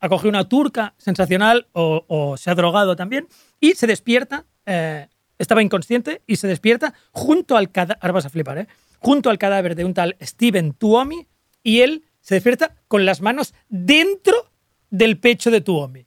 ha 0.00 0.08
cogido 0.08 0.28
una 0.30 0.48
turca 0.48 0.94
sensacional 0.98 1.68
o, 1.72 2.04
o 2.08 2.36
se 2.36 2.50
ha 2.50 2.54
drogado 2.54 2.96
también 2.96 3.28
y 3.60 3.72
se 3.74 3.86
despierta, 3.86 4.44
eh, 4.66 5.08
estaba 5.38 5.62
inconsciente 5.62 6.22
y 6.26 6.36
se 6.36 6.48
despierta 6.48 6.94
junto 7.12 7.56
al 7.56 7.70
cadáver, 7.70 7.98
ahora 8.02 8.12
vas 8.12 8.26
a 8.26 8.30
flipar, 8.30 8.58
¿eh? 8.58 8.66
junto 8.98 9.30
al 9.30 9.38
cadáver 9.38 9.74
de 9.74 9.84
un 9.84 9.94
tal 9.94 10.16
Steven 10.20 10.72
Tuomi 10.74 11.26
y 11.62 11.80
él 11.80 12.04
se 12.20 12.34
despierta 12.34 12.74
con 12.88 13.04
las 13.06 13.20
manos 13.20 13.54
dentro 13.68 14.50
del 14.90 15.18
pecho 15.18 15.50
de 15.50 15.60
Tuomi. 15.60 16.04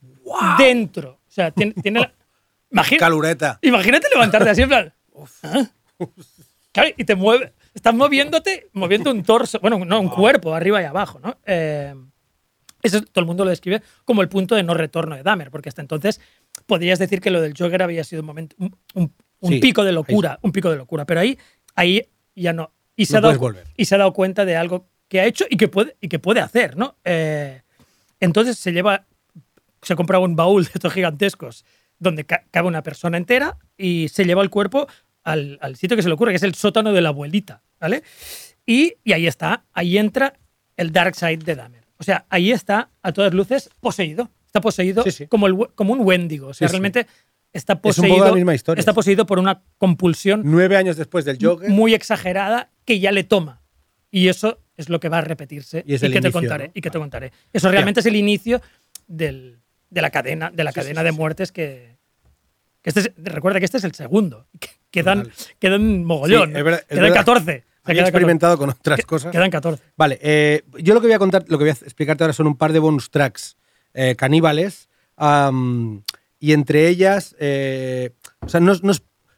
Dentro. 0.58 1.12
O 1.28 1.32
sea, 1.32 1.52
tiene, 1.52 1.74
tiene 1.82 2.02
la- 2.02 2.14
Imagina- 2.72 3.00
Calureta. 3.00 3.60
Imagínate 3.62 4.08
levantarte 4.14 4.50
así 4.50 4.62
en 4.62 4.70
plan. 4.70 4.94
¿ah? 5.44 5.66
Claro, 6.72 6.90
y 6.98 7.04
te 7.04 7.16
mueve. 7.16 7.54
Estás 7.80 7.96
moviéndote, 7.96 8.68
moviendo 8.74 9.10
un 9.12 9.24
torso, 9.24 9.58
bueno, 9.62 9.86
no, 9.86 10.02
un 10.02 10.10
cuerpo 10.10 10.54
arriba 10.54 10.82
y 10.82 10.86
abajo, 10.86 11.18
¿no? 11.20 11.38
Eh, 11.46 11.96
eso 12.84 13.02
todo 13.02 13.22
el 13.22 13.26
mundo 13.26 13.46
lo 13.46 13.52
describe 13.52 13.82
como 14.04 14.22
el 14.22 14.28
punto 14.28 14.54
de 14.56 14.64
no 14.64 14.74
retorno 14.74 15.16
de 15.16 15.24
Dahmer, 15.24 15.50
porque 15.50 15.70
hasta 15.70 15.82
entonces 15.82 16.20
podrías 16.66 17.00
decir 17.00 17.22
que 17.22 17.30
lo 17.32 17.40
del 17.42 17.54
Joker 17.58 17.82
había 17.82 18.04
sido 18.04 18.22
un 18.22 18.26
momento, 18.26 18.56
un, 18.60 18.76
un- 18.96 19.14
un 19.40 19.50
Sí, 19.54 19.60
pico 19.60 19.84
de 19.84 19.90
ahí 19.92 19.96
locura, 19.96 20.38
un 20.42 20.52
pico 20.52 20.70
de 20.70 20.76
locura. 20.76 21.06
Pero 21.06 21.22
ahí, 21.22 21.38
ahí 21.74 22.06
ya 22.36 22.52
no. 22.52 22.74
Y 22.98 23.06
se, 23.06 23.14
No 23.14 23.20
ha 23.20 23.22
dado, 23.22 23.34
y 23.78 23.86
se 23.86 23.96
ha 23.96 23.98
dado 23.98 24.12
cuenta 24.12 24.44
de 24.44 24.58
algo 24.58 24.90
que 25.08 25.22
ha 25.22 25.26
hecho 25.26 25.46
y 25.50 25.56
que 25.56 25.70
puede, 25.70 25.96
y 26.02 26.10
que 26.10 26.20
puede 26.20 26.42
hacer, 26.42 26.76
¿no? 26.76 26.98
Eh, 27.06 27.62
entonces 28.20 28.58
se 28.60 28.74
lleva, 28.74 29.06
se 29.82 29.96
compraba 29.96 30.26
un 30.26 30.36
baúl 30.36 30.66
de 30.66 30.72
estos 30.74 30.92
gigantescos 30.92 31.64
donde 31.98 32.26
ca- 32.26 32.44
cabe 32.52 32.68
una 32.68 32.84
persona 32.84 33.16
entera 33.16 33.58
y 33.78 34.10
se 34.10 34.26
lleva 34.26 34.42
el 34.44 34.50
cuerpo 34.50 34.88
al, 35.24 35.58
al 35.62 35.78
sitio 35.78 35.96
que 35.96 36.04
se 36.04 36.10
le 36.10 36.16
ocurre, 36.16 36.32
que 36.34 36.38
es 36.38 36.44
el 36.44 36.56
sótano 36.56 36.92
de 36.92 37.02
la 37.02 37.10
abuelita, 37.10 37.62
¿vale? 37.80 38.04
Y, 38.66 38.96
y 39.04 39.14
ahí 39.14 39.28
está, 39.28 39.66
ahí 39.74 39.98
entra 39.98 40.34
el 40.78 40.92
dark 40.92 41.16
side 41.16 41.38
de 41.38 41.56
Dahmer. 41.56 41.84
O 41.98 42.04
sea, 42.04 42.26
ahí 42.30 42.52
está 42.52 42.90
a 43.02 43.12
todas 43.12 43.34
luces 43.34 43.70
poseído. 43.80 44.30
Está 44.46 44.62
poseído 44.62 45.04
Sí, 45.04 45.12
sí. 45.12 45.28
Como, 45.28 45.48
el, 45.48 45.56
como 45.76 45.94
un 45.94 46.00
Wendigo. 46.02 46.48
O 46.48 46.54
sea, 46.54 46.68
Sí, 46.68 46.72
realmente 46.72 47.06
está 47.54 47.74
Es 47.74 47.78
un 47.78 47.82
poseído. 47.82 48.26
la 48.26 48.32
misma 48.34 48.56
historia, 48.56 48.80
Está 48.80 48.94
poseído 48.94 49.26
por 49.26 49.38
una 49.40 49.62
compulsión 49.78 50.42
Nueve 50.46 50.76
años 50.78 50.98
después 50.98 51.26
del 51.26 51.38
Joker. 51.42 51.70
muy 51.70 51.94
exagerada 51.94 52.70
que 52.86 53.00
ya 53.00 53.12
le 53.12 53.24
toma. 53.24 53.62
Y 54.12 54.28
eso 54.30 54.60
es 54.78 54.90
lo 54.90 55.00
que 55.00 55.10
va 55.10 55.20
a 55.20 55.22
repetirse 55.22 55.84
Y 55.86 55.94
es 55.96 56.02
y, 56.02 56.06
el 56.08 56.14
que 56.14 56.22
te 56.22 56.28
inicio, 56.30 56.40
contaré. 56.42 56.68
¿no? 56.68 56.72
Y 56.74 56.82
que 56.82 56.90
te 56.90 56.98
contaré. 56.98 57.32
Eso 57.54 57.70
realmente 57.70 58.00
es 58.00 58.06
el 58.06 58.16
inicio 58.16 58.62
del- 59.08 59.60
de 59.90 60.02
la 60.02 60.10
cadena, 60.10 60.52
de 60.52 60.64
la 60.64 60.72
cadena 60.72 61.04
de 61.04 61.12
muertes 61.12 61.52
que. 61.52 61.98
que 62.82 62.90
este 62.92 63.02
es- 63.02 63.12
recuerda 63.18 63.60
que 63.60 63.66
este 63.66 63.78
es 63.78 63.84
el 63.84 63.94
segundo. 63.94 64.48
Que- 64.60 64.70
Quedan, 64.92 65.30
quedan 65.60 66.04
mogollón. 66.04 66.52
Sí, 66.52 66.58
es 66.58 66.64
verdad- 66.64 66.80
es 66.82 66.88
quedan 66.88 67.04
verdad. 67.04 67.16
14. 67.18 67.42
O 67.42 67.46
sea, 67.46 67.64
Había 67.84 67.94
quedan 68.02 68.08
experimentado 68.08 68.58
con 68.58 68.70
otras 68.70 68.98
14. 68.98 69.06
cosas. 69.08 69.32
Quedan 69.32 69.50
14. 69.52 69.84
Vale, 69.98 70.20
eh, 70.22 70.64
yo 70.80 70.94
lo 70.94 71.02
que 71.02 71.08
voy 71.08 71.14
a 71.14 71.20
contar, 71.20 71.44
lo 71.48 71.58
que 71.58 71.64
voy 71.64 71.70
a 71.70 71.74
explicarte 71.74 72.24
ahora 72.24 72.34
son 72.34 72.48
un 72.48 72.56
par 72.58 72.74
de 72.74 72.80
bonus 72.80 73.10
tracks 73.10 73.58
eh, 73.94 74.16
caníbales. 74.16 74.90
am, 75.18 76.04
y 76.40 76.54
entre 76.54 76.88
ellas, 76.88 77.36
eh, 77.40 78.12
o 78.42 78.48
sea, 78.50 78.60
no, 78.62 78.74
no 78.84 78.94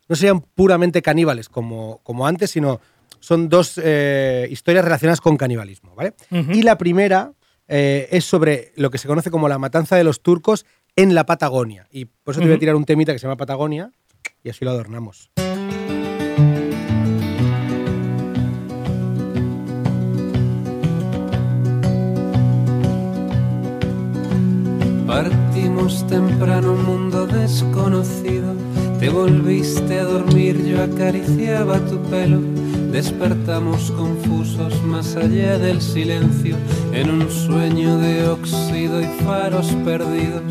no 0.10 0.16
serían 0.16 0.42
puramente 0.42 1.02
caníbales 1.02 1.48
como, 1.48 2.02
como 2.04 2.28
antes, 2.28 2.52
sino 2.52 2.82
son 3.22 3.48
dos 3.48 3.78
historias 3.78 4.84
relacionadas 4.84 5.22
con 5.22 5.38
canibalismo, 5.38 5.96
¿vale? 5.96 6.14
Ujú. 6.32 6.52
Y 6.52 6.64
la 6.64 6.78
primera 6.78 7.32
es 7.68 8.26
sobre 8.26 8.74
lo 8.76 8.90
que 8.92 8.98
se 8.98 9.08
conoce 9.08 9.32
como 9.32 9.48
la 9.48 9.58
matanza 9.58 9.96
de 9.96 10.04
los 10.04 10.22
turcos 10.22 10.66
en 10.98 11.16
la 11.16 11.26
Patagonia. 11.26 11.88
Y 11.92 12.06
por 12.06 12.34
eso 12.34 12.42
te 12.42 12.48
voy 12.48 12.56
a 12.58 12.60
tirar 12.60 12.76
un 12.76 12.84
temita 12.84 13.14
que 13.14 13.20
se 13.20 13.24
llama 13.24 13.38
Patagonia 13.38 13.92
y 14.44 14.50
así 14.50 14.66
lo 14.66 14.72
adornamos. 14.72 15.32
Partimos 25.08 26.08
temprano 26.08 26.74
un 26.74 26.86
mundo 26.86 27.28
desconocido. 27.28 28.71
Te 29.02 29.10
volviste 29.10 30.00
a 30.00 30.04
dormir, 30.04 30.64
yo 30.64 30.84
acariciaba 30.84 31.80
tu 31.80 32.00
pelo. 32.04 32.38
Despertamos 32.92 33.90
confusos 33.90 34.80
más 34.84 35.16
allá 35.16 35.58
del 35.58 35.82
silencio, 35.82 36.56
en 36.94 37.10
un 37.10 37.28
sueño 37.32 37.98
de 37.98 38.28
óxido 38.28 39.02
y 39.02 39.06
faros 39.26 39.76
perdidos, 39.84 40.44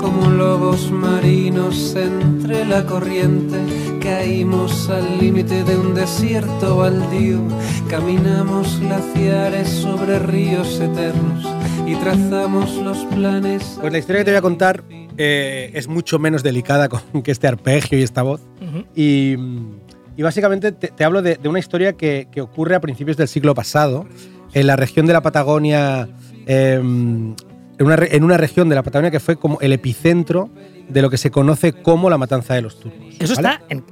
como 0.00 0.30
lobos 0.30 0.88
marinos 0.88 1.96
entre 1.96 2.64
la 2.64 2.86
corriente. 2.86 3.58
Caímos 4.00 4.88
al 4.88 5.18
límite 5.18 5.64
de 5.64 5.76
un 5.76 5.92
desierto 5.92 6.76
baldío, 6.76 7.40
caminamos 7.90 8.78
glaciares 8.78 9.68
sobre 9.68 10.20
ríos 10.20 10.78
eternos 10.78 11.44
y 11.84 11.96
trazamos 11.96 12.72
los 12.76 12.98
planes. 13.06 13.78
Pues 13.80 13.92
la 13.92 13.98
historia 13.98 14.20
que 14.20 14.26
te 14.26 14.30
voy 14.30 14.38
a 14.38 14.42
contar 14.42 14.84
eh, 15.18 15.70
es 15.74 15.88
mucho 15.88 16.18
menos 16.18 16.42
delicada 16.42 16.88
con 16.88 17.22
que 17.22 17.30
este 17.30 17.46
arpegio 17.48 17.98
y 17.98 18.02
esta 18.02 18.22
voz. 18.22 18.40
Y, 18.94 19.36
y 20.16 20.22
básicamente 20.22 20.72
te, 20.72 20.88
te 20.88 21.04
hablo 21.04 21.22
de, 21.22 21.36
de 21.36 21.48
una 21.48 21.58
historia 21.58 21.94
que, 21.94 22.28
que 22.30 22.40
ocurre 22.40 22.74
a 22.74 22.80
principios 22.80 23.16
del 23.16 23.28
siglo 23.28 23.54
pasado 23.54 24.06
en 24.52 24.66
la 24.66 24.76
región 24.76 25.06
de 25.06 25.12
la 25.12 25.22
Patagonia, 25.22 26.08
eh, 26.46 26.74
en, 26.80 27.36
una, 27.78 27.96
re- 27.96 28.16
en 28.16 28.24
una 28.24 28.36
región 28.36 28.68
de 28.68 28.74
la 28.74 28.82
Patagonia 28.82 29.10
que 29.10 29.20
fue 29.20 29.36
como 29.36 29.60
el 29.60 29.72
epicentro 29.72 30.48
de 30.88 31.02
lo 31.02 31.10
que 31.10 31.18
se 31.18 31.30
conoce 31.30 31.72
como 31.72 32.08
la 32.10 32.16
matanza 32.18 32.54
de 32.54 32.62
los 32.62 32.78
turcos. 32.80 33.16
Eso 33.18 33.34
¿vale? 33.36 33.48
está 33.54 33.62
en. 33.68 33.84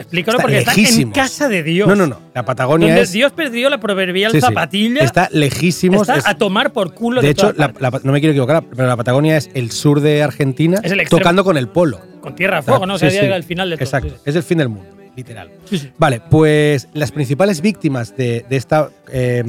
Explícalo 0.00 0.38
Está 0.38 0.42
porque 0.42 0.58
está 0.58 1.00
en 1.02 1.10
casa 1.12 1.48
de 1.48 1.62
Dios. 1.62 1.86
No, 1.86 1.94
no, 1.94 2.06
no. 2.06 2.18
La 2.34 2.44
Patagonia 2.44 2.88
Donde 2.88 3.02
es. 3.02 3.12
Dios 3.12 3.32
perdió 3.32 3.68
la 3.70 3.78
proverbial 3.78 4.32
sí, 4.32 4.40
sí. 4.40 4.46
zapatilla. 4.46 5.02
Está 5.04 5.28
lejísimos. 5.32 6.02
está 6.08 6.16
es- 6.16 6.26
a 6.26 6.34
tomar 6.38 6.72
por 6.72 6.94
culo 6.94 7.20
de 7.20 7.28
de, 7.28 7.32
hecho, 7.32 7.52
la- 7.56 7.72
la- 7.78 8.00
no 8.02 8.12
me 8.12 8.20
quiero 8.20 8.32
equivocar, 8.32 8.64
pero 8.74 8.88
la 8.88 8.96
Patagonia 8.96 9.36
es 9.36 9.50
el 9.54 9.70
sur 9.70 10.00
de 10.00 10.22
Argentina, 10.22 10.80
Es 10.82 10.92
el 10.92 11.08
tocando 11.08 11.44
con 11.44 11.56
el 11.56 11.68
polo. 11.68 12.00
con 12.20 12.34
tierra 12.34 12.58
a 12.58 12.62
fuego, 12.62 12.86
¿no? 12.86 12.94
O 12.94 12.98
sea, 12.98 13.10
Sí, 13.10 13.18
al 13.18 13.44
final 13.44 13.70
de 13.70 13.76
todo. 13.76 13.84
Exacto, 13.84 14.14
es 14.24 14.34
el 14.36 14.42
fin 14.42 14.58
del 14.58 14.68
mundo, 14.70 14.88
literal. 15.16 15.50
Sí, 15.66 15.78
sí. 15.78 15.90
Vale, 15.98 16.20
pues 16.30 16.88
las 16.94 17.12
principales 17.12 17.60
víctimas 17.60 18.16
de, 18.16 18.44
de 18.48 18.56
esta 18.56 18.90
eh, 19.12 19.44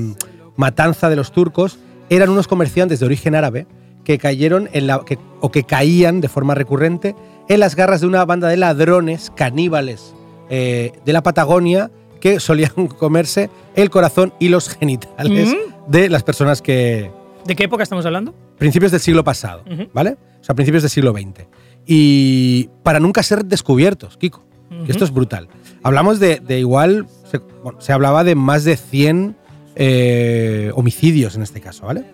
matanza 0.57 1.09
de 1.09 1.15
los 1.15 1.31
turcos 1.31 1.79
eran 2.09 2.29
unos 2.29 2.47
comerciantes 2.47 2.99
de 2.99 3.05
origen 3.05 3.35
árabe 3.35 3.67
que 4.03 4.17
cayeron 4.17 4.69
en 4.73 4.87
la, 4.87 5.01
que- 5.05 5.17
o 5.39 5.49
que 5.51 5.63
caían 5.63 6.19
de 6.21 6.27
forma 6.27 6.55
recurrente 6.55 7.15
en 7.47 7.59
las 7.59 7.75
garras 7.75 8.01
de 8.01 8.07
una 8.07 8.25
banda 8.25 8.47
de 8.49 8.57
ladrones 8.57 9.31
caníbales 9.35 10.13
eh, 10.51 10.91
de 11.03 11.13
la 11.13 11.23
Patagonia 11.23 11.89
que 12.19 12.39
solían 12.39 12.87
comerse 12.99 13.49
el 13.75 13.89
corazón 13.89 14.33
y 14.39 14.49
los 14.49 14.69
genitales 14.69 15.55
de 15.87 16.09
las 16.09 16.21
personas 16.21 16.61
que, 16.61 17.09
¿De 17.45 17.55
qué 17.55 17.63
época 17.63 17.81
estamos 17.83 18.05
hablando? 18.05 18.35
principios 18.57 18.91
del 18.91 19.01
siglo 19.01 19.23
pasado. 19.23 19.63
¿vale? 19.93 20.17
O 20.39 20.43
sea, 20.43 20.53
principios 20.53 20.83
del 20.83 20.91
siglo 20.91 21.13
XX. 21.13 21.47
Y 21.87 22.69
para 22.83 22.99
nunca 22.99 23.23
ser 23.23 23.43
descubiertos, 23.45 24.17
Kiko. 24.17 24.43
Que 24.85 24.91
esto 24.91 25.03
es 25.03 25.11
brutal. 25.11 25.49
Hablamos 25.83 26.19
de, 26.19 26.39
de 26.39 26.59
igual, 26.59 27.05
se, 27.29 27.39
bueno, 27.63 27.81
se 27.81 27.91
hablaba 27.91 28.23
de 28.23 28.35
más 28.35 28.63
de 28.63 28.77
100 28.77 29.35
eh, 29.75 30.71
homicidios 30.75 31.35
en 31.35 31.41
este 31.41 31.59
caso, 31.59 31.85
¿vale? 31.85 32.05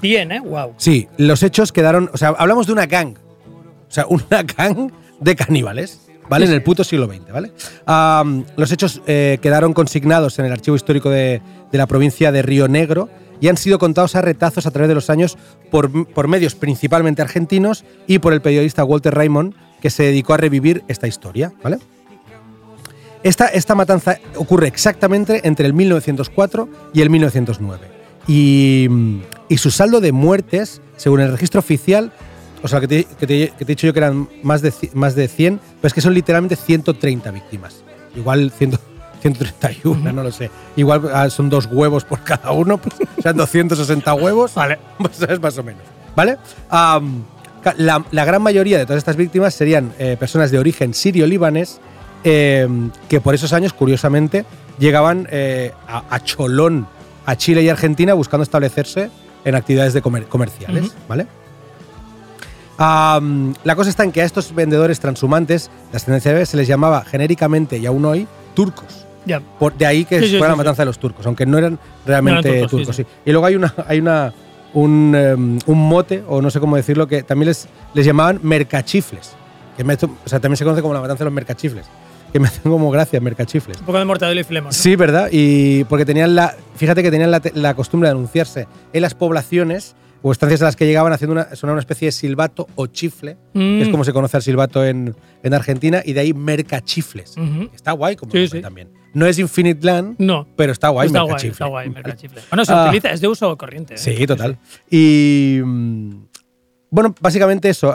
100, 0.00 0.32
¿eh? 0.32 0.40
Wow. 0.40 0.74
Sí, 0.76 1.08
los 1.16 1.42
hechos 1.42 1.72
quedaron, 1.72 2.10
o 2.12 2.16
sea, 2.16 2.28
hablamos 2.30 2.66
de 2.66 2.72
una 2.72 2.86
gang. 2.86 3.14
O 3.88 3.90
sea, 3.90 4.06
una 4.08 4.42
gang 4.42 4.90
de 5.20 5.36
caníbales, 5.36 6.01
¿vale? 6.28 6.46
En 6.46 6.52
el 6.52 6.62
puto 6.62 6.84
siglo 6.84 7.06
XX, 7.06 7.32
¿vale? 7.32 7.52
Am, 7.86 8.44
los 8.56 8.72
hechos 8.72 9.02
eh, 9.06 9.38
quedaron 9.42 9.72
consignados 9.74 10.38
en 10.38 10.46
el 10.46 10.52
archivo 10.52 10.76
histórico 10.76 11.10
de, 11.10 11.42
de 11.70 11.78
la 11.78 11.86
provincia 11.86 12.32
de 12.32 12.42
Río 12.42 12.68
Negro 12.68 13.08
y 13.42 13.48
han 13.48 13.56
sido 13.56 13.80
contados 13.80 14.14
a 14.14 14.22
retazos 14.22 14.66
a 14.66 14.70
través 14.70 14.88
de 14.88 14.94
los 14.94 15.10
años 15.10 15.36
por, 15.70 16.06
por 16.06 16.28
medios 16.28 16.54
principalmente 16.54 17.22
argentinos 17.22 17.84
y 18.06 18.20
por 18.20 18.32
el 18.32 18.40
periodista 18.40 18.84
Walter 18.84 19.12
Raymond, 19.12 19.54
que 19.80 19.90
se 19.90 20.04
dedicó 20.04 20.34
a 20.34 20.36
revivir 20.36 20.84
esta 20.86 21.08
historia, 21.08 21.52
¿vale? 21.60 21.78
Esta, 23.24 23.46
esta 23.46 23.74
matanza 23.74 24.18
ocurre 24.36 24.68
exactamente 24.68 25.46
entre 25.46 25.66
el 25.66 25.74
1904 25.74 26.68
y 26.94 27.02
el 27.02 27.10
1909. 27.10 27.88
Y, 28.28 28.88
y 29.48 29.58
su 29.58 29.72
saldo 29.72 30.00
de 30.00 30.12
muertes, 30.12 30.80
según 30.96 31.20
el 31.20 31.32
registro 31.32 31.58
oficial, 31.58 32.12
o 32.62 32.68
sea, 32.68 32.80
que 32.80 32.88
te, 32.88 33.04
que 33.04 33.26
te- 33.26 33.48
que 33.58 33.64
te 33.64 33.72
he 33.72 33.74
dicho 33.74 33.86
yo 33.86 33.92
que 33.92 33.98
eran 34.00 34.28
más 34.42 34.62
de, 34.62 34.72
más 34.94 35.14
de 35.14 35.28
100, 35.28 35.58
pero 35.80 35.88
es 35.88 35.94
que 35.94 36.00
son 36.00 36.14
literalmente 36.14 36.56
130 36.56 37.30
víctimas. 37.30 37.82
Igual 38.16 38.50
100 38.50 38.78
131, 39.22 40.12
no 40.12 40.22
lo 40.24 40.32
sé. 40.32 40.50
Igual 40.74 41.08
ah, 41.14 41.30
son 41.30 41.48
dos 41.48 41.66
huevos 41.70 42.04
por 42.04 42.20
cada 42.24 42.50
uno, 42.50 42.78
pues, 42.78 42.96
sean 43.22 43.36
260 43.36 44.14
huevos. 44.14 44.52
Vale. 44.56 44.78
Pues 44.98 45.22
es 45.22 45.40
más 45.40 45.56
o 45.58 45.62
menos. 45.62 45.82
¿Vale? 46.16 46.38
Ca- 47.62 47.74
la, 47.76 48.04
la 48.10 48.24
gran 48.24 48.42
mayoría 48.42 48.78
de 48.78 48.84
todas 48.86 48.98
estas 48.98 49.14
víctimas 49.16 49.54
serían 49.54 49.92
eh, 49.98 50.16
personas 50.18 50.50
de 50.50 50.58
origen 50.58 50.92
sirio-libanés 50.94 51.80
eh, 52.24 52.66
que 53.08 53.20
por 53.20 53.34
esos 53.34 53.52
años, 53.52 53.72
curiosamente, 53.72 54.44
llegaban 54.78 55.28
eh, 55.30 55.72
a, 55.86 56.02
a 56.10 56.20
Cholón, 56.24 56.88
a 57.24 57.36
Chile 57.36 57.62
y 57.62 57.68
Argentina, 57.68 58.14
buscando 58.14 58.42
establecerse 58.42 59.10
en 59.44 59.54
actividades 59.54 59.92
de 59.94 60.02
comer- 60.02 60.26
comerciales. 60.26 60.92
¿Vale? 61.08 61.26
La 63.64 63.76
cosa 63.76 63.90
está 63.90 64.04
en 64.04 64.12
que 64.12 64.22
a 64.22 64.24
estos 64.24 64.54
vendedores 64.54 64.98
transhumantes, 65.00 65.70
la 65.92 65.96
ascendencia 65.98 66.44
se 66.46 66.56
les 66.56 66.66
llamaba 66.66 67.04
genéricamente 67.04 67.78
y 67.78 67.86
aún 67.86 68.04
hoy 68.04 68.26
turcos. 68.54 69.06
Por, 69.58 69.74
de 69.74 69.86
ahí 69.86 70.04
que 70.04 70.18
Sí, 70.20 70.26
sí, 70.26 70.38
fuera 70.38 70.46
sí, 70.46 70.52
la 70.52 70.56
matanza 70.56 70.82
de 70.82 70.86
los 70.86 70.98
turcos, 70.98 71.24
aunque 71.26 71.46
no 71.46 71.56
eran 71.58 71.78
realmente 72.04 72.48
No 72.48 72.54
eran 72.56 72.68
turcos. 72.68 72.98
Y 73.24 73.30
luego 73.30 73.46
hay 73.46 73.54
una, 73.54 73.72
hay 73.86 74.00
una 74.00 74.32
un, 74.74 75.14
em, 75.14 75.58
un 75.66 75.78
mote, 75.88 76.24
o 76.28 76.42
no 76.42 76.50
sé 76.50 76.58
cómo 76.58 76.74
decirlo, 76.76 77.06
que 77.06 77.22
también 77.22 77.48
les, 77.48 77.68
les 77.94 78.04
llamaban 78.04 78.40
mercachifles. 78.42 79.32
Que 79.76 79.84
me, 79.84 79.94
o 79.94 79.98
sea, 80.26 80.40
también 80.40 80.56
se 80.56 80.64
conoce 80.64 80.82
como 80.82 80.94
la 80.94 81.00
matanza 81.00 81.20
de 81.24 81.26
los 81.26 81.34
mercachifles. 81.34 81.86
Que 82.32 82.40
me 82.40 82.48
hacen 82.48 82.62
como 82.70 82.90
gracia, 82.90 83.20
mercachifles. 83.20 83.78
Un 83.78 83.86
poco 83.86 83.98
de 83.98 84.04
mortadelo 84.06 84.40
y 84.40 84.44
flema. 84.44 84.66
¿no? 84.68 84.72
Sí, 84.72 84.96
¿verdad? 84.96 85.28
Y 85.30 85.84
porque 85.84 86.04
tenían 86.04 86.34
la. 86.34 86.56
Fíjate 86.74 87.02
que 87.02 87.10
tenían 87.10 87.30
la, 87.30 87.40
te- 87.40 87.52
la 87.54 87.74
costumbre 87.74 88.08
de 88.08 88.12
anunciarse 88.12 88.66
en 88.92 89.02
las 89.02 89.14
poblaciones 89.14 89.94
o 90.22 90.30
estancias 90.32 90.62
a 90.62 90.66
las 90.66 90.76
que 90.76 90.86
llegaban 90.86 91.12
haciendo 91.12 91.32
una, 91.32 91.54
sonar 91.56 91.72
una 91.74 91.80
especie 91.80 92.06
de 92.06 92.12
silbato 92.12 92.68
o 92.76 92.86
chifle, 92.86 93.36
que 93.52 93.82
es 93.82 93.88
Mm. 93.88 93.90
como 93.90 94.04
se 94.04 94.12
conoce 94.12 94.36
el 94.36 94.42
silbato 94.42 94.84
en, 94.84 95.14
en 95.42 95.54
Argentina, 95.54 96.00
y 96.04 96.12
de 96.12 96.20
ahí 96.20 96.32
mercachifles. 96.32 97.34
Está 97.74 97.92
guay 97.92 98.16
como 98.16 98.30
Sí, 98.32 98.46
sí. 98.48 98.60
también. 98.60 98.88
No 99.14 99.26
es 99.26 99.38
Infinite 99.38 99.84
Land, 99.84 100.16
No. 100.18 100.46
pero 100.56 100.72
está 100.72 100.88
guay, 100.88 101.08
está 101.08 101.22
guay, 101.22 101.46
está 101.48 101.66
guay, 101.66 101.90
mercachifle. 101.90 102.40
Bueno, 102.50 102.64
se 102.64 102.72
Ah. 102.72 102.84
utiliza, 102.86 103.10
es 103.10 103.20
de 103.20 103.28
uso 103.28 103.56
corriente. 103.58 103.94
¿eh? 103.94 103.98
Sí, 103.98 104.26
total. 104.26 104.58
Y. 104.90 105.60
mm, 105.64 106.24
Bueno, 106.90 107.14
básicamente 107.20 107.68
eso. 107.70 107.94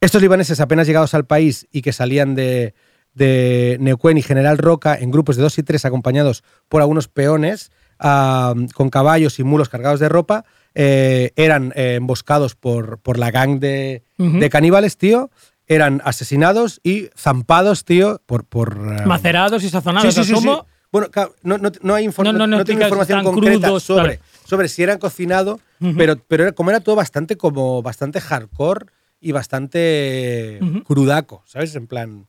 estos 0.00 0.22
libaneses 0.22 0.60
apenas 0.60 0.86
llegados 0.86 1.14
al 1.14 1.24
país 1.24 1.66
y 1.72 1.82
que 1.82 1.92
salían 1.92 2.34
de, 2.34 2.74
de 3.14 3.76
Neuquén 3.80 4.18
y 4.18 4.22
General 4.22 4.58
Roca 4.58 4.96
en 4.96 5.10
grupos 5.10 5.36
de 5.36 5.42
dos 5.42 5.58
y 5.58 5.62
tres 5.62 5.84
acompañados 5.84 6.44
por 6.68 6.80
algunos 6.82 7.08
peones 7.08 7.70
con 7.98 8.90
caballos 8.90 9.38
y 9.40 9.44
mulos 9.44 9.68
cargados 9.68 9.98
de 9.98 10.08
ropa, 10.08 10.44
eh, 10.80 11.32
eran 11.34 11.72
eh, 11.74 11.94
emboscados 11.96 12.54
por, 12.54 12.98
por 13.00 13.18
la 13.18 13.32
gang 13.32 13.58
de, 13.58 14.04
Ujú. 14.16 14.38
de 14.38 14.48
caníbales, 14.48 14.96
tío. 14.96 15.28
Eran 15.66 16.00
asesinados 16.04 16.80
y 16.84 17.10
zampados, 17.16 17.84
tío, 17.84 18.22
por. 18.26 18.44
por 18.44 18.72
am, 18.78 19.06
Macerados 19.08 19.62
y 19.64 19.68
sazonados. 19.70 20.14
Sí. 20.14 20.32
Bueno, 20.90 21.08
no, 21.42 21.58
no, 21.58 21.70
no 21.82 21.94
hay 21.94 22.06
inform- 22.06 22.24
No, 22.24 22.32
no, 22.32 22.46
no 22.46 22.56
no 22.58 22.64
tengo 22.64 22.82
información 22.82 23.22
concreta 23.24 23.66
crudos, 23.66 23.82
sobre, 23.82 24.20
sobre 24.46 24.68
si 24.68 24.82
eran 24.84 24.98
cocinado, 24.98 25.60
Ujú. 25.80 25.94
pero, 25.98 26.16
pero 26.26 26.44
era, 26.44 26.52
como 26.52 26.70
era 26.70 26.80
todo 26.80 26.94
bastante 26.96 27.36
como 27.36 27.82
bastante 27.82 28.20
hardcore 28.20 28.86
y 29.20 29.32
bastante 29.32 30.58
Ujú. 30.62 30.84
crudaco, 30.84 31.42
¿sabes? 31.44 31.74
En 31.74 31.86
plan. 31.88 32.26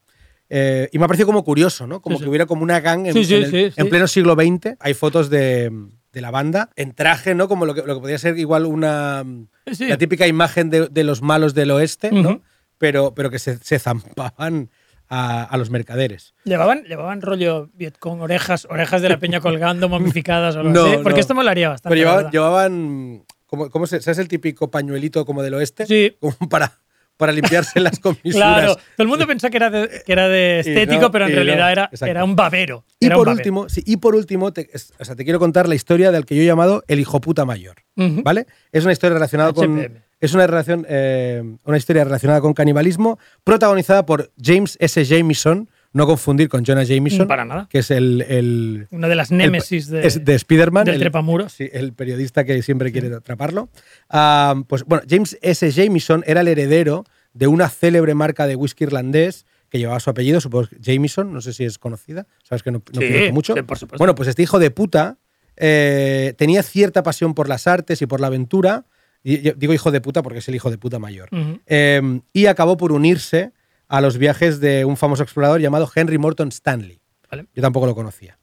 eh, 0.50 0.90
y 0.92 0.98
me 0.98 1.06
ha 1.06 1.08
parecido 1.08 1.28
como 1.28 1.44
curioso, 1.46 1.86
¿no? 1.88 2.02
Como 2.02 2.16
Sí, 2.18 2.22
que 2.22 2.26
sí. 2.26 2.30
hubiera 2.30 2.46
como 2.48 2.64
una 2.64 2.80
gang 2.82 3.06
en, 3.06 3.16
en 3.16 3.18
el- 3.54 3.74
en 3.78 3.90
pleno 3.90 4.08
siglo 4.08 4.34
XX. 4.36 4.76
Hay 4.80 4.94
fotos 4.96 5.30
de, 5.30 5.72
de 6.12 6.22
la 6.22 6.32
banda 6.32 6.70
en 6.76 6.94
traje, 6.94 7.36
¿no? 7.36 7.48
Como 7.48 7.66
lo 7.66 7.74
que, 7.76 7.82
lo 7.84 7.96
que 7.96 8.00
podría 8.02 8.18
ser 8.18 8.38
igual 8.38 8.66
una. 8.66 9.24
Sí. 9.72 9.88
La 9.88 9.98
típica 9.98 10.28
imagen 10.28 10.70
de, 10.70 10.88
de 10.88 11.04
los 11.04 11.22
malos 11.22 11.54
del 11.54 11.72
oeste, 11.72 12.12
¿no? 12.12 12.42
Pero, 12.78 13.14
pero 13.14 13.30
que 13.30 13.40
se, 13.40 13.58
se 13.58 13.78
zampaban 13.80 14.70
a, 15.10 15.44
a 15.44 15.58
los 15.58 15.70
mercaderes. 15.70 16.34
Llevaban, 16.46 16.84
llevaban 16.84 17.22
rollo 17.22 17.70
Vietcong, 17.74 18.22
orejas, 18.22 18.66
orejas 18.70 19.02
de 19.02 19.10
la 19.10 19.18
peña 19.20 19.42
colgando, 19.42 19.90
momificadas 19.90 20.56
o 20.56 20.60
algo 20.60 20.72
No, 20.72 20.86
así. 20.86 20.98
Porque 21.04 21.18
no. 21.18 21.20
esto 21.22 21.36
molaría 21.36 21.70
bastante. 21.70 21.96
Pero 21.96 22.10
llevaban, 22.10 22.32
llevaban 22.32 23.26
como, 23.46 23.70
¿cómo 23.70 23.88
se, 23.88 24.02
¿sabes 24.02 24.20
el 24.20 24.28
típico 24.28 24.70
pañuelito 24.72 25.26
como 25.26 25.42
del 25.44 25.56
oeste? 25.56 25.86
Sí. 25.86 26.16
Como 26.20 26.36
para, 26.50 26.80
para 27.20 27.34
limpiarse 27.34 27.82
las 27.82 28.00
comisuras. 28.00 28.34
Claro, 28.34 28.76
todo 28.76 28.84
el 29.00 29.08
mundo 29.10 29.28
pensaba 29.28 29.52
que 29.52 29.58
era 29.58 29.70
de, 29.70 30.02
que 30.06 30.12
era 30.14 30.30
de 30.30 30.60
estético, 30.62 31.02
no, 31.02 31.12
pero 31.12 31.28
en 31.28 31.34
realidad 31.36 31.58
no, 31.66 31.70
era, 31.70 31.90
era 32.02 32.24
un 32.24 32.34
babero. 32.36 32.86
Y 33.00 33.08
Era 33.08 33.16
por 33.18 33.26
babero. 33.28 33.38
último, 33.40 33.68
sí, 33.70 33.84
y 33.86 33.98
por 33.98 34.16
último, 34.16 34.54
te, 34.54 34.70
es- 34.74 34.94
o 34.98 35.04
sea, 35.04 35.16
te 35.16 35.26
quiero 35.26 35.38
contar 35.38 35.68
la 35.68 35.76
historia 35.76 36.12
del 36.14 36.26
que 36.26 36.36
yo 36.36 36.42
he 36.42 36.46
llamado 36.46 36.84
el 36.88 37.00
hijo 37.02 37.20
puta 37.20 37.44
mayor. 37.46 37.76
¿Vale? 37.96 38.48
Es 38.72 38.86
una 38.86 38.94
historia 38.94 39.14
relacionada 39.16 39.52
con. 39.52 40.02
Es 40.22 40.34
una, 40.34 40.48
relación, 40.48 40.86
eh, 40.90 41.44
una 41.64 41.78
historia 41.78 42.04
relacionada 42.04 42.42
con 42.42 42.54
canibalismo, 42.54 43.20
protagonizada 43.44 44.06
por 44.06 44.32
James 44.42 44.76
S. 44.82 45.04
Jameson, 45.06 45.70
no 45.92 46.06
confundir 46.06 46.50
con 46.50 46.64
Jonah 46.66 46.84
Jameson, 46.84 47.28
Para 47.28 47.46
nada. 47.46 47.68
que 47.70 47.80
es 47.80 47.90
el, 47.92 48.22
el, 48.28 48.88
Una 48.92 49.08
de 49.08 49.16
las 49.16 49.32
némesis 49.32 49.88
de, 49.88 50.06
es 50.06 50.24
de 50.24 50.36
Spider-Man. 50.36 50.86
del 50.86 50.96
el- 50.96 51.02
trepamuros. 51.02 51.54
Sí, 51.54 51.68
el 51.72 51.94
periodista 51.94 52.44
que 52.46 52.62
siempre 52.62 52.92
quiere 52.92 53.14
atraparlo. 53.16 53.70
Ah, 54.10 54.56
pues 54.68 54.84
bueno, 54.86 55.04
James 55.10 55.38
S. 55.42 55.72
Jameson 55.72 56.24
era 56.28 56.42
el 56.42 56.48
heredero 56.48 57.06
de 57.34 57.48
una 57.48 57.70
célebre 57.70 58.14
marca 58.14 58.46
de 58.48 58.56
whisky 58.56 58.84
irlandés 58.84 59.46
que 59.70 59.78
llevaba 59.80 60.00
su 60.00 60.10
apellido, 60.10 60.42
supongo 60.42 60.68
Jameson, 60.80 61.32
no 61.34 61.42
sé 61.42 61.54
si 61.54 61.64
es 61.64 61.78
conocida, 61.78 62.26
sabes 62.44 62.64
que 62.64 62.72
no, 62.72 62.82
no 62.94 63.02
Sí, 63.02 63.08
conozco 63.08 63.34
mucho. 63.34 63.54
sí, 63.56 63.62
por 63.62 63.78
supuesto. 63.78 63.98
Bueno, 64.00 64.16
pues 64.16 64.28
este 64.30 64.42
hijo 64.42 64.58
de 64.60 64.72
puta 64.72 65.18
eh, 65.58 66.34
tenía 66.38 66.64
cierta 66.64 67.04
pasión 67.04 67.34
por 67.34 67.50
las 67.50 67.68
artes 67.68 68.02
y 68.02 68.06
por 68.08 68.20
la 68.20 68.28
aventura. 68.28 68.86
Y 69.24 69.42
yo 69.42 69.52
digo 69.58 69.74
hijo 69.74 69.92
de 69.92 70.02
puta 70.02 70.24
porque 70.24 70.40
es 70.40 70.48
el 70.48 70.56
hijo 70.56 70.72
de 70.72 70.78
puta 70.78 70.98
mayor. 71.00 71.30
Eh, 71.68 72.22
y 72.32 72.46
acabó 72.46 72.78
por 72.78 72.92
unirse 72.94 73.52
a 73.90 74.00
los 74.02 74.18
viajes 74.18 74.60
de 74.62 74.86
un 74.86 74.96
famoso 74.96 75.24
explorador 75.24 75.60
llamado 75.60 75.90
Henry 75.94 76.18
Morton 76.18 76.48
Stanley. 76.50 77.02
Vale. 77.30 77.48
Yo 77.54 77.62
tampoco 77.62 77.86
lo 77.86 77.94
conocía. 77.96 78.38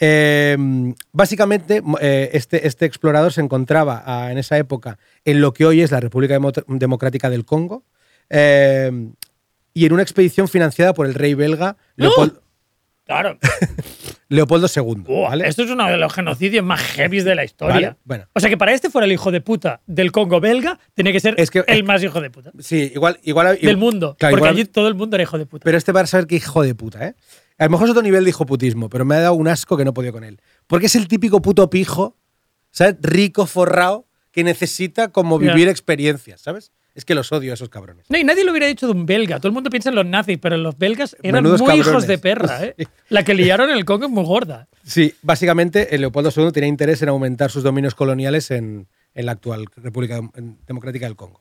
Eh, 0.00 0.56
básicamente, 1.12 1.82
eh, 2.00 2.30
este, 2.32 2.66
este 2.66 2.84
explorador 2.84 3.32
se 3.32 3.40
encontraba 3.40 4.02
ah, 4.06 4.30
en 4.30 4.38
esa 4.38 4.56
época 4.58 4.98
en 5.24 5.40
lo 5.40 5.52
que 5.52 5.66
hoy 5.66 5.80
es 5.80 5.90
la 5.90 5.98
República 6.00 6.34
Demo- 6.34 6.52
Democrática 6.68 7.30
del 7.30 7.44
Congo 7.44 7.84
eh, 8.30 8.92
y 9.74 9.86
en 9.86 9.92
una 9.92 10.02
expedición 10.02 10.46
financiada 10.46 10.94
por 10.94 11.06
el 11.06 11.14
rey 11.14 11.34
belga 11.34 11.76
Leopol- 11.96 12.40
Claro. 13.08 13.38
Leopoldo 14.28 14.66
II. 14.74 15.04
Esto 15.44 15.62
es 15.62 15.70
uno 15.70 15.86
de 15.88 15.96
los 15.96 16.12
genocidios 16.12 16.62
más 16.62 16.80
heavy 16.82 17.22
de 17.22 17.34
la 17.34 17.44
historia. 17.44 17.74
Vale, 17.74 17.96
bueno. 18.04 18.26
O 18.34 18.40
sea 18.40 18.50
que 18.50 18.58
para 18.58 18.74
este 18.74 18.90
fuera 18.90 19.06
el 19.06 19.12
hijo 19.12 19.30
de 19.30 19.40
puta 19.40 19.80
del 19.86 20.12
Congo 20.12 20.38
belga, 20.40 20.78
tenía 20.92 21.12
que 21.12 21.20
ser 21.20 21.34
Es 21.38 21.50
que- 21.50 21.64
el 21.66 21.84
más 21.84 22.02
hijo 22.02 22.20
de 22.20 22.30
puta 22.30 22.52
Sí, 22.58 22.92
igual. 22.94 23.18
igual 23.22 23.58
del 23.60 23.76
mundo. 23.78 24.14
Claro, 24.18 24.32
porque 24.34 24.40
igual- 24.48 24.54
allí 24.54 24.64
todo 24.66 24.88
el 24.88 24.94
mundo 24.94 25.16
era 25.16 25.22
hijo 25.22 25.38
de 25.38 25.46
puta. 25.46 25.64
Pero 25.64 25.78
este 25.78 25.94
para 25.94 26.06
saber 26.06 26.26
qué 26.26 26.36
hijo 26.36 26.62
de 26.62 26.74
puta, 26.74 27.06
¿eh? 27.06 27.14
A 27.56 27.64
lo 27.64 27.70
mejor 27.70 27.86
es 27.86 27.90
otro 27.92 28.02
nivel 28.02 28.24
de 28.24 28.30
hijoputismo, 28.30 28.90
pero 28.90 29.06
me 29.06 29.14
ha 29.14 29.20
dado 29.20 29.34
un 29.34 29.48
asco 29.48 29.78
que 29.78 29.84
no 29.84 29.90
he 29.90 29.94
podido 29.94 30.12
con 30.12 30.24
él. 30.24 30.38
Porque 30.66 30.86
es 30.86 30.94
el 30.94 31.08
típico 31.08 31.40
puto 31.40 31.70
pijo, 31.70 32.18
¿sabes? 32.70 32.96
Rico, 33.00 33.46
forrado, 33.46 34.06
que 34.30 34.44
necesita 34.44 35.08
como 35.08 35.38
vivir 35.38 35.68
experiencias, 35.68 36.42
¿sabes? 36.42 36.70
Es 36.98 37.04
que 37.04 37.14
los 37.14 37.30
odio 37.30 37.52
a 37.52 37.54
esos 37.54 37.68
cabrones. 37.68 38.06
No, 38.08 38.18
y 38.18 38.24
nadie 38.24 38.44
lo 38.44 38.50
hubiera 38.50 38.66
dicho 38.66 38.86
de 38.88 38.92
un 38.92 39.06
belga. 39.06 39.36
Todo 39.38 39.46
el 39.46 39.54
mundo 39.54 39.70
piensa 39.70 39.88
en 39.90 39.94
los 39.94 40.04
nazis, 40.04 40.36
pero 40.42 40.56
los 40.56 40.76
belgas 40.76 41.16
eran 41.22 41.44
Menudos 41.44 41.60
muy 41.60 41.74
hijos 41.78 42.08
de 42.08 42.18
perra. 42.18 42.64
¿eh? 42.64 42.74
La 43.08 43.22
que 43.22 43.34
liaron 43.34 43.70
en 43.70 43.76
el 43.76 43.84
Congo 43.84 44.06
es 44.06 44.10
muy 44.10 44.24
gorda. 44.24 44.66
Sí, 44.82 45.14
básicamente 45.22 45.94
el 45.94 46.00
Leopoldo 46.00 46.32
II 46.36 46.50
tenía 46.50 46.68
interés 46.68 47.00
en 47.02 47.08
aumentar 47.10 47.52
sus 47.52 47.62
dominios 47.62 47.94
coloniales 47.94 48.50
en, 48.50 48.88
en 49.14 49.26
la 49.26 49.32
actual 49.32 49.66
República 49.76 50.18
Dem- 50.18 50.56
Democrática 50.66 51.06
del 51.06 51.14
Congo. 51.14 51.40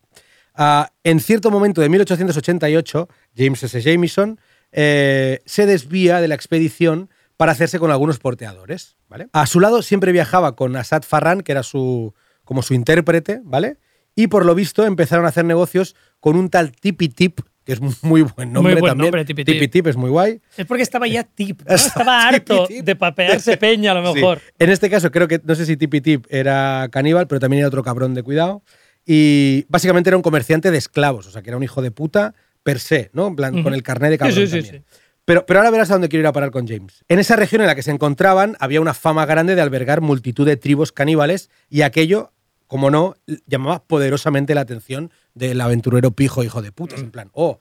Ah, 0.54 0.92
en 1.04 1.20
cierto 1.20 1.50
momento 1.50 1.82
de 1.82 1.90
1888, 1.90 3.10
James 3.36 3.64
S. 3.64 3.82
Jameson 3.82 4.40
eh, 4.72 5.40
se 5.46 5.66
desvía 5.66 6.22
de 6.22 6.28
la 6.28 6.36
expedición 6.36 7.10
para 7.36 7.52
hacerse 7.52 7.80
con 7.80 7.90
algunos 7.90 8.20
porteadores. 8.20 8.96
¿vale? 9.10 9.28
A 9.34 9.48
su 9.48 9.60
lado 9.60 9.82
siempre 9.82 10.12
viajaba 10.12 10.56
con 10.56 10.76
Asad 10.76 11.02
Farran, 11.04 11.42
que 11.42 11.52
era 11.52 11.64
su, 11.64 12.14
como 12.44 12.62
su 12.62 12.74
intérprete, 12.76 13.42
¿vale? 13.44 13.78
Y 14.18 14.27
por 14.27 14.45
lo 14.45 14.53
visto 14.56 14.84
empezaron 14.85 15.23
a 15.26 15.30
hacer 15.30 15.45
negocios 15.45 15.95
con 16.19 16.35
un 16.35 16.49
tal 16.49 16.72
Tipi 16.73 17.07
Tip, 17.07 17.39
que 17.64 17.73
es 17.73 17.80
muy 18.03 18.22
buen 18.23 18.52
nombre 18.52 18.73
buen 18.76 18.91
también. 18.91 19.06
nombre, 19.06 19.23
Tipi 19.26 19.45
Tip. 19.45 19.53
Tipi 19.56 19.68
Tip 19.68 19.88
es 19.88 19.95
muy 19.95 20.10
guay. 20.10 20.41
Es 20.57 20.65
porque 20.65 20.84
estaba 20.84 21.07
ya 21.07 21.23
tip. 21.23 21.61
¿no? 21.68 21.76
Estaba 21.76 22.27
harto 22.27 22.64
tipi 22.64 22.77
tip. 22.80 22.85
de 22.85 22.95
papearse 22.95 23.56
peña, 23.57 23.91
a 23.91 23.94
lo 23.95 24.07
Sí. 24.14 24.15
mejor. 24.15 24.41
En 24.60 24.69
este 24.72 24.89
caso, 24.89 25.11
creo 25.11 25.27
que, 25.27 25.39
no 25.44 25.53
sé 25.56 25.65
si 25.65 25.77
Tipi 25.77 26.02
Tip 26.02 26.26
era 26.30 26.89
caníbal, 26.91 27.27
pero 27.27 27.39
también 27.39 27.60
era 27.60 27.68
otro 27.68 27.84
cabrón 27.84 28.14
de 28.15 28.23
cuidado. 28.23 28.64
Y 29.06 29.65
básicamente 29.69 30.10
era 30.10 30.18
un 30.18 30.23
comerciante 30.23 30.72
de 30.72 30.77
esclavos, 30.77 31.27
o 31.27 31.31
sea, 31.31 31.41
que 31.41 31.49
era 31.49 31.57
un 31.57 31.64
hijo 31.64 31.81
de 31.81 31.91
puta 31.91 32.34
per 32.64 32.80
se, 32.80 33.10
¿no? 33.14 33.27
En 33.27 33.35
plan, 33.35 33.53
Ujú. 33.53 33.64
con 33.64 33.73
el 33.73 33.84
carnet 33.84 34.10
de 34.11 34.18
cabrón 34.18 34.35
sí, 34.35 34.48
sí, 34.48 34.61
también. 34.64 34.84
sí. 34.89 34.98
Pero, 35.26 35.45
pero 35.45 35.60
ahora 35.60 35.72
verás 35.72 35.89
a 35.91 35.94
dónde 35.94 36.10
quiero 36.10 36.22
ir 36.23 36.27
a 36.27 36.34
parar 36.34 36.52
con 36.52 36.68
James. 36.68 37.03
En 37.07 37.19
esa 37.19 37.35
región 37.35 37.61
en 37.61 37.68
la 37.68 37.76
que 37.76 37.84
se 37.84 37.91
encontraban 37.91 38.56
había 38.60 38.80
una 38.81 38.94
fama 38.94 39.26
grande 39.26 39.56
de 39.56 39.61
albergar 39.61 40.02
multitud 40.02 40.45
de 40.48 40.56
tribus 40.57 40.91
caníbales 40.94 41.49
y 41.69 41.81
aquello, 41.81 42.31
como 42.68 42.91
no, 42.91 43.15
llamaba 43.45 43.84
poderosamente 43.84 44.53
la 44.56 44.61
atención 44.61 45.11
del 45.34 45.60
aventurero 45.61 46.11
pijo 46.11 46.44
hijo 46.44 46.61
de 46.61 46.72
putas. 46.72 46.99
En 46.99 47.11
plan, 47.11 47.30
oh, 47.34 47.60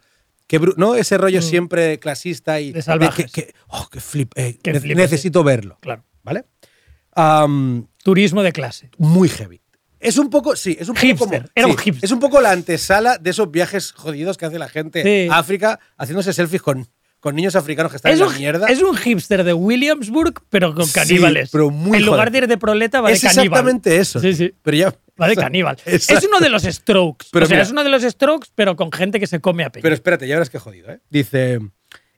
bru- 0.48 0.74
¿no? 0.76 0.94
Ese 0.94 1.16
rollo 1.18 1.42
siempre 1.42 1.98
clasista 1.98 2.60
y 2.60 2.70
Mm. 2.70 2.74
De 2.74 2.82
salvajes. 2.82 3.32
que- 3.32 3.46
que- 3.46 3.54
oh, 3.68 3.88
qué 3.90 4.00
flip, 4.00 4.32
eh, 4.36 4.58
ne- 4.64 4.80
flipe, 4.80 4.94
necesito 4.94 5.42
verlo. 5.44 5.78
Claro. 5.80 6.04
¿Vale? 6.22 6.44
Am, 7.12 7.86
Turismo 8.02 8.42
de 8.42 8.52
clase. 8.52 8.90
muy 8.98 9.28
heavy. 9.28 9.60
Es 9.98 10.18
un 10.18 10.28
poco, 10.28 10.54
sí, 10.56 10.76
es 10.78 10.88
un 10.88 10.94
poco 10.94 11.06
Hipster, 11.06 11.40
como- 11.42 11.50
era 11.54 11.66
un 11.66 11.76
hipster. 11.78 12.04
Es 12.04 12.10
un 12.12 12.20
poco 12.20 12.40
la 12.40 12.50
antesala 12.50 13.16
de 13.18 13.30
esos 13.30 13.50
viajes 13.50 13.92
jodidos 13.92 14.36
que 14.36 14.44
hace 14.46 14.58
la 14.58 14.68
gente 14.68 15.02
Sí. 15.02 15.28
a 15.30 15.38
África 15.38 15.80
haciéndose 15.96 16.32
selfies 16.32 16.60
con, 16.62 16.86
con 17.26 17.34
niños 17.34 17.56
africanos 17.56 17.90
que 17.90 17.96
están 17.96 18.12
Es 18.12 18.20
en 18.20 18.26
un, 18.26 18.32
la 18.34 18.38
mierda. 18.38 18.66
es 18.68 18.80
un 18.80 18.96
hipster 18.96 19.42
de 19.42 19.52
Williamsburg, 19.52 20.34
pero 20.48 20.72
con 20.72 20.86
Sí, 20.86 20.92
caníbales. 20.92 21.50
pero 21.50 21.70
muy 21.70 21.98
en 21.98 22.06
lugar 22.06 22.30
de- 22.30 22.38
ir 22.38 22.46
de 22.46 22.56
proleta, 22.56 23.00
va 23.00 23.10
es 23.10 23.20
de 23.20 23.26
caníbal. 23.26 23.46
exactamente 23.46 23.96
eso. 23.96 24.20
Sí, 24.20 24.32
sí. 24.32 24.54
Pero 24.62 24.76
ya. 24.76 24.94
Va 25.20 25.26
de 25.26 25.32
o 25.32 25.34
sea, 25.34 25.42
caníbal. 25.44 25.76
exacto. 25.86 26.18
Es 26.20 26.24
uno 26.28 26.38
de 26.38 26.48
los 26.50 26.62
strokes. 26.62 27.26
Pero 27.32 27.44
o 27.44 27.48
sea, 27.48 27.56
mira- 27.56 27.64
es 27.64 27.72
uno 27.72 27.82
de 27.82 27.90
los 27.90 28.02
strokes, 28.04 28.48
pero 28.54 28.76
con 28.76 28.92
gente 28.92 29.18
que 29.18 29.26
se 29.26 29.40
come 29.40 29.64
a 29.64 29.70
peña. 29.70 29.82
Pero 29.82 29.94
espérate, 29.96 30.28
ya 30.28 30.36
verás 30.36 30.50
qué 30.50 30.60
jodido, 30.60 30.88
¿eh? 30.92 31.00
Dice. 31.10 31.58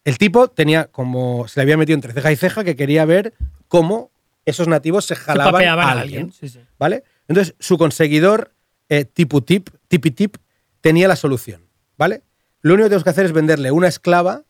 El 0.05 0.19
tipo 0.19 0.49
tenía 0.49 0.89
como. 0.89 1.49
Se 1.49 1.59
le 1.59 1.63
había 1.63 1.79
metido 1.79 1.95
entre 1.95 2.13
ceja 2.13 2.31
y 2.31 2.37
ceja 2.37 2.65
que 2.65 2.77
quería 2.77 3.05
ver 3.07 3.33
cómo 3.67 4.11
esos 4.45 4.69
nativos 4.69 5.07
se 5.07 5.15
se 5.15 5.21
jalaban 5.23 5.53
papeaban 5.53 5.87
a 5.87 5.89
a 5.89 5.93
alguien. 6.01 6.25
alguien. 6.25 6.33
Sí, 6.39 6.49
sí. 6.51 6.61
¿Vale? 6.79 7.03
Entonces, 7.29 7.55
su 7.59 7.79
conseguidor, 7.79 8.53
eh, 8.91 9.05
tipo 9.07 9.43
tip, 9.43 9.71
tipi 9.89 10.11
tip, 10.11 10.37
tenía 10.83 11.09
la 11.09 11.17
solución. 11.17 11.63
¿Vale? 11.97 12.23
Lo 12.63 12.75
único 12.75 12.87
que 12.87 12.91
tenemos 12.91 13.05
que 13.05 13.11
hacer 13.11 13.25
es 13.27 13.33
venderle 13.33 13.71
una 13.71 13.89
esclava 13.89 14.45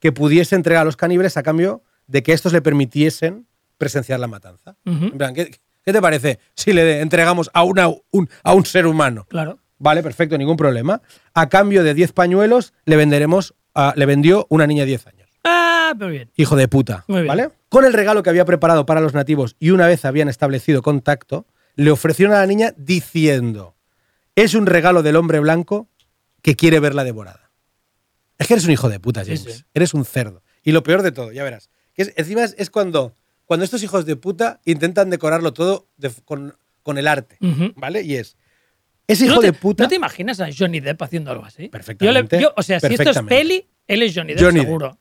que 0.00 0.12
pudiese 0.12 0.54
entregar 0.54 0.82
a 0.82 0.84
los 0.84 0.96
caníbales 0.96 1.36
a 1.36 1.42
cambio 1.42 1.82
de 2.06 2.22
que 2.22 2.32
estos 2.32 2.52
le 2.52 2.62
permitiesen 2.62 3.46
presenciar 3.76 4.18
la 4.20 4.26
matanza. 4.26 4.76
En 4.84 5.16
plan, 5.18 5.34
¿qué, 5.34 5.50
qué 5.84 5.92
te 5.92 6.00
parece 6.00 6.38
si 6.54 6.72
le 6.72 7.00
entregamos 7.00 7.50
a, 7.54 7.62
una, 7.64 7.88
un, 7.88 8.28
a 8.42 8.54
un 8.54 8.64
ser 8.64 8.86
humano? 8.86 9.26
Claro. 9.28 9.58
Vale, 9.78 10.02
perfecto, 10.02 10.36
ningún 10.36 10.56
problema. 10.56 11.00
A 11.34 11.48
cambio 11.48 11.84
de 11.84 11.94
10 11.94 12.12
pañuelos, 12.12 12.72
le 12.84 12.96
venderemos, 12.96 13.54
a- 13.74 13.92
le 13.96 14.06
vendió 14.06 14.46
una 14.50 14.66
niña 14.66 14.82
de 14.82 14.86
10 14.88 15.06
años. 15.06 15.28
Ah, 15.44 15.94
muy 15.96 16.10
bien. 16.10 16.30
Hijo 16.36 16.56
de 16.56 16.66
puta. 16.66 17.04
Muy 17.06 17.18
bien. 17.22 17.28
¿Vale? 17.28 17.50
Con 17.68 17.84
el 17.84 17.92
regalo 17.92 18.22
que 18.24 18.30
había 18.30 18.44
preparado 18.44 18.86
para 18.86 19.00
los 19.00 19.14
nativos 19.14 19.54
y 19.60 19.70
una 19.70 19.86
vez 19.86 20.04
habían 20.04 20.28
establecido 20.28 20.82
contacto, 20.82 21.46
le 21.76 21.90
ofrecieron 21.92 22.34
a 22.34 22.38
la 22.40 22.46
niña 22.46 22.74
diciendo: 22.76 23.76
Es 24.34 24.54
un 24.54 24.66
regalo 24.66 25.02
del 25.04 25.14
hombre 25.16 25.38
blanco 25.38 25.88
que 26.42 26.56
quiere 26.56 26.80
verla 26.80 27.04
devorada. 27.04 27.47
Es 28.38 28.46
que 28.46 28.54
eres 28.54 28.64
un 28.66 28.70
hijo 28.72 28.88
de 28.88 29.00
puta, 29.00 29.24
James. 29.24 29.42
sí. 29.42 29.64
Eres 29.74 29.94
un 29.94 30.04
cerdo. 30.04 30.42
Y 30.62 30.72
lo 30.72 30.82
peor 30.82 31.02
de 31.02 31.12
todo, 31.12 31.32
ya 31.32 31.44
verás. 31.44 31.70
Que 31.94 32.02
es- 32.02 32.12
encima 32.16 32.44
es, 32.44 32.54
es 32.58 32.70
cuando, 32.70 33.14
cuando 33.46 33.64
estos 33.64 33.82
hijos 33.82 34.06
de 34.06 34.16
puta 34.16 34.60
intentan 34.64 35.10
decorarlo 35.10 35.52
todo 35.52 35.88
de- 35.96 36.10
con, 36.24 36.54
con 36.82 36.98
el 36.98 37.08
arte. 37.08 37.36
¿Vale? 37.76 38.02
Y 38.02 38.14
es. 38.16 38.36
Ese 39.06 39.24
hijo 39.26 39.36
¿No 39.36 39.40
te, 39.40 39.46
de 39.48 39.52
puta. 39.54 39.84
¿No 39.84 39.88
te 39.88 39.94
imaginas 39.96 40.38
a 40.40 40.48
Johnny 40.56 40.80
Depp 40.80 41.02
haciendo 41.02 41.30
algo 41.30 41.44
así? 41.44 41.68
Perfectamente, 41.68 42.36
Yo 42.36 42.40
le- 42.40 42.42
yo- 42.44 42.52
o 42.56 42.62
sea, 42.62 42.78
si 42.78 42.86
esto 42.94 43.10
es 43.10 43.20
peli, 43.22 43.66
él 43.86 44.02
es 44.02 44.14
Johnny 44.14 44.34
Depp, 44.34 44.42
Johnny 44.44 44.58
Depp. 44.60 44.66
seguro. 44.66 44.98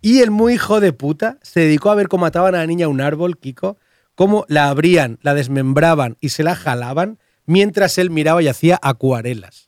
Y 0.00 0.20
el 0.20 0.30
muy 0.30 0.54
hijo 0.54 0.80
de 0.80 0.92
puta 0.92 1.38
se 1.42 1.60
dedicó 1.60 1.90
a 1.90 1.94
ver 1.94 2.08
cómo 2.08 2.26
ataban 2.26 2.54
a 2.54 2.58
la 2.58 2.66
niña 2.66 2.86
a 2.86 2.88
un 2.88 3.00
árbol, 3.00 3.38
Kiko, 3.38 3.76
cómo 4.14 4.44
la 4.48 4.68
abrían, 4.68 5.18
la 5.22 5.34
desmembraban 5.34 6.16
y 6.20 6.30
se 6.30 6.42
la 6.44 6.54
jalaban 6.56 7.18
mientras 7.44 7.98
él 7.98 8.10
miraba 8.10 8.42
y 8.42 8.48
hacía 8.48 8.78
acuarelas. 8.82 9.65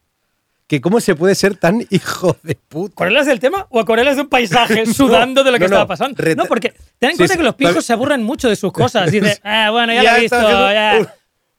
Que 0.69 0.81
cómo 0.81 1.01
se 1.01 1.17
puede 1.17 1.35
ser 1.35 1.57
tan 1.57 1.85
hijo 1.91 2.37
de 2.45 2.55
puta. 2.55 2.93
¿Acuarelas 2.93 3.27
del 3.27 3.41
tema 3.41 3.67
o 3.71 3.81
acuarelas 3.81 4.15
de 4.17 4.23
un 4.23 4.29
paisaje 4.29 4.85
No, 4.87 4.93
sudando 4.95 5.43
de 5.43 5.51
lo 5.51 5.57
que 5.59 5.65
no, 5.65 5.71
no. 5.71 5.77
estaba 5.77 5.87
pasando? 5.89 6.23
No, 6.37 6.45
porque 6.45 6.75
ten 6.99 7.11
en 7.11 7.17
Sí, 7.17 7.19
cuenta 7.19 7.35
sí, 7.35 7.39
que 7.39 7.45
los 7.45 7.55
pijos 7.57 7.85
se 7.85 7.93
aburren 7.95 8.23
mucho 8.23 8.49
de 8.49 8.55
sus 8.55 8.73
cosas. 8.73 9.11
Dice, 9.11 9.41
ah, 9.43 9.71
bueno, 9.73 9.93
ya, 9.93 10.03
lo 10.05 10.09
he 10.17 10.21
visto. 10.21 10.41
ya. 10.41 11.15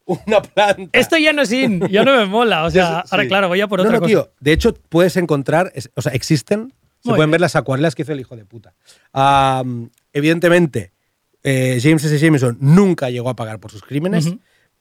Una 0.06 0.42
planta. 0.42 0.98
Esto 0.98 1.16
ya 1.18 1.32
no 1.32 1.42
es 1.42 1.52
in, 1.52 1.86
ya 1.88 2.02
no 2.04 2.16
me 2.16 2.24
mola. 2.24 2.64
O 2.64 2.70
sea, 2.70 3.02
Sí. 3.04 3.08
ahora 3.12 3.28
claro, 3.28 3.48
voy 3.48 3.60
a 3.60 3.68
por 3.68 3.80
otra 3.80 3.98
cosa. 3.98 4.06
tío. 4.08 4.32
De 4.40 4.52
hecho, 4.52 4.74
puedes 4.74 5.16
encontrar, 5.16 5.72
o 5.94 6.02
sea, 6.02 6.12
existen, 6.12 6.72
se 7.02 7.10
pueden 7.10 7.18
bien. 7.18 7.30
ver 7.32 7.40
las 7.42 7.54
acuarelas 7.54 7.94
que 7.94 8.02
hizo 8.02 8.12
el 8.12 8.20
hijo 8.20 8.34
de 8.36 8.44
puta. 8.44 8.74
Evidentemente, 10.12 10.92
eh, 11.42 11.78
James 11.82 12.04
S. 12.04 12.18
Jameson 12.18 12.58
nunca 12.60 13.10
llegó 13.10 13.28
a 13.30 13.36
pagar 13.36 13.60
por 13.60 13.70
sus 13.70 13.82
crímenes, 13.82 14.30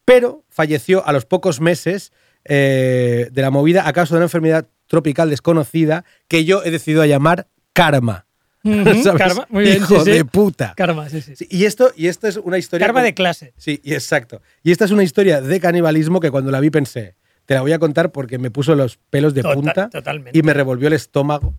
pero 0.06 0.44
falleció 0.50 1.06
a 1.08 1.14
los 1.14 1.26
pocos 1.26 1.62
meses 1.62 2.12
eh, 2.46 3.30
de 3.32 3.42
la 3.42 3.50
movida 3.52 3.88
a 3.88 3.94
causa 3.94 4.16
de 4.16 4.18
una 4.20 4.26
enfermedad 4.26 4.68
tropical 4.88 5.30
desconocida 5.30 6.04
que 6.28 6.46
yo 6.46 6.64
he 6.64 6.72
decidido 6.72 7.06
llamar 7.06 7.48
karma. 7.74 8.26
Karma, 8.64 9.48
muy 9.50 9.64
bien, 9.64 9.78
Hijo 9.78 10.00
sí, 10.00 10.06
sí. 10.06 10.12
de 10.18 10.26
puta. 10.26 10.74
Karma, 10.76 11.08
sí, 11.10 11.22
sí. 11.22 11.48
Y, 11.50 11.64
esto, 11.64 11.92
y 11.96 12.08
esto 12.08 12.28
es 12.28 12.36
una 12.36 12.58
historia. 12.58 12.86
Karma 12.88 13.00
con- 13.00 13.06
de 13.06 13.14
clase. 13.14 13.54
Sí, 13.56 13.80
y 13.84 13.94
exacto. 13.94 14.42
Y 14.64 14.72
esta 14.72 14.84
es 14.84 14.92
una 14.92 15.04
historia 15.04 15.40
de 15.40 15.60
canibalismo 15.62 16.20
que 16.20 16.30
cuando 16.30 16.52
la 16.52 16.60
vi 16.60 16.70
pensé, 16.70 17.16
te 17.46 17.54
la 17.54 17.62
voy 17.62 17.72
a 17.72 17.80
contar 17.80 18.12
porque 18.12 18.38
me 18.38 18.52
puso 18.52 18.76
los 18.76 18.98
pelos 19.10 19.34
de 19.34 19.44
Total- 19.44 19.56
punta 19.56 19.90
totalmente. 19.90 20.38
y 20.38 20.42
me 20.44 20.54
revolvió 20.54 20.88
el 20.88 20.94
estómago. 20.94 21.54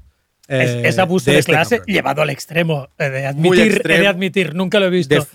Es, 0.47 0.71
eh, 0.71 0.83
es 0.89 0.99
abuso 0.99 1.31
de, 1.31 1.39
este 1.39 1.53
clase 1.53 1.79
cabrón. 1.79 1.95
llevado 1.95 2.23
al 2.23 2.31
extremo. 2.31 2.89
He 2.99 3.09
de 3.09 3.27
admitir, 3.27 3.83
he 3.89 3.99
de 4.01 4.07
admitir, 4.07 4.55
nunca 4.55 4.79
lo 4.79 4.87
he 4.87 4.91
visto 4.91 5.15
De- 5.15 5.27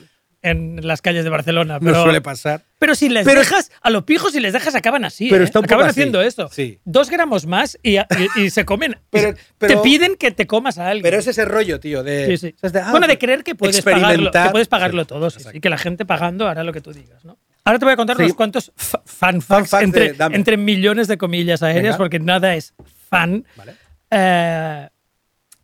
en 0.50 0.80
las 0.88 1.02
calles 1.02 1.24
de 1.24 1.30
Barcelona. 1.30 1.76
No 1.76 1.80
Pero, 1.92 2.04
suele 2.04 2.22
pasar. 2.22 2.62
pero 2.80 2.96
si 2.96 3.10
les 3.10 3.26
Pero- 3.26 3.40
dejas, 3.40 3.72
a 3.82 3.90
los 3.90 4.04
pijos 4.04 4.32
si 4.34 4.40
les 4.40 4.54
dejas 4.54 4.76
acaban 4.76 5.04
así. 5.06 5.30
Pero 5.30 5.42
¿eh? 5.44 5.46
está 5.46 5.60
un 5.60 5.64
poco 5.64 5.74
acaban 5.76 5.90
así, 5.90 6.00
haciendo 6.02 6.22
esto. 6.22 6.50
sí. 6.52 6.80
Dos 6.86 7.10
gramos 7.10 7.46
más 7.46 7.78
y, 7.84 7.98
y- 7.98 8.04
y 8.38 8.50
se 8.50 8.66
comen. 8.66 8.98
Pero- 9.10 9.34
te 9.58 9.78
piden 9.78 10.16
que 10.16 10.32
te 10.32 10.48
comas 10.48 10.78
a 10.78 10.88
alguien. 10.90 11.04
Pero 11.04 11.18
es 11.18 11.28
ese 11.28 11.46
rollo, 11.46 11.80
tío, 11.80 12.04
de. 12.04 12.28
Sí, 12.28 12.38
sí. 12.38 12.56
¿sabes? 12.60 12.74
De, 12.74 12.80
ah, 12.80 12.92
bueno, 12.92 13.08
de 13.08 13.18
creer 13.18 13.44
que 13.44 13.56
puedes 13.56 13.82
pagarlo, 13.82 14.32
que 14.32 14.50
puedes 14.52 14.68
pagarlo 14.68 15.06
todo, 15.06 15.30
sí, 15.30 15.60
que 15.60 15.70
la 15.70 15.78
gente 15.78 16.06
pagando 16.06 16.48
hará 16.48 16.64
lo 16.64 16.72
que 16.74 16.82
tú 16.82 16.94
digas, 16.94 17.26
¿no? 17.26 17.38
Ahora 17.64 17.80
te 17.80 17.86
voy 17.86 17.94
a 17.94 17.98
contar 17.98 18.18
unos 18.18 18.34
cuantos 18.36 18.72
fa- 18.76 19.02
fan 19.06 19.42
facts 19.42 19.74
entre, 19.74 20.10
de 20.12 20.14
Dahmer. 20.14 20.38
entre 20.38 20.56
millones 20.58 21.08
de 21.08 21.18
comillas 21.18 21.64
aéreas, 21.64 21.84
Venga. 21.84 21.98
porque 21.98 22.20
nada 22.20 22.54
es 22.56 22.76
fan. 23.10 23.44
Vale. 23.56 23.74
Eh, 24.12 24.88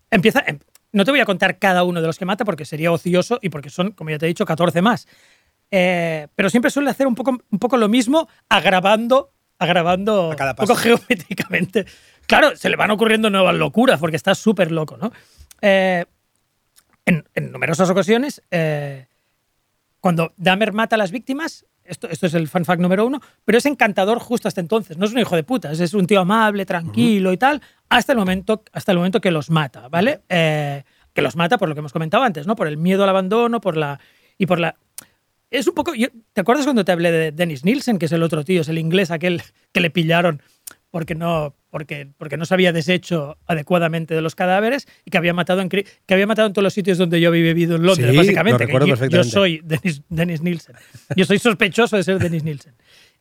empieza. 0.09 0.43
em- 0.47 0.57
no 0.91 1.05
te 1.05 1.11
voy 1.11 1.19
a 1.19 1.25
contar 1.25 1.57
cada 1.59 1.83
uno 1.83 2.01
de 2.01 2.07
los 2.07 2.17
que 2.17 2.25
mata 2.25 2.45
porque 2.45 2.65
sería 2.65 2.91
ocioso 2.91 3.39
y 3.41 3.49
porque 3.49 3.69
son, 3.69 3.91
como 3.91 4.09
ya 4.09 4.17
te 4.17 4.25
he 4.25 4.27
dicho, 4.27 4.45
14 4.45 4.81
más. 4.81 5.07
Eh, 5.71 6.27
pero 6.35 6.49
siempre 6.49 6.69
suele 6.69 6.89
hacer 6.89 7.07
un 7.07 7.15
poco, 7.15 7.37
un 7.49 7.59
poco 7.59 7.77
lo 7.77 7.87
mismo, 7.87 8.27
agravando, 8.49 9.31
agravando 9.57 10.29
un 10.29 10.55
poco 10.55 10.75
geométricamente. 10.75 11.85
Claro, 12.27 12.55
se 12.55 12.69
le 12.69 12.75
van 12.75 12.91
ocurriendo 12.91 13.29
nuevas 13.29 13.55
locuras 13.55 13.99
porque 13.99 14.17
está 14.17 14.35
súper 14.35 14.71
loco, 14.71 14.97
¿no? 14.97 15.11
Eh, 15.61 16.05
en, 17.05 17.27
en 17.33 17.51
numerosas 17.51 17.89
ocasiones, 17.89 18.41
eh, 18.51 19.07
cuando 19.99 20.33
Dahmer 20.37 20.73
mata 20.73 20.95
a 20.95 20.99
las 20.99 21.11
víctimas, 21.11 21.65
esto, 21.91 22.09
esto 22.09 22.25
es 22.25 22.33
el 22.33 22.47
fan 22.47 22.65
fact 22.65 22.81
número 22.81 23.05
uno, 23.05 23.19
pero 23.45 23.57
es 23.59 23.65
encantador 23.67 24.17
justo 24.19 24.47
hasta 24.47 24.61
entonces. 24.61 24.97
No 24.97 25.05
es 25.05 25.11
un 25.11 25.19
hijo 25.19 25.35
de 25.35 25.43
puta, 25.43 25.71
es 25.71 25.93
un 25.93 26.07
tío 26.07 26.21
amable, 26.21 26.65
tranquilo 26.65 27.31
y 27.33 27.37
tal, 27.37 27.61
hasta 27.89 28.13
el 28.13 28.17
momento, 28.17 28.63
hasta 28.73 28.91
el 28.91 28.97
momento 28.97 29.21
que 29.21 29.29
los 29.31 29.49
mata, 29.49 29.87
¿vale? 29.89 30.21
Eh, 30.29 30.83
que 31.13 31.21
los 31.21 31.35
mata 31.35 31.57
por 31.57 31.69
lo 31.69 31.75
que 31.75 31.79
hemos 31.79 31.93
comentado 31.93 32.23
antes, 32.23 32.47
¿no? 32.47 32.55
Por 32.55 32.67
el 32.67 32.77
miedo 32.77 33.03
al 33.03 33.09
abandono, 33.09 33.61
por 33.61 33.77
la. 33.77 33.99
y 34.37 34.45
por 34.45 34.59
la. 34.59 34.75
Es 35.49 35.67
un 35.67 35.75
poco. 35.75 35.93
yo- 35.93 36.07
¿Te 36.33 36.41
acuerdas 36.41 36.65
cuando 36.65 36.85
te 36.85 36.93
hablé 36.93 37.11
de 37.11 37.31
Dennis 37.33 37.65
Nielsen, 37.65 37.99
que 37.99 38.05
es 38.05 38.11
el 38.13 38.23
otro 38.23 38.43
tío, 38.45 38.61
es 38.61 38.69
el 38.69 38.77
inglés 38.77 39.11
aquel 39.11 39.41
que 39.73 39.81
le 39.81 39.89
pillaron 39.89 40.41
porque 40.89 41.13
no, 41.15 41.55
porque, 41.71 42.09
porque 42.17 42.37
no 42.37 42.45
se 42.45 42.53
había 42.53 42.71
deshecho 42.71 43.37
adecuadamente 43.47 44.13
de 44.13 44.21
los 44.21 44.35
cadáveres 44.35 44.87
y 45.05 45.09
que 45.09 45.17
había 45.17 45.33
matado 45.33 45.61
en, 45.61 45.69
que 45.69 45.85
había 46.09 46.27
matado 46.27 46.47
en 46.47 46.53
todos 46.53 46.63
los 46.63 46.73
sitios 46.73 46.97
donde 46.97 47.19
yo 47.19 47.29
había 47.29 47.41
vivido 47.41 47.77
en 47.77 47.83
Londres, 47.83 48.11
Sí, 48.11 48.17
básicamente. 48.17 48.67
lo 48.67 48.85
yo, 48.85 49.05
yo 49.07 49.23
soy 49.23 49.61
Dennis, 49.63 50.03
Dennis 50.09 50.41
Nielsen. 50.41 50.75
Yo 51.15 51.25
soy 51.25 51.39
sospechoso 51.39 51.97
de 51.97 52.03
ser 52.03 52.19
Dennis 52.19 52.43
Nielsen. 52.43 52.75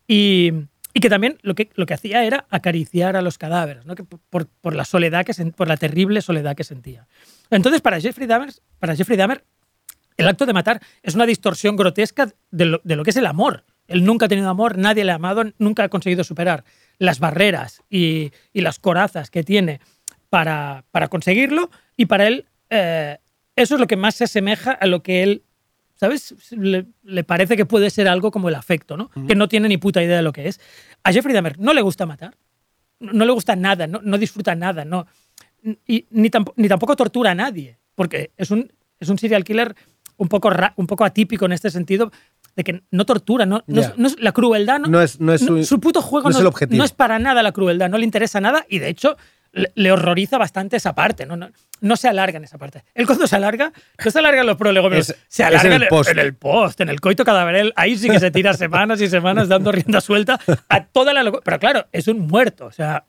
Y, 0.06 0.52
y 0.92 1.00
que 1.00 1.08
también 1.08 1.38
lo 1.42 1.54
que, 1.54 1.70
lo 1.74 1.86
que 1.86 1.94
hacía 1.94 2.24
era 2.24 2.46
acariciar 2.50 3.16
a 3.16 3.22
los 3.22 3.38
cadáveres, 3.38 3.86
¿no? 3.86 3.94
que 3.94 4.04
por, 4.04 4.46
por 4.48 4.74
la 4.74 4.84
soledad 4.84 5.24
que 5.24 5.32
por 5.52 5.68
la 5.68 5.76
terrible 5.76 6.20
soledad 6.20 6.56
que 6.56 6.64
sentía. 6.64 7.06
Entonces, 7.50 7.80
para 7.80 8.00
Jeffrey 8.00 8.26
Dahmer, 8.26 8.50
para 8.78 8.96
Jeffrey 8.96 9.16
Dahmer 9.16 9.44
el 10.16 10.28
acto 10.28 10.44
de 10.44 10.52
matar 10.52 10.80
es 11.02 11.14
una 11.14 11.24
distorsión 11.24 11.76
grotesca 11.76 12.28
de 12.50 12.64
lo, 12.66 12.80
de 12.84 12.96
lo 12.96 13.04
que 13.04 13.10
es 13.10 13.16
el 13.16 13.26
amor. 13.26 13.64
Él 13.86 14.04
nunca 14.04 14.26
ha 14.26 14.28
tenido 14.28 14.50
amor, 14.50 14.76
nadie 14.76 15.04
le 15.04 15.12
ha 15.12 15.16
amado, 15.16 15.44
nunca 15.58 15.84
ha 15.84 15.88
conseguido 15.88 16.24
superar 16.24 16.64
las 17.00 17.18
barreras 17.18 17.82
y, 17.90 18.30
y 18.52 18.60
las 18.60 18.78
corazas 18.78 19.30
que 19.30 19.42
tiene 19.42 19.80
para, 20.28 20.84
para 20.92 21.08
conseguirlo. 21.08 21.70
Y 21.96 22.06
para 22.06 22.28
él, 22.28 22.46
eh, 22.68 23.18
eso 23.56 23.74
es 23.74 23.80
lo 23.80 23.88
que 23.88 23.96
más 23.96 24.14
se 24.14 24.24
asemeja 24.24 24.70
a 24.70 24.86
lo 24.86 25.02
que 25.02 25.22
él, 25.24 25.42
¿sabes? 25.96 26.34
Le, 26.52 26.86
le 27.02 27.24
parece 27.24 27.56
que 27.56 27.64
puede 27.66 27.90
ser 27.90 28.06
algo 28.06 28.30
como 28.30 28.48
el 28.48 28.54
afecto, 28.54 28.96
¿no? 28.96 29.10
Que 29.26 29.34
no 29.34 29.48
tiene 29.48 29.66
ni 29.68 29.78
puta 29.78 30.02
idea 30.02 30.18
de 30.18 30.22
lo 30.22 30.32
que 30.32 30.46
es. 30.46 30.60
A 31.02 31.12
Jeffrey 31.12 31.34
Dahmer 31.34 31.58
no 31.58 31.72
le 31.72 31.80
gusta 31.82 32.06
matar, 32.06 32.36
no, 33.00 33.12
no 33.12 33.24
le 33.24 33.32
gusta 33.32 33.56
nada, 33.56 33.86
no, 33.86 34.00
no 34.02 34.18
disfruta 34.18 34.54
nada, 34.54 34.84
no, 34.84 35.06
y, 35.86 36.06
ni, 36.10 36.30
ni 36.56 36.68
tampoco 36.68 36.96
tortura 36.96 37.30
a 37.32 37.34
nadie, 37.34 37.78
porque 37.94 38.30
es 38.36 38.50
un, 38.50 38.70
es 38.98 39.08
un 39.08 39.18
serial 39.18 39.42
killer 39.44 39.74
un 40.18 40.28
poco, 40.28 40.50
ra- 40.50 40.74
un 40.76 40.86
poco 40.86 41.04
atípico 41.04 41.46
en 41.46 41.52
este 41.52 41.70
sentido, 41.70 42.12
de 42.60 42.64
que 42.72 42.82
no 42.90 43.04
tortura, 43.06 43.46
no, 43.46 43.62
no, 43.66 43.80
es- 43.80 43.96
no 43.98 44.06
es- 44.06 44.20
la 44.20 44.32
crueldad 44.32 44.78
no, 44.80 44.88
No 44.88 45.00
es- 45.02 45.20
no 45.20 45.32
es 45.32 45.40
su- 45.66 45.80
puto 45.80 46.00
juego 46.02 46.28
no 46.28 46.34
es 46.36 46.40
el 46.40 46.46
objetivo. 46.46 46.78
no 46.78 46.84
es 46.84 46.92
para 46.92 47.18
nada 47.18 47.42
la 47.42 47.52
crueldad, 47.52 47.88
no 47.88 47.98
le 47.98 48.04
interesa 48.04 48.40
nada 48.40 48.64
y 48.68 48.78
de 48.78 48.88
hecho 48.88 49.16
le, 49.52 49.72
le 49.74 49.90
horroriza 49.90 50.38
bastante 50.38 50.76
esa 50.76 50.94
parte, 50.94 51.26
no, 51.26 51.36
no, 51.36 51.96
se 51.96 52.06
alarga 52.08 52.36
en 52.36 52.44
esa 52.44 52.56
parte. 52.56 52.84
Él 52.94 53.04
cuando 53.06 53.26
se 53.26 53.34
alarga, 53.34 53.72
no 54.04 54.10
se 54.10 54.18
alarga 54.20 54.42
en 54.42 54.46
los 54.46 54.56
prolegómenos, 54.56 55.12
se 55.26 55.42
alarga 55.42 55.74
en 55.74 55.82
el 55.82 55.88
post. 55.88 56.10
en 56.10 56.18
el 56.20 56.34
post, 56.34 56.80
en 56.82 56.88
el 56.88 57.00
coito 57.00 57.24
cadaverel, 57.24 57.72
ahí 57.74 57.96
sí 57.96 58.08
que 58.08 58.20
se 58.20 58.30
tira 58.30 58.54
semanas 58.54 59.00
y 59.00 59.08
semanas 59.08 59.48
dando 59.48 59.72
rienda 59.72 60.00
suelta 60.00 60.38
a 60.68 60.84
toda 60.84 61.12
la 61.12 61.22
locura. 61.24 61.42
Pero 61.44 61.58
claro, 61.58 61.86
es 61.90 62.06
un 62.06 62.28
muerto, 62.28 62.66
o 62.66 62.70
sea, 62.72 63.04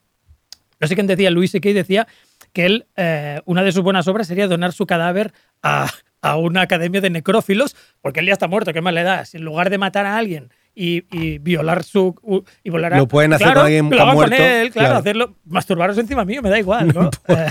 no 0.80 0.88
sé 0.88 0.96
quién 0.96 1.06
decía, 1.06 1.30
Luis 1.30 1.52
C.K. 1.52 1.70
decía 1.74 2.08
que 2.54 2.66
él, 2.66 2.88
eh, 2.96 3.40
una 3.46 3.62
de 3.62 3.72
sus 3.72 3.84
buenas 3.84 4.08
obras 4.08 4.26
sería 4.28 4.48
donar 4.48 4.72
su 4.74 4.88
cadáver 4.88 5.32
a, 5.62 5.88
a 6.22 6.38
una 6.38 6.62
academia 6.62 7.02
de 7.02 7.10
necrófilos, 7.10 7.76
porque 8.02 8.20
él 8.20 8.28
ya 8.28 8.34
está 8.34 8.48
muerto, 8.48 8.74
¿qué 8.74 8.82
más 8.82 8.94
le 8.94 9.04
da? 9.04 9.26
Si 9.26 9.38
en 9.38 9.44
lugar 9.44 9.70
de 9.70 9.78
matar 9.78 10.06
a 10.06 10.18
alguien 10.18 10.50
y, 10.76 11.04
y 11.12 11.40
violar 11.40 11.84
su... 11.84 12.16
Y 12.64 12.70
volar 12.70 12.94
a- 12.94 12.98
Lo 13.00 13.08
pueden 13.08 13.34
hacer 13.34 13.46
Claro, 13.48 13.60
con 13.62 13.66
alguien 13.66 13.90
lo 13.90 13.96
hagan 13.96 14.08
con 14.08 14.16
muerto, 14.16 14.36
él, 14.36 14.72
claro, 14.72 14.88
claro. 14.88 15.00
hacerlo, 15.00 15.36
masturbaros 15.46 15.98
encima 15.98 16.24
mío, 16.24 16.42
me 16.42 16.50
da 16.50 16.60
igual, 16.60 16.88
¿no? 16.94 17.10
Eh, 17.28 17.50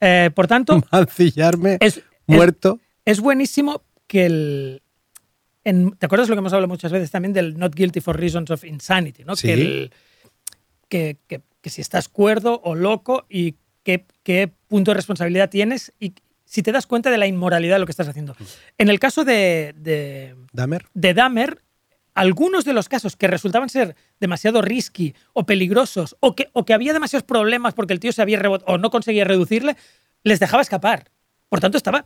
eh, 0.00 0.30
por 0.34 0.46
tanto, 0.46 0.82
Mancillarme, 0.92 1.76
es, 1.80 1.98
es- 1.98 2.04
muerto. 2.26 2.78
es 3.04 3.20
buenísimo 3.20 3.82
que 4.06 4.26
el. 4.26 4.82
en- 5.64 5.92
¿Te 5.92 6.06
acuerdas 6.06 6.28
lo 6.28 6.34
que 6.34 6.40
hemos 6.40 6.52
hablado 6.52 6.68
muchas 6.68 6.90
veces 6.92 7.10
también 7.10 7.32
del 7.32 7.56
not 7.58 7.74
guilty 7.74 8.00
for 8.00 8.18
reasons 8.18 8.50
of 8.50 8.64
insanity? 8.64 9.22
¿no? 9.24 9.36
Sí. 9.36 9.46
Que, 9.48 9.52
el- 9.54 9.92
que, 10.88 11.16
que- 11.28 11.42
que 11.60 11.70
si 11.70 11.80
estás 11.80 12.08
cuerdo 12.08 12.60
o 12.64 12.74
loco 12.74 13.26
y 13.28 13.54
qué, 13.84 14.06
qué 14.24 14.52
punto 14.68 14.90
de 14.90 14.96
responsabilidad 14.96 15.50
tienes 15.50 15.92
y 16.00 16.14
si 16.52 16.62
te 16.62 16.70
das 16.70 16.86
cuenta 16.86 17.10
de 17.10 17.16
la 17.16 17.26
inmoralidad 17.26 17.76
de 17.76 17.78
lo 17.80 17.86
que 17.86 17.92
estás 17.92 18.08
haciendo. 18.08 18.36
En 18.76 18.90
el 18.90 18.98
caso 18.98 19.24
de, 19.24 19.74
de, 19.74 20.36
Dahmer. 20.52 20.84
de 20.92 21.14
Dahmer, 21.14 21.62
algunos 22.12 22.66
de 22.66 22.74
los 22.74 22.90
casos 22.90 23.16
que 23.16 23.26
resultaban 23.26 23.70
ser 23.70 23.96
demasiado 24.20 24.60
risky 24.60 25.14
o 25.32 25.46
peligrosos 25.46 26.14
o 26.20 26.34
que, 26.36 26.50
o 26.52 26.66
que 26.66 26.74
había 26.74 26.92
demasiados 26.92 27.22
problemas 27.24 27.72
porque 27.72 27.94
el 27.94 28.00
tío 28.00 28.12
se 28.12 28.20
había 28.20 28.38
rebotado 28.38 28.70
o 28.70 28.76
no 28.76 28.90
conseguía 28.90 29.24
reducirle, 29.24 29.76
les 30.24 30.40
dejaba 30.40 30.60
escapar. 30.60 31.10
Por 31.48 31.60
tanto, 31.60 31.78
estaba 31.78 32.04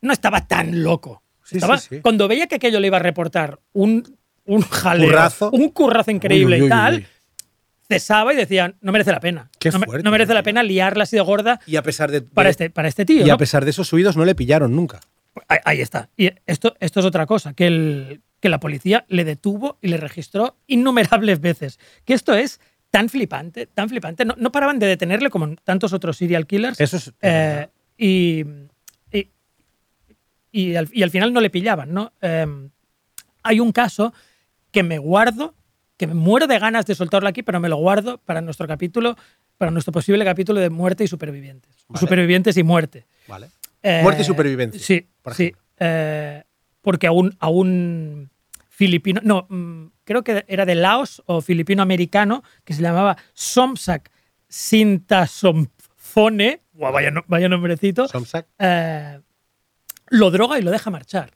no 0.00 0.14
estaba 0.14 0.46
tan 0.46 0.82
loco. 0.82 1.22
Sí, 1.44 1.56
Estaba- 1.58 1.76
sí, 1.76 1.96
sí. 1.96 2.00
Cuando 2.00 2.28
veía 2.28 2.46
que 2.46 2.54
aquello 2.54 2.80
le 2.80 2.86
iba 2.86 2.96
a 2.96 3.00
reportar 3.00 3.60
un, 3.74 4.16
un 4.46 4.62
jaleo, 4.62 5.08
Currazo. 5.10 5.50
un 5.50 5.68
currazo 5.68 6.10
increíble 6.10 6.56
Uy, 6.56 6.62
uy, 6.62 6.62
uy, 6.62 6.66
y 6.66 6.70
tal. 6.70 7.06
Cesaba 7.94 8.32
y 8.32 8.36
decía, 8.36 8.74
no 8.80 8.92
merece 8.92 9.12
la 9.12 9.20
pena. 9.20 9.50
Qué 9.58 9.70
no, 9.70 9.80
fuerte, 9.80 10.02
no 10.02 10.10
merece 10.10 10.34
la 10.34 10.42
pena 10.42 10.62
liarla 10.62 11.04
así 11.04 11.16
de 11.16 11.22
gorda 11.22 11.60
Y 11.66 11.76
a 11.76 11.82
pesar 11.82 12.10
de. 12.10 12.22
para 12.22 12.50
este, 12.50 12.70
para 12.70 12.88
este 12.88 13.04
tío. 13.04 13.24
y 13.24 13.28
¿no? 13.28 13.34
a 13.34 13.38
pesar 13.38 13.64
de 13.64 13.70
esos 13.70 13.88
subidos 13.88 14.16
no 14.16 14.24
le 14.24 14.34
pillaron 14.34 14.74
nunca. 14.74 15.00
Ahí, 15.48 15.58
ahí 15.64 15.80
está. 15.80 16.10
Y 16.16 16.30
esto, 16.46 16.74
esto 16.80 17.00
es 17.00 17.06
otra 17.06 17.26
cosa, 17.26 17.54
que, 17.54 17.66
el, 17.66 18.20
que 18.40 18.48
la 18.48 18.60
policía 18.60 19.04
le 19.08 19.24
detuvo 19.24 19.78
y 19.80 19.88
le 19.88 19.96
registró 19.96 20.56
innumerables 20.66 21.40
veces. 21.40 21.78
Que 22.04 22.14
esto 22.14 22.34
es 22.34 22.60
tan 22.90 23.08
flipante, 23.08 23.66
tan 23.66 23.88
flipante. 23.88 24.24
No, 24.24 24.34
no 24.36 24.52
paraban 24.52 24.78
de 24.78 24.86
detenerle 24.86 25.30
como 25.30 25.46
en 25.46 25.56
tantos 25.56 25.92
otros 25.94 26.18
serial 26.18 26.46
killers. 26.46 26.78
Eso 26.80 26.98
es. 26.98 27.12
Eh, 27.22 27.68
y, 27.96 28.44
y, 29.10 29.30
y 30.52 30.74
al, 30.74 30.88
y 30.92 31.02
al 31.02 31.10
final 31.10 31.32
no 31.32 31.40
le 31.40 31.48
pillaban, 31.48 31.92
¿no? 31.94 32.12
Eh, 32.20 32.46
hay 33.42 33.60
un 33.60 33.72
caso 33.72 34.12
que 34.70 34.82
me 34.82 34.98
guardo, 34.98 35.54
que 35.96 36.06
me 36.06 36.14
muero 36.14 36.46
de 36.46 36.58
ganas 36.58 36.86
de 36.86 36.94
soltarlo 36.94 37.28
aquí, 37.28 37.42
pero 37.42 37.60
me 37.60 37.68
lo 37.68 37.76
guardo 37.76 38.18
para 38.18 38.40
nuestro 38.40 38.66
capítulo, 38.66 39.16
para 39.58 39.70
nuestro 39.70 39.92
posible 39.92 40.24
capítulo 40.24 40.60
de 40.60 40.70
muerte 40.70 41.04
y 41.04 41.08
supervivientes. 41.08 41.84
Vale. 41.88 42.00
Supervivientes 42.00 42.56
y 42.56 42.62
muerte. 42.62 43.06
Vale. 43.28 43.48
Eh, 43.82 44.00
Muerte 44.02 44.22
y 44.22 44.24
supervivencia, 44.24 44.80
Sí, 44.80 45.08
por 45.22 45.34
sí. 45.34 45.52
Eh, 45.78 46.42
porque 46.80 47.06
a 47.08 47.12
un, 47.12 47.36
a 47.40 47.48
un 47.48 48.30
filipino, 48.68 49.20
no, 49.24 49.46
mm, 49.48 49.86
creo 50.04 50.22
que 50.24 50.44
era 50.48 50.64
de 50.64 50.74
Laos 50.76 51.22
o 51.26 51.40
filipino-americano, 51.40 52.42
que 52.64 52.74
se 52.74 52.82
llamaba 52.82 53.16
Somsak 53.34 54.10
Sintasomfone, 54.48 56.60
Guau, 56.72 56.92
vaya, 56.92 57.10
no- 57.10 57.24
vaya 57.26 57.48
nombrecito, 57.48 58.08
Somsak. 58.08 58.46
eh, 58.58 59.20
lo 60.08 60.30
droga 60.30 60.58
y 60.58 60.62
lo 60.62 60.70
deja 60.70 60.90
marchar. 60.90 61.30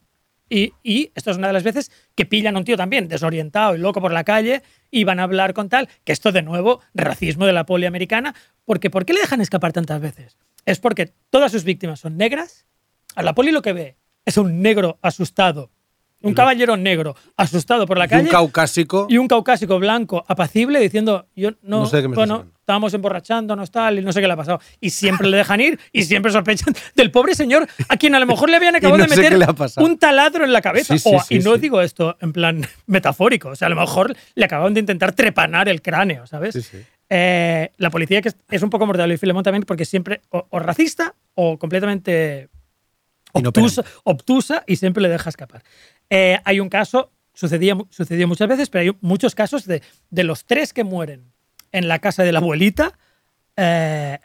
Y, 0.49 1.11
esto 1.15 1.31
es 1.31 1.37
una 1.37 1.49
de 1.49 1.53
las 1.53 1.65
veces 1.65 1.91
que 2.15 2.25
pillan 2.25 2.55
a 2.55 2.59
un 2.59 2.65
tío 2.65 2.77
también 2.77 3.09
desorientado 3.09 3.75
y 3.75 3.79
loco 3.79 4.01
por 4.01 4.13
la 4.13 4.25
calle 4.25 4.63
y 4.91 5.05
van 5.05 5.19
a 5.19 5.25
hablar 5.25 5.55
con 5.55 5.69
tal, 5.69 5.89
que 6.05 6.13
esto 6.13 6.31
de 6.31 6.43
nuevo, 6.43 6.81
racismo 6.95 7.47
de 7.47 7.53
la 7.53 7.67
poli 7.67 7.87
americana, 7.87 8.35
porque 8.65 8.91
¿por 8.91 9.05
qué 9.05 9.13
le 9.13 9.21
dejan 9.21 9.41
escapar 9.41 9.73
tantas 9.73 10.01
veces? 10.01 10.39
Es 10.65 10.79
porque 10.79 11.13
todas 11.31 11.51
sus 11.51 11.65
víctimas 11.65 12.01
son 12.01 12.17
negras, 12.17 12.67
a 13.17 13.23
la 13.23 13.35
poli 13.35 13.51
lo 13.51 13.63
que 13.63 13.73
ve 13.73 13.97
es 14.27 14.37
un 14.37 14.61
negro 14.61 14.99
asustado, 15.03 15.71
un 16.23 16.35
caballero 16.35 16.77
negro 16.77 17.15
asustado 17.37 17.87
por 17.87 17.99
la 17.99 18.07
Y 18.07 18.09
calle 18.09 18.23
un 18.25 18.29
caucásico. 18.31 19.07
y 19.09 19.19
un 19.19 19.29
caucásico 19.29 19.79
blanco 19.79 20.25
apacible 20.27 20.81
diciendo 20.81 21.27
yo 21.37 21.51
no, 21.63 21.81
No 21.81 21.87
sé 21.87 22.03
qué 22.03 22.09
me 22.09 22.15
bueno 22.17 22.47
estábamos 22.59 22.93
emborrachándonos 22.95 23.71
tal 23.71 23.99
y 24.01 24.03
no 24.03 24.13
sé 24.13 24.21
qué 24.21 24.27
le 24.27 24.33
ha 24.33 24.37
pasado 24.37 24.59
y 24.81 24.91
siempre 24.91 25.29
le 25.29 25.37
dejan 25.37 25.61
ir 25.61 25.79
y 25.93 26.03
siempre 26.03 26.33
sospechan 26.33 26.75
del 26.97 27.11
pobre 27.13 27.35
señor 27.37 27.69
a 27.89 27.97
quien 27.97 28.15
a 28.17 28.19
lo 28.19 28.27
mejor 28.27 28.51
le 28.51 28.57
habían 28.57 28.75
acabado 28.77 28.99
no 28.99 29.05
de 29.07 29.17
meter 29.17 29.39
un 29.77 29.99
taladro 29.99 30.45
en 30.45 30.53
la 30.53 30.61
cabeza. 30.63 30.95
Sí, 30.95 30.99
sí, 30.99 31.15
O- 31.15 31.21
sí, 31.23 31.37
y 31.37 31.39
no 31.41 31.57
digo 31.59 31.81
esto 31.81 32.17
en 32.21 32.33
plan 32.33 32.67
metafórico 32.87 33.51
o 33.51 33.55
sea 33.57 33.67
a 33.67 33.71
lo 33.71 33.77
mejor 33.77 34.17
le 34.35 34.45
acababan 34.45 34.75
de 34.75 34.81
intentar 34.81 35.13
trepanar 35.13 35.69
el 35.69 35.81
cráneo 35.83 36.27
sabes. 36.27 36.73
Eh, 37.09 37.71
la 37.77 37.91
policía 37.91 38.21
que 38.21 38.31
es, 38.31 38.37
es 38.51 38.63
un 38.65 38.71
poco 38.71 38.85
mortal 38.85 39.13
y 39.13 39.17
Filemón 39.17 39.45
también 39.45 39.63
porque 39.63 39.85
siempre 39.85 40.23
o, 40.31 40.45
o 40.51 40.59
racista 40.59 41.15
o 41.37 41.57
completamente 41.57 42.49
obtusa, 43.37 43.85
obtusa 44.05 44.65
y 44.67 44.77
siempre 44.77 45.03
le 45.03 45.09
deja 45.09 45.31
escapar. 45.31 45.63
Eh, 46.11 46.39
hay 46.45 46.61
un 46.61 46.69
caso, 46.69 47.13
sucedía, 47.35 47.77
sucedió 47.91 48.29
muchas 48.29 48.49
veces, 48.49 48.71
pero 48.71 48.83
hay 48.83 48.97
muchos 49.01 49.35
casos 49.35 49.67
de, 49.67 49.83
de 50.11 50.25
los 50.25 50.45
tres 50.45 50.73
que 50.73 50.85
mueren 50.85 51.33
en 51.73 51.89
la 51.89 51.99
casa 51.99 52.23
de 52.23 52.33
la 52.33 52.39
abuelita. 52.39 52.99
eh, 53.57 54.19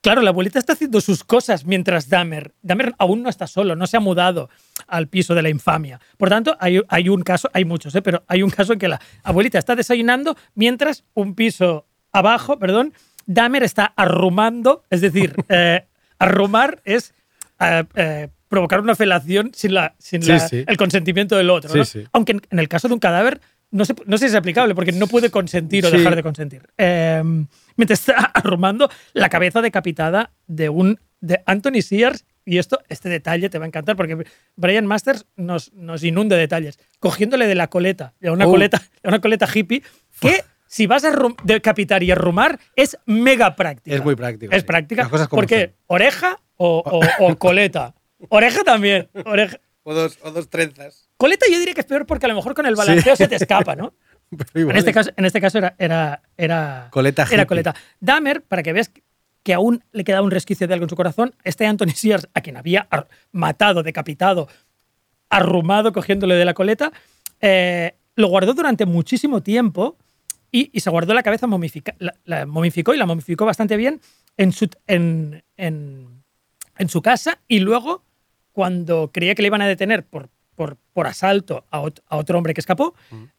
claro, 0.00 0.22
la 0.22 0.30
abuelita 0.30 0.58
está 0.58 0.72
haciendo 0.72 1.00
sus 1.00 1.24
cosas 1.24 1.64
mientras 1.64 2.08
Dahmer, 2.08 2.54
Dahmer 2.62 2.94
aún 2.98 3.22
no 3.22 3.28
está 3.28 3.46
solo, 3.46 3.76
no 3.76 3.86
se 3.86 3.96
ha 3.96 4.00
mudado 4.00 4.48
al 4.86 5.08
piso 5.08 5.34
de 5.34 5.42
la 5.42 5.48
infamia. 5.50 6.00
Por 6.16 6.28
tanto, 6.28 6.56
hay, 6.60 6.80
hay 6.88 7.08
un 7.08 7.22
caso, 7.22 7.50
hay 7.52 7.64
muchos, 7.64 7.94
eh, 7.94 8.02
pero 8.02 8.22
hay 8.26 8.42
un 8.42 8.50
caso 8.50 8.72
en 8.72 8.78
que 8.78 8.88
la 8.88 9.00
abuelita 9.22 9.58
está 9.58 9.76
desayunando 9.76 10.36
mientras 10.54 11.04
un 11.14 11.34
piso 11.34 11.86
abajo, 12.12 12.58
perdón, 12.58 12.92
Dahmer 13.26 13.62
está 13.62 13.84
arrumando, 13.96 14.84
es 14.90 15.00
decir, 15.00 15.34
eh, 15.48 15.86
arrumar 16.18 16.80
es 16.84 17.14
eh, 17.60 18.28
provocar 18.50 18.80
una 18.80 18.94
felación 18.94 19.52
sin, 19.54 19.72
la, 19.72 19.94
sin 19.98 20.22
Sí, 20.22 20.28
la- 20.28 20.40
sí. 20.40 20.64
el 20.66 20.76
consentimiento 20.76 21.36
del 21.38 21.48
otro. 21.48 21.74
¿no? 21.74 21.82
Aunque 22.12 22.32
en, 22.32 22.42
en 22.50 22.58
el 22.58 22.68
caso 22.68 22.88
de 22.88 22.94
un 22.94 23.00
cadáver 23.00 23.40
no 23.70 23.84
sé, 23.84 23.94
no 24.04 24.18
sé 24.18 24.26
si 24.26 24.32
es 24.32 24.34
aplicable 24.34 24.74
porque 24.74 24.90
no 24.90 25.06
puede 25.06 25.30
consentir 25.30 25.86
o 25.86 25.90
dejar 25.92 26.16
de 26.16 26.24
consentir. 26.24 26.62
Eh, 26.76 27.22
mientras 27.76 28.00
está 28.00 28.14
arrumando 28.34 28.90
la 29.12 29.28
cabeza 29.28 29.62
decapitada 29.62 30.32
de 30.48 30.68
un 30.68 30.98
de 31.20 31.40
Anthony 31.46 31.80
Sears. 31.82 32.26
Y 32.44 32.58
esto, 32.58 32.80
este 32.88 33.08
detalle 33.08 33.48
te 33.48 33.58
va 33.58 33.66
a 33.66 33.68
encantar 33.68 33.94
porque 33.94 34.24
Brian 34.56 34.86
Masters 34.86 35.26
nos, 35.36 35.72
nos 35.74 36.02
inunda 36.02 36.34
de 36.34 36.40
detalles. 36.42 36.80
Cogiéndole 36.98 37.46
de 37.46 37.54
la 37.54 37.68
coleta, 37.68 38.14
de 38.18 38.30
una, 38.30 38.46
Oh. 38.46 38.50
coleta, 38.50 38.82
de 39.04 39.08
una 39.08 39.20
coleta 39.20 39.46
hippie, 39.54 39.84
que 40.20 40.42
si 40.66 40.88
vas 40.88 41.04
a 41.04 41.12
decapitar 41.44 42.02
y 42.02 42.10
arrumar 42.10 42.58
es 42.74 42.98
mega 43.06 43.54
práctica. 43.54 43.94
Es 43.94 44.02
muy 44.02 44.16
práctico, 44.16 44.52
Es 44.52 44.62
sí. 44.62 44.66
práctica. 44.66 45.02
Las 45.02 45.10
cosas 45.12 45.28
como 45.28 45.42
porque 45.42 45.66
son. 45.66 45.74
oreja 45.86 46.40
o, 46.56 46.82
o- 46.84 47.24
o 47.26 47.36
coleta. 47.38 47.94
Oreja 48.28 48.62
también. 48.64 49.08
Oreja. 49.24 49.58
O 49.82 49.94
dos, 49.94 50.18
o 50.22 50.30
dos 50.30 50.48
trenzas. 50.50 51.08
Coleta 51.16 51.46
yo 51.50 51.58
diría 51.58 51.74
que 51.74 51.80
es 51.80 51.86
peor 51.86 52.06
porque 52.06 52.26
a 52.26 52.28
lo 52.28 52.34
mejor 52.34 52.54
con 52.54 52.66
el 52.66 52.74
balanceo 52.76 53.16
se 53.16 53.28
te 53.28 53.36
escapa, 53.36 53.74
¿no? 53.76 53.94
Pero 54.52 54.70
En 54.70 54.76
este 54.76 54.90
es- 54.90 54.94
caso, 54.94 55.10
en 55.16 55.24
este 55.24 55.40
caso 55.40 55.58
era, 55.58 55.74
era, 55.78 56.22
era 56.36 56.88
Coleta 56.90 57.22
Era 57.22 57.32
hippie. 57.42 57.46
coleta. 57.46 57.74
Dahmer, 57.98 58.42
para 58.42 58.62
que 58.62 58.72
veas 58.72 58.92
que 59.42 59.54
aún 59.54 59.82
le 59.92 60.04
quedaba 60.04 60.22
un 60.24 60.30
resquicio 60.30 60.68
de 60.68 60.74
algo 60.74 60.84
en 60.84 60.90
su 60.90 60.96
corazón, 60.96 61.34
este 61.44 61.66
Anthony 61.66 61.92
Sears, 61.94 62.28
a 62.34 62.42
quien 62.42 62.56
había 62.58 62.86
matado, 63.32 63.82
decapitado, 63.82 64.48
arrumado, 65.30 65.92
cogiéndole 65.92 66.34
de 66.34 66.44
la 66.44 66.54
coleta, 66.54 66.92
eh, 67.40 67.94
lo 68.16 68.28
guardó 68.28 68.52
durante 68.54 68.84
muchísimo 68.86 69.42
tiempo 69.42 69.96
y, 70.52 70.70
y 70.72 70.80
se 70.80 70.90
guardó 70.90 71.14
la 71.14 71.22
cabeza 71.22 71.46
momifica, 71.46 71.94
la, 71.98 72.14
la 72.24 72.44
momificó 72.46 72.92
y 72.92 72.98
la 72.98 73.06
momificó 73.06 73.46
bastante 73.46 73.76
bien 73.76 74.00
en 74.36 74.52
su, 74.52 74.68
en, 74.86 75.42
en- 75.56 76.22
en 76.78 76.88
su 76.88 77.00
casa 77.02 77.38
y 77.48 77.60
luego 77.60 78.04
cuando 78.52 79.10
creía 79.12 79.34
que 79.34 79.42
le 79.42 79.46
iban 79.48 79.62
a 79.62 79.66
detener 79.68 80.04
por, 80.06 80.28
por, 80.54 80.76
por 80.92 81.06
asalto 81.06 81.64
a, 81.70 81.80
ot- 81.80 82.02
a 82.08 82.16
otro 82.16 82.36
hombre 82.38 82.54
que 82.54 82.60
escapó, 82.60 82.94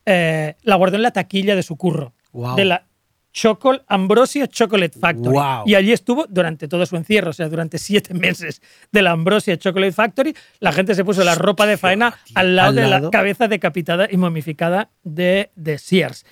eh, 0.05 0.55
la 0.63 0.75
guardó 0.75 0.95
en 0.97 1.03
la 1.03 1.11
taquilla 1.11 1.55
de 1.55 1.63
su 1.63 1.75
curro, 1.77 2.13
de 2.55 2.65
la 2.65 2.87
Chocol 3.33 3.81
Ambrosia 3.87 4.45
Chocolate 4.47 4.99
Factory. 4.99 5.33
Y 5.65 5.75
allí 5.75 5.93
estuvo 5.93 6.25
durante 6.27 6.67
todo 6.67 6.85
su 6.85 6.97
encierro, 6.97 7.29
o 7.29 7.33
sea, 7.33 7.47
durante 7.47 7.77
siete 7.77 8.13
meses 8.25 8.61
de 8.91 9.01
la 9.01 9.11
Ambrosia 9.11 9.57
Chocolate 9.57 9.93
Factory. 9.93 10.35
La 10.59 10.73
gente 10.73 10.95
se 10.95 11.05
puso 11.05 11.23
la 11.23 11.35
ropa 11.35 11.65
de 11.65 11.77
faena 11.77 12.13
al 12.35 12.55
lado 12.57 12.69
Al 12.69 12.75
de 12.75 12.81
la 12.89 12.97
cabeza 13.11 13.47
decapitada 13.47 14.07
y 14.11 14.17
momificada 14.17 14.89
de, 15.03 15.51
de 15.55 15.77
Sears. 15.77 16.25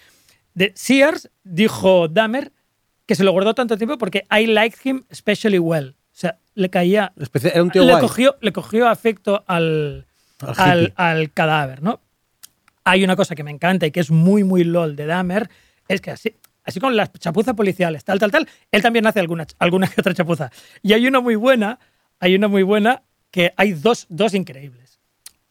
De 0.53 0.73
Sears 0.75 1.29
dijo 1.43 2.09
Dahmer 2.09 2.51
que 3.05 3.15
se 3.15 3.23
lo 3.23 3.31
guardó 3.31 3.55
tanto 3.55 3.77
tiempo 3.77 3.97
porque 3.97 4.25
I 4.29 4.45
liked 4.47 4.79
him 4.83 5.03
especially 5.09 5.57
well. 5.59 5.95
O 6.19 6.21
sea, 6.21 6.37
le 6.53 6.69
caía. 6.69 7.13
Especia- 7.17 7.51
Era 7.53 7.63
un 7.63 7.71
tío 7.71 7.81
Le 7.85 7.91
guay. 7.93 8.01
cogió, 8.01 8.35
le 8.41 8.51
cogió 8.51 8.89
afecto 8.89 9.41
al, 9.47 10.05
Al 10.97 11.31
cadáver, 11.31 11.81
¿no? 11.81 12.01
Hay 12.83 13.05
una 13.05 13.15
cosa 13.15 13.35
que 13.35 13.43
me 13.45 13.51
encanta 13.51 13.85
y 13.85 13.91
que 13.91 14.01
es 14.01 14.11
muy, 14.11 14.43
muy 14.43 14.65
lol 14.65 14.97
de 14.97 15.05
Dahmer, 15.05 15.49
es 15.87 16.01
que 16.01 16.11
así, 16.11 16.35
así 16.65 16.81
con 16.81 16.97
las 16.97 17.13
chapuzas 17.13 17.53
policiales, 17.55 18.03
tal, 18.03 18.19
tal, 18.19 18.31
tal, 18.31 18.49
él 18.69 18.81
también 18.81 19.07
hace 19.07 19.21
alguna, 19.21 19.47
alguna 19.59 19.87
que 19.87 20.01
otra 20.01 20.13
chapuza. 20.13 20.51
Y 20.81 20.91
hay 20.91 21.07
una 21.07 21.21
muy 21.21 21.35
buena, 21.35 21.79
hay 22.19 22.35
una 22.35 22.49
muy 22.49 22.63
buena 22.63 23.01
que 23.31 23.53
hay 23.55 23.71
dos, 23.71 24.05
dos 24.09 24.33
increíbles. 24.33 24.99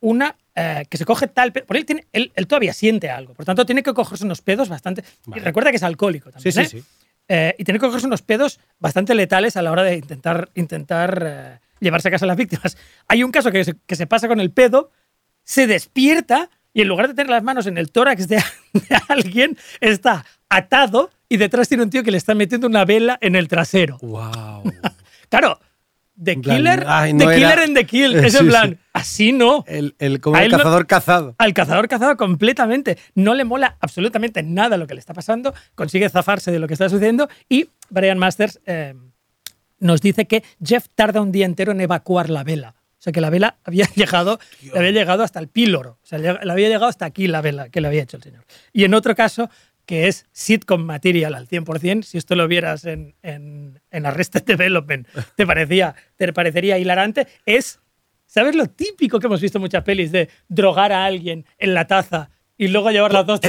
Una 0.00 0.36
eh, 0.54 0.84
que 0.90 0.98
se 0.98 1.06
coge 1.06 1.28
tal 1.28 1.50
por 1.52 1.78
él, 1.78 1.86
tiene, 1.86 2.06
él, 2.12 2.30
él 2.34 2.46
todavía 2.46 2.74
siente 2.74 3.08
algo, 3.08 3.32
por 3.32 3.46
tanto 3.46 3.64
tiene 3.64 3.82
que 3.82 3.94
cogerse 3.94 4.24
unos 4.24 4.42
pedos 4.42 4.68
bastante... 4.68 5.02
Y 5.34 5.38
recuerda 5.38 5.70
que 5.70 5.76
es 5.78 5.82
alcohólico 5.82 6.30
también, 6.30 6.52
Sí, 6.52 6.64
sí, 6.66 6.76
¿eh? 6.78 6.80
sí. 6.82 6.84
Eh, 7.28 7.54
y 7.58 7.64
tiene 7.64 7.78
que 7.78 7.86
cogerse 7.86 8.06
unos 8.06 8.22
pedos 8.22 8.58
bastante 8.78 9.14
letales 9.14 9.56
a 9.56 9.62
la 9.62 9.70
hora 9.70 9.82
de 9.82 9.96
intentar, 9.96 10.50
intentar 10.54 11.22
eh, 11.26 11.58
llevarse 11.78 12.08
a 12.08 12.10
casa 12.10 12.24
a 12.24 12.28
las 12.28 12.36
víctimas. 12.36 12.76
Hay 13.06 13.22
un 13.22 13.30
caso 13.30 13.52
que 13.52 13.64
se, 13.64 13.74
que 13.86 13.96
se 13.96 14.06
pasa 14.06 14.28
con 14.28 14.40
el 14.40 14.50
pedo, 14.50 14.90
se 15.44 15.66
despierta 15.66 16.48
y 16.72 16.82
en 16.82 16.88
lugar 16.88 17.08
de 17.08 17.14
tener 17.14 17.30
las 17.30 17.42
manos 17.42 17.66
en 17.66 17.76
el 17.76 17.90
tórax 17.90 18.28
de, 18.28 18.36
de 18.72 19.00
alguien, 19.08 19.58
está 19.80 20.24
atado 20.48 21.10
y 21.28 21.36
detrás 21.36 21.68
tiene 21.68 21.82
un 21.82 21.90
tío 21.90 22.02
que 22.02 22.10
le 22.10 22.18
está 22.18 22.34
metiendo 22.34 22.66
una 22.66 22.84
vela 22.84 23.18
en 23.20 23.36
el 23.36 23.48
trasero. 23.48 23.98
Wow. 24.00 24.62
Claro, 25.30 25.60
The 26.22 26.40
Killer, 26.40 26.84
ay, 26.88 27.14
The 27.16 27.24
era- 27.24 27.34
Killer 27.34 27.58
en 27.60 27.74
The 27.74 27.84
Kill. 27.86 28.14
Es 28.24 28.32
Sí, 28.32 28.38
en 28.38 28.44
sí. 28.44 28.50
plan, 28.50 28.78
así 28.92 29.32
no. 29.32 29.64
El, 29.68 29.94
el, 29.98 30.20
como 30.20 30.36
el 30.36 30.50
no- 30.50 30.58
cazador 30.58 30.86
cazado. 30.86 31.34
Al 31.38 31.54
cazador 31.54 31.86
cazado 31.88 32.16
completamente. 32.16 32.98
No 33.14 33.34
le 33.34 33.44
mola 33.44 33.76
absolutamente 33.80 34.42
nada 34.42 34.76
lo 34.76 34.86
que 34.86 34.94
le 34.94 35.00
está 35.00 35.14
pasando. 35.14 35.54
Consigue 35.74 36.08
zafarse 36.08 36.50
de 36.50 36.58
lo 36.58 36.66
que 36.66 36.74
está 36.74 36.88
sucediendo. 36.88 37.28
Y 37.48 37.68
Brian 37.90 38.18
Masters 38.18 38.60
eh, 38.66 38.94
nos 39.78 40.00
dice 40.00 40.26
que 40.26 40.42
Jeff 40.64 40.86
tarda 40.94 41.20
un 41.20 41.30
día 41.32 41.46
entero 41.46 41.72
en 41.72 41.80
evacuar 41.80 42.30
la 42.30 42.42
vela. 42.44 42.74
O 42.98 43.00
sea 43.00 43.12
que 43.12 43.20
la 43.20 43.30
vela 43.30 43.58
había 43.62 43.86
llegado, 43.94 44.40
le 44.72 44.76
había 44.78 44.90
llegado 44.90 45.22
hasta 45.22 45.38
el 45.38 45.46
píloro. 45.46 45.98
O 46.02 46.06
sea, 46.06 46.18
le 46.18 46.30
había 46.30 46.66
llegado 46.68 46.86
hasta 46.86 47.04
aquí 47.04 47.28
la 47.28 47.40
vela 47.40 47.68
que 47.68 47.80
le 47.80 47.86
había 47.86 48.02
hecho 48.02 48.16
el 48.16 48.24
señor. 48.24 48.44
Y 48.72 48.82
en 48.82 48.92
otro 48.94 49.14
caso, 49.14 49.48
que 49.88 50.06
es 50.06 50.26
sitcom 50.32 50.84
material 50.84 51.34
al 51.34 51.48
100%, 51.48 52.02
si 52.02 52.18
esto 52.18 52.36
lo 52.36 52.46
vieras 52.46 52.84
en, 52.84 53.14
en, 53.22 53.80
en 53.90 54.04
Arrested 54.04 54.44
Development, 54.44 55.08
te, 55.34 55.46
parecía, 55.46 55.94
te 56.16 56.30
parecería 56.34 56.78
hilarante, 56.78 57.26
es 57.46 57.80
¿Sabes 58.26 58.54
lo 58.54 58.66
típico 58.66 59.18
que 59.18 59.26
hemos 59.26 59.40
visto 59.40 59.56
en 59.56 59.62
muchas 59.62 59.82
pelis 59.84 60.12
de 60.12 60.28
drogar 60.48 60.92
a 60.92 61.06
alguien 61.06 61.46
en 61.56 61.72
la 61.72 61.86
taza 61.86 62.28
y 62.58 62.68
luego 62.68 62.90
llevar 62.90 63.10
las 63.10 63.24
dos? 63.24 63.40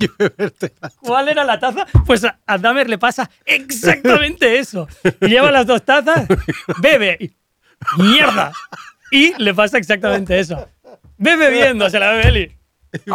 ¿Cuál 1.00 1.28
era 1.28 1.44
la 1.44 1.60
taza? 1.60 1.86
Pues 2.06 2.24
a 2.24 2.38
a 2.46 2.56
Dahmer 2.56 2.88
le 2.88 2.96
pasa 2.96 3.28
exactamente 3.44 4.58
eso. 4.58 4.88
Lleva 5.20 5.52
las 5.52 5.66
dos 5.66 5.84
tazas, 5.84 6.26
bebe, 6.80 7.18
y- 7.20 7.36
mierda. 8.02 8.52
Y 9.10 9.34
le 9.42 9.52
pasa 9.52 9.76
exactamente 9.76 10.38
eso. 10.38 10.66
Ve 11.18 11.36
bebiendo, 11.36 11.90
se 11.90 11.98
la 11.98 12.12
bebe 12.12 12.28
Eli. 12.28 12.56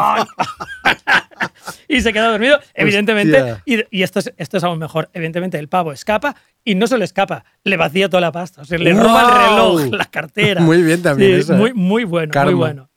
y 1.87 2.01
se 2.01 2.13
queda 2.13 2.29
dormido, 2.29 2.59
evidentemente. 2.73 3.57
Y, 3.65 3.83
y 3.89 4.03
esto, 4.03 4.19
es, 4.19 4.33
esto 4.37 4.57
es 4.57 4.63
aún 4.63 4.79
mejor. 4.79 5.09
Evidentemente, 5.13 5.57
el 5.59 5.67
pavo 5.67 5.91
escapa 5.91 6.35
y 6.63 6.75
no 6.75 6.87
solo 6.87 7.03
escapa, 7.03 7.45
le 7.63 7.77
vacía 7.77 8.09
toda 8.09 8.21
la 8.21 8.31
pasta. 8.31 8.61
O 8.61 8.65
sea, 8.65 8.77
le 8.77 8.93
roba 8.93 9.23
el 9.23 9.49
reloj, 9.49 9.93
la 9.93 10.05
cartera. 10.05 10.61
Muy 10.63 10.81
bien 10.81 11.01
también 11.01 11.35
Sí, 11.35 11.39
eso, 11.41 11.53
¿eh? 11.53 11.57
Muy, 11.57 11.73
muy 11.73 12.03
bueno, 12.03 12.31
muy 12.43 12.53
bueno. 12.53 12.89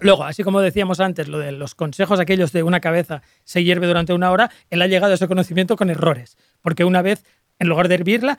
Luego, 0.00 0.24
así 0.24 0.42
como 0.42 0.60
decíamos 0.60 0.98
antes, 1.00 1.28
lo 1.28 1.38
de 1.38 1.52
los 1.52 1.74
consejos 1.74 2.20
aquellos 2.20 2.52
de 2.52 2.62
una 2.62 2.80
cabeza 2.80 3.22
se 3.44 3.62
hierve 3.62 3.86
durante 3.86 4.14
una 4.14 4.30
hora, 4.30 4.50
él 4.70 4.80
ha 4.80 4.86
llegado 4.86 5.12
a 5.12 5.14
ese 5.14 5.28
conocimiento 5.28 5.76
con 5.76 5.90
errores. 5.90 6.38
Porque 6.62 6.84
una 6.84 7.02
vez, 7.02 7.24
en 7.58 7.68
lugar 7.68 7.88
de 7.88 7.96
hervirla, 7.96 8.38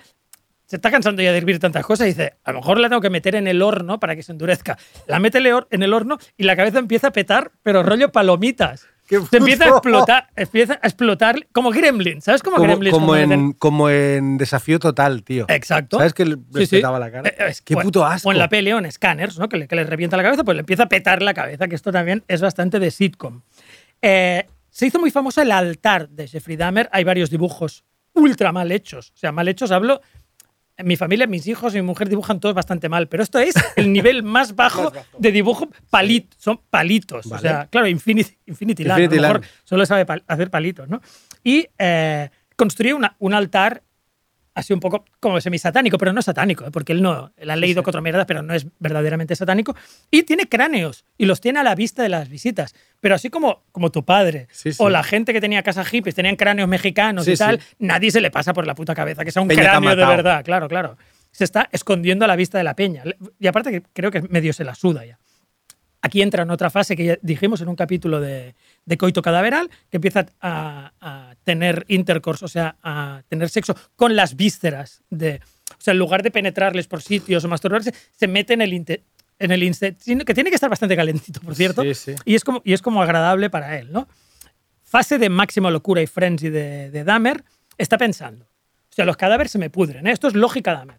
se 0.65 0.78
está 0.78 0.90
cansando 0.90 1.22
ya 1.22 1.32
de 1.32 1.38
hervir 1.38 1.60
tantas 1.60 1.86
cosas 1.86 2.07
y 2.07 2.11
dice, 2.11 2.34
a 2.44 2.52
lo 2.53 2.60
mejor 2.60 2.80
la 2.80 2.90
tengo 2.90 3.02
que 3.02 3.10
meter 3.10 3.36
en 3.36 3.48
el 3.48 3.61
horno 3.61 3.99
para 3.99 4.15
que 4.15 4.23
se 4.23 4.32
endurezca. 4.32 4.78
La 5.06 5.19
mete 5.19 5.40
en 5.40 5.84
el 5.84 5.94
horno 5.94 6.18
y 6.38 6.44
la 6.44 6.56
cabeza 6.56 6.80
empieza 6.80 7.07
a 7.07 7.11
petar, 7.11 7.52
pero 7.61 7.84
rollo 7.84 8.11
palomitas. 8.11 8.88
¡Qué 9.19 9.19
Se 9.29 9.38
empieza 9.38 9.65
a 9.65 9.67
explotar, 9.69 10.29
empieza 10.38 10.73
a 10.81 10.88
explotar 10.88 11.47
como 11.51 11.69
Gremlin. 11.71 12.21
¿Sabes 12.21 12.41
cómo, 12.41 12.55
Como, 12.55 12.67
Gremlin? 12.67 12.91
como 12.93 13.13
meten- 13.13 13.31
en, 13.33 13.51
como 13.51 13.89
en 13.89 14.38
desafío 14.38 14.79
total, 14.79 15.23
tío. 15.23 15.45
Exacto. 15.49 15.97
¿Sabes 15.97 16.13
que 16.13 16.23
le 16.25 16.38
Sí, 16.65 16.81
la 16.81 17.11
cara? 17.11 17.27
Eh, 17.29 17.35
es- 17.49 17.61
Qué 17.61 17.75
puto 17.75 18.05
asco. 18.05 18.29
O 18.29 18.31
en 18.31 18.38
la 18.38 18.47
peli 18.47 18.71
o 18.71 18.77
en 18.79 18.89
Scanners, 18.89 19.38
¿no? 19.38 19.49
que, 19.49 19.57
le, 19.57 19.67
que 19.67 19.75
le 19.75 19.83
revienta 19.83 20.15
la 20.15 20.23
cabeza, 20.23 20.45
pues 20.45 20.55
le 20.55 20.61
empieza 20.61 20.83
a 20.83 20.89
petar 20.89 21.21
la 21.21 21.33
cabeza, 21.33 21.67
que 21.67 21.75
esto 21.75 21.91
también 21.91 22.23
es 22.29 22.39
bastante 22.41 22.79
de 22.79 22.89
sitcom. 22.89 23.41
Eh, 24.01 24.45
se 24.69 24.85
hizo 24.88 24.99
muy 24.99 25.11
famoso 25.11 25.41
el 25.41 25.51
altar 25.51 26.07
de 26.07 26.27
Jeffrey 26.29 26.55
Dahmer. 26.55 26.88
Hay 26.93 27.03
varios 27.03 27.29
dibujos 27.29 27.83
ultra 28.13 28.53
mal 28.53 28.71
hechos. 28.71 29.11
O 29.13 29.17
sea, 29.17 29.31
mal 29.33 29.47
hechos 29.49 29.71
hablo. 29.71 29.99
Mi 30.83 30.95
familia, 30.97 31.27
mis 31.27 31.47
hijos 31.47 31.73
y 31.73 31.77
mi 31.77 31.83
mujer 31.83 32.09
dibujan 32.09 32.39
todos 32.39 32.55
bastante 32.55 32.89
mal, 32.89 33.07
pero 33.07 33.23
esto 33.23 33.39
es 33.39 33.53
el 33.75 33.91
nivel 33.93 34.23
más 34.23 34.55
bajo 34.55 34.91
de 35.17 35.31
dibujo 35.31 35.69
palit, 35.89 36.33
son 36.37 36.59
palitos. 36.69 37.25
O 37.27 37.37
sea, 37.39 37.67
claro, 37.69 37.87
Infinity, 37.87 38.37
Infinity 38.47 38.83
Land, 38.83 38.99
Infinity 39.01 39.17
a 39.17 39.21
lo 39.21 39.27
mejor 39.33 39.41
Land. 39.41 39.53
solo 39.63 39.85
sabe 39.85 40.05
pal- 40.05 40.23
hacer 40.27 40.49
palitos, 40.49 40.87
¿no? 40.89 41.01
Y 41.43 41.67
eh, 41.77 42.29
construye 42.55 42.93
una- 42.93 43.15
un 43.19 43.33
altar 43.33 43.83
así 44.53 44.73
un 44.73 44.80
poco 44.80 45.06
como 45.19 45.40
semisatánico, 45.40 45.98
pero 45.98 46.14
no 46.14 46.19
es 46.19 46.26
satánico, 46.26 46.65
¿eh? 46.65 46.72
porque 46.72 46.91
él 46.94 47.02
no, 47.02 47.32
él 47.38 47.49
ha 47.49 47.56
leído 47.56 47.84
cuatro 47.84 48.02
mierdas, 48.02 48.26
pero 48.26 48.41
no 48.41 48.53
es 48.53 48.68
verdaderamente 48.80 49.36
satánico. 49.36 49.76
Y 50.10 50.23
tiene 50.23 50.48
cráneos 50.49 51.06
y 51.18 51.26
los 51.26 51.40
tiene 51.41 51.60
a 51.60 51.64
la 51.64 51.76
vista 51.76 52.03
de 52.03 52.10
las 52.10 52.30
visitas. 52.30 52.76
Pero 52.99 53.15
así 53.15 53.30
como, 53.30 53.64
como 53.72 53.91
tu 53.91 54.03
padre 54.06 54.48
Sí, 54.52 54.73
sí. 54.73 54.78
o 54.84 54.90
la 54.90 55.03
gente 55.03 55.34
que 55.34 55.41
tenía 55.41 55.64
casa 55.64 55.86
hippies, 55.86 56.15
tenían 56.15 56.36
cráneos 56.36 56.68
mexicanos 56.68 57.26
Sí, 57.26 57.32
y 57.32 57.36
tal, 57.38 57.60
sí. 57.61 57.68
nadie 57.80 58.11
se 58.11 58.22
le 58.22 58.30
pasa 58.32 58.53
por 58.53 58.68
la 58.68 58.76
puta 58.76 58.94
cabeza 58.94 59.23
que 59.26 59.32
sea 59.32 59.41
un 59.41 59.48
Peña 59.48 59.64
cráneo 59.64 59.95
de 59.95 60.06
verdad, 60.06 60.44
claro, 60.44 60.68
claro. 60.68 60.98
Se 61.32 61.45
está 61.45 61.69
escondiendo 61.72 62.26
a 62.26 62.28
la 62.28 62.36
vista 62.36 62.57
de 62.57 62.65
la 62.65 62.76
peña. 62.76 63.03
Y 63.40 63.48
aparte 63.48 63.72
que 63.72 63.84
creo 63.94 64.11
que 64.11 64.22
medio 64.23 64.52
se 64.52 64.65
la 64.65 64.76
suda 64.76 65.06
ya. 65.06 65.18
Aquí 66.03 66.22
entra 66.22 66.44
en 66.44 66.49
otra 66.49 66.69
fase 66.72 66.95
que 66.95 67.06
ya 67.06 67.18
dijimos 67.22 67.61
en 67.61 67.68
un 67.69 67.76
capítulo 67.76 68.19
de, 68.19 68.56
de 68.86 68.98
coito 68.98 69.22
cadaveral, 69.22 69.69
que 69.90 69.98
empieza 69.98 70.26
a, 70.41 70.94
a 70.99 71.36
tener 71.44 71.86
intercourse, 71.90 72.44
o 72.44 72.48
sea, 72.48 72.76
a 72.82 73.22
tener 73.30 73.49
sexo 73.49 73.76
con 73.95 74.15
las 74.15 74.36
vísceras. 74.36 75.03
De, 75.11 75.41
o 75.72 75.76
sea, 75.82 75.91
en 75.91 75.99
lugar 75.99 76.23
de 76.23 76.32
penetrarles 76.32 76.88
por 76.88 77.02
sitios 77.03 77.44
o 77.44 77.48
masturbarse, 77.48 77.94
se 78.18 78.28
mete 78.28 78.53
en 78.56 78.61
el, 78.61 78.73
inte- 78.73 79.03
en 79.38 79.52
el 79.52 79.61
intestino, 79.61 80.26
que 80.26 80.34
tiene 80.34 80.49
que 80.49 80.56
estar 80.56 80.69
bastante 80.72 80.95
calentito, 80.95 81.40
por 81.40 81.53
cierto, 81.56 81.84
Sí, 81.84 81.94
sí. 81.94 82.15
Y, 82.26 82.34
es 82.36 82.44
como, 82.44 82.61
y 82.65 82.73
es 82.73 82.82
como 82.82 83.02
agradable 83.03 83.49
para 83.52 83.78
él, 83.78 83.91
¿no? 83.91 84.07
Fase 84.84 85.19
de 85.19 85.30
máxima 85.30 85.69
locura 85.72 86.02
y 86.02 86.07
frenzy 86.07 86.49
de, 86.49 86.90
de 86.90 87.03
Dahmer, 87.03 87.44
está 87.78 87.98
pensando. 87.99 88.45
O 88.45 88.94
sea, 88.94 89.06
los 89.06 89.18
cadáveres 89.18 89.52
se 89.52 89.57
me 89.60 89.69
pudren, 89.69 90.07
¿eh? 90.07 90.11
Esto 90.11 90.28
es 90.28 90.34
lógica 90.34 90.73
Dahmer 90.73 90.98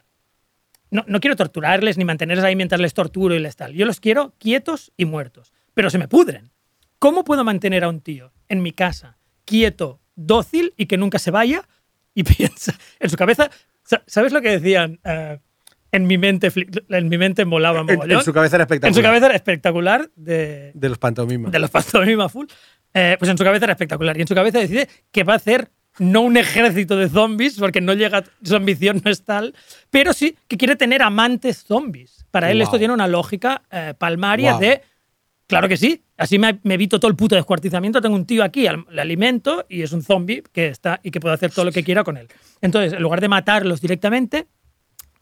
no, 0.93 1.05
no 1.09 1.19
quiero 1.20 1.35
torturarles 1.35 1.98
ni 1.98 2.05
mantenerles 2.05 2.44
ahí 2.44 2.55
mientras 2.55 2.81
les 2.81 2.94
torturo 2.94 3.35
y 3.35 3.40
les 3.40 3.56
tal. 3.56 3.73
Yo 3.74 3.85
los 3.86 3.98
quiero 3.98 4.35
quietos 4.39 4.93
y 4.97 5.05
muertos. 5.06 5.52
Pero 5.74 5.90
se 5.90 5.98
me 5.98 6.06
pudren. 6.06 6.52
¿Cómo 7.01 7.24
puedo 7.24 7.43
mantener 7.44 7.82
a 7.82 7.89
un 7.89 8.01
tío 8.01 8.32
en 8.48 8.62
mi 8.62 8.70
casa 8.73 9.19
quieto, 9.44 10.01
dócil 10.14 10.73
y 10.77 10.86
que 10.86 10.97
nunca 10.98 11.19
se 11.19 11.31
vaya? 11.32 11.66
Y 12.14 12.23
piensa 12.24 12.74
en 13.01 13.10
su 13.10 13.16
cabeza. 13.16 13.51
sa- 13.85 14.05
¿Sabes 14.06 14.32
lo 14.32 14.40
que 14.40 14.51
decían? 14.51 15.01
Eh, 15.05 15.39
en 15.90 16.06
mi 16.06 16.16
mente, 16.16 16.51
en 16.89 17.09
mi 17.09 17.19
mente 17.19 17.44
molaba 17.44 17.81
En, 17.86 18.20
su 18.23 18.32
cabeza 18.32 18.56
era 18.56 18.64
espectacular. 18.64 18.89
En 18.89 18.94
su 18.94 19.02
cabeza 19.02 19.27
era 19.27 19.35
espectacular 19.35 20.10
de, 20.16 20.70
De 20.74 20.89
los 20.89 20.98
pantomimas. 20.98 21.52
de 21.52 21.59
los 21.59 21.70
pantomima 21.70 22.28
full, 22.31 22.47
eh, 22.94 23.16
pues 23.19 23.31
en 23.31 23.36
su 23.36 23.44
cabeza 23.44 23.64
era 23.66 23.73
espectacular. 23.73 24.16
Y 24.16 24.23
en 24.23 24.27
su 24.28 24.35
cabeza 24.35 24.59
decide 24.59 24.89
que 25.10 25.24
va 25.24 25.35
a 25.35 25.36
hacer 25.36 25.70
no 25.98 26.23
un 26.23 26.36
ejército 26.36 26.97
de 26.97 27.09
zombies, 27.09 27.59
porque 27.59 27.81
no 27.81 27.93
llega, 27.94 28.24
su 28.43 28.56
ambición 28.56 29.02
no 29.05 29.10
es 29.10 29.24
tal, 29.24 29.55
pero 29.90 30.12
sí 30.12 30.36
que 30.48 30.56
quiere 30.56 30.77
tener 30.77 31.02
amantes 31.02 31.64
zombies. 31.64 32.24
Para 32.31 32.51
él 32.51 32.59
Wow. 32.59 32.64
esto 32.64 32.78
tiene 32.78 32.94
una 32.94 33.06
lógica 33.09 33.62
eh, 33.70 33.94
palmaria 33.98 34.52
Wow. 34.52 34.60
de, 34.60 34.82
claro 35.47 35.69
que 35.69 35.77
sí, 35.77 36.02
así 36.16 36.39
me, 36.39 36.59
me 36.62 36.74
evito 36.74 36.98
todo 36.98 37.10
el 37.10 37.16
puto 37.16 37.35
descuartizamiento, 37.36 38.01
tengo 38.01 38.16
un 38.16 38.24
tío 38.27 38.43
aquí, 38.43 38.66
al- 38.66 38.86
le 38.90 39.02
alimento 39.02 39.66
y 39.69 39.82
es 39.82 39.93
un 39.93 40.02
zombie 40.02 40.43
que 40.52 40.69
está 40.69 40.98
y 41.02 41.10
que 41.10 41.20
puede 41.20 41.35
hacer 41.35 41.51
todo 41.52 41.66
lo 41.66 41.73
que 41.73 41.85
quiera 41.85 42.05
con 42.05 42.16
él. 42.16 42.28
Entonces, 42.62 42.94
en 42.94 43.02
lugar 43.02 43.20
de 43.20 43.28
matarlos 43.28 43.81
directamente, 43.82 44.47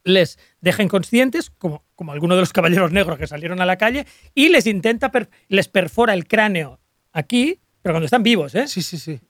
les 0.05 0.38
deja 0.60 0.82
inconscientes, 0.82 1.51
como, 1.51 1.84
como 1.94 2.12
algunos 2.12 2.36
de 2.36 2.42
los 2.42 2.52
caballeros 2.52 2.90
negros 2.92 3.18
que 3.18 3.26
salieron 3.26 3.60
a 3.60 3.66
la 3.66 3.76
calle, 3.76 4.06
y 4.34 4.48
les 4.48 4.66
intenta, 4.66 5.10
per- 5.10 5.28
les 5.48 5.68
perfora 5.68 6.14
el 6.14 6.26
cráneo 6.26 6.78
aquí, 7.12 7.59
pero 7.82 7.94
cuando 7.94 8.05
están 8.06 8.22
vivos, 8.22 8.55
¿eh? 8.55 8.66
Sí, 8.68 8.82
sí, 8.82 8.98
sí. 8.98 9.20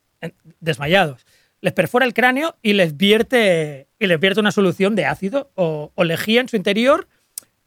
Desmayados. 0.60 1.24
Les 1.60 1.72
perfora 1.72 2.06
el 2.06 2.14
cráneo 2.14 2.56
y 2.62 2.72
les 2.72 2.96
vierte, 2.96 3.88
y 3.98 4.06
les 4.06 4.18
vierte 4.18 4.40
una 4.40 4.52
solución 4.52 4.96
de 4.96 5.04
ácido 5.06 5.50
o, 5.56 5.92
o 5.94 6.04
lejía 6.04 6.40
en 6.40 6.48
su 6.48 6.56
interior 6.56 7.06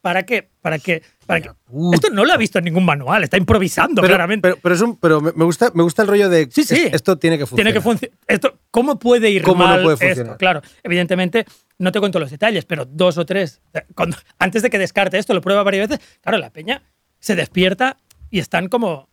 para 0.01 0.23
que. 0.23 0.49
Para 0.61 0.79
que, 0.79 1.03
para 1.25 1.41
que 1.41 1.49
esto 1.93 2.09
no 2.09 2.23
lo 2.25 2.33
ha 2.33 2.37
visto 2.37 2.57
en 2.57 2.65
ningún 2.65 2.85
manual, 2.85 3.23
está 3.23 3.37
improvisando 3.37 4.01
Pero, 4.01 4.11
claramente. 4.13 4.41
pero, 4.47 4.57
pero 4.61 4.75
es 4.75 4.81
un, 4.81 4.97
pero 4.97 5.19
me 5.21 5.43
gusta, 5.45 5.71
me 5.73 5.83
gusta 5.83 6.01
el 6.03 6.07
rollo 6.07 6.29
de 6.29 6.47
Sí, 6.51 6.63
sí. 6.63 6.75
es- 6.87 6.93
esto 6.93 7.17
tiene 7.17 7.37
que 7.37 7.45
funcionar. 7.45 7.71
Tiene 7.71 7.77
que 7.77 7.81
funcionar. 7.83 8.17
Esto, 8.27 8.57
¿Cómo 8.71 8.97
puede 8.97 9.29
ir 9.29 9.43
¿Cómo 9.43 9.63
no 9.63 9.69
mal 9.69 9.97
esto? 10.01 10.37
Claro, 10.37 10.61
evidentemente 10.83 11.45
no 11.79 11.91
te 11.91 11.99
cuento 11.99 12.19
los 12.19 12.31
detalles, 12.31 12.65
pero 12.65 12.85
dos 12.85 13.17
o 13.17 13.25
tres. 13.25 13.61
eh, 13.73 13.83
cuando- 13.93 14.17
antes 14.39 14.61
de 14.63 14.69
que 14.69 14.79
descarte 14.79 15.17
esto, 15.17 15.33
lo 15.33 15.41
prueba 15.41 15.63
varias 15.63 15.89
veces. 15.89 16.05
Claro, 16.21 16.37
la 16.37 16.49
peña 16.49 16.81
se 17.19 17.35
despierta 17.35 17.97
y 18.31 18.39
están 18.39 18.67
como. 18.69 19.09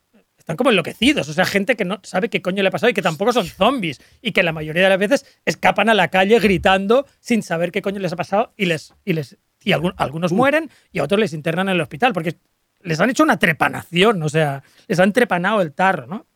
Están 0.50 0.56
como 0.56 0.70
enloquecidos, 0.70 1.28
o 1.28 1.32
sea, 1.32 1.44
gente 1.44 1.76
que 1.76 1.84
no 1.84 2.00
sabe 2.02 2.28
qué 2.28 2.42
coño 2.42 2.60
le 2.64 2.68
ha 2.68 2.72
pasado 2.72 2.90
y 2.90 2.92
que 2.92 3.02
tampoco 3.02 3.32
son 3.32 3.46
zombies 3.46 4.00
y 4.20 4.32
que 4.32 4.42
la 4.42 4.50
mayoría 4.52 4.82
de 4.82 4.88
las 4.88 4.98
veces 4.98 5.24
escapan 5.44 5.88
a 5.88 5.94
la 5.94 6.08
calle 6.08 6.40
gritando 6.40 7.06
sin 7.20 7.44
saber 7.44 7.70
qué 7.70 7.82
coño 7.82 8.00
les 8.00 8.12
ha 8.12 8.16
pasado 8.16 8.52
y 8.56 8.66
les 8.66 8.92
y 9.04 9.12
les 9.12 9.38
y 9.62 9.70
algún- 9.70 9.94
algunos 9.96 10.32
mueren 10.32 10.68
y 10.90 10.98
a 10.98 11.04
otros 11.04 11.20
les 11.20 11.34
internan 11.34 11.68
en 11.68 11.76
el 11.76 11.80
hospital 11.80 12.12
porque 12.12 12.34
les 12.82 12.98
han 12.98 13.10
hecho 13.10 13.22
una 13.22 13.38
trepanación, 13.38 14.20
o 14.24 14.28
sea, 14.28 14.64
les 14.88 14.98
han 14.98 15.12
trepanado 15.12 15.60
el 15.62 15.72
tarro, 15.72 16.08
¿no? 16.08 16.26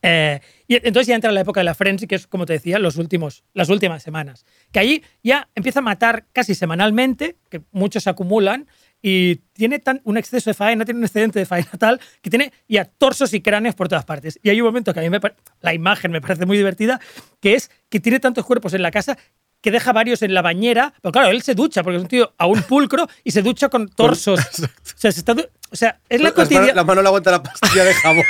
Eh, 0.00 0.40
y 0.68 0.76
entonces 0.76 1.08
ya 1.08 1.14
entra 1.16 1.32
la 1.32 1.40
época 1.40 1.60
de 1.60 1.64
la 1.64 1.74
frenzy, 1.74 2.06
que 2.06 2.14
es, 2.14 2.26
como 2.26 2.46
te 2.46 2.52
decía, 2.54 2.78
los 2.78 2.96
últimos, 2.96 3.44
las 3.54 3.68
últimas 3.68 4.02
semanas. 4.02 4.46
Que 4.72 4.78
ahí 4.78 5.02
ya 5.22 5.48
empieza 5.54 5.80
a 5.80 5.82
matar 5.82 6.26
casi 6.32 6.54
semanalmente, 6.54 7.36
que 7.50 7.62
muchos 7.72 8.04
se 8.04 8.10
acumulan, 8.10 8.66
y 9.08 9.36
tiene 9.52 9.78
tan, 9.78 10.00
un 10.02 10.16
exceso 10.16 10.50
de 10.50 10.54
faena, 10.54 10.84
tiene 10.84 10.98
un 10.98 11.04
excedente 11.04 11.38
de 11.38 11.46
faena 11.46 11.70
tal, 11.78 12.00
que 12.22 12.28
tiene 12.28 12.52
ya 12.66 12.84
torsos 12.86 13.32
y 13.34 13.40
cráneos 13.40 13.76
por 13.76 13.86
todas 13.86 14.04
partes. 14.04 14.36
Y 14.42 14.50
hay 14.50 14.60
un 14.60 14.66
momento 14.66 14.92
que 14.92 14.98
a 14.98 15.02
mí 15.04 15.08
me 15.08 15.20
la 15.60 15.72
imagen 15.72 16.10
me 16.10 16.20
parece 16.20 16.44
muy 16.44 16.56
divertida, 16.56 17.00
que 17.40 17.54
es 17.54 17.70
que 17.88 18.00
tiene 18.00 18.18
tantos 18.18 18.44
cuerpos 18.44 18.74
en 18.74 18.82
la 18.82 18.90
casa 18.90 19.16
que 19.60 19.70
deja 19.70 19.92
varios 19.92 20.22
en 20.22 20.34
la 20.34 20.42
bañera. 20.42 20.92
Pero 21.00 21.12
claro, 21.12 21.28
él 21.28 21.42
se 21.42 21.54
ducha, 21.54 21.84
porque 21.84 21.98
es 21.98 22.02
un 22.02 22.08
tío 22.08 22.34
a 22.36 22.46
un 22.46 22.60
pulcro 22.62 23.08
y 23.22 23.30
se 23.30 23.42
ducha 23.42 23.68
con 23.68 23.88
torsos. 23.88 24.40
o 24.40 24.68
sea, 24.96 25.12
se 25.12 25.20
está 25.20 25.36
o 25.70 25.76
sea, 25.76 26.00
es 26.08 26.20
la 26.20 26.32
cotidiana. 26.32 26.74
La 26.74 26.82
mano 26.82 27.00
le 27.00 27.06
aguanta 27.06 27.30
la 27.30 27.44
pastilla 27.44 27.84
de 27.84 27.94
jabón. 27.94 28.24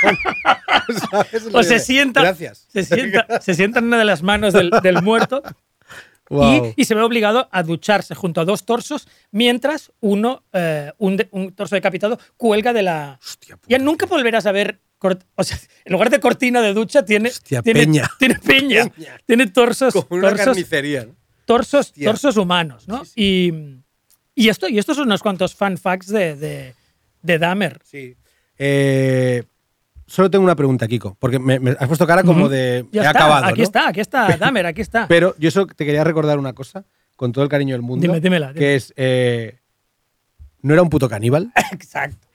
O 1.53 1.63
se 1.63 1.79
sienta, 1.79 2.21
Gracias. 2.21 2.67
Se 2.71 2.83
sienta, 2.83 3.41
se 3.41 3.55
sienta 3.55 3.79
en 3.79 3.85
una 3.85 3.97
de 3.97 4.05
las 4.05 4.21
manos 4.21 4.53
del, 4.53 4.69
del 4.83 5.01
muerto 5.01 5.41
Wow. 6.29 6.73
y, 6.75 6.81
y 6.81 6.85
se 6.85 6.93
ve 6.95 7.01
obligado 7.01 7.47
a 7.51 7.63
ducharse 7.63 8.13
junto 8.15 8.41
a 8.41 8.45
dos 8.45 8.65
torsos 8.65 9.07
mientras 9.31 9.91
uno, 10.01 10.43
eh, 10.53 10.91
un, 10.97 11.17
de- 11.17 11.29
un 11.31 11.53
torso 11.53 11.75
decapitado, 11.75 12.19
cuelga 12.35 12.73
de 12.73 12.83
la. 12.83 13.19
Hostia. 13.23 13.57
Ya 13.67 13.77
nunca 13.79 14.05
volverás 14.05 14.45
a 14.45 14.51
ver. 14.51 14.81
cort- 14.99 15.23
O 15.35 15.43
sea, 15.43 15.57
en 15.85 15.93
lugar 15.93 16.09
de 16.09 16.19
cortina 16.19 16.61
de 16.61 16.73
ducha, 16.73 17.05
tiene. 17.05 17.29
Hostia, 17.29 17.61
tiene 17.61 17.79
peña. 17.81 18.09
Tiene 18.19 18.35
peña. 18.39 18.85
Peña. 18.89 19.17
Tiene 19.25 19.47
torsos. 19.47 19.93
Como 19.93 20.07
una 20.19 20.29
torsos, 20.29 20.45
carnicería. 20.47 21.05
¿no? 21.05 21.15
torsos, 21.45 21.87
Hostia. 21.87 22.05
torsos 22.09 22.35
humanos, 22.35 22.87
¿no? 22.89 23.03
Y, 23.15 23.53
y, 24.35 24.49
esto, 24.49 24.67
y 24.67 24.79
estos 24.79 24.97
son 24.97 25.05
unos 25.05 25.21
cuantos 25.21 25.55
fan 25.55 25.77
facts 25.77 26.07
de, 26.07 26.35
de, 26.35 26.75
de 27.21 27.39
Dahmer. 27.39 27.79
Sí. 27.85 28.15
Eh, 28.57 29.43
solo 30.07 30.31
tengo 30.31 30.43
una 30.43 30.55
pregunta, 30.55 30.87
Kiko, 30.87 31.15
porque 31.19 31.37
me, 31.37 31.59
me 31.59 31.71
has 31.71 31.87
puesto 31.87 32.07
cara 32.07 32.23
como 32.23 32.49
de. 32.49 32.85
Ya 32.91 33.01
he 33.01 33.05
está, 33.05 33.19
acabado. 33.19 33.45
aquí 33.45 33.59
¿no? 33.59 33.63
está, 33.63 33.87
aquí 33.89 33.99
está 33.99 34.37
Dahmer, 34.39 34.65
aquí 34.65 34.81
está. 34.81 35.07
Pero 35.07 35.35
yo 35.37 35.51
solo 35.51 35.67
te 35.67 35.85
quería 35.85 36.03
recordar 36.03 36.39
una 36.39 36.53
cosa, 36.53 36.85
con 37.15 37.31
todo 37.31 37.43
el 37.43 37.49
cariño 37.49 37.75
del 37.75 37.81
mundo. 37.83 38.01
Dime, 38.01 38.19
dímela, 38.19 38.47
dime. 38.47 38.59
Que 38.59 38.75
es. 38.75 38.93
eh, 38.97 39.59
¿No 40.61 40.73
era 40.73 40.81
un 40.81 40.89
puto 40.89 41.07
caníbal? 41.07 41.51
Exacto. 41.71 42.27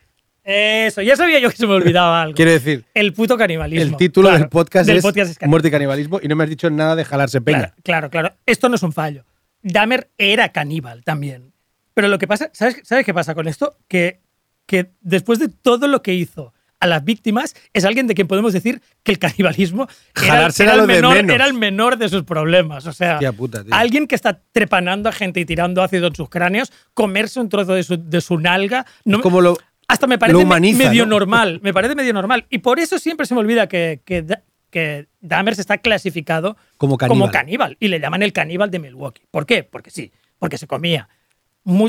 Eso, 0.44 1.02
ya 1.02 1.14
sabía 1.16 1.38
yo 1.38 1.50
que 1.50 1.56
se 1.56 1.66
me 1.66 1.74
olvidaba 1.74 2.22
algo. 2.22 2.34
Quiero 2.34 2.50
decir, 2.50 2.84
El 2.94 3.12
puto 3.12 3.36
canibalismo. 3.38 3.92
el 3.92 3.96
título 3.96 4.28
Claro, 4.28 4.40
del 4.40 4.48
podcast 4.48 4.86
del 4.88 4.96
es 4.96 5.02
podcast 5.02 5.30
es 5.30 5.38
canibalismo. 5.38 5.50
Muerte 5.50 5.68
y 5.68 5.70
canibalismo 5.70 6.20
y 6.22 6.28
no 6.28 6.34
me 6.36 6.44
has 6.44 6.50
dicho 6.50 6.68
nada 6.68 6.96
de 6.96 7.04
jalarse 7.04 7.40
peña. 7.40 7.58
Claro, 7.58 7.74
claro, 7.84 8.10
claro. 8.10 8.34
Esto 8.44 8.68
no 8.68 8.74
es 8.74 8.82
un 8.82 8.92
fallo. 8.92 9.24
Dahmer 9.62 10.10
era 10.18 10.48
caníbal 10.50 11.04
también. 11.04 11.52
Pero 11.94 12.08
lo 12.08 12.18
que 12.18 12.26
pasa, 12.26 12.50
¿sabes, 12.52 12.80
¿sabes 12.82 13.04
qué 13.06 13.14
pasa 13.14 13.34
con 13.36 13.46
esto? 13.46 13.76
Que, 13.86 14.20
que 14.66 14.90
después 15.00 15.38
de 15.38 15.48
todo 15.48 15.86
lo 15.86 16.02
que 16.02 16.14
hizo 16.14 16.52
a 16.82 16.86
las 16.88 17.04
víctimas, 17.04 17.54
es 17.72 17.84
alguien 17.84 18.08
de 18.08 18.14
quien 18.14 18.26
podemos 18.26 18.52
decir 18.52 18.82
que 19.04 19.12
el 19.12 19.20
canibalismo 19.20 19.86
era, 20.20 20.46
el, 20.46 20.52
de 20.52 20.86
menor, 20.88 21.14
menos. 21.14 21.34
era 21.34 21.46
el 21.46 21.54
menor 21.54 21.96
de 21.96 22.08
sus 22.08 22.24
problemas. 22.24 22.86
O 22.86 22.92
sea, 22.92 23.20
puta, 23.36 23.62
alguien 23.70 24.08
que 24.08 24.16
está 24.16 24.40
trepanando 24.50 25.08
a 25.08 25.12
gente 25.12 25.38
y 25.38 25.44
tirando 25.44 25.80
ácido 25.80 26.08
en 26.08 26.16
sus 26.16 26.28
cráneos, 26.28 26.72
comerse 26.92 27.38
un 27.38 27.48
trozo 27.48 27.74
de 27.74 27.84
su, 27.84 27.96
de 27.96 28.20
su 28.20 28.36
nalga. 28.36 28.84
No, 29.04 29.20
como 29.20 29.40
lo, 29.40 29.56
hasta 29.86 30.08
me 30.08 30.18
parece 30.18 30.42
humaniza, 30.42 30.78
medio 30.88 31.06
¿no? 31.06 31.10
normal. 31.10 31.60
Me 31.62 31.72
parece 31.72 31.94
medio 31.94 32.12
normal. 32.12 32.46
Y 32.50 32.58
por 32.58 32.80
eso 32.80 32.98
siempre 32.98 33.26
se 33.26 33.34
me 33.34 33.40
olvida 33.40 33.68
que, 33.68 34.00
que, 34.04 34.26
que 34.70 35.06
Dahmer 35.20 35.54
está 35.54 35.78
clasificado 35.78 36.56
Como 36.78 36.98
caníbal. 36.98 37.30
caníbal. 37.30 37.76
Y 37.78 37.88
le 37.88 38.00
llaman 38.00 38.24
el 38.24 38.32
caníbal 38.32 38.72
de 38.72 38.80
Milwaukee. 38.80 39.22
¿Por 39.30 39.46
qué? 39.46 39.62
Porque 39.62 39.90
sí. 39.90 40.10
Porque 40.40 40.58
se 40.58 40.66
comía 40.66 41.08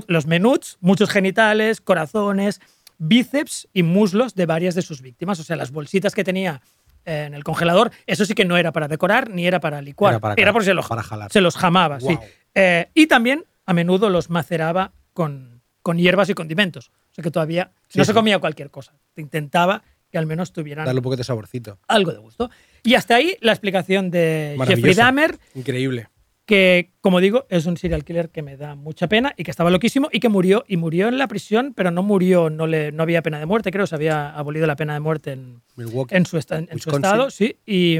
los 0.07 0.27
menuts, 0.27 0.77
muchos 0.81 1.09
genitales, 1.09 1.81
corazones, 1.81 2.61
bíceps 2.97 3.67
y 3.73 3.83
muslos 3.83 4.35
de 4.35 4.45
varias 4.45 4.75
de 4.75 4.81
sus 4.81 5.01
víctimas. 5.01 5.39
O 5.39 5.43
sea, 5.43 5.55
las 5.55 5.71
bolsitas 5.71 6.13
que 6.15 6.23
tenía 6.23 6.61
eh, 7.05 7.25
en 7.27 7.33
el 7.33 7.43
congelador, 7.43 7.91
eso 8.05 8.25
sí 8.25 8.33
que 8.33 8.45
no 8.45 8.57
era 8.57 8.71
para 8.71 8.87
decorar 8.87 9.29
ni 9.29 9.45
era 9.45 9.59
para 9.59 9.81
licuar. 9.81 10.13
Era 10.13 10.19
para 10.19 10.53
porque 10.53 10.65
se 10.65 10.73
los, 10.73 10.87
para 10.87 11.03
jalar. 11.03 11.31
se 11.31 11.41
los 11.41 11.55
jamaba, 11.55 11.99
sí. 11.99 12.17
Eh, 12.55 12.89
y 12.93 13.07
también 13.07 13.45
a 13.65 13.73
menudo 13.73 14.09
los 14.09 14.29
maceraba 14.29 14.93
con, 15.13 15.61
con 15.81 15.97
hierbas 15.97 16.29
y 16.29 16.33
condimentos. 16.33 16.89
O 17.11 17.15
sea 17.15 17.23
que 17.23 17.31
todavía 17.31 17.71
Sí, 17.89 17.99
no 17.99 18.05
se 18.05 18.13
comía 18.13 18.39
cualquier 18.39 18.71
cosa. 18.71 18.93
Intentaba 19.15 19.83
que 20.11 20.17
al 20.17 20.25
menos 20.27 20.53
tuvieran 20.53 20.85
darle 20.85 20.99
un 20.99 21.03
poquito 21.03 21.19
de 21.19 21.23
saborcito. 21.23 21.79
algo 21.87 22.11
de 22.11 22.19
gusto. 22.19 22.49
Y 22.83 22.93
hasta 22.95 23.15
ahí 23.15 23.35
la 23.41 23.51
explicación 23.51 24.11
de 24.11 24.55
Jeffrey. 24.67 24.93
Dahmer, 24.93 25.39
Increíble. 25.55 26.07
Que, 26.45 26.91
como 27.01 27.19
digo, 27.21 27.45
es 27.49 27.65
un 27.65 27.77
serial 27.77 28.03
killer 28.03 28.29
que 28.29 28.41
me 28.41 28.57
da 28.57 28.75
mucha 28.75 29.07
pena 29.07 29.33
y 29.37 29.43
que 29.43 29.51
estaba 29.51 29.69
loquísimo 29.69 30.09
y 30.11 30.19
que 30.19 30.29
murió. 30.29 30.65
Y 30.67 30.77
murió 30.77 31.07
en 31.07 31.17
la 31.17 31.27
prisión, 31.27 31.73
pero 31.75 31.91
no 31.91 32.03
murió, 32.03 32.49
no, 32.49 32.67
le, 32.67 32.91
no 32.91 33.03
había 33.03 33.21
pena 33.21 33.39
de 33.39 33.45
muerte, 33.45 33.71
creo, 33.71 33.87
se 33.87 33.95
había 33.95 34.29
abolido 34.29 34.67
la 34.67 34.75
pena 34.75 34.93
de 34.93 34.99
muerte 34.99 35.31
en, 35.31 35.61
Milwaukee. 35.75 36.15
en 36.15 36.25
su, 36.25 36.37
en 36.37 36.79
su 36.79 36.89
estado, 36.89 37.29
sí. 37.29 37.57
Y, 37.65 37.99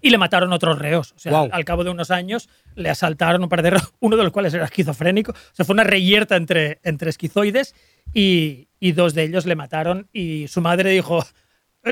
y 0.00 0.10
le 0.10 0.18
mataron 0.18 0.52
otros 0.52 0.78
reos. 0.78 1.12
O 1.16 1.18
sea, 1.18 1.40
al 1.40 1.64
cabo 1.64 1.82
de 1.82 1.90
unos 1.90 2.10
años 2.10 2.48
le 2.76 2.90
asaltaron 2.90 3.42
un 3.42 3.48
par 3.48 3.62
de 3.62 3.70
reos, 3.70 3.92
uno 4.00 4.16
de 4.16 4.22
los 4.22 4.32
cuales 4.32 4.54
era 4.54 4.64
esquizofrénico. 4.64 5.32
O 5.32 5.54
sea, 5.54 5.64
fue 5.64 5.74
una 5.74 5.84
reyerta 5.84 6.36
entre, 6.36 6.78
entre 6.84 7.10
esquizoides 7.10 7.74
y, 8.14 8.68
y 8.78 8.92
dos 8.92 9.14
de 9.14 9.24
ellos 9.24 9.46
le 9.46 9.56
mataron. 9.56 10.08
Y 10.12 10.46
su 10.48 10.60
madre 10.60 10.90
dijo. 10.90 11.24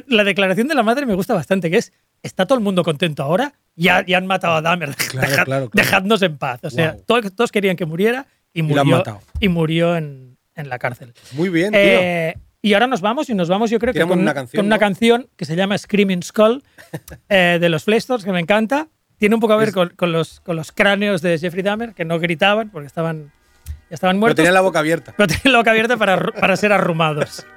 La 0.07 0.23
declaración 0.23 0.69
de 0.69 0.75
la 0.75 0.83
madre 0.83 1.07
me 1.07 1.15
gusta 1.15 1.33
bastante, 1.33 1.71
que 1.71 1.79
es. 1.79 1.93
¿Está 2.23 2.47
todo 2.47 2.59
el 2.59 2.65
mundo 2.65 2.83
contento 2.83 3.23
ahora? 3.23 3.55
Ya, 3.79 4.05
ya 4.05 4.19
han 4.19 4.27
matado 4.27 4.55
a 4.57 4.61
Dahmer. 4.63 4.95
Claro, 4.95 5.29
Dejad- 5.29 5.45
claro, 5.45 5.71
claro. 5.71 5.71
Dejadnos 5.73 6.23
en 6.23 6.37
paz. 6.37 6.61
O 6.65 6.71
sea, 6.71 6.93
Guau. 6.93 7.05
todos, 7.07 7.35
todos 7.37 7.53
querían 7.53 7.77
que 7.77 7.87
muriera 7.87 8.27
y 8.53 8.63
murió, 8.63 8.85
matado. 8.85 9.21
y 9.41 9.49
murió 9.49 9.97
en, 9.97 10.37
en 10.55 10.69
la 10.69 10.79
cárcel. 10.79 11.15
Muy 11.33 11.49
bien, 11.49 11.71
tío. 11.71 11.81
Eh, 11.81 12.35
y 12.61 12.75
ahora 12.75 12.89
nos 12.89 13.01
vamos, 13.01 13.31
y 13.31 13.35
nos 13.35 13.49
vamos, 13.49 13.71
yo 13.71 13.79
creo 13.79 13.95
que 13.95 14.01
con 14.05 14.19
una 14.19 14.35
canción, 14.35 14.59
con 14.59 14.67
una 14.67 14.77
¿no? 14.77 14.81
canción 14.81 15.29
que 15.37 15.45
se 15.45 15.55
llama 15.55 15.79
Screaming 15.79 16.23
Skull 16.25 16.65
eh, 17.29 17.59
de 17.61 17.69
los 17.69 17.85
Flestors, 17.85 18.25
que 18.25 18.33
me 18.33 18.41
encanta. 18.41 18.89
Tiene 19.17 19.35
un 19.37 19.41
poco 19.41 19.53
a 19.53 19.57
ver 19.57 19.69
Es- 19.69 19.75
con, 19.75 19.91
con 19.91 20.11
los, 20.13 20.41
con 20.41 20.57
los 20.57 20.73
cráneos 20.73 21.23
de 21.23 21.39
Jeffrey 21.39 21.63
Dahmer, 21.63 21.95
que 21.95 22.05
no 22.05 22.19
gritaban 22.19 22.71
porque 22.71 22.87
estaban, 22.89 23.31
ya 23.89 23.95
estaban 23.95 24.15
Pero 24.17 24.21
muertos. 24.21 24.37
tenía 24.37 24.53
la 24.53 24.61
boca 24.61 24.81
abierta. 24.81 25.15
pero 25.17 25.29
tenían 25.29 25.53
la 25.53 25.59
boca 25.59 25.71
abierta 25.71 25.97
para, 25.97 26.19
para 26.33 26.57
ser 26.57 26.73
arrumados. 26.73 27.47